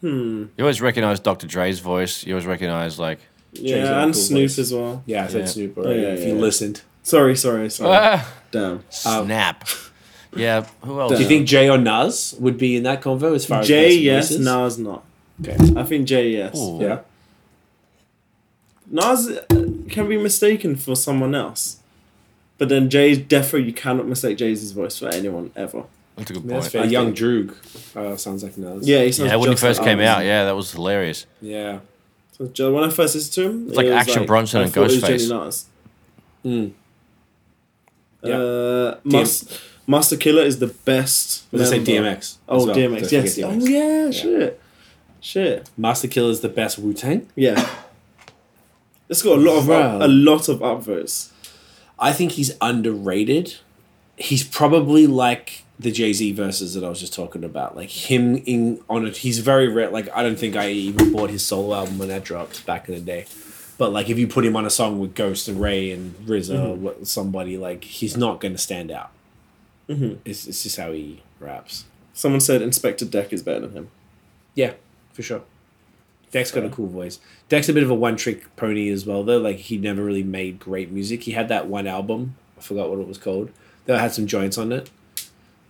Hmm. 0.01 0.45
You 0.57 0.65
always 0.65 0.81
recognize 0.81 1.21
Dr. 1.21 1.47
Dre's 1.47 1.79
voice. 1.81 2.25
You 2.25 2.33
always 2.35 2.47
recognize 2.47 2.99
like. 2.99 3.19
Yeah, 3.53 3.77
a 4.01 4.05
and 4.05 4.15
cool 4.15 4.23
Snoop 4.23 4.43
voice. 4.49 4.59
as 4.59 4.73
well. 4.73 5.03
yeah, 5.05 5.25
I 5.25 5.27
said 5.27 5.41
Yeah. 5.41 5.47
Snoop 5.47 5.75
Oh, 5.77 5.83
already. 5.83 6.01
yeah, 6.03 6.09
if 6.09 6.21
yeah, 6.21 6.27
you 6.29 6.35
yeah. 6.37 6.41
listened, 6.41 6.81
Sorry, 7.03 7.37
sorry, 7.37 7.69
sorry. 7.69 7.91
Ah, 8.01 8.33
Damn. 8.51 8.83
snap. 8.89 9.69
yeah. 10.37 10.65
Who 10.83 11.01
else? 11.01 11.13
do 11.13 11.19
you 11.23 11.27
think 11.29 11.47
Jay 11.49 11.69
or 11.69 11.77
Nas 11.77 12.35
would 12.39 12.57
be 12.57 12.77
in 12.77 12.83
that 12.85 13.03
convo 13.03 13.35
as 13.35 13.45
far 13.45 13.61
as 13.61 13.69
Jay, 13.69 13.93
yes. 13.95 14.31
Nas, 14.31 14.79
not. 14.79 15.05
Okay. 15.41 15.57
I 15.77 15.85
think 15.85 16.07
Jay, 16.07 16.31
yes. 16.31 16.57
Ooh. 16.59 16.79
Yeah. 16.81 17.01
Nas 18.91 19.29
uh, 19.29 19.45
can 19.89 20.09
be 20.09 20.19
mistaken 20.19 20.77
for 20.77 20.97
someone 20.97 21.35
else. 21.35 21.79
But 22.59 22.69
then 22.69 22.91
Jay, 22.91 23.17
definitely, 23.17 23.69
you 23.69 23.73
cannot 23.73 24.07
mistake 24.07 24.37
Jay-Z's 24.37 24.73
voice 24.73 24.99
for 24.99 25.09
anyone 25.09 25.51
ever. 25.57 25.85
That's 26.17 26.31
a 26.31 26.35
good 26.35 26.49
point. 26.49 26.65
fair. 26.67 26.83
I 26.83 26.85
Young 26.87 27.15
Droog 27.15 27.97
uh, 27.97 28.17
sounds 28.17 28.43
like 28.43 28.59
Nas. 28.59 28.87
Yeah, 28.87 29.03
he 29.05 29.13
sounds 29.13 29.31
Yeah, 29.31 29.37
when 29.37 29.51
he 29.51 29.57
first 29.57 29.81
like 29.81 29.89
came 29.89 30.01
out, 30.01 30.25
yeah, 30.25 30.45
that 30.45 30.55
was 30.57 30.73
hilarious. 30.73 31.25
Yeah. 31.41 31.79
So 32.33 32.49
ju- 32.49 32.75
when 32.75 32.85
I 32.85 32.91
first 32.91 33.15
listened 33.15 33.33
to 33.35 33.51
him, 33.51 33.69
It's 33.69 33.77
like 33.77 33.87
it 33.87 33.91
was 33.91 33.99
Action 33.99 34.27
Bronson 34.27 34.61
I 34.61 34.65
and 34.65 34.73
thought 34.73 34.81
it 34.83 34.85
was 34.85 35.03
Ghostface. 35.03 35.29
Jenny 35.29 35.45
Nas. 35.45 35.67
Mm. 36.45 36.73
Yeah. 38.23 38.37
Uh, 38.37 38.99
Masta 39.87 40.17
Killa 40.19 40.43
is 40.43 40.59
the 40.59 40.67
best. 40.67 41.45
Was 41.53 41.63
I 41.73 41.79
say. 41.79 41.85
DMX? 41.85 42.37
Oh, 42.49 42.67
well. 42.67 42.77
DMX, 42.77 43.11
yes. 43.11 43.35
forget 43.35 43.51
Oh, 43.51 43.55
DMX. 43.57 43.69
yeah, 43.69 44.11
shit. 44.11 44.61
Shit. 45.21 45.69
Masta 45.77 46.09
Killa 46.09 46.31
is 46.31 46.41
the 46.41 46.49
best 46.49 46.79
Wu 46.79 46.93
Tang. 46.95 47.29
Yeah. 47.37 47.69
It's 49.09 49.23
got 49.23 49.39
a 49.39 49.41
lot 49.41 49.59
of 49.59 49.71
up, 49.71 50.03
a 50.03 50.09
lot 50.09 50.49
of 50.49 50.61
upvotes. 50.61 51.31
I 51.99 52.13
think 52.13 52.33
he's 52.33 52.57
underrated. 52.61 53.57
he's 54.17 54.45
probably 54.45 55.07
like 55.07 55.65
the 55.79 55.91
Jay 55.91 56.13
Z 56.13 56.33
verses 56.33 56.75
that 56.75 56.85
I 56.85 56.89
was 56.89 57.01
just 57.01 57.13
talking 57.15 57.43
about. 57.43 57.75
Like 57.77 57.91
him 57.91 58.37
in 58.47 58.81
on 58.89 59.07
it, 59.07 59.19
he's 59.19 59.39
very 59.41 59.69
rare. 59.69 59.91
Like 59.91 60.09
I 60.15 60.23
don't 60.23 60.39
think 60.39 60.55
I 60.57 60.71
even 60.71 61.13
bought 61.13 61.31
his 61.31 61.45
solo 61.45 61.75
album 61.75 61.99
when 61.99 62.09
that 62.09 62.23
dropped 62.25 62.65
back 62.67 62.89
in 62.89 62.95
the 62.95 63.01
day. 63.01 63.27
But 63.79 63.93
like 63.93 64.09
if 64.11 64.19
you 64.19 64.29
put 64.29 64.45
him 64.45 64.57
on 64.57 64.65
a 64.67 64.71
song 64.71 65.01
with 65.01 65.15
Ghost 65.15 65.49
and 65.49 65.61
Rae 65.61 65.91
and 65.91 66.15
RZA 66.27 66.69
or 66.71 66.75
what- 66.75 67.07
somebody, 67.07 67.57
like 67.59 67.83
he's 67.85 68.17
not 68.17 68.41
going 68.41 68.53
to 68.53 68.59
stand 68.59 68.91
out. 68.91 69.11
Mhm. 69.89 70.19
It's, 70.25 70.47
it's 70.47 70.63
just 70.63 70.77
how 70.77 70.93
he 70.93 71.23
raps. 71.41 71.85
Someone 72.15 72.41
said 72.41 72.61
Inspectah 72.61 73.11
Deck 73.11 73.33
is 73.33 73.43
better 73.43 73.61
than 73.61 73.73
him. 73.73 73.89
Yeah, 74.55 74.75
for 75.21 75.27
sure. 75.27 75.43
Deck's 76.31 76.51
got 76.51 76.65
a 76.65 76.71
cool 76.71 76.87
voice. 76.87 77.19
Deck's 77.49 77.69
a 77.69 77.73
bit 77.73 77.83
of 77.83 77.91
a 77.91 77.95
one 77.95 78.17
trick 78.17 78.55
pony 78.57 78.89
as 78.89 79.05
well, 79.05 79.25
though. 79.25 79.39
Like 79.39 79.57
he 79.57 79.77
never 79.77 80.03
really 80.03 80.23
made 80.23 80.61
great 80.61 80.91
music. 80.91 81.25
He 81.25 81.33
had 81.33 81.49
that 81.49 81.67
one 81.67 81.87
album, 81.87 82.37
I 82.57 82.63
forgot 82.63 82.89
what 82.89 83.01
it 83.01 83.09
was 83.09 83.19
called, 83.19 83.51
that 83.87 84.01
had 84.01 84.13
some 84.13 84.27
joints 84.27 84.57
on 84.57 84.73
it. 84.73 84.91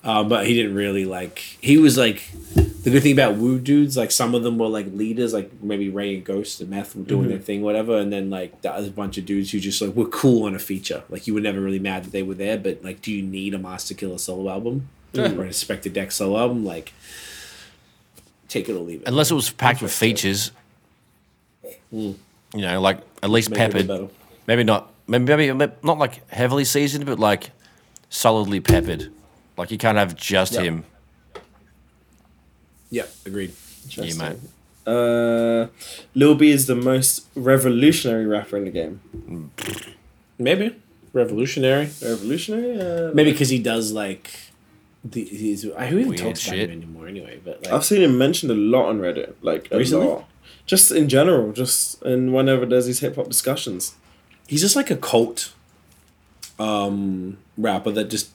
Um, 0.02 0.28
but 0.28 0.46
he 0.46 0.54
didn't 0.54 0.74
really 0.74 1.04
like. 1.04 1.38
He 1.60 1.76
was 1.76 1.98
like 1.98 2.30
the 2.54 2.90
good 2.90 3.02
thing 3.02 3.12
about 3.12 3.36
Wu 3.36 3.58
dudes. 3.58 3.96
Like 3.96 4.10
some 4.10 4.34
of 4.34 4.42
them 4.42 4.56
were 4.58 4.68
like 4.68 4.86
leaders, 4.92 5.34
like 5.34 5.62
maybe 5.62 5.88
Rae 5.88 6.14
and 6.14 6.24
Ghost 6.24 6.60
and 6.60 6.70
Meth 6.70 6.94
were 6.94 7.02
doing 7.02 7.28
their 7.28 7.38
thing, 7.38 7.62
whatever. 7.62 7.98
And 7.98 8.12
then 8.12 8.30
like 8.30 8.62
that 8.62 8.76
was 8.76 8.86
a 8.86 8.92
bunch 8.92 9.18
of 9.18 9.26
dudes 9.26 9.50
who 9.50 9.60
just 9.60 9.82
like 9.82 9.94
were 9.94 10.08
cool 10.08 10.44
on 10.44 10.54
a 10.54 10.58
feature. 10.58 11.02
Like 11.10 11.26
you 11.26 11.34
were 11.34 11.40
never 11.40 11.60
really 11.60 11.78
mad 11.78 12.04
that 12.04 12.12
they 12.12 12.22
were 12.22 12.34
there. 12.34 12.56
But 12.56 12.82
like, 12.82 13.02
do 13.02 13.12
you 13.12 13.22
need 13.22 13.52
a 13.54 13.58
Masta 13.58 13.94
Killa 13.94 14.18
solo 14.18 14.50
album 14.50 14.88
or 15.14 15.24
an 15.24 15.36
Inspectah 15.36 15.92
Deck 15.92 16.12
solo 16.12 16.38
album? 16.38 16.64
Like, 16.64 16.94
take 18.50 18.68
it 18.68 18.72
or 18.74 18.80
leave 18.80 19.00
it. 19.02 19.08
Unless 19.08 19.30
it 19.30 19.34
was 19.34 19.50
packed 19.50 19.80
with 19.80 19.92
features. 19.92 20.52
You 21.90 22.14
know, 22.54 22.80
like 22.80 22.98
at 23.22 23.30
least 23.30 23.48
Make 23.50 23.60
it 23.60 23.62
a 23.62 23.78
peppered. 23.86 24.10
Maybe 24.46 24.64
not. 24.64 24.92
Maybe, 25.06 25.52
maybe 25.52 25.72
not 25.82 25.98
like 25.98 26.28
heavily 26.30 26.64
seasoned, 26.64 27.06
but 27.06 27.18
like 27.18 27.50
solidly 28.10 28.60
peppered. 28.60 29.10
Like 29.56 29.70
you 29.70 29.78
can't 29.78 29.96
have 29.98 30.14
just 30.14 30.52
Yeah. 30.54 30.62
him. 30.62 30.84
Yeah, 32.90 33.06
agreed. 33.24 33.52
You 33.88 34.02
Interesting. 34.02 34.18
mate. 34.18 34.38
Uh, 34.86 35.66
Lil 36.14 36.34
B 36.34 36.50
is 36.50 36.66
the 36.66 36.74
most 36.74 37.26
revolutionary 37.34 38.26
rapper 38.26 38.56
in 38.56 38.64
the 38.64 38.70
game. 38.70 39.00
Maybe 40.38 40.74
revolutionary. 41.12 41.90
Revolutionary? 42.02 42.80
Uh, 42.80 43.10
Maybe 43.14 43.30
because 43.32 43.50
he 43.50 43.58
does 43.58 43.92
like 43.92 44.30
the 45.04 45.24
he's 45.24 45.64
I 45.72 45.86
who 45.86 45.98
even 45.98 46.08
Weird 46.10 46.20
talks 46.20 46.46
about 46.46 46.58
him 46.58 46.70
anymore 46.70 47.08
anyway. 47.08 47.40
But 47.44 47.64
like 47.64 47.72
I've 47.72 47.84
seen 47.84 48.02
him 48.02 48.18
mentioned 48.18 48.52
a 48.52 48.54
lot 48.54 48.86
on 48.88 49.00
Reddit. 49.00 49.34
Like, 49.42 49.68
a 49.72 49.78
Recently? 49.78 50.06
lot. 50.06 50.28
Just 50.66 50.92
in 50.92 51.08
general, 51.08 51.52
just 51.52 52.02
and 52.02 52.32
whenever 52.34 52.66
there's 52.66 52.86
these 52.86 53.00
hip 53.00 53.16
hop 53.16 53.28
discussions. 53.28 53.94
he's 54.46 54.60
just 54.60 54.76
like 54.76 54.90
a 54.90 54.96
cult 54.96 55.52
um 56.58 57.38
rapper 57.56 57.90
that 57.90 58.10
just 58.10 58.30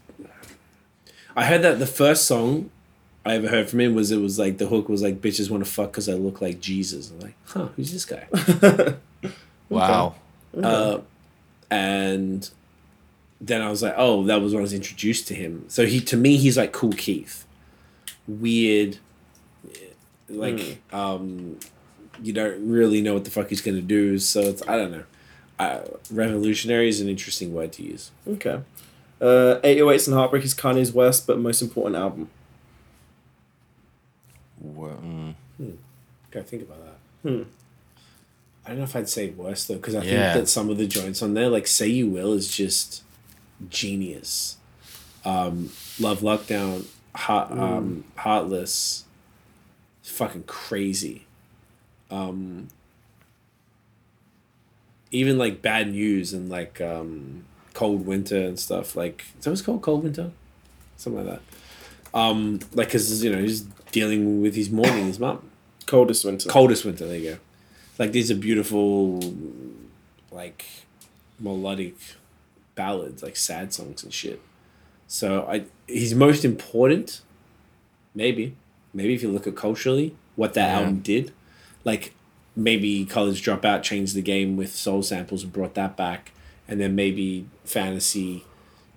I 1.35 1.45
heard 1.45 1.61
that 1.63 1.79
the 1.79 1.85
first 1.87 2.25
song 2.25 2.69
I 3.25 3.35
ever 3.35 3.47
heard 3.49 3.69
from 3.69 3.79
him 3.81 3.95
was 3.95 4.11
it 4.11 4.17
was 4.21 4.39
like 4.39 4.57
the 4.57 4.67
hook 4.67 4.87
was 4.89 5.01
like 5.01 5.21
bitches 5.21 5.49
want 5.49 5.63
to 5.65 5.69
fuck 5.69 5.91
because 5.91 6.07
I 6.09 6.13
look 6.13 6.41
like 6.41 6.59
Jesus. 6.61 7.11
I'm 7.11 7.19
like, 7.19 7.35
huh, 7.45 7.67
who's 7.75 7.91
this 7.91 8.05
guy? 8.05 8.27
Wow. 9.69 10.13
Uh, 10.55 10.99
and 11.71 12.47
then 13.45 13.61
I 13.61 13.69
was 13.69 13.83
like, 13.83 13.93
oh, 13.95 14.23
that 14.25 14.41
was 14.41 14.53
when 14.53 14.61
I 14.61 14.63
was 14.63 14.73
introduced 14.73 15.27
to 15.27 15.35
him. 15.35 15.65
So 15.67 15.85
he 15.85 15.99
to 16.01 16.17
me 16.17 16.37
he's 16.37 16.57
like 16.57 16.71
Kool 16.71 16.93
Keith, 16.93 17.45
weird, 18.27 18.97
like 20.27 20.81
um, 20.91 21.59
you 22.21 22.33
don't 22.33 22.67
really 22.69 23.01
know 23.01 23.13
what 23.13 23.23
the 23.25 23.31
fuck 23.31 23.49
he's 23.49 23.61
gonna 23.61 23.81
do. 23.81 24.17
So 24.19 24.41
it's 24.41 24.61
I 24.67 24.77
don't 24.77 24.91
know. 24.91 25.03
Uh, 25.59 25.81
revolutionary 26.11 26.89
is 26.89 26.99
an 26.99 27.07
interesting 27.07 27.53
word 27.53 27.71
to 27.73 27.83
use. 27.83 28.11
Okay. 28.27 28.61
Uh, 29.21 29.59
808s 29.63 30.07
and 30.07 30.15
Heartbreak 30.15 30.43
is 30.43 30.53
Kanye's 30.53 30.91
worst 30.91 31.25
but 31.25 31.39
most 31.39 31.61
important 31.61 31.95
album. 31.95 32.29
Well, 34.59 34.99
mm. 35.01 35.33
hmm. 35.57 35.71
Gotta 36.31 36.45
think 36.45 36.63
about 36.63 36.79
that. 36.83 37.29
Hmm. 37.29 37.43
I 38.65 38.69
don't 38.69 38.79
know 38.79 38.83
if 38.83 38.95
I'd 38.95 39.07
say 39.07 39.29
worse 39.29 39.65
though, 39.65 39.75
because 39.75 39.95
I 39.95 40.03
Yeah. 40.03 40.33
think 40.33 40.45
that 40.45 40.49
some 40.49 40.69
of 40.69 40.77
the 40.77 40.87
joints 40.87 41.21
on 41.21 41.35
there, 41.35 41.49
like 41.49 41.67
"Say 41.67 41.87
You 41.87 42.07
Will," 42.07 42.33
is 42.33 42.49
just 42.49 43.03
genius. 43.69 44.57
Um, 45.23 45.71
Love 45.99 46.19
Lockdown, 46.19 46.85
Heart, 47.15 47.51
um, 47.51 48.03
Heartless, 48.17 49.05
fucking 50.03 50.43
crazy. 50.43 51.25
Um, 52.11 52.67
even 55.11 55.37
like 55.37 55.61
Bad 55.61 55.91
News 55.91 56.33
and 56.33 56.49
like 56.49 56.79
um, 56.79 57.45
Cold 57.73 58.05
Winter 58.05 58.37
and 58.37 58.59
stuff. 58.59 58.95
Like, 58.95 59.25
is 59.39 59.45
that 59.45 59.49
what's 59.49 59.61
called 59.61 59.81
Cold 59.81 60.03
Winter? 60.03 60.31
Something 60.97 61.25
like 61.25 61.39
that. 61.39 62.17
Um, 62.17 62.59
like, 62.73 62.91
cause 62.91 63.23
you 63.23 63.31
know 63.31 63.39
he's 63.41 63.65
dealing 63.91 64.41
with 64.41 64.55
his 64.55 64.69
mourning 64.69 65.05
his 65.05 65.19
mum 65.19 65.49
Coldest 65.85 66.25
winter. 66.25 66.49
coldest 66.49 66.83
winter 66.83 67.07
there 67.07 67.17
you 67.17 67.31
go 67.31 67.37
like 67.97 68.11
these 68.11 68.29
are 68.29 68.35
beautiful 68.35 69.19
like 70.31 70.65
melodic 71.39 71.95
ballads 72.75 73.23
like 73.23 73.35
sad 73.37 73.73
songs 73.73 74.03
and 74.03 74.13
shit. 74.13 74.41
So 75.07 75.45
i 75.49 75.65
he's 75.87 76.13
most 76.15 76.43
important 76.43 77.21
maybe 78.13 78.55
maybe 78.93 79.13
if 79.13 79.21
you 79.21 79.29
look 79.31 79.45
at 79.47 79.55
culturally 79.55 80.15
what 80.35 80.53
that 80.55 80.69
Yeah. 80.69 80.79
album 80.79 80.99
did 81.01 81.31
like 81.83 82.13
maybe 82.55 83.05
college 83.05 83.43
dropout 83.45 83.83
changed 83.83 84.15
the 84.15 84.21
game 84.21 84.55
with 84.57 84.73
soul 84.73 85.03
samples 85.03 85.43
and 85.43 85.51
brought 85.53 85.75
that 85.75 85.95
back 85.95 86.31
and 86.67 86.79
then 86.81 86.95
maybe 86.95 87.45
fantasy 87.65 88.43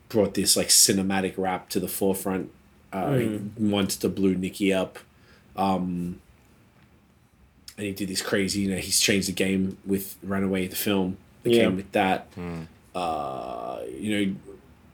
brought 0.09 0.33
this 0.35 0.57
like 0.57 0.68
cinematic 0.68 1.35
rap 1.37 1.68
to 1.68 1.79
the 1.81 1.89
forefront. 1.89 2.51
Uh 2.93 3.20
monster 3.59 4.09
blew 4.09 4.35
nikki 4.35 4.72
up 4.72 4.99
um 5.57 6.20
and 7.76 7.87
he 7.87 7.93
did 7.93 8.09
this 8.09 8.22
crazy 8.22 8.61
you 8.62 8.70
know 8.70 8.79
he's 8.79 8.99
changed 9.01 9.29
the 9.29 9.33
game 9.33 9.76
with 9.85 10.16
runaway 10.22 10.66
the 10.66 10.76
film 10.76 11.18
that 11.43 11.53
Yeah. 11.53 11.64
came 11.64 11.76
with 11.76 11.93
that 11.93 12.26
uh 12.99 13.81
you 14.05 14.11
know 14.15 14.25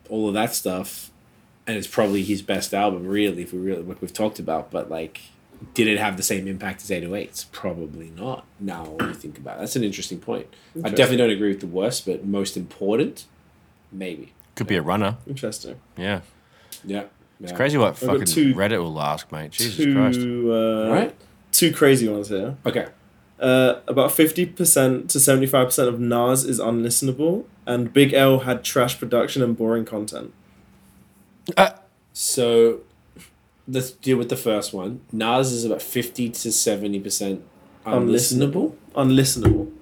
all 0.08 0.28
of 0.28 0.34
that 0.34 0.54
stuff 0.54 1.10
and 1.66 1.76
it's 1.78 1.86
probably 1.86 2.22
his 2.22 2.42
best 2.42 2.74
album 2.74 3.06
really 3.06 3.42
if 3.42 3.52
we 3.52 3.58
really 3.58 3.82
what 3.82 4.00
we've 4.00 4.12
talked 4.12 4.38
about 4.38 4.70
but 4.70 4.90
like 4.90 5.20
did 5.72 5.86
it 5.86 5.98
have 5.98 6.16
the 6.16 6.22
same 6.22 6.46
impact 6.46 6.82
as 6.82 6.90
808s 6.90 7.46
probably 7.52 8.10
not 8.24 8.44
now 8.60 8.84
when 8.84 9.08
you 9.08 9.14
think 9.14 9.38
about 9.38 9.56
it 9.56 9.60
that's 9.60 9.76
an 9.76 9.84
interesting 9.84 10.18
point 10.20 10.46
i 10.84 10.88
definitely 10.90 11.16
don't 11.22 11.30
agree 11.30 11.48
with 11.48 11.60
the 11.60 11.66
worst 11.80 12.04
but 12.06 12.24
most 12.24 12.56
important 12.56 13.24
maybe 13.90 14.32
could 14.56 14.68
be 14.68 14.76
a 14.76 14.82
runner. 14.82 15.16
Interesting. 15.26 15.80
Yeah. 15.96 16.20
yeah 16.84 17.04
It's 17.40 17.50
crazy 17.50 17.76
what 17.76 17.98
got 18.00 18.06
fucking 18.08 18.26
two- 18.26 18.54
Reddit 18.54 18.78
will 18.78 19.00
ask, 19.00 19.32
mate. 19.32 19.50
Jesus 19.50 19.76
two, 19.76 19.92
Christ. 19.94 20.20
Uh, 20.20 20.92
right 20.92 21.14
Two 21.50 21.72
crazy 21.72 22.08
ones 22.08 22.28
here. 22.28 22.56
okay 22.64 22.86
Uh, 23.40 23.80
about 23.88 24.10
50% 24.10 24.54
to 25.08 25.18
75% 25.18 25.88
of 25.88 25.98
Nas 26.00 26.44
is 26.44 26.60
unlistenable, 26.60 27.44
and 27.66 27.92
Big 27.92 28.12
L 28.14 28.40
had 28.40 28.62
trash 28.64 28.98
production 28.98 29.42
and 29.42 29.56
boring 29.56 29.84
content. 29.84 30.32
So 32.12 32.80
let's 33.66 33.90
deal 33.90 34.16
with 34.16 34.28
the 34.28 34.36
first 34.36 34.72
one. 34.72 35.00
Nas 35.12 35.52
is 35.52 35.64
about 35.64 35.82
fifty 35.82 36.30
to 36.30 36.52
seventy 36.52 37.00
percent 37.00 37.42
unlistenable. 37.84 38.76
Unlistenable. 38.94 39.72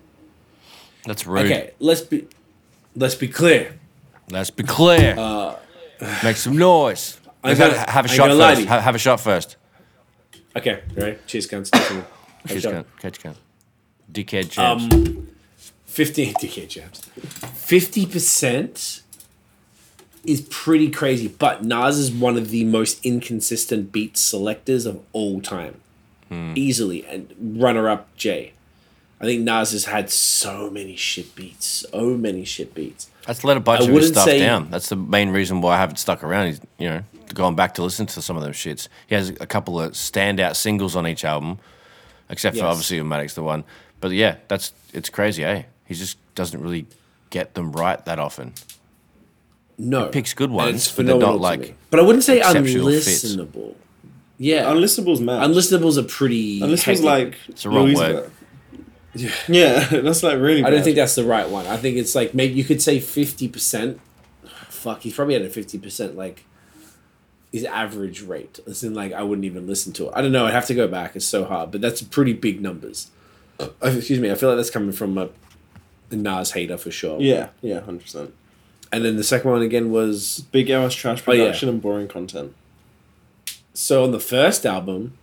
That's 1.05 1.27
rude. 1.27 1.45
Okay, 1.47 1.73
let's 1.79 2.01
be 2.01 2.27
let's 2.97 3.15
be 3.15 3.29
clear. 3.29 3.79
Let's 4.31 4.51
be 4.51 4.63
clear. 4.63 5.15
Make 6.25 6.37
some 6.37 6.57
noise. 6.57 7.21
I'm 7.45 7.51
Let's 7.51 7.61
gonna- 7.61 7.75
have, 7.79 7.89
have 7.89 8.07
a 8.07 8.09
I'm 8.09 8.15
shot 8.17 8.29
gonna 8.29 8.35
lie 8.35 8.51
to 8.51 8.57
first. 8.57 8.69
Have, 8.69 8.83
have 8.83 8.95
a 8.95 8.99
shot 8.99 9.21
first. 9.21 9.57
Okay, 10.57 10.83
right. 10.97 11.27
Cheers, 11.27 11.47
guns. 11.47 11.71
Catch 12.47 12.63
count. 12.65 12.87
Catch 13.01 13.21
count. 13.21 13.37
Dickhead 14.13 14.51
champs. 14.51 14.95
Um, 14.95 15.29
fifteen 15.87 16.35
DK 16.35 16.69
jabs. 16.69 17.01
Fifty 17.55 18.07
percent 18.07 19.03
is 20.25 20.41
pretty 20.43 20.91
crazy, 20.91 21.29
but 21.29 21.65
Nas 21.65 21.99
is 21.99 22.11
one 22.13 22.37
of 22.37 22.51
the 22.51 22.65
most 22.65 23.05
inconsistent 23.05 23.91
beat 23.91 24.17
selectors 24.17 24.87
of 24.87 25.01
all 25.13 25.41
time, 25.41 25.81
easily, 26.31 27.05
and 27.07 27.35
runner-up 27.61 28.15
Jay. 28.17 28.53
I 29.21 29.25
think 29.25 29.43
Nas 29.43 29.73
has 29.73 29.87
had 29.87 30.11
so 30.11 30.71
many 30.71 30.95
shit 30.97 31.35
beats, 31.35 31.85
so 31.91 32.17
many 32.17 32.45
shit 32.45 32.73
beats. 32.75 33.09
That's 33.27 33.43
let 33.45 33.57
a 33.57 33.61
bunch 33.61 33.83
I 33.83 33.85
of 33.87 33.91
his 33.95 34.09
stuff 34.09 34.25
say- 34.25 34.39
down. 34.41 34.71
That's 34.71 34.89
the 34.89 34.97
main 34.97 35.31
reason 35.31 35.61
why 35.61 35.75
I 35.75 35.79
haven't 35.79 35.97
stuck 35.97 36.23
around. 36.25 36.47
He's, 36.49 36.61
you 36.79 36.89
know, 36.89 37.03
going 37.35 37.55
back 37.57 37.75
to 37.75 37.83
listen 37.83 38.07
to 38.07 38.23
some 38.23 38.37
of 38.37 38.43
those 38.43 38.57
shits. 38.57 38.89
He 39.07 39.15
has 39.15 39.31
a 39.41 39.47
couple 39.47 39.81
of 39.81 39.93
standout 39.93 40.55
singles 40.57 40.95
on 40.97 41.07
each 41.07 41.25
album, 41.25 41.59
except 42.33 42.57
for 42.57 42.65
Yes. 42.65 42.71
obviously 42.73 43.01
Matic's 43.03 43.35
the 43.35 43.43
one. 43.45 43.63
But 44.01 44.11
yeah, 44.11 44.37
that's 44.49 44.73
it's 44.93 45.09
crazy, 45.09 45.45
eh? 45.45 45.63
He 45.87 45.95
just 45.95 46.17
doesn't 46.35 46.61
really 46.61 46.87
get 47.31 47.55
them 47.55 47.71
right 47.73 48.05
that 48.07 48.19
often. 48.19 48.55
No, 49.79 50.07
he 50.07 50.11
picks 50.11 50.35
good 50.35 50.51
ones, 50.51 50.91
but 50.95 51.07
they're 51.07 51.17
not, 51.19 51.41
like, 51.41 51.61
me. 51.61 51.75
But 51.91 52.01
I 52.01 52.03
wouldn't 52.03 52.25
say 52.25 52.39
exceptional 52.39 52.91
fits. 52.91 53.25
unlistenable. 53.25 53.75
Yeah, 54.39 54.65
Unlistenable's 54.65 55.21
mad. 55.21 55.49
unlistenable's 55.49 55.97
a 55.97 56.03
pretty. 56.03 56.61
Unlistenable's 56.61 57.01
hectic- 57.01 57.05
like 57.05 57.37
It's 57.49 57.63
the 57.63 57.69
wrong 57.71 57.87
Louis 57.87 57.97
word. 57.97 58.31
Vuitton. 59.15 59.33
Yeah, 59.49 59.85
that's 60.01 60.23
like 60.23 60.39
really. 60.39 60.65
I 60.65 60.71
don't 60.71 60.83
think 60.83 60.97
that's 60.97 61.15
the 61.15 61.25
right 61.25 61.49
one. 61.49 61.67
I 61.67 61.77
think 61.77 61.97
it's 61.99 62.15
like 62.15 62.33
maybe 62.35 62.55
you 62.55 62.65
could 62.65 62.81
say 62.81 62.99
fifty 62.99 63.47
percent 63.47 64.01
fuck, 64.69 65.03
he's 65.03 65.15
probably 65.15 65.35
at 65.37 65.43
a 65.43 65.51
fifty 65.51 65.79
percent 65.79 66.17
like 66.17 66.45
his 67.53 67.65
average 67.65 68.23
rate. 68.23 68.59
As 68.67 68.83
in, 68.83 68.95
like 68.95 69.13
I 69.13 69.23
wouldn't 69.23 69.45
even 69.45 69.67
listen 69.67 69.93
to 69.95 70.07
it. 70.09 70.13
I 70.17 70.23
don't 70.23 70.33
know. 70.33 70.47
I'd 70.47 70.55
have 70.55 70.67
to 70.67 70.75
go 70.75 70.89
back. 70.89 71.15
It's 71.15 71.25
so 71.27 71.45
hard, 71.45 71.71
but 71.71 71.81
that's 71.81 72.03
pretty 72.03 72.33
big 72.33 72.61
numbers. 72.61 73.11
Uh, 73.61 73.69
excuse 73.83 74.19
me. 74.19 74.31
I 74.31 74.35
feel 74.35 74.49
like 74.49 74.57
that's 74.57 74.71
coming 74.71 74.93
from 74.93 75.17
a, 75.19 75.29
a 76.11 76.17
Nas 76.17 76.53
hater 76.53 76.77
for 76.79 76.91
sure. 76.91 77.21
Yeah, 77.21 77.51
yeah, 77.61 77.81
hundred 77.81 78.03
percent. 78.03 78.35
And 78.91 79.05
then 79.05 79.17
the 79.17 79.25
second 79.25 79.51
one 79.51 79.63
again 79.63 79.91
was 79.91 80.41
Big 80.53 80.69
L's 80.71 80.95
trash 80.95 81.23
Oh, 81.27 81.33
yeah. 81.33 81.45
production 81.45 81.69
and 81.69 81.81
boring 81.81 82.09
content. 82.09 82.55
so 83.75 84.05
on 84.05 84.11
the 84.13 84.21
first 84.21 84.67
album, 84.67 85.17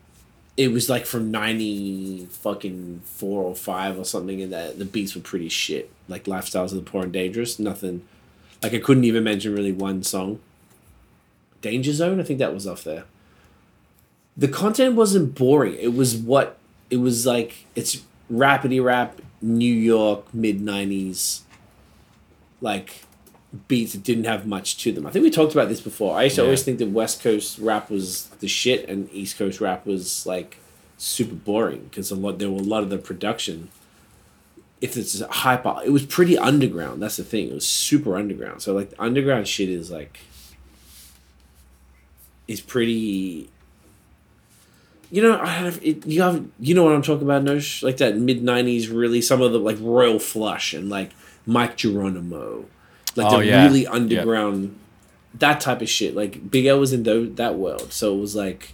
it 0.57 0.71
was 0.71 0.89
like 0.89 1.05
from 1.05 1.31
ninety 1.31 2.25
fucking 2.31 3.01
four 3.05 3.43
or 3.43 3.55
five 3.55 3.97
or 3.97 4.05
something, 4.05 4.41
and 4.41 4.51
that 4.53 4.79
the 4.79 4.85
beats 4.85 5.15
were 5.15 5.21
pretty 5.21 5.49
shit. 5.49 5.89
Like 6.07 6.23
lifestyles 6.25 6.65
of 6.71 6.77
the 6.77 6.81
poor 6.81 7.03
and 7.03 7.13
dangerous. 7.13 7.59
Nothing. 7.59 8.01
Like 8.63 8.73
I 8.73 8.79
couldn't 8.79 9.03
even 9.05 9.23
mention 9.23 9.53
really 9.53 9.71
one 9.71 10.03
song. 10.03 10.39
Danger 11.61 11.93
Zone, 11.93 12.19
I 12.19 12.23
think 12.23 12.39
that 12.39 12.53
was 12.53 12.65
off 12.67 12.83
there. 12.83 13.05
The 14.37 14.47
content 14.47 14.95
wasn't 14.95 15.35
boring. 15.35 15.75
It 15.79 15.93
was 15.93 16.15
what 16.15 16.57
it 16.89 16.97
was 16.97 17.25
like. 17.25 17.65
It's 17.75 18.01
rapidy 18.31 18.81
rap, 18.83 19.19
New 19.41 19.73
York, 19.73 20.33
mid 20.33 20.61
nineties, 20.61 21.43
like 22.61 23.03
beats 23.67 23.93
that 23.93 24.03
didn't 24.03 24.25
have 24.25 24.45
much 24.45 24.77
to 24.83 24.91
them. 24.91 25.05
I 25.07 25.11
think 25.11 25.23
we 25.23 25.31
talked 25.31 25.53
about 25.53 25.69
this 25.69 25.81
before. 25.81 26.15
I 26.15 26.23
used 26.25 26.35
to 26.35 26.41
Yeah. 26.41 26.45
always 26.45 26.63
think 26.63 26.77
that 26.79 26.89
West 26.89 27.21
Coast 27.21 27.57
rap 27.59 27.89
was 27.89 28.27
the 28.39 28.47
shit 28.47 28.87
and 28.87 29.09
East 29.11 29.37
Coast 29.37 29.59
rap 29.59 29.85
was 29.85 30.25
like 30.25 30.57
super 30.97 31.35
boring 31.35 31.85
because 31.89 32.11
a 32.11 32.15
lot 32.15 32.37
there 32.39 32.49
were 32.51 32.59
a 32.59 32.63
lot 32.63 32.83
of 32.83 32.89
the 32.89 32.97
production. 32.97 33.69
If 34.81 34.95
it's 34.95 35.19
a 35.19 35.27
hyper, 35.27 35.75
it 35.83 35.89
was 35.89 36.05
pretty 36.05 36.37
underground. 36.37 37.01
That's 37.01 37.17
the 37.17 37.23
thing. 37.23 37.49
It 37.49 37.53
was 37.55 37.67
super 37.67 38.15
underground. 38.15 38.61
So 38.61 38.73
like 38.73 38.91
the 38.91 39.01
underground 39.01 39.47
shit 39.47 39.67
is 39.69 39.89
like 39.91 40.19
is 42.49 42.59
pretty. 42.59 43.49
You 45.11 45.23
know, 45.23 45.39
I 45.39 45.47
have 45.47 45.79
it, 45.83 46.05
you 46.05 46.21
have 46.21 46.45
you 46.59 46.75
know 46.75 46.83
what 46.83 46.93
I'm 46.93 47.01
talking 47.01 47.23
about, 47.23 47.43
Nosh? 47.43 47.81
Like 47.81 47.97
that 47.97 48.17
mid 48.17 48.43
'90s, 48.43 48.93
really 48.93 49.21
some 49.21 49.41
of 49.41 49.51
the 49.51 49.59
like 49.59 49.77
Royal 49.79 50.19
Flush 50.19 50.73
and 50.73 50.89
like 50.89 51.11
Mic 51.47 51.77
Geronimo, 51.77 52.65
like 53.15 53.31
Oh, 53.33 53.37
the 53.39 53.45
yeah. 53.47 53.63
really 53.65 53.83
Yep. 53.83 53.93
underground, 53.93 54.77
that 55.33 55.61
type 55.61 55.81
of 55.81 55.89
shit. 55.89 56.15
Like 56.15 56.51
Big 56.51 56.65
L 56.67 56.79
was 56.79 56.93
in 56.93 57.03
tho- 57.03 57.25
that 57.25 57.55
world, 57.55 57.91
so 57.91 58.13
it 58.15 58.19
was 58.21 58.35
like 58.35 58.73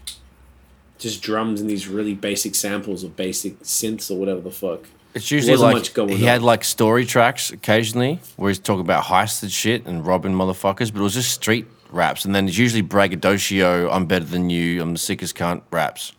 just 0.97 1.21
drums 1.21 1.61
and 1.61 1.69
these 1.69 1.87
really 1.87 2.13
basic 2.13 2.53
samples 2.55 3.03
of 3.03 3.15
basic 3.15 3.59
synths 3.61 4.11
or 4.11 4.17
whatever 4.17 4.41
the 4.41 4.51
fuck. 4.51 4.81
It's 5.13 5.31
usually 5.31 5.55
like 5.55 5.75
much 5.75 5.93
going 5.93 6.09
he 6.09 6.15
on. 6.15 6.21
had 6.29 6.41
like 6.41 6.65
story 6.65 7.05
tracks 7.05 7.49
occasionally 7.49 8.19
where 8.35 8.49
he's 8.49 8.59
talking 8.59 8.81
about 8.81 9.05
heisted 9.05 9.51
shit 9.51 9.85
and 9.85 10.05
robbing 10.05 10.33
motherfuckers, 10.33 10.91
but 10.91 10.99
it 10.99 11.03
was 11.03 11.13
just 11.13 11.31
street 11.31 11.65
raps, 11.95 12.25
and 12.25 12.35
then 12.35 12.47
it's 12.47 12.57
usually 12.57 12.81
braggadocio, 12.81 13.89
"I'm 13.89 14.05
better 14.05 14.25
than 14.25 14.49
you," 14.49 14.81
"I'm 14.81 14.93
the 14.93 14.99
sickest 14.99 15.35
cunt" 15.35 15.61
raps. 15.71 16.11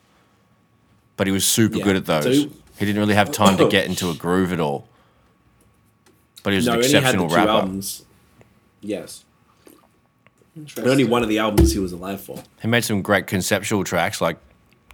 But 1.17 1.27
he 1.27 1.33
was 1.33 1.45
super 1.45 1.79
Yeah. 1.79 1.85
good 1.85 1.97
at 1.97 2.07
those. 2.07 2.25
So 2.25 2.31
he, 2.31 2.51
he- 2.79 2.85
didn't 2.87 2.99
really 3.01 3.15
have 3.15 3.31
time 3.31 3.57
to 3.59 3.69
get 3.77 3.87
into 3.87 4.11
a 4.11 4.15
groove 4.15 4.53
at 4.53 4.61
all. 4.61 4.89
But 6.43 6.53
he 6.53 6.57
was 6.57 6.67
no, 6.67 6.75
an 6.75 6.81
he 6.81 6.87
only 6.87 6.93
had 6.95 7.03
the 7.03 7.07
exceptional 7.25 7.29
rapper. 7.29 7.51
albums. 7.51 8.05
Yes, 8.81 9.25
but 10.75 10.87
only 10.87 11.05
one 11.05 11.23
of 11.23 11.29
the 11.29 11.39
albums 11.39 11.73
he 11.73 11.79
was 11.79 11.93
alive 11.93 12.21
for. 12.21 12.43
He 12.63 12.69
made 12.69 12.85
some 12.85 13.03
great 13.03 13.27
conceptual 13.27 13.83
tracks 13.85 14.21
like 14.21 14.39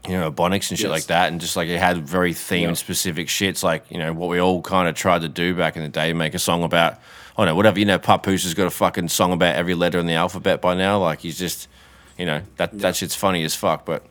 you 0.08 0.12
know 0.18 0.30
Ebonics 0.32 0.70
and 0.70 0.78
shit 0.78 0.80
Yes. 0.80 0.90
like 0.90 1.04
that, 1.06 1.30
and 1.30 1.40
just 1.40 1.56
like 1.56 1.68
it 1.68 1.78
had 1.78 1.98
very 2.06 2.32
themed 2.32 2.62
Yeah. 2.62 2.72
specific 2.74 3.28
shits 3.28 3.62
like 3.62 3.84
you 3.90 3.98
know 3.98 4.12
what 4.12 4.28
we 4.28 4.38
all 4.40 4.62
kind 4.62 4.88
of 4.88 4.94
tried 4.94 5.20
to 5.22 5.28
do 5.28 5.54
back 5.54 5.76
in 5.76 5.82
the 5.82 5.88
day, 5.88 6.12
make 6.12 6.34
a 6.34 6.38
song 6.38 6.62
about 6.62 6.98
oh 7.36 7.44
no 7.44 7.54
whatever 7.54 7.78
you 7.78 7.84
know. 7.84 7.98
Papoose 7.98 8.44
has 8.44 8.54
got 8.54 8.66
a 8.66 8.70
fucking 8.70 9.08
song 9.08 9.32
about 9.32 9.54
every 9.54 9.74
letter 9.74 9.98
in 9.98 10.06
the 10.06 10.14
alphabet 10.14 10.60
by 10.60 10.74
now. 10.74 10.98
Like 10.98 11.20
he's 11.20 11.38
just 11.38 11.68
you 12.18 12.26
know 12.26 12.42
that 12.56 12.78
that 12.80 12.96
shit's 12.96 13.14
funny 13.14 13.42
as 13.44 13.54
fuck, 13.54 13.84
but 13.84 14.04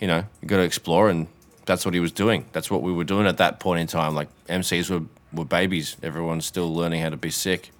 you 0.00 0.06
know 0.06 0.24
you 0.40 0.48
got 0.48 0.56
to 0.58 0.62
explore, 0.62 1.08
and 1.08 1.28
that's 1.66 1.84
what 1.84 1.94
he 1.94 2.00
was 2.00 2.12
doing. 2.12 2.46
That's 2.52 2.70
what 2.70 2.82
we 2.82 2.92
were 2.92 3.04
doing 3.04 3.26
at 3.26 3.36
that 3.38 3.60
point 3.60 3.80
in 3.80 3.86
time. 3.86 4.14
Like 4.14 4.28
MCs 4.46 4.90
were 4.90 5.06
were 5.32 5.44
babies. 5.44 5.96
Everyone's 6.02 6.46
still 6.46 6.72
learning 6.74 7.02
how 7.02 7.10
to 7.10 7.16
be 7.16 7.30
sick. 7.30 7.70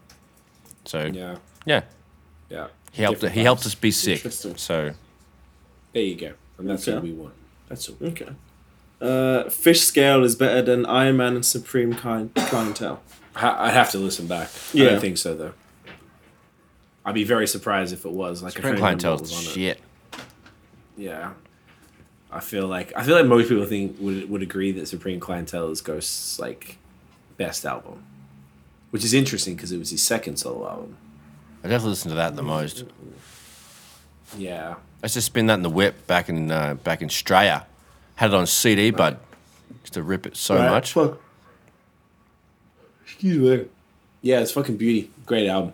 So 0.85 1.07
yeah, 1.12 1.37
Yeah, 1.66 1.83
yeah. 2.49 2.68
he 2.93 3.03
helped. 3.03 3.16
Different 3.20 3.35
He 3.35 3.43
helped 3.43 3.66
us 3.66 3.74
be 3.74 3.91
sick. 3.91 4.20
So 4.57 4.93
There 5.93 6.03
you 6.03 6.14
go, 6.16 6.33
and 6.59 6.68
that's 6.68 6.87
what 6.87 7.03
we 7.03 7.12
want. 7.12 7.35
That's 7.68 7.89
all. 7.89 7.97
Okay. 8.03 8.29
Uh, 9.01 9.45
Fishscale 9.49 10.24
is 10.24 10.35
better 10.35 10.61
than 10.62 10.85
Ironman 10.85 11.37
and 11.37 11.47
Supreme 11.47 11.95
kind 11.95 12.35
Clientele. 12.35 13.01
Ha- 13.39 13.57
I'd 13.61 13.72
have 13.74 13.91
to 13.93 13.99
listen 13.99 14.26
back. 14.26 14.51
I 14.74 14.78
don't 14.78 15.01
think 15.01 15.16
so 15.18 15.34
though. 15.34 15.53
I'd 17.05 17.14
be 17.14 17.24
very 17.24 17.47
surprised 17.47 17.93
if 17.93 18.05
it 18.05 18.11
was 18.12 18.43
like 18.43 18.53
Supreme 18.53 18.74
if 18.74 18.82
I 18.82 18.91
remember 18.91 19.12
was 19.22 19.32
on 19.32 19.39
it. 19.45 19.55
shit. 19.55 19.80
Yeah, 20.97 21.32
I 22.30 22.41
feel 22.41 22.66
like 22.66 22.93
I 22.97 23.03
feel 23.05 23.14
like 23.16 23.26
most 23.26 23.49
people 23.49 23.64
think 23.64 23.97
would 24.01 24.28
would 24.28 24.43
agree 24.43 24.72
that 24.72 24.89
Supreme 24.89 25.20
Clientele 25.20 25.70
is 25.70 25.80
Ghost's 25.80 26.39
like 26.41 26.76
best 27.36 27.64
album, 27.64 28.03
which 28.91 29.05
is 29.05 29.14
interesting 29.14 29.55
because 29.55 29.70
it 29.72 29.78
was 29.78 29.91
his 29.91 30.03
second 30.03 30.36
solo 30.39 30.68
album. 30.68 30.97
I 31.62 31.68
definitely 31.68 31.91
listen 31.91 32.09
to 32.11 32.16
that 32.16 32.34
the 32.36 32.43
most. 32.43 32.84
Yeah, 34.36 34.74
I 35.03 35.07
used 35.07 35.14
to 35.14 35.20
spin 35.22 35.47
that 35.47 35.55
in 35.55 35.62
the 35.62 35.70
whip 35.70 36.07
back 36.07 36.28
in 36.28 36.51
uh, 36.51 36.74
back 36.74 37.01
in 37.01 37.07
Australia. 37.07 37.64
Had 38.16 38.30
it 38.30 38.34
on 38.34 38.47
CD, 38.49 38.91
but 38.91 39.20
used 39.82 39.95
to 39.95 40.03
rip 40.03 40.26
it 40.26 40.36
so 40.36 40.57
Right, 40.57 40.70
much. 40.70 40.93
Fuck. 40.93 41.20
Excuse 43.19 43.61
me. 43.61 43.66
Yeah, 44.23 44.41
it's 44.41 44.53
fucking 44.53 44.77
beauty. 44.77 45.11
Great 45.27 45.49
album. 45.49 45.73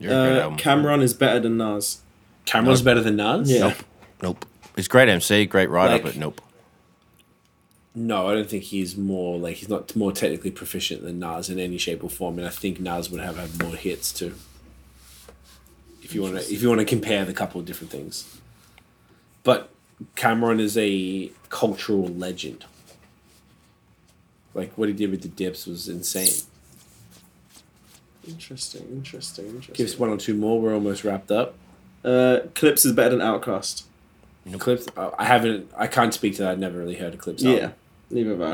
You're 0.00 0.12
a 0.12 0.14
great 0.28 0.38
Uh, 0.38 0.42
album. 0.42 0.58
Cam'ron 0.58 1.02
is 1.02 1.14
better 1.14 1.40
than 1.40 1.56
Nas. 1.56 2.00
Cam'ron's 2.44 2.82
better 2.82 3.00
than 3.00 3.16
Nas. 3.16 3.50
Yeah. 3.50 3.60
Nope, 3.68 3.74
nope. 4.22 4.46
He's 4.76 4.88
great 4.88 5.08
MC, 5.08 5.46
great 5.46 5.70
writer, 5.70 5.94
Like- 5.94 6.02
but 6.02 6.16
nope. 6.16 6.40
No, 7.94 8.28
I 8.28 8.34
don't 8.34 8.48
think 8.48 8.64
he's 8.64 8.94
more 8.96 9.38
like 9.38 9.56
he's 9.56 9.70
not 9.70 9.96
more 9.96 10.12
technically 10.12 10.50
proficient 10.50 11.02
than 11.02 11.18
Nas 11.18 11.48
in 11.48 11.58
any 11.58 11.78
shape 11.78 12.04
or 12.04 12.10
form, 12.10 12.38
and 12.38 12.46
I 12.46 12.50
think 12.50 12.78
Nas 12.78 13.10
would 13.10 13.20
have 13.22 13.36
had 13.38 13.58
more 13.62 13.74
hits 13.74 14.12
too. 14.12 14.34
If 16.02 16.14
you 16.14 16.22
want 16.22 16.34
to, 16.34 16.40
if 16.52 16.60
you 16.62 16.68
want 16.68 16.80
to 16.80 16.84
compare 16.84 17.24
the 17.24 17.32
couple 17.32 17.58
of 17.60 17.66
different 17.66 17.90
things, 17.90 18.26
but 19.44 19.70
Cam'ron 20.14 20.60
is 20.60 20.76
a 20.76 21.30
cultural 21.48 22.06
legend. 22.08 22.64
Like 24.52 24.76
what 24.76 24.88
he 24.88 24.94
did 24.94 25.10
with 25.10 25.22
the 25.22 25.28
Dips 25.28 25.66
was 25.66 25.88
insane. 25.88 26.28
Interesting, 28.28 28.82
interesting, 28.90 29.46
interesting. 29.46 29.74
Give 29.74 29.86
us 29.86 29.98
one 29.98 30.10
or 30.10 30.16
two 30.16 30.34
more. 30.34 30.60
We're 30.60 30.74
almost 30.74 31.04
wrapped 31.04 31.30
up. 31.30 31.54
Uh, 32.04 32.40
Clipse 32.54 32.84
is 32.84 32.92
better 32.92 33.16
than 33.16 33.20
OutKast. 33.20 33.84
Clipse. 34.58 34.86
uh, 34.96 35.10
I 35.18 35.24
haven't. 35.24 35.70
I 35.76 35.86
can't 35.86 36.14
speak 36.14 36.36
to 36.36 36.42
that. 36.42 36.52
I've 36.52 36.58
never 36.58 36.78
really 36.78 36.94
heard 36.96 37.14
of 37.14 37.20
Clipse. 37.20 37.42
Yeah, 37.42 37.52
album. 37.54 37.72
neither 38.10 38.30
have 38.30 38.42
I. 38.42 38.52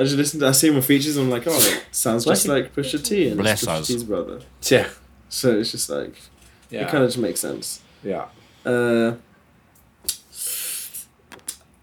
I 0.00 0.04
just 0.04 0.16
listened. 0.16 0.40
To, 0.40 0.48
I 0.48 0.52
see 0.52 0.68
him 0.68 0.76
on 0.76 0.82
features. 0.82 1.16
I'm 1.16 1.30
like, 1.30 1.44
oh, 1.46 1.52
it 1.56 1.84
sounds 1.92 2.24
just 2.24 2.48
like 2.48 2.74
Pusha 2.74 3.02
T 3.04 3.28
and 3.28 3.38
Bless 3.38 3.62
it's 3.62 3.70
Pusha 3.70 3.80
us. 3.80 3.86
T's 3.88 4.04
brother. 4.04 4.40
Yeah. 4.62 4.88
So 5.28 5.58
it's 5.58 5.70
just 5.70 5.88
like 5.90 6.14
Yeah. 6.70 6.82
it 6.82 6.88
kind 6.88 7.04
of 7.04 7.08
just 7.10 7.18
makes 7.18 7.40
sense. 7.40 7.80
yeah. 8.02 8.26
Uh, 8.66 9.16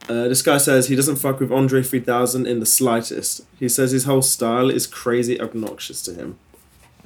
uh, 0.10 0.27
this 0.27 0.41
guy 0.41 0.57
says 0.57 0.88
he 0.88 0.95
doesn't 0.95 1.18
fuck 1.18 1.39
with 1.39 1.51
Andre 1.51 1.84
3000 1.84 2.47
in 2.47 2.60
the 2.60 2.65
slightest. 2.65 3.41
He 3.60 3.69
says 3.69 3.91
his 3.91 4.06
whole 4.06 4.22
style 4.23 4.69
is 4.69 4.88
crazy 4.88 5.39
obnoxious 5.39 6.01
to 6.03 6.14
him. 6.14 6.38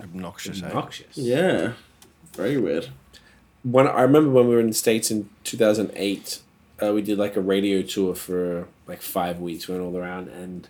Obnoxious. 0.04 0.62
eh? 0.62 0.68
Obnoxious. 0.68 1.18
Yeah, 1.18 1.74
very 2.34 2.58
weird. 2.58 2.90
when 3.64 3.88
I 3.88 4.02
remember 4.02 4.30
when 4.30 4.48
we 4.48 4.56
were 4.56 4.60
in 4.62 4.68
the 4.68 4.74
states 4.74 5.10
in 5.12 5.30
two 5.44 5.58
thousand 5.58 5.92
eight, 5.96 6.40
uh, 6.82 6.92
we 6.94 7.02
did 7.02 7.18
like 7.18 7.36
a 7.36 7.42
radio 7.42 7.82
tour 7.82 8.14
for 8.16 8.68
like 8.88 9.02
five 9.02 9.40
weeks. 9.40 9.68
We 9.68 9.76
went 9.76 9.86
all 9.86 9.98
around, 9.98 10.28
and 10.28 10.68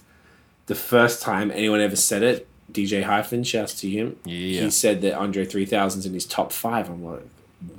the 0.68 0.76
first 0.76 1.22
time 1.22 1.52
anyone 1.52 1.82
ever 1.82 1.96
said 1.96 2.22
it, 2.24 2.48
DJ 2.72 3.04
Hyphen, 3.04 3.44
shouts 3.44 3.74
to 3.82 3.90
him. 3.90 4.18
Yeah. 4.26 4.62
He 4.62 4.70
said 4.70 5.02
that 5.02 5.18
Andre 5.18 5.46
three 5.46 5.66
thousand's 5.66 6.06
in 6.06 6.14
his 6.14 6.26
top 6.26 6.52
five. 6.52 6.90
I'm 6.90 7.04
like, 7.04 7.24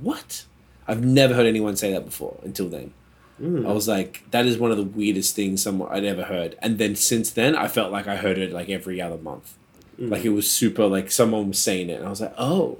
what? 0.01 0.44
I've 0.89 1.05
never 1.05 1.32
heard 1.35 1.47
anyone 1.47 1.76
say 1.76 1.93
that 1.93 2.05
before 2.05 2.39
until 2.43 2.68
then. 2.68 2.93
I 3.40 3.72
was 3.72 3.89
like, 3.89 4.22
that 4.31 4.47
is 4.47 4.59
one 4.59 4.70
of 4.70 4.76
the 4.76 4.85
weirdest 4.85 5.35
things 5.35 5.60
someone 5.60 5.90
I'd 5.93 6.05
ever 6.05 6.22
heard. 6.22 6.56
And 6.60 6.78
then 6.78 6.94
since 6.94 7.31
then, 7.32 7.56
I 7.56 7.66
felt 7.66 7.90
like 7.90 8.06
I 8.06 8.14
heard 8.16 8.39
it 8.39 8.52
like 8.52 8.68
every 8.68 9.01
other 9.01 9.16
month. 9.18 9.55
Like 9.98 10.24
it 10.24 10.30
was 10.30 10.50
super, 10.50 10.86
like 10.86 11.10
someone 11.10 11.48
was 11.48 11.58
saying 11.58 11.90
it. 11.90 11.98
And 11.98 12.06
I 12.06 12.10
was 12.10 12.20
like, 12.20 12.34
oh. 12.38 12.78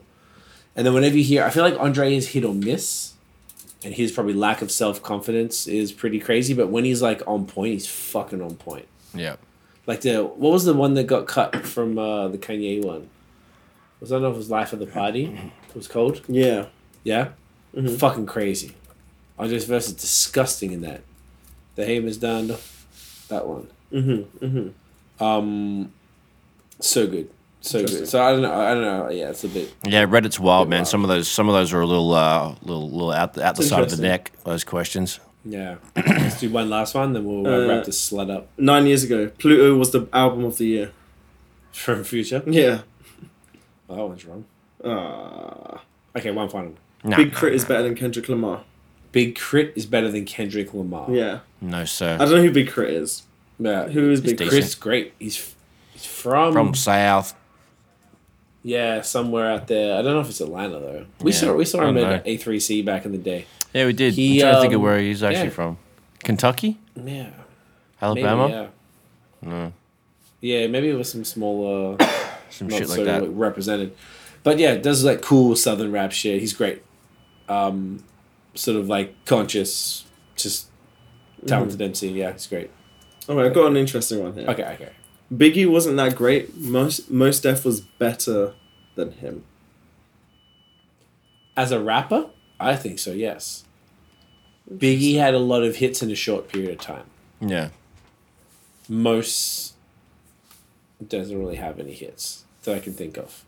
And 0.77 0.86
then 0.86 0.95
whenever 0.95 1.16
you 1.16 1.24
hear, 1.24 1.45
I 1.45 1.51
feel 1.51 1.62
like 1.62 1.78
Andre 1.78 2.15
is 2.15 2.28
hit 2.28 2.45
or 2.45 2.55
miss. 2.55 3.12
And 3.85 3.95
his 3.95 4.12
probably 4.12 4.35
lack 4.35 4.62
of 4.62 4.70
self 4.70 5.03
confidence 5.03 5.66
is 5.66 5.93
pretty 5.93 6.19
crazy. 6.19 6.55
But 6.55 6.69
when 6.69 6.85
he's 6.85 7.03
like 7.03 7.23
on 7.27 7.47
point, 7.47 7.74
he's 7.74 7.86
fucking 7.86 8.41
on 8.41 8.57
point. 8.57 8.86
Yeah. 9.12 9.36
Like 9.86 10.01
the, 10.01 10.24
what 10.24 10.53
was 10.53 10.65
the 10.65 10.74
one 10.74 10.95
that 10.95 11.05
got 11.05 11.27
cut 11.27 11.66
from 11.66 11.99
uh, 11.99 12.28
the 12.28 12.39
Kanye 12.39 12.82
one? 12.82 13.11
Was 14.01 14.11
I 14.11 14.16
don't 14.16 14.23
know 14.23 14.28
if 14.31 14.35
it 14.35 14.39
was 14.39 14.51
Life 14.51 14.73
of 14.73 14.78
the 14.78 14.86
Party? 14.86 15.39
It 15.69 15.77
was 15.77 15.89
called? 15.89 16.23
Yeah. 16.28 16.66
Yeah? 17.05 17.31
Fucking 17.99 18.27
crazy. 18.27 18.74
Andre's 19.39 19.65
verse 19.65 19.89
is 19.89 19.95
disgusting 19.95 20.73
in 20.73 20.81
that. 20.82 21.03
The 21.74 21.85
Haim 21.85 22.07
is 22.07 22.19
done. 22.19 22.55
That 23.28 23.47
one. 23.47 23.69
Mm-hmm. 23.93 24.45
Mm-hmm. 24.45 25.24
Um, 25.24 25.93
so 26.86 27.06
good. 27.06 27.31
So 27.61 27.85
good. 27.85 28.06
So 28.06 28.23
I 28.23 28.32
don't 28.32 28.43
know. 28.43 28.52
I 28.52 28.74
don't 28.74 28.82
know. 28.82 29.11
Yeah, 29.11 29.31
it's 29.31 29.43
a 29.44 29.48
bit. 29.48 29.73
Yeah, 29.85 30.05
Reddit's 30.05 30.39
wild, 30.39 30.69
man. 30.69 30.81
wild. 30.81 30.89
Some 30.89 31.02
of 31.02 31.09
those, 31.09 31.28
some 31.28 31.48
of 31.48 31.55
those 31.55 31.73
are 31.73 31.81
a 31.81 31.86
little, 31.86 32.12
uh, 32.12 32.55
little, 32.62 32.90
little 32.90 33.11
out 33.12 33.35
the, 33.35 33.44
out 33.44 33.56
the 33.56 33.62
side 33.62 33.82
of 33.82 33.90
the 33.90 34.02
neck. 34.02 34.32
Those 34.44 34.65
questions. 34.65 35.19
Yeah. 35.47 35.77
Let's 35.97 36.40
do 36.40 36.51
one 36.51 36.70
last 36.70 36.94
one, 36.94 37.12
then 37.12 37.24
we'll 37.24 37.47
uh, 37.47 37.65
Uh, 37.65 37.69
wrap 37.69 37.85
this 37.85 38.11
slut 38.11 38.31
up. 38.31 38.48
Nine 38.59 38.86
years 38.86 39.05
ago, 39.05 39.31
Pluto 39.39 39.77
was 39.77 39.90
the 39.93 40.09
album 40.12 40.44
of 40.44 40.59
the 40.59 40.66
year. 40.66 40.93
From 41.73 42.05
Future. 42.05 42.43
Yeah. 42.47 42.82
Oh, 43.89 43.97
that 43.97 44.05
one's 44.06 44.24
wrong. 44.24 44.44
Ah. 44.85 45.82
Okay, 46.16 46.31
one 46.31 46.48
final. 46.48 46.74
Nah, 47.02 47.16
Big 47.16 47.32
nah, 47.32 47.40
K.R.I.T. 47.40 47.56
is 47.56 47.62
nah. 47.62 47.69
better 47.69 47.82
than 47.82 47.94
Kendrick 47.94 48.28
Lamar. 48.28 48.62
Big 49.12 49.35
K.R.I.T. 49.35 49.73
is 49.74 49.86
better 49.86 50.11
than 50.11 50.24
Kendrick 50.24 50.73
Lamar. 50.73 51.11
Yeah. 51.11 51.40
No, 51.61 51.85
sir. 51.85 52.15
I 52.15 52.19
don't 52.24 52.31
know 52.36 52.43
who 52.43 52.52
Big 52.52 52.73
K.R.I.T. 52.73 52.94
is. 52.94 53.23
Yeah. 53.59 53.89
Who 53.89 54.11
is 54.11 54.20
Big 54.20 54.39
K.R.I.T.? 54.39 54.44
decent. 54.44 54.51
Chris, 54.51 54.74
great. 54.74 55.15
He's 55.19 55.36
he's 55.36 55.55
from, 55.97 56.53
From 56.53 56.75
South. 56.75 57.35
yeah 58.62 59.01
somewhere 59.03 59.51
out 59.53 59.66
there. 59.69 59.99
I 59.99 60.03
don't 60.03 60.15
know 60.15 60.21
if 60.21 60.29
it's 60.31 60.41
Atlanta 60.41 60.79
though. 60.81 61.07
We 61.21 61.33
Yeah, 61.33 61.39
saw 61.39 61.55
we 61.55 61.65
saw 61.65 61.87
him 61.87 61.97
at 61.99 62.25
A3C 62.25 62.85
back 62.85 63.05
in 63.05 63.12
the 63.12 63.19
day. 63.19 63.47
Yeah, 63.73 63.87
we 63.87 63.93
did. 63.93 64.15
He, 64.15 64.37
I'm 64.37 64.41
trying 64.41 64.55
to 64.55 64.61
think 64.61 64.73
of 64.75 64.79
um, 64.81 64.85
where 64.85 64.99
he's 65.01 65.23
actually 65.23 65.45
yeah. 65.45 65.51
from. 65.51 65.79
Kentucky, 66.23 66.79
Yeah. 66.97 67.31
Alabama, 68.01 68.49
Maybe, 68.49 68.55
yeah. 68.55 68.66
No. 69.43 69.73
Yeah, 70.41 70.66
maybe 70.69 70.89
it 70.91 70.95
was 70.95 71.11
some 71.11 71.25
smaller, 71.25 71.97
some 72.51 72.69
not 72.69 72.79
shit 72.79 72.89
like 72.89 72.97
so 72.99 73.05
that. 73.05 73.29
represented. 73.31 73.95
But 74.43 74.59
yeah, 74.59 74.77
does 74.77 75.05
like 75.05 75.23
cool 75.23 75.57
southern 75.57 75.91
rap 75.91 76.12
shit. 76.12 76.41
He's 76.41 76.53
great. 76.53 76.83
Um, 77.49 78.05
sort 78.55 78.77
of 78.79 78.89
like 78.89 79.15
conscious, 79.25 80.05
just 80.37 80.69
talented 81.47 81.81
MC. 81.81 82.09
Yeah, 82.11 82.33
he's 82.33 82.47
great. 82.47 82.71
Oh, 83.29 83.39
I've 83.39 83.55
got 83.55 83.66
an 83.69 83.77
interesting 83.77 84.23
one 84.23 84.35
here. 84.35 84.49
Okay, 84.49 84.65
okay. 84.65 84.93
Biggie 85.35 85.69
wasn't 85.69 85.97
that 85.97 86.15
great. 86.16 86.56
Mos 86.56 87.09
Mos 87.09 87.40
Def 87.40 87.65
was 87.65 87.81
better 87.81 88.55
than 88.94 89.12
him. 89.12 89.44
As 91.56 91.73
a 91.73 91.81
rapper, 91.81 92.27
I 92.61 92.77
think 92.77 92.98
so. 92.98 93.12
Yes. 93.12 93.65
Biggie 94.73 95.19
had 95.19 95.35
a 95.35 95.39
lot 95.39 95.62
of 95.62 95.77
hits 95.77 96.02
in 96.02 96.11
a 96.11 96.15
short 96.15 96.48
period 96.48 96.70
of 96.70 96.78
time. 96.78 97.05
Yeah, 97.40 97.69
Mos 98.89 99.74
doesn't 101.06 101.39
really 101.39 101.56
have 101.56 101.78
any 101.78 101.93
hits 101.93 102.44
that 102.62 102.74
I 102.74 102.78
can 102.78 102.94
think 102.94 103.19
of. 103.19 103.44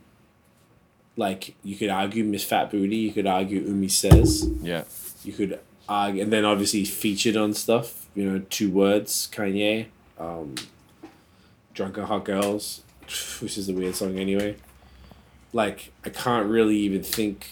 Like 1.17 1.55
you 1.63 1.77
could 1.77 1.89
argue 1.89 2.25
Miss 2.25 2.45
Fat 2.45 2.71
Booty, 2.71 2.97
you 2.97 3.13
could 3.13 3.27
argue 3.27 3.61
Umi 3.63 3.89
Says, 3.89 4.49
yeah. 4.61 4.85
you 5.25 5.33
could 5.33 5.59
argue, 5.89 6.23
and 6.23 6.33
then 6.33 6.45
obviously 6.45 6.85
featured 6.85 7.37
on 7.37 7.55
stuff. 7.55 8.07
You 8.15 8.31
know, 8.31 8.43
two 8.51 8.71
words, 8.71 9.29
Kanye, 9.33 9.87
um, 10.19 10.55
Drunken 11.77 12.05
Hot 12.05 12.25
Girls, 12.25 12.83
which 13.41 13.57
is 13.59 13.69
a 13.69 13.73
weird 13.75 13.95
song 13.95 14.19
anyway. 14.19 14.57
Like 15.53 15.93
I 16.05 16.09
can't 16.09 16.49
really 16.49 16.77
even 16.79 17.03
think 17.05 17.49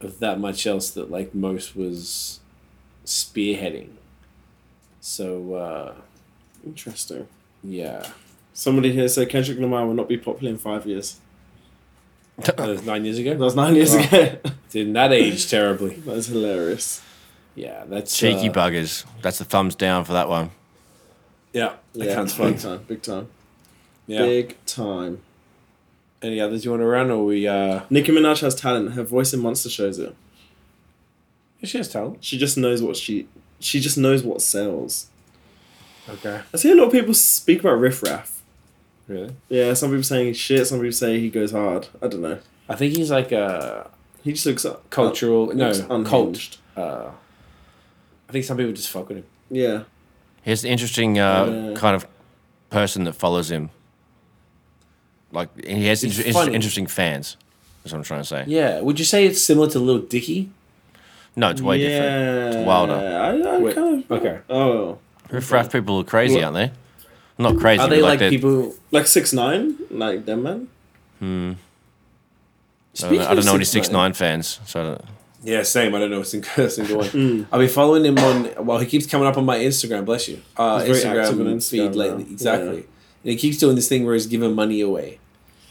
of 0.00 0.18
that 0.18 0.38
much 0.40 0.66
else 0.66 0.90
that 0.90 1.10
like 1.10 1.34
Mos 1.34 1.74
was 1.74 2.40
spearheading. 3.06 3.90
So 5.00 5.54
uh, 5.54 5.94
Interesting. 6.66 7.26
yeah, 7.64 8.06
Somebody 8.52 8.92
here 8.92 9.08
said 9.08 9.30
Kendrick 9.30 9.58
Lamar 9.58 9.86
will 9.86 9.94
not 9.94 10.08
be 10.08 10.18
popular 10.18 10.50
in 10.50 10.58
five 10.58 10.84
years. 10.86 11.18
that 12.38 12.58
was 12.58 12.84
nine 12.84 13.04
years 13.04 13.18
ago? 13.18 13.30
That 13.38 13.38
was 13.44 13.54
nine 13.56 13.74
years 13.76 13.94
Wow. 13.94 14.02
ago. 14.02 14.36
Didn't 14.70 14.92
that 14.94 15.12
age 15.12 15.48
terribly? 15.48 15.94
that 15.94 16.12
is 16.16 16.26
hilarious. 16.26 17.00
Yeah, 17.54 17.84
that's 17.88 18.16
Cheeky 18.16 18.48
uh, 18.48 18.52
buggers. 18.52 19.04
That's 19.22 19.38
the 19.38 19.44
thumbs 19.44 19.74
down 19.74 20.04
for 20.04 20.12
that 20.12 20.28
one. 20.28 20.50
Yeah, 21.52 21.74
that 21.94 22.06
Yeah, 22.06 22.14
counts 22.14 22.36
big 22.36 22.58
time, 22.58 22.84
big 22.86 23.02
time, 23.02 23.28
Yeah. 24.10 24.22
big 24.26 24.56
time. 24.66 25.20
Any 26.22 26.40
others 26.40 26.64
you 26.64 26.70
want 26.70 26.82
to 26.82 26.86
run, 26.86 27.10
or 27.10 27.24
we? 27.24 27.46
uh 27.48 27.80
Nicki 27.90 28.12
Minaj 28.12 28.40
has 28.40 28.54
talent. 28.54 28.92
Her 28.92 29.02
voice 29.04 29.32
in 29.32 29.40
Monster 29.40 29.70
shows 29.70 29.98
it. 29.98 30.14
She 31.62 31.76
has 31.78 31.88
talent. 31.88 32.24
She 32.24 32.38
just 32.38 32.56
knows 32.56 32.82
what 32.82 32.96
she. 32.96 33.26
She 33.58 33.80
just 33.80 33.98
knows 33.98 34.22
what 34.22 34.40
sells. 34.42 35.06
Okay. 36.08 36.40
I 36.52 36.56
see 36.56 36.70
a 36.70 36.74
lot 36.74 36.86
of 36.86 36.92
people 36.92 37.12
speak 37.14 37.60
about 37.60 37.78
Riff 37.78 38.02
Raff. 38.02 38.42
Really? 39.06 39.34
Yeah, 39.48 39.74
some 39.74 39.90
people 39.90 40.02
saying 40.04 40.26
he's 40.28 40.36
shit. 40.38 40.66
Some 40.66 40.78
people 40.78 40.92
say 40.92 41.20
he 41.20 41.28
goes 41.30 41.52
hard. 41.52 41.88
I 42.02 42.06
don't 42.08 42.22
know. 42.22 42.38
I 42.68 42.76
think 42.76 42.96
he's 42.96 43.10
like 43.10 43.32
a 43.32 43.90
He 44.22 44.32
just 44.32 44.46
looks 44.46 44.64
cultural, 44.90 45.50
uh, 45.50 45.54
no, 45.54 45.66
looks 45.66 45.80
cult. 45.80 45.90
unhinged. 45.90 46.58
Uh, 46.76 47.10
I 48.28 48.32
think 48.32 48.44
some 48.44 48.56
people 48.56 48.72
just 48.72 48.88
fuck 48.90 49.08
with 49.08 49.18
him. 49.18 49.24
Yeah, 49.50 49.82
Here's 50.42 50.64
an 50.64 50.70
interesting 50.70 51.18
uh, 51.18 51.44
Yeah. 51.72 51.74
kind 51.78 51.94
of 51.96 52.06
person 52.70 53.04
that 53.04 53.14
follows 53.14 53.50
him. 53.50 53.70
Like 55.32 55.64
he 55.64 55.86
has 55.86 56.02
inter- 56.04 56.22
inter- 56.22 56.52
interesting 56.52 56.86
fans. 56.86 57.36
That's 57.82 57.92
what 57.92 57.98
I'm 57.98 58.04
trying 58.04 58.20
to 58.20 58.26
say. 58.26 58.44
Yeah. 58.46 58.80
Would 58.80 58.98
you 58.98 59.04
say 59.04 59.26
it's 59.26 59.40
similar 59.42 59.68
to 59.70 59.78
Lil 59.78 60.00
Dicky? 60.00 60.50
No, 61.36 61.48
it's 61.50 61.62
way 61.62 61.78
yeah. 61.78 61.88
different. 61.88 62.56
It's 62.56 62.66
wilder. 62.66 62.94
I, 62.94 63.28
I 63.68 63.72
kind 63.72 64.04
of. 64.04 64.12
okay. 64.12 64.38
Oh, 64.50 64.98
Riff 65.30 65.50
Raff 65.52 65.70
people 65.72 65.98
are 66.00 66.04
crazy, 66.04 66.36
Well- 66.36 66.54
aren't 66.56 66.72
they? 66.72 66.78
Not 67.38 67.56
crazy. 67.58 67.80
Are 67.80 67.88
but 67.88 67.94
they 67.94 68.02
like, 68.02 68.20
like 68.20 68.28
people? 68.30 68.74
like 68.90 69.06
six 69.06 69.32
nine, 69.32 69.76
like 69.90 70.26
them 70.26 70.42
man. 70.42 70.68
Hmm. 71.20 71.52
I 72.98 73.00
don't, 73.02 73.12
know, 73.16 73.28
I 73.28 73.34
don't 73.34 73.44
know 73.46 73.54
any 73.54 73.64
6ix9ine. 73.64 73.66
six 73.66 73.88
nine 73.90 74.12
fans, 74.12 74.60
so 74.66 74.80
I 74.80 74.84
don't, 74.84 75.04
Yeah, 75.42 75.62
same. 75.62 75.94
I 75.94 76.00
don't 76.00 76.10
know 76.10 76.20
a 76.20 76.24
single, 76.24 76.50
a 76.64 76.68
single 76.68 76.98
one. 76.98 77.06
Mm. 77.08 77.46
I've 77.50 77.60
been 77.60 77.68
following 77.70 78.04
him 78.04 78.18
on. 78.18 78.66
Well, 78.66 78.78
he 78.78 78.86
keeps 78.86 79.06
coming 79.06 79.26
up 79.26 79.38
on 79.38 79.46
my 79.46 79.56
Instagram. 79.58 80.04
Bless 80.04 80.28
you. 80.28 80.42
Uh, 80.56 80.82
He's 80.84 81.02
very 81.02 81.18
active 81.20 81.38
Instagram, 81.38 81.54
Instagram 81.54 81.70
feed 81.70 81.94
lately. 81.94 82.22
Exactly. 82.24 82.76
Yeah. 82.78 82.82
And 83.22 83.32
he 83.32 83.36
keeps 83.36 83.58
doing 83.58 83.76
this 83.76 83.88
thing 83.88 84.04
where 84.04 84.14
he's 84.14 84.26
giving 84.26 84.54
money 84.54 84.80
away 84.80 85.18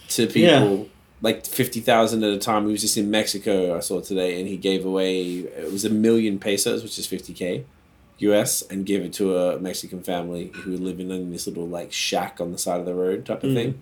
to 0.10 0.28
people. 0.28 0.78
Yeah. 0.78 0.84
Like 1.22 1.46
fifty 1.46 1.82
thousand 1.82 2.24
at 2.24 2.32
a 2.32 2.38
time. 2.38 2.66
He 2.66 2.72
was 2.72 2.82
just 2.82 2.96
in 2.96 3.12
Mexico. 3.12 3.76
I 3.76 3.82
saw 3.82 4.00
today, 4.00 4.40
and 4.40 4.48
he 4.48 4.56
gave 4.56 4.86
away 4.86 5.22
it 5.40 5.70
was 5.72 5.84
a 5.84 5.90
million 5.90 6.40
pesos, 6.40 6.82
which 6.82 6.98
is 6.98 7.08
fifty 7.08 7.34
k, 7.34 7.66
US, 8.20 8.62
and 8.62 8.86
gave 8.86 9.02
it 9.04 9.12
to 9.14 9.36
a 9.38 9.60
Mexican 9.60 10.02
family 10.02 10.52
who 10.54 10.72
were 10.72 10.78
living 10.78 11.10
in 11.12 11.30
this 11.32 11.46
little 11.46 11.68
like 11.68 11.92
shack 11.92 12.40
on 12.40 12.54
the 12.54 12.58
side 12.58 12.80
of 12.80 12.86
the 12.86 12.94
road 12.94 13.26
type 13.26 13.44
of 13.44 13.50
Mm. 13.50 13.54
thing. 13.56 13.80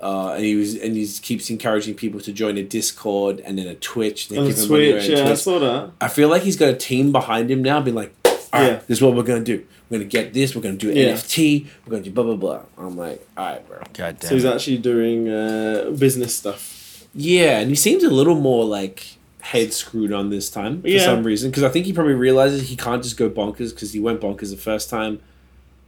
Uh, 0.00 0.34
and 0.34 0.44
he 0.44 0.54
was 0.56 0.74
and 0.76 0.96
he 0.96 1.06
keeps 1.22 1.48
encouraging 1.50 1.94
people 1.94 2.20
to 2.20 2.32
join 2.32 2.56
a 2.56 2.62
Discord 2.62 3.40
and 3.40 3.56
then 3.58 3.66
a 3.68 3.74
Twitch. 3.76 4.28
They 4.28 4.38
On 4.38 4.46
give 4.46 4.56
him 4.56 4.68
money 4.68 4.90
Switch, 5.00 5.08
away 5.10 5.18
yeah, 5.24 5.30
I 5.30 5.34
saw 5.34 5.58
that. 5.60 5.90
I 6.00 6.08
feel 6.08 6.28
like 6.28 6.42
he's 6.42 6.56
got 6.56 6.68
a 6.70 6.76
team 6.76 7.12
behind 7.12 7.50
him 7.50 7.62
now, 7.62 7.80
being 7.80 7.96
like, 7.96 8.17
all 8.52 8.60
right, 8.60 8.66
Yeah. 8.72 8.80
this 8.86 8.98
is 8.98 9.02
what 9.02 9.14
we're 9.14 9.22
gonna 9.22 9.44
do. 9.44 9.64
We're 9.90 9.98
gonna 9.98 10.08
get 10.10 10.32
this. 10.34 10.54
We're 10.54 10.62
gonna 10.62 10.76
do 10.76 10.90
Yeah. 10.92 11.12
NFT. 11.12 11.66
We're 11.86 11.90
gonna 11.92 12.02
do 12.04 12.10
blah 12.10 12.24
blah 12.24 12.36
blah. 12.36 12.60
I'm 12.76 12.96
like, 12.96 13.26
all 13.36 13.46
right, 13.46 13.68
bro. 13.68 13.78
God 13.94 14.18
damn. 14.20 14.28
So 14.28 14.34
he's 14.34 14.44
it. 14.44 14.54
actually 14.54 14.78
doing 14.78 15.28
uh, 15.28 15.90
business 15.98 16.34
stuff. 16.34 17.06
Yeah, 17.14 17.60
and 17.60 17.70
he 17.70 17.76
seems 17.76 18.04
a 18.04 18.10
little 18.10 18.34
more 18.34 18.64
like 18.64 19.16
head 19.40 19.72
screwed 19.72 20.12
on 20.12 20.28
this 20.30 20.50
time 20.50 20.82
for 20.82 20.88
Yeah. 20.88 21.04
some 21.04 21.24
reason 21.24 21.50
because 21.50 21.62
I 21.62 21.68
think 21.70 21.86
he 21.86 21.92
probably 21.92 22.14
realizes 22.14 22.68
he 22.68 22.76
can't 22.76 23.02
just 23.02 23.16
go 23.16 23.30
bonkers 23.30 23.70
because 23.70 23.92
he 23.92 24.00
went 24.00 24.20
bonkers 24.20 24.50
the 24.50 24.56
first 24.58 24.90
time, 24.90 25.20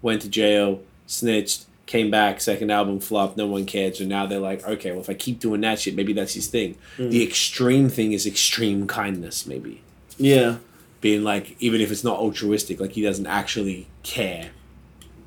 went 0.00 0.22
to 0.22 0.28
jail, 0.28 0.80
snitched, 1.06 1.66
came 1.84 2.10
back, 2.10 2.40
second 2.40 2.70
album 2.70 3.00
flopped, 3.00 3.36
no 3.36 3.46
one 3.46 3.66
cared. 3.66 3.96
So 3.96 4.04
now 4.04 4.24
they're 4.24 4.38
like, 4.38 4.66
okay, 4.66 4.92
well 4.92 5.00
if 5.00 5.10
I 5.10 5.14
keep 5.14 5.40
doing 5.40 5.60
that 5.60 5.78
shit, 5.80 5.94
maybe 5.94 6.12
that's 6.14 6.32
his 6.34 6.46
thing. 6.46 6.76
Mm. 6.96 7.10
The 7.10 7.22
extreme 7.22 7.88
thing 7.90 8.12
is 8.12 8.26
extreme 8.26 8.86
kindness, 8.86 9.44
maybe. 9.46 9.82
Yeah. 10.16 10.56
Being 11.00 11.22
like 11.24 11.56
even 11.60 11.80
if 11.80 11.90
it's 11.90 12.04
not 12.04 12.18
altruistic 12.18 12.78
like 12.80 12.92
he 12.92 13.02
doesn't 13.02 13.26
actually 13.26 13.86
care 14.02 14.50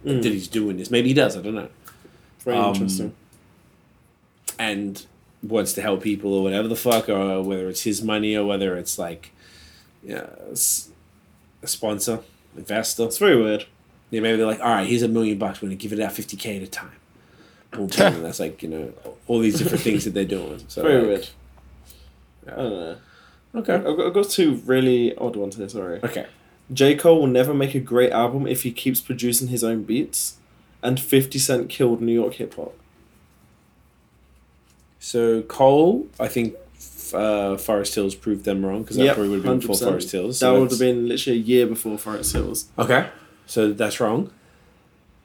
Mm. 0.06 0.22
that 0.22 0.34
he's 0.34 0.50
doing 0.50 0.76
this 0.76 0.92
maybe 0.92 1.08
he 1.08 1.14
does 1.14 1.38
i 1.38 1.42
don't 1.42 1.56
know 1.56 1.70
Very 2.44 2.58
Um, 2.58 2.74
interesting. 2.74 3.16
and 4.60 5.06
wants 5.42 5.74
to 5.74 5.82
help 5.82 6.02
people 6.04 6.34
or 6.34 6.44
whatever 6.44 6.68
the 6.68 6.76
fuck 6.76 7.08
or 7.10 7.42
whether 7.42 7.68
it's 7.70 7.84
his 7.84 8.02
money 8.02 8.36
or 8.36 8.46
whether 8.46 8.76
it's 8.78 8.98
like 9.00 9.32
yeah 10.04 10.28
a 10.52 11.68
sponsor 11.68 12.20
investor 12.58 13.06
It's 13.06 13.18
very 13.18 13.42
weird. 13.42 13.66
yeah 14.12 14.20
maybe 14.22 14.38
they're 14.38 14.46
like 14.46 14.60
all 14.60 14.70
right 14.76 14.88
here's 14.88 15.02
a 15.04 15.08
million 15.08 15.38
bucks 15.38 15.62
we're 15.62 15.68
gonna 15.70 15.76
give 15.76 15.94
it 15.94 16.00
out 16.00 16.12
50k 16.12 16.58
at 16.58 16.64
a 16.64 16.68
time 16.68 16.92
Boom, 17.72 17.88
boom, 17.88 18.14
and 18.16 18.26
that's 18.26 18.40
like 18.40 18.62
you 18.62 18.70
know 18.70 18.94
all 19.28 19.40
these 19.40 19.58
different 19.58 19.84
things 19.84 20.04
that 20.06 20.14
they're 20.14 20.26
doing 20.26 20.64
so 20.68 20.82
Very 20.84 20.98
like, 21.00 21.08
weird. 21.08 21.30
I 22.46 22.56
don't 22.58 22.70
know. 22.72 22.98
Okay 23.56 23.76
I've 23.76 23.84
got, 23.84 24.00
I've 24.08 24.14
got 24.14 24.30
two 24.30 24.56
really 24.66 25.16
odd 25.18 25.36
ones 25.36 25.56
here, 25.58 25.70
sorry. 25.70 26.00
okay 26.04 26.28
J. 26.72 26.96
Cole 26.96 27.20
will 27.20 27.28
never 27.28 27.54
make 27.54 27.76
a 27.76 27.80
great 27.80 28.12
album 28.12 28.48
if 28.48 28.64
he 28.64 28.72
keeps 28.72 29.02
producing 29.02 29.50
his 29.50 29.64
own 29.66 29.84
beats. 29.84 30.38
And 30.82 30.98
50 31.00 31.38
Cent 31.38 31.70
killed 31.70 32.02
New 32.02 32.14
York 32.14 32.36
hip 32.36 32.56
hop. 32.56 32.74
so 35.00 35.42
cole 35.44 36.08
i 36.20 36.28
think 36.28 36.56
uh, 37.14 37.58
forest 37.58 37.94
hills 37.96 38.16
proved 38.16 38.44
them 38.46 38.66
wrong 38.66 38.82
because 38.82 38.98
that 38.98 39.04
Yep, 39.06 39.16
probably 39.16 39.30
would 39.38 39.46
have 39.46 39.60
been 39.60 39.68
before 39.68 39.76
100%. 39.76 39.90
forest 39.90 40.12
hills 40.12 40.40
that 40.40 40.52
would 40.52 40.72
have 40.72 40.80
been 40.80 41.08
literally 41.08 41.38
a 41.38 41.42
year 41.42 41.68
before 41.68 41.98
Forest 41.98 42.34
Hills. 42.34 42.70
Okay. 42.80 43.08
So 43.46 43.72
that's 43.72 44.00
wrong. 44.00 44.32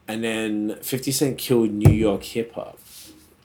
And 0.06 0.22
then 0.22 0.76
50 0.82 1.10
Cent 1.12 1.38
killed 1.38 1.70
New 1.70 1.90
York 1.92 2.24
hip 2.24 2.52
hop. 2.54 2.78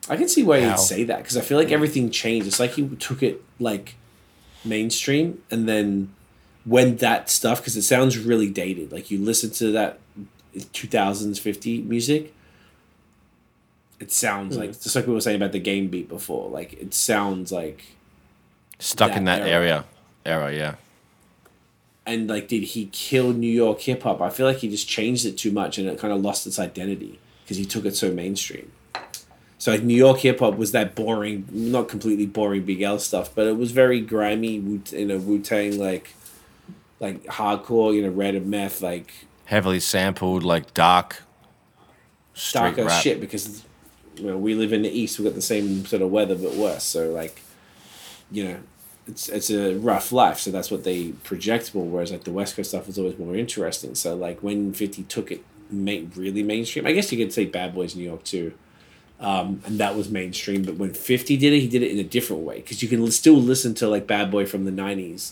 I 0.10 0.18
can 0.18 0.28
see 0.28 0.44
why 0.44 0.60
How? 0.62 0.72
you'd 0.72 0.80
say 0.80 1.04
that 1.06 1.20
because 1.20 1.38
I 1.38 1.42
feel 1.42 1.58
like 1.58 1.72
everything 1.72 2.10
changed. 2.12 2.46
It's 2.48 2.60
like 2.60 2.72
he 2.72 2.86
took 2.98 3.24
it 3.24 3.42
like 3.60 3.96
mainstream 4.65 5.41
and 5.52 5.68
then 5.68 6.14
when 6.65 6.98
that 6.98 7.30
stuff, 7.30 7.60
because 7.60 7.76
it 7.76 7.81
sounds 7.81 8.18
really 8.18 8.49
dated. 8.49 8.91
Like 8.91 9.11
you 9.11 9.19
listen 9.19 9.49
to 9.52 9.72
that 9.72 9.99
2000s 10.56 11.40
50 11.40 11.81
music 11.81 12.34
it 14.03 14.11
sounds 14.11 14.56
hmm. 14.56 14.61
like 14.61 14.72
just 14.72 14.95
like 14.95 15.07
we 15.07 15.14
were 15.14 15.22
saying 15.22 15.38
about 15.38 15.53
the 15.53 15.60
game 15.60 15.88
beat 15.88 16.10
before. 16.10 16.49
Like 16.49 16.73
it 16.73 16.94
sounds 16.94 17.52
like 17.52 17.85
Stuck 18.80 19.15
in 19.15 19.23
That 19.23 19.40
that 19.40 19.48
era. 19.48 19.61
area. 19.61 19.85
Era, 20.26 20.53
yeah. 20.53 20.76
and 22.06 22.30
like 22.30 22.48
did 22.48 22.64
he 22.64 22.85
kill 22.88 23.34
New 23.34 23.52
York 23.52 23.80
hip 23.81 24.03
hop? 24.03 24.22
I 24.22 24.30
feel 24.30 24.45
like 24.45 24.57
he 24.57 24.69
just 24.69 24.88
changed 24.88 25.26
it 25.26 25.38
too 25.38 25.52
much 25.52 25.77
and 25.77 25.88
it 25.88 25.98
kind 25.99 26.14
of 26.14 26.22
lost 26.22 26.45
its 26.48 26.60
identity 26.60 27.19
because 27.44 27.57
he 27.57 27.65
took 27.65 27.85
it 27.85 27.95
so 27.95 28.11
mainstream. 28.11 28.72
So 29.64 29.72
like 29.72 29.81
New 29.81 29.95
York 29.95 30.19
hip 30.19 30.40
hop 30.40 30.57
was 30.57 30.73
that 30.73 30.94
boring, 30.94 31.48
not 31.49 31.88
completely 31.88 32.26
boring 32.26 32.65
Big 32.65 32.81
L 32.81 32.99
stuff, 32.99 33.34
but 33.34 33.48
it 33.48 33.56
was 33.56 33.72
very 33.72 34.02
grimy, 34.02 34.60
Wu- 34.60 34.84
you 34.91 35.06
know, 35.06 35.18
Wu 35.18 35.40
Tang 35.40 35.80
like, 35.80 36.14
like 36.99 37.23
hardcore, 37.27 37.95
you 37.95 38.02
know, 38.02 38.10
Red 38.10 38.35
and 38.35 38.48
Meth, 38.48 38.81
like 38.81 39.14
Heavily 39.45 39.80
sampled, 39.80 40.44
like 40.44 40.73
dark. 40.73 41.23
Street 42.34 42.60
dark 42.60 42.77
as 42.77 42.85
rap. 42.88 43.03
shit 43.03 43.22
because 43.22 43.64
you 44.18 44.26
know, 44.26 44.38
we 44.38 44.53
live 44.53 44.73
in 44.73 44.81
the 44.81 44.90
east, 44.90 45.18
we 45.18 45.23
got 45.23 45.34
the 45.34 45.41
same 45.41 45.85
sort 45.85 46.02
of 46.02 46.11
weather 46.11 46.35
but 46.35 46.56
worse. 46.56 46.84
So 46.84 47.11
like, 47.11 47.41
you 48.31 48.44
know, 48.44 48.60
it's 49.07 49.30
it's 49.30 49.49
a 49.49 49.76
rough 49.76 50.11
life. 50.11 50.40
So 50.40 50.52
that's 50.52 50.72
what 50.72 50.84
they 50.84 51.14
project 51.23 51.73
more. 51.73 51.85
Whereas 51.85 52.11
like 52.11 52.26
the 52.26 52.34
West 52.34 52.57
Coast 52.57 52.72
stuff 52.72 52.88
was 52.88 52.99
always 52.99 53.18
more 53.18 53.34
interesting. 53.34 53.95
So 53.95 54.14
like 54.14 54.44
when 54.44 54.73
Fifty 54.73 55.03
took 55.03 55.31
it, 55.31 55.41
made 55.72 56.18
really 56.18 56.44
mainstream. 56.44 56.85
I 56.85 56.91
guess 56.91 57.14
you 57.14 57.18
could 57.18 57.31
say 57.31 57.45
Bad 57.45 57.73
Boys 57.73 57.95
New 57.95 58.03
York 58.03 58.26
too. 58.26 58.56
Um, 59.24 59.62
and 59.66 59.80
that 59.80 59.95
was 59.95 60.10
mainstream, 60.10 60.64
but 60.64 60.76
when 60.76 60.94
Fifty 60.94 61.38
did 61.38 61.54
it, 61.54 61.62
he 61.62 61.68
did 61.70 61.82
it 61.82 61.91
in 61.91 61.98
a 61.98 62.04
different 62.04 62.44
way 62.44 62.58
because 62.58 62.84
you 62.84 62.90
can 62.90 63.10
still 63.10 63.36
listen 63.38 63.74
to 63.76 63.88
like 63.88 64.06
Bad 64.06 64.30
Boy 64.30 64.45
from 64.45 64.66
the 64.66 64.72
'90s, 64.72 65.32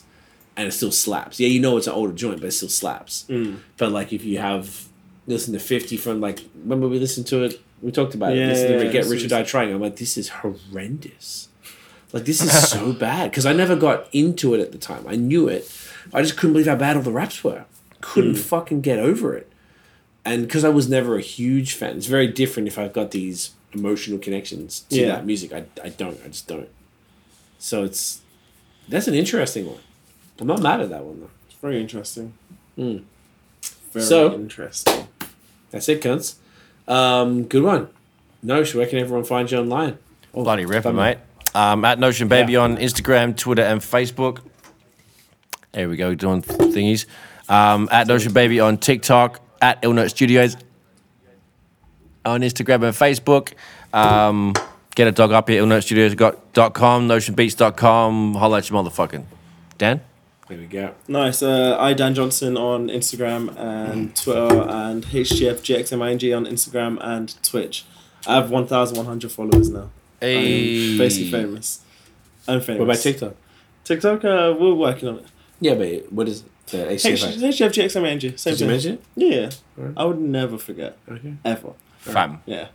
and 0.55 0.67
it 0.67 0.71
still 0.71 0.91
slaps. 0.93 1.39
Yeah, 1.41 1.49
you 1.49 1.59
know 1.59 1.75
it's 1.75 1.87
an 1.87 1.93
older 1.93 2.13
joint, 2.13 2.39
but 2.39 2.47
it 2.47 2.51
still 2.53 2.69
slaps. 2.69 3.25
But 3.77 3.91
like 3.91 4.13
if 4.13 4.23
you 4.23 4.37
have 4.39 4.87
listen 5.27 5.53
to 5.53 5.59
50 5.59 5.97
from 5.97 6.19
like 6.21 6.39
remember 6.55 6.87
we 6.87 6.99
listened 6.99 7.27
to 7.27 7.43
it? 7.43 7.61
We 7.81 7.91
talked 7.91 8.15
about 8.15 8.33
Yeah, 8.35 8.45
it 8.45 8.47
listen 8.47 8.67
to 8.71 8.85
yeah, 8.85 8.91
Get 8.91 9.05
yeah. 9.05 9.11
Rich 9.11 9.25
or 9.25 9.27
Die 9.27 9.43
Trying. 9.43 9.73
I'm 9.73 9.81
like 9.81 9.97
this 9.97 10.17
is 10.17 10.29
horrendous. 10.29 11.49
Like 12.13 12.25
this 12.25 12.41
is 12.41 12.69
so 12.69 12.93
bad 13.07 13.29
because 13.31 13.45
I 13.45 13.53
never 13.53 13.75
got 13.75 14.07
into 14.13 14.53
it 14.53 14.59
at 14.61 14.71
the 14.71 14.77
time. 14.77 15.05
I 15.07 15.15
knew 15.15 15.47
it. 15.47 15.69
I 16.13 16.21
just 16.21 16.37
couldn't 16.37 16.53
believe 16.53 16.67
how 16.67 16.75
bad 16.75 16.95
all 16.95 17.03
the 17.03 17.11
raps 17.11 17.43
were. 17.43 17.65
Couldn't 18.01 18.35
fucking 18.35 18.81
get 18.81 18.99
over 18.99 19.35
it. 19.35 19.51
And 20.23 20.43
because 20.43 20.63
I 20.63 20.69
was 20.69 20.87
never 20.89 21.15
a 21.17 21.21
huge 21.21 21.73
fan. 21.73 21.97
It's 21.97 22.07
very 22.07 22.27
different 22.27 22.67
if 22.67 22.77
I've 22.79 22.93
got 22.93 23.11
these 23.11 23.51
emotional 23.73 24.19
connections 24.19 24.81
to 24.89 24.95
Yeah. 24.99 25.07
that 25.15 25.25
music 25.25 25.53
I, 25.53 25.63
I 25.83 25.89
don't 25.89 26.19
I 26.23 26.27
just 26.27 26.47
don't 26.47 26.69
so 27.59 27.83
it's 27.83 28.21
that's 28.89 29.07
an 29.07 29.13
interesting 29.15 29.65
one 29.67 29.79
I'm 30.39 30.47
not 30.47 30.61
mad 30.61 30.81
at 30.81 30.89
that 30.89 31.03
one 31.03 31.21
though 31.21 31.29
It's 31.49 31.59
very 31.59 31.79
interesting. 31.79 32.33
Mm. 32.77 33.03
Very 33.93 34.05
So- 34.05 34.33
interesting. 34.33 35.07
That's 35.69 35.87
it, 35.87 36.01
cunts. 36.01 36.35
Um, 36.87 37.43
good 37.43 37.63
one. 37.63 37.87
Nosh, 38.43 38.73
where 38.75 38.87
can 38.87 38.97
everyone 38.99 39.23
find 39.23 39.49
you 39.51 39.59
online? 39.59 39.97
Oh, 40.33 40.43
Bloody 40.43 40.65
ripper, 40.65 40.91
mate. 40.91 41.17
Um, 41.53 41.85
at 41.85 41.99
Notion 41.99 42.27
Baby 42.27 42.53
Yeah. 42.53 42.59
on 42.61 42.77
Instagram, 42.77 43.37
Twitter, 43.37 43.61
and 43.61 43.79
Facebook. 43.81 44.39
There 45.73 45.87
we 45.87 45.95
go, 45.95 46.15
doing 46.15 46.41
thingies. 46.41 47.05
Um, 47.47 47.87
at 47.91 48.07
Notion 48.07 48.33
Baby 48.33 48.59
on 48.59 48.77
TikTok, 48.77 49.39
at 49.61 49.79
Ill 49.83 49.93
Note 49.93 50.09
Studios 50.09 50.57
on 52.25 52.41
Instagram 52.41 52.83
and 52.83 52.95
Facebook. 52.95 53.53
Um, 53.93 54.53
get 54.95 55.07
a 55.07 55.11
dog 55.11 55.31
up 55.31 55.49
here, 55.49 55.61
illnotestudios.com, 55.63 57.07
notionbeats.com. 57.07 58.35
Holla 58.35 58.57
at 58.59 58.69
your 58.69 58.83
motherfucking. 58.83 59.23
Dan? 59.77 60.01
There 60.47 60.57
we 60.57 60.65
go. 60.65 60.93
Nice. 61.07 61.41
Uh, 61.41 61.77
I 61.79 61.93
Dan 61.93 62.13
Johnson 62.13 62.57
on 62.57 62.87
Instagram 62.89 63.55
and 63.57 64.13
Twitter, 64.15 64.61
and 64.69 65.03
HGFGXMING 65.05 66.35
on 66.35 66.45
Instagram 66.45 66.97
and 67.01 67.41
Twitch. 67.41 67.85
I 68.27 68.35
have 68.35 68.51
one 68.51 68.67
thousand 68.67 68.97
one 68.97 69.05
hundred 69.05 69.31
followers 69.31 69.69
now. 69.69 69.89
Hey. 70.19 70.91
I'm 70.91 70.97
basically 70.97 71.31
famous. 71.31 71.79
I'm 72.47 72.59
famous. 72.59 72.79
What 72.79 72.85
about 72.85 72.97
TikTok? 72.97 73.35
TikTok, 73.85 74.25
uh, 74.25 74.53
we're 74.59 74.73
working 74.73 75.07
on 75.09 75.19
it. 75.19 75.25
Yeah, 75.61 75.75
but 75.75 76.11
what 76.11 76.27
is 76.27 76.41
it? 76.41 76.47
The 76.67 76.91
H- 76.91 77.03
ACFX. 77.03 77.37
HGFGXMING. 77.37 78.37
Same 78.39 78.51
Did 78.53 78.59
you 78.61 78.67
mention 78.67 78.93
it? 78.95 79.03
Yeah. 79.15 79.49
Alright. 79.79 79.93
I 79.97 80.03
would 80.05 80.19
never 80.19 80.57
forget. 80.57 80.97
Okay. 81.09 81.33
Ever. 81.45 81.73
Fam. 82.01 82.41
Yeah. 82.45 82.67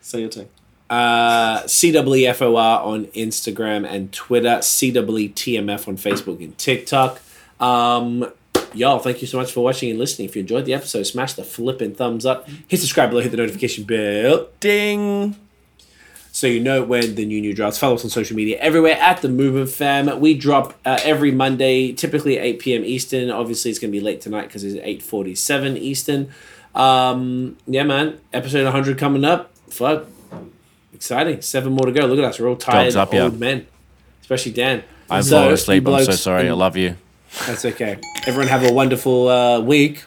Say 0.00 0.20
your 0.20 0.30
thing. 0.30 0.48
Uh, 0.90 1.62
CWFOR 1.64 2.84
on 2.84 3.06
Instagram 3.06 3.86
and 3.86 4.10
Twitter. 4.12 4.58
CWTMF 4.58 5.86
on 5.86 5.96
Facebook 5.96 6.42
and 6.42 6.56
TikTok. 6.56 7.20
Um, 7.60 8.32
y'all, 8.72 8.98
thank 8.98 9.20
you 9.20 9.26
so 9.26 9.36
much 9.38 9.52
for 9.52 9.62
watching 9.62 9.90
and 9.90 9.98
listening. 9.98 10.28
If 10.28 10.36
you 10.36 10.40
enjoyed 10.40 10.64
the 10.64 10.74
episode, 10.74 11.02
smash 11.02 11.34
the 11.34 11.44
flipping 11.44 11.94
thumbs 11.94 12.24
up. 12.24 12.48
Hit 12.68 12.80
subscribe 12.80 13.10
below, 13.10 13.20
hit 13.20 13.30
the 13.30 13.36
notification 13.36 13.84
bell. 13.84 14.48
Ding. 14.60 15.36
so 16.32 16.46
you 16.46 16.60
know 16.60 16.82
when 16.82 17.16
the 17.16 17.26
new 17.26 17.40
new 17.40 17.52
drops. 17.52 17.76
Follow 17.78 17.96
us 17.96 18.04
on 18.04 18.10
social 18.10 18.36
media 18.36 18.56
everywhere 18.58 18.96
at 18.98 19.20
the 19.20 19.28
Movement 19.28 19.68
Fam. 19.68 20.20
We 20.20 20.34
drop 20.34 20.72
uh, 20.86 20.98
every 21.02 21.32
Monday, 21.32 21.92
typically 21.92 22.38
at 22.38 22.44
8 22.44 22.58
p.m. 22.60 22.84
Eastern. 22.84 23.30
Obviously, 23.30 23.70
it's 23.70 23.80
gonna 23.80 23.90
be 23.90 24.00
late 24.00 24.22
tonight 24.22 24.46
because 24.46 24.64
it's 24.64 24.76
8:47 24.82 25.76
Eastern. 25.76 26.30
Um, 26.74 27.56
yeah, 27.66 27.82
man. 27.82 28.20
Episode 28.32 28.64
100 28.64 28.98
coming 28.98 29.24
up. 29.24 29.50
Fuck, 29.70 30.06
exciting. 30.94 31.42
Seven 31.42 31.72
more 31.72 31.86
to 31.86 31.92
go. 31.92 32.06
Look 32.06 32.18
at 32.18 32.24
us. 32.24 32.38
We're 32.40 32.48
all 32.48 32.56
tired 32.56 32.94
up, 32.96 33.12
old 33.14 33.32
yeah. 33.34 33.38
men, 33.38 33.66
especially 34.22 34.52
Dan. 34.52 34.84
I'm 35.10 35.22
So, 35.22 35.38
falling 35.38 35.52
asleep. 35.54 35.88
I'm 35.88 36.04
so 36.04 36.12
sorry. 36.12 36.48
I 36.48 36.52
love 36.52 36.76
you. 36.76 36.96
That's 37.46 37.64
okay. 37.64 37.98
Everyone 38.26 38.48
have 38.48 38.64
a 38.64 38.72
wonderful 38.72 39.28
uh, 39.28 39.60
week. 39.60 40.04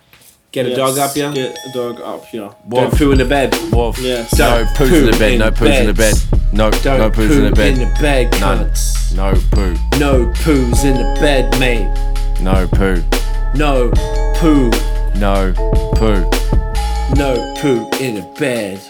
Get 0.51 0.65
a 0.65 0.75
dog 0.75 0.97
up, 0.97 1.15
yeah. 1.15 1.31
Get 1.33 1.55
a 1.55 1.71
dog 1.73 2.01
up 2.01 2.25
here. 2.25 2.49
Don't 2.67 2.93
poo 2.93 3.11
in 3.11 3.17
the 3.19 3.25
bed. 3.25 3.55
Wolf. 3.71 3.97
Yes. 3.99 4.35
Don't 4.37 4.67
poos 4.75 4.91
in 4.99 5.05
the 5.11 5.17
bed. 5.17 5.31
in 5.33 5.39
No 5.39 5.49
poos 5.51 5.79
in 5.79 5.85
the 5.87 5.93
bed. 5.93 6.15
No, 6.51 6.69
Don't 6.71 6.99
no 6.99 7.09
poos 7.09 7.27
poo 7.27 7.33
in 7.37 7.43
the 7.45 7.51
bed. 7.51 7.73
in 7.77 7.79
the 7.79 7.95
bed, 8.01 8.31
None. 8.41 8.69
cunts. 8.69 9.15
No 9.15 9.33
poo. 9.51 9.73
No 9.97 10.25
poos 10.43 10.83
in 10.83 10.97
the 10.97 11.17
bed, 11.21 11.57
mate. 11.59 11.87
No 12.41 12.67
poo. 12.67 13.01
No 13.55 13.91
poo. 14.35 14.69
No 15.17 15.53
poo. 15.95 16.40
No 17.15 17.53
poo 17.59 17.89
in 17.99 18.17
a 18.17 18.33
bed. 18.39 18.81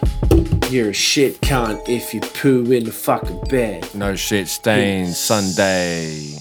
You're 0.69 0.89
a 0.89 0.93
shit 0.93 1.41
cunt 1.41 1.89
if 1.89 2.14
you 2.14 2.22
poo 2.22 2.72
in 2.72 2.85
the 2.85 2.91
fucking 2.91 3.41
bed. 3.49 3.93
No 3.93 4.15
shit 4.15 4.48
stains 4.48 5.18
Sunday. 5.18 6.38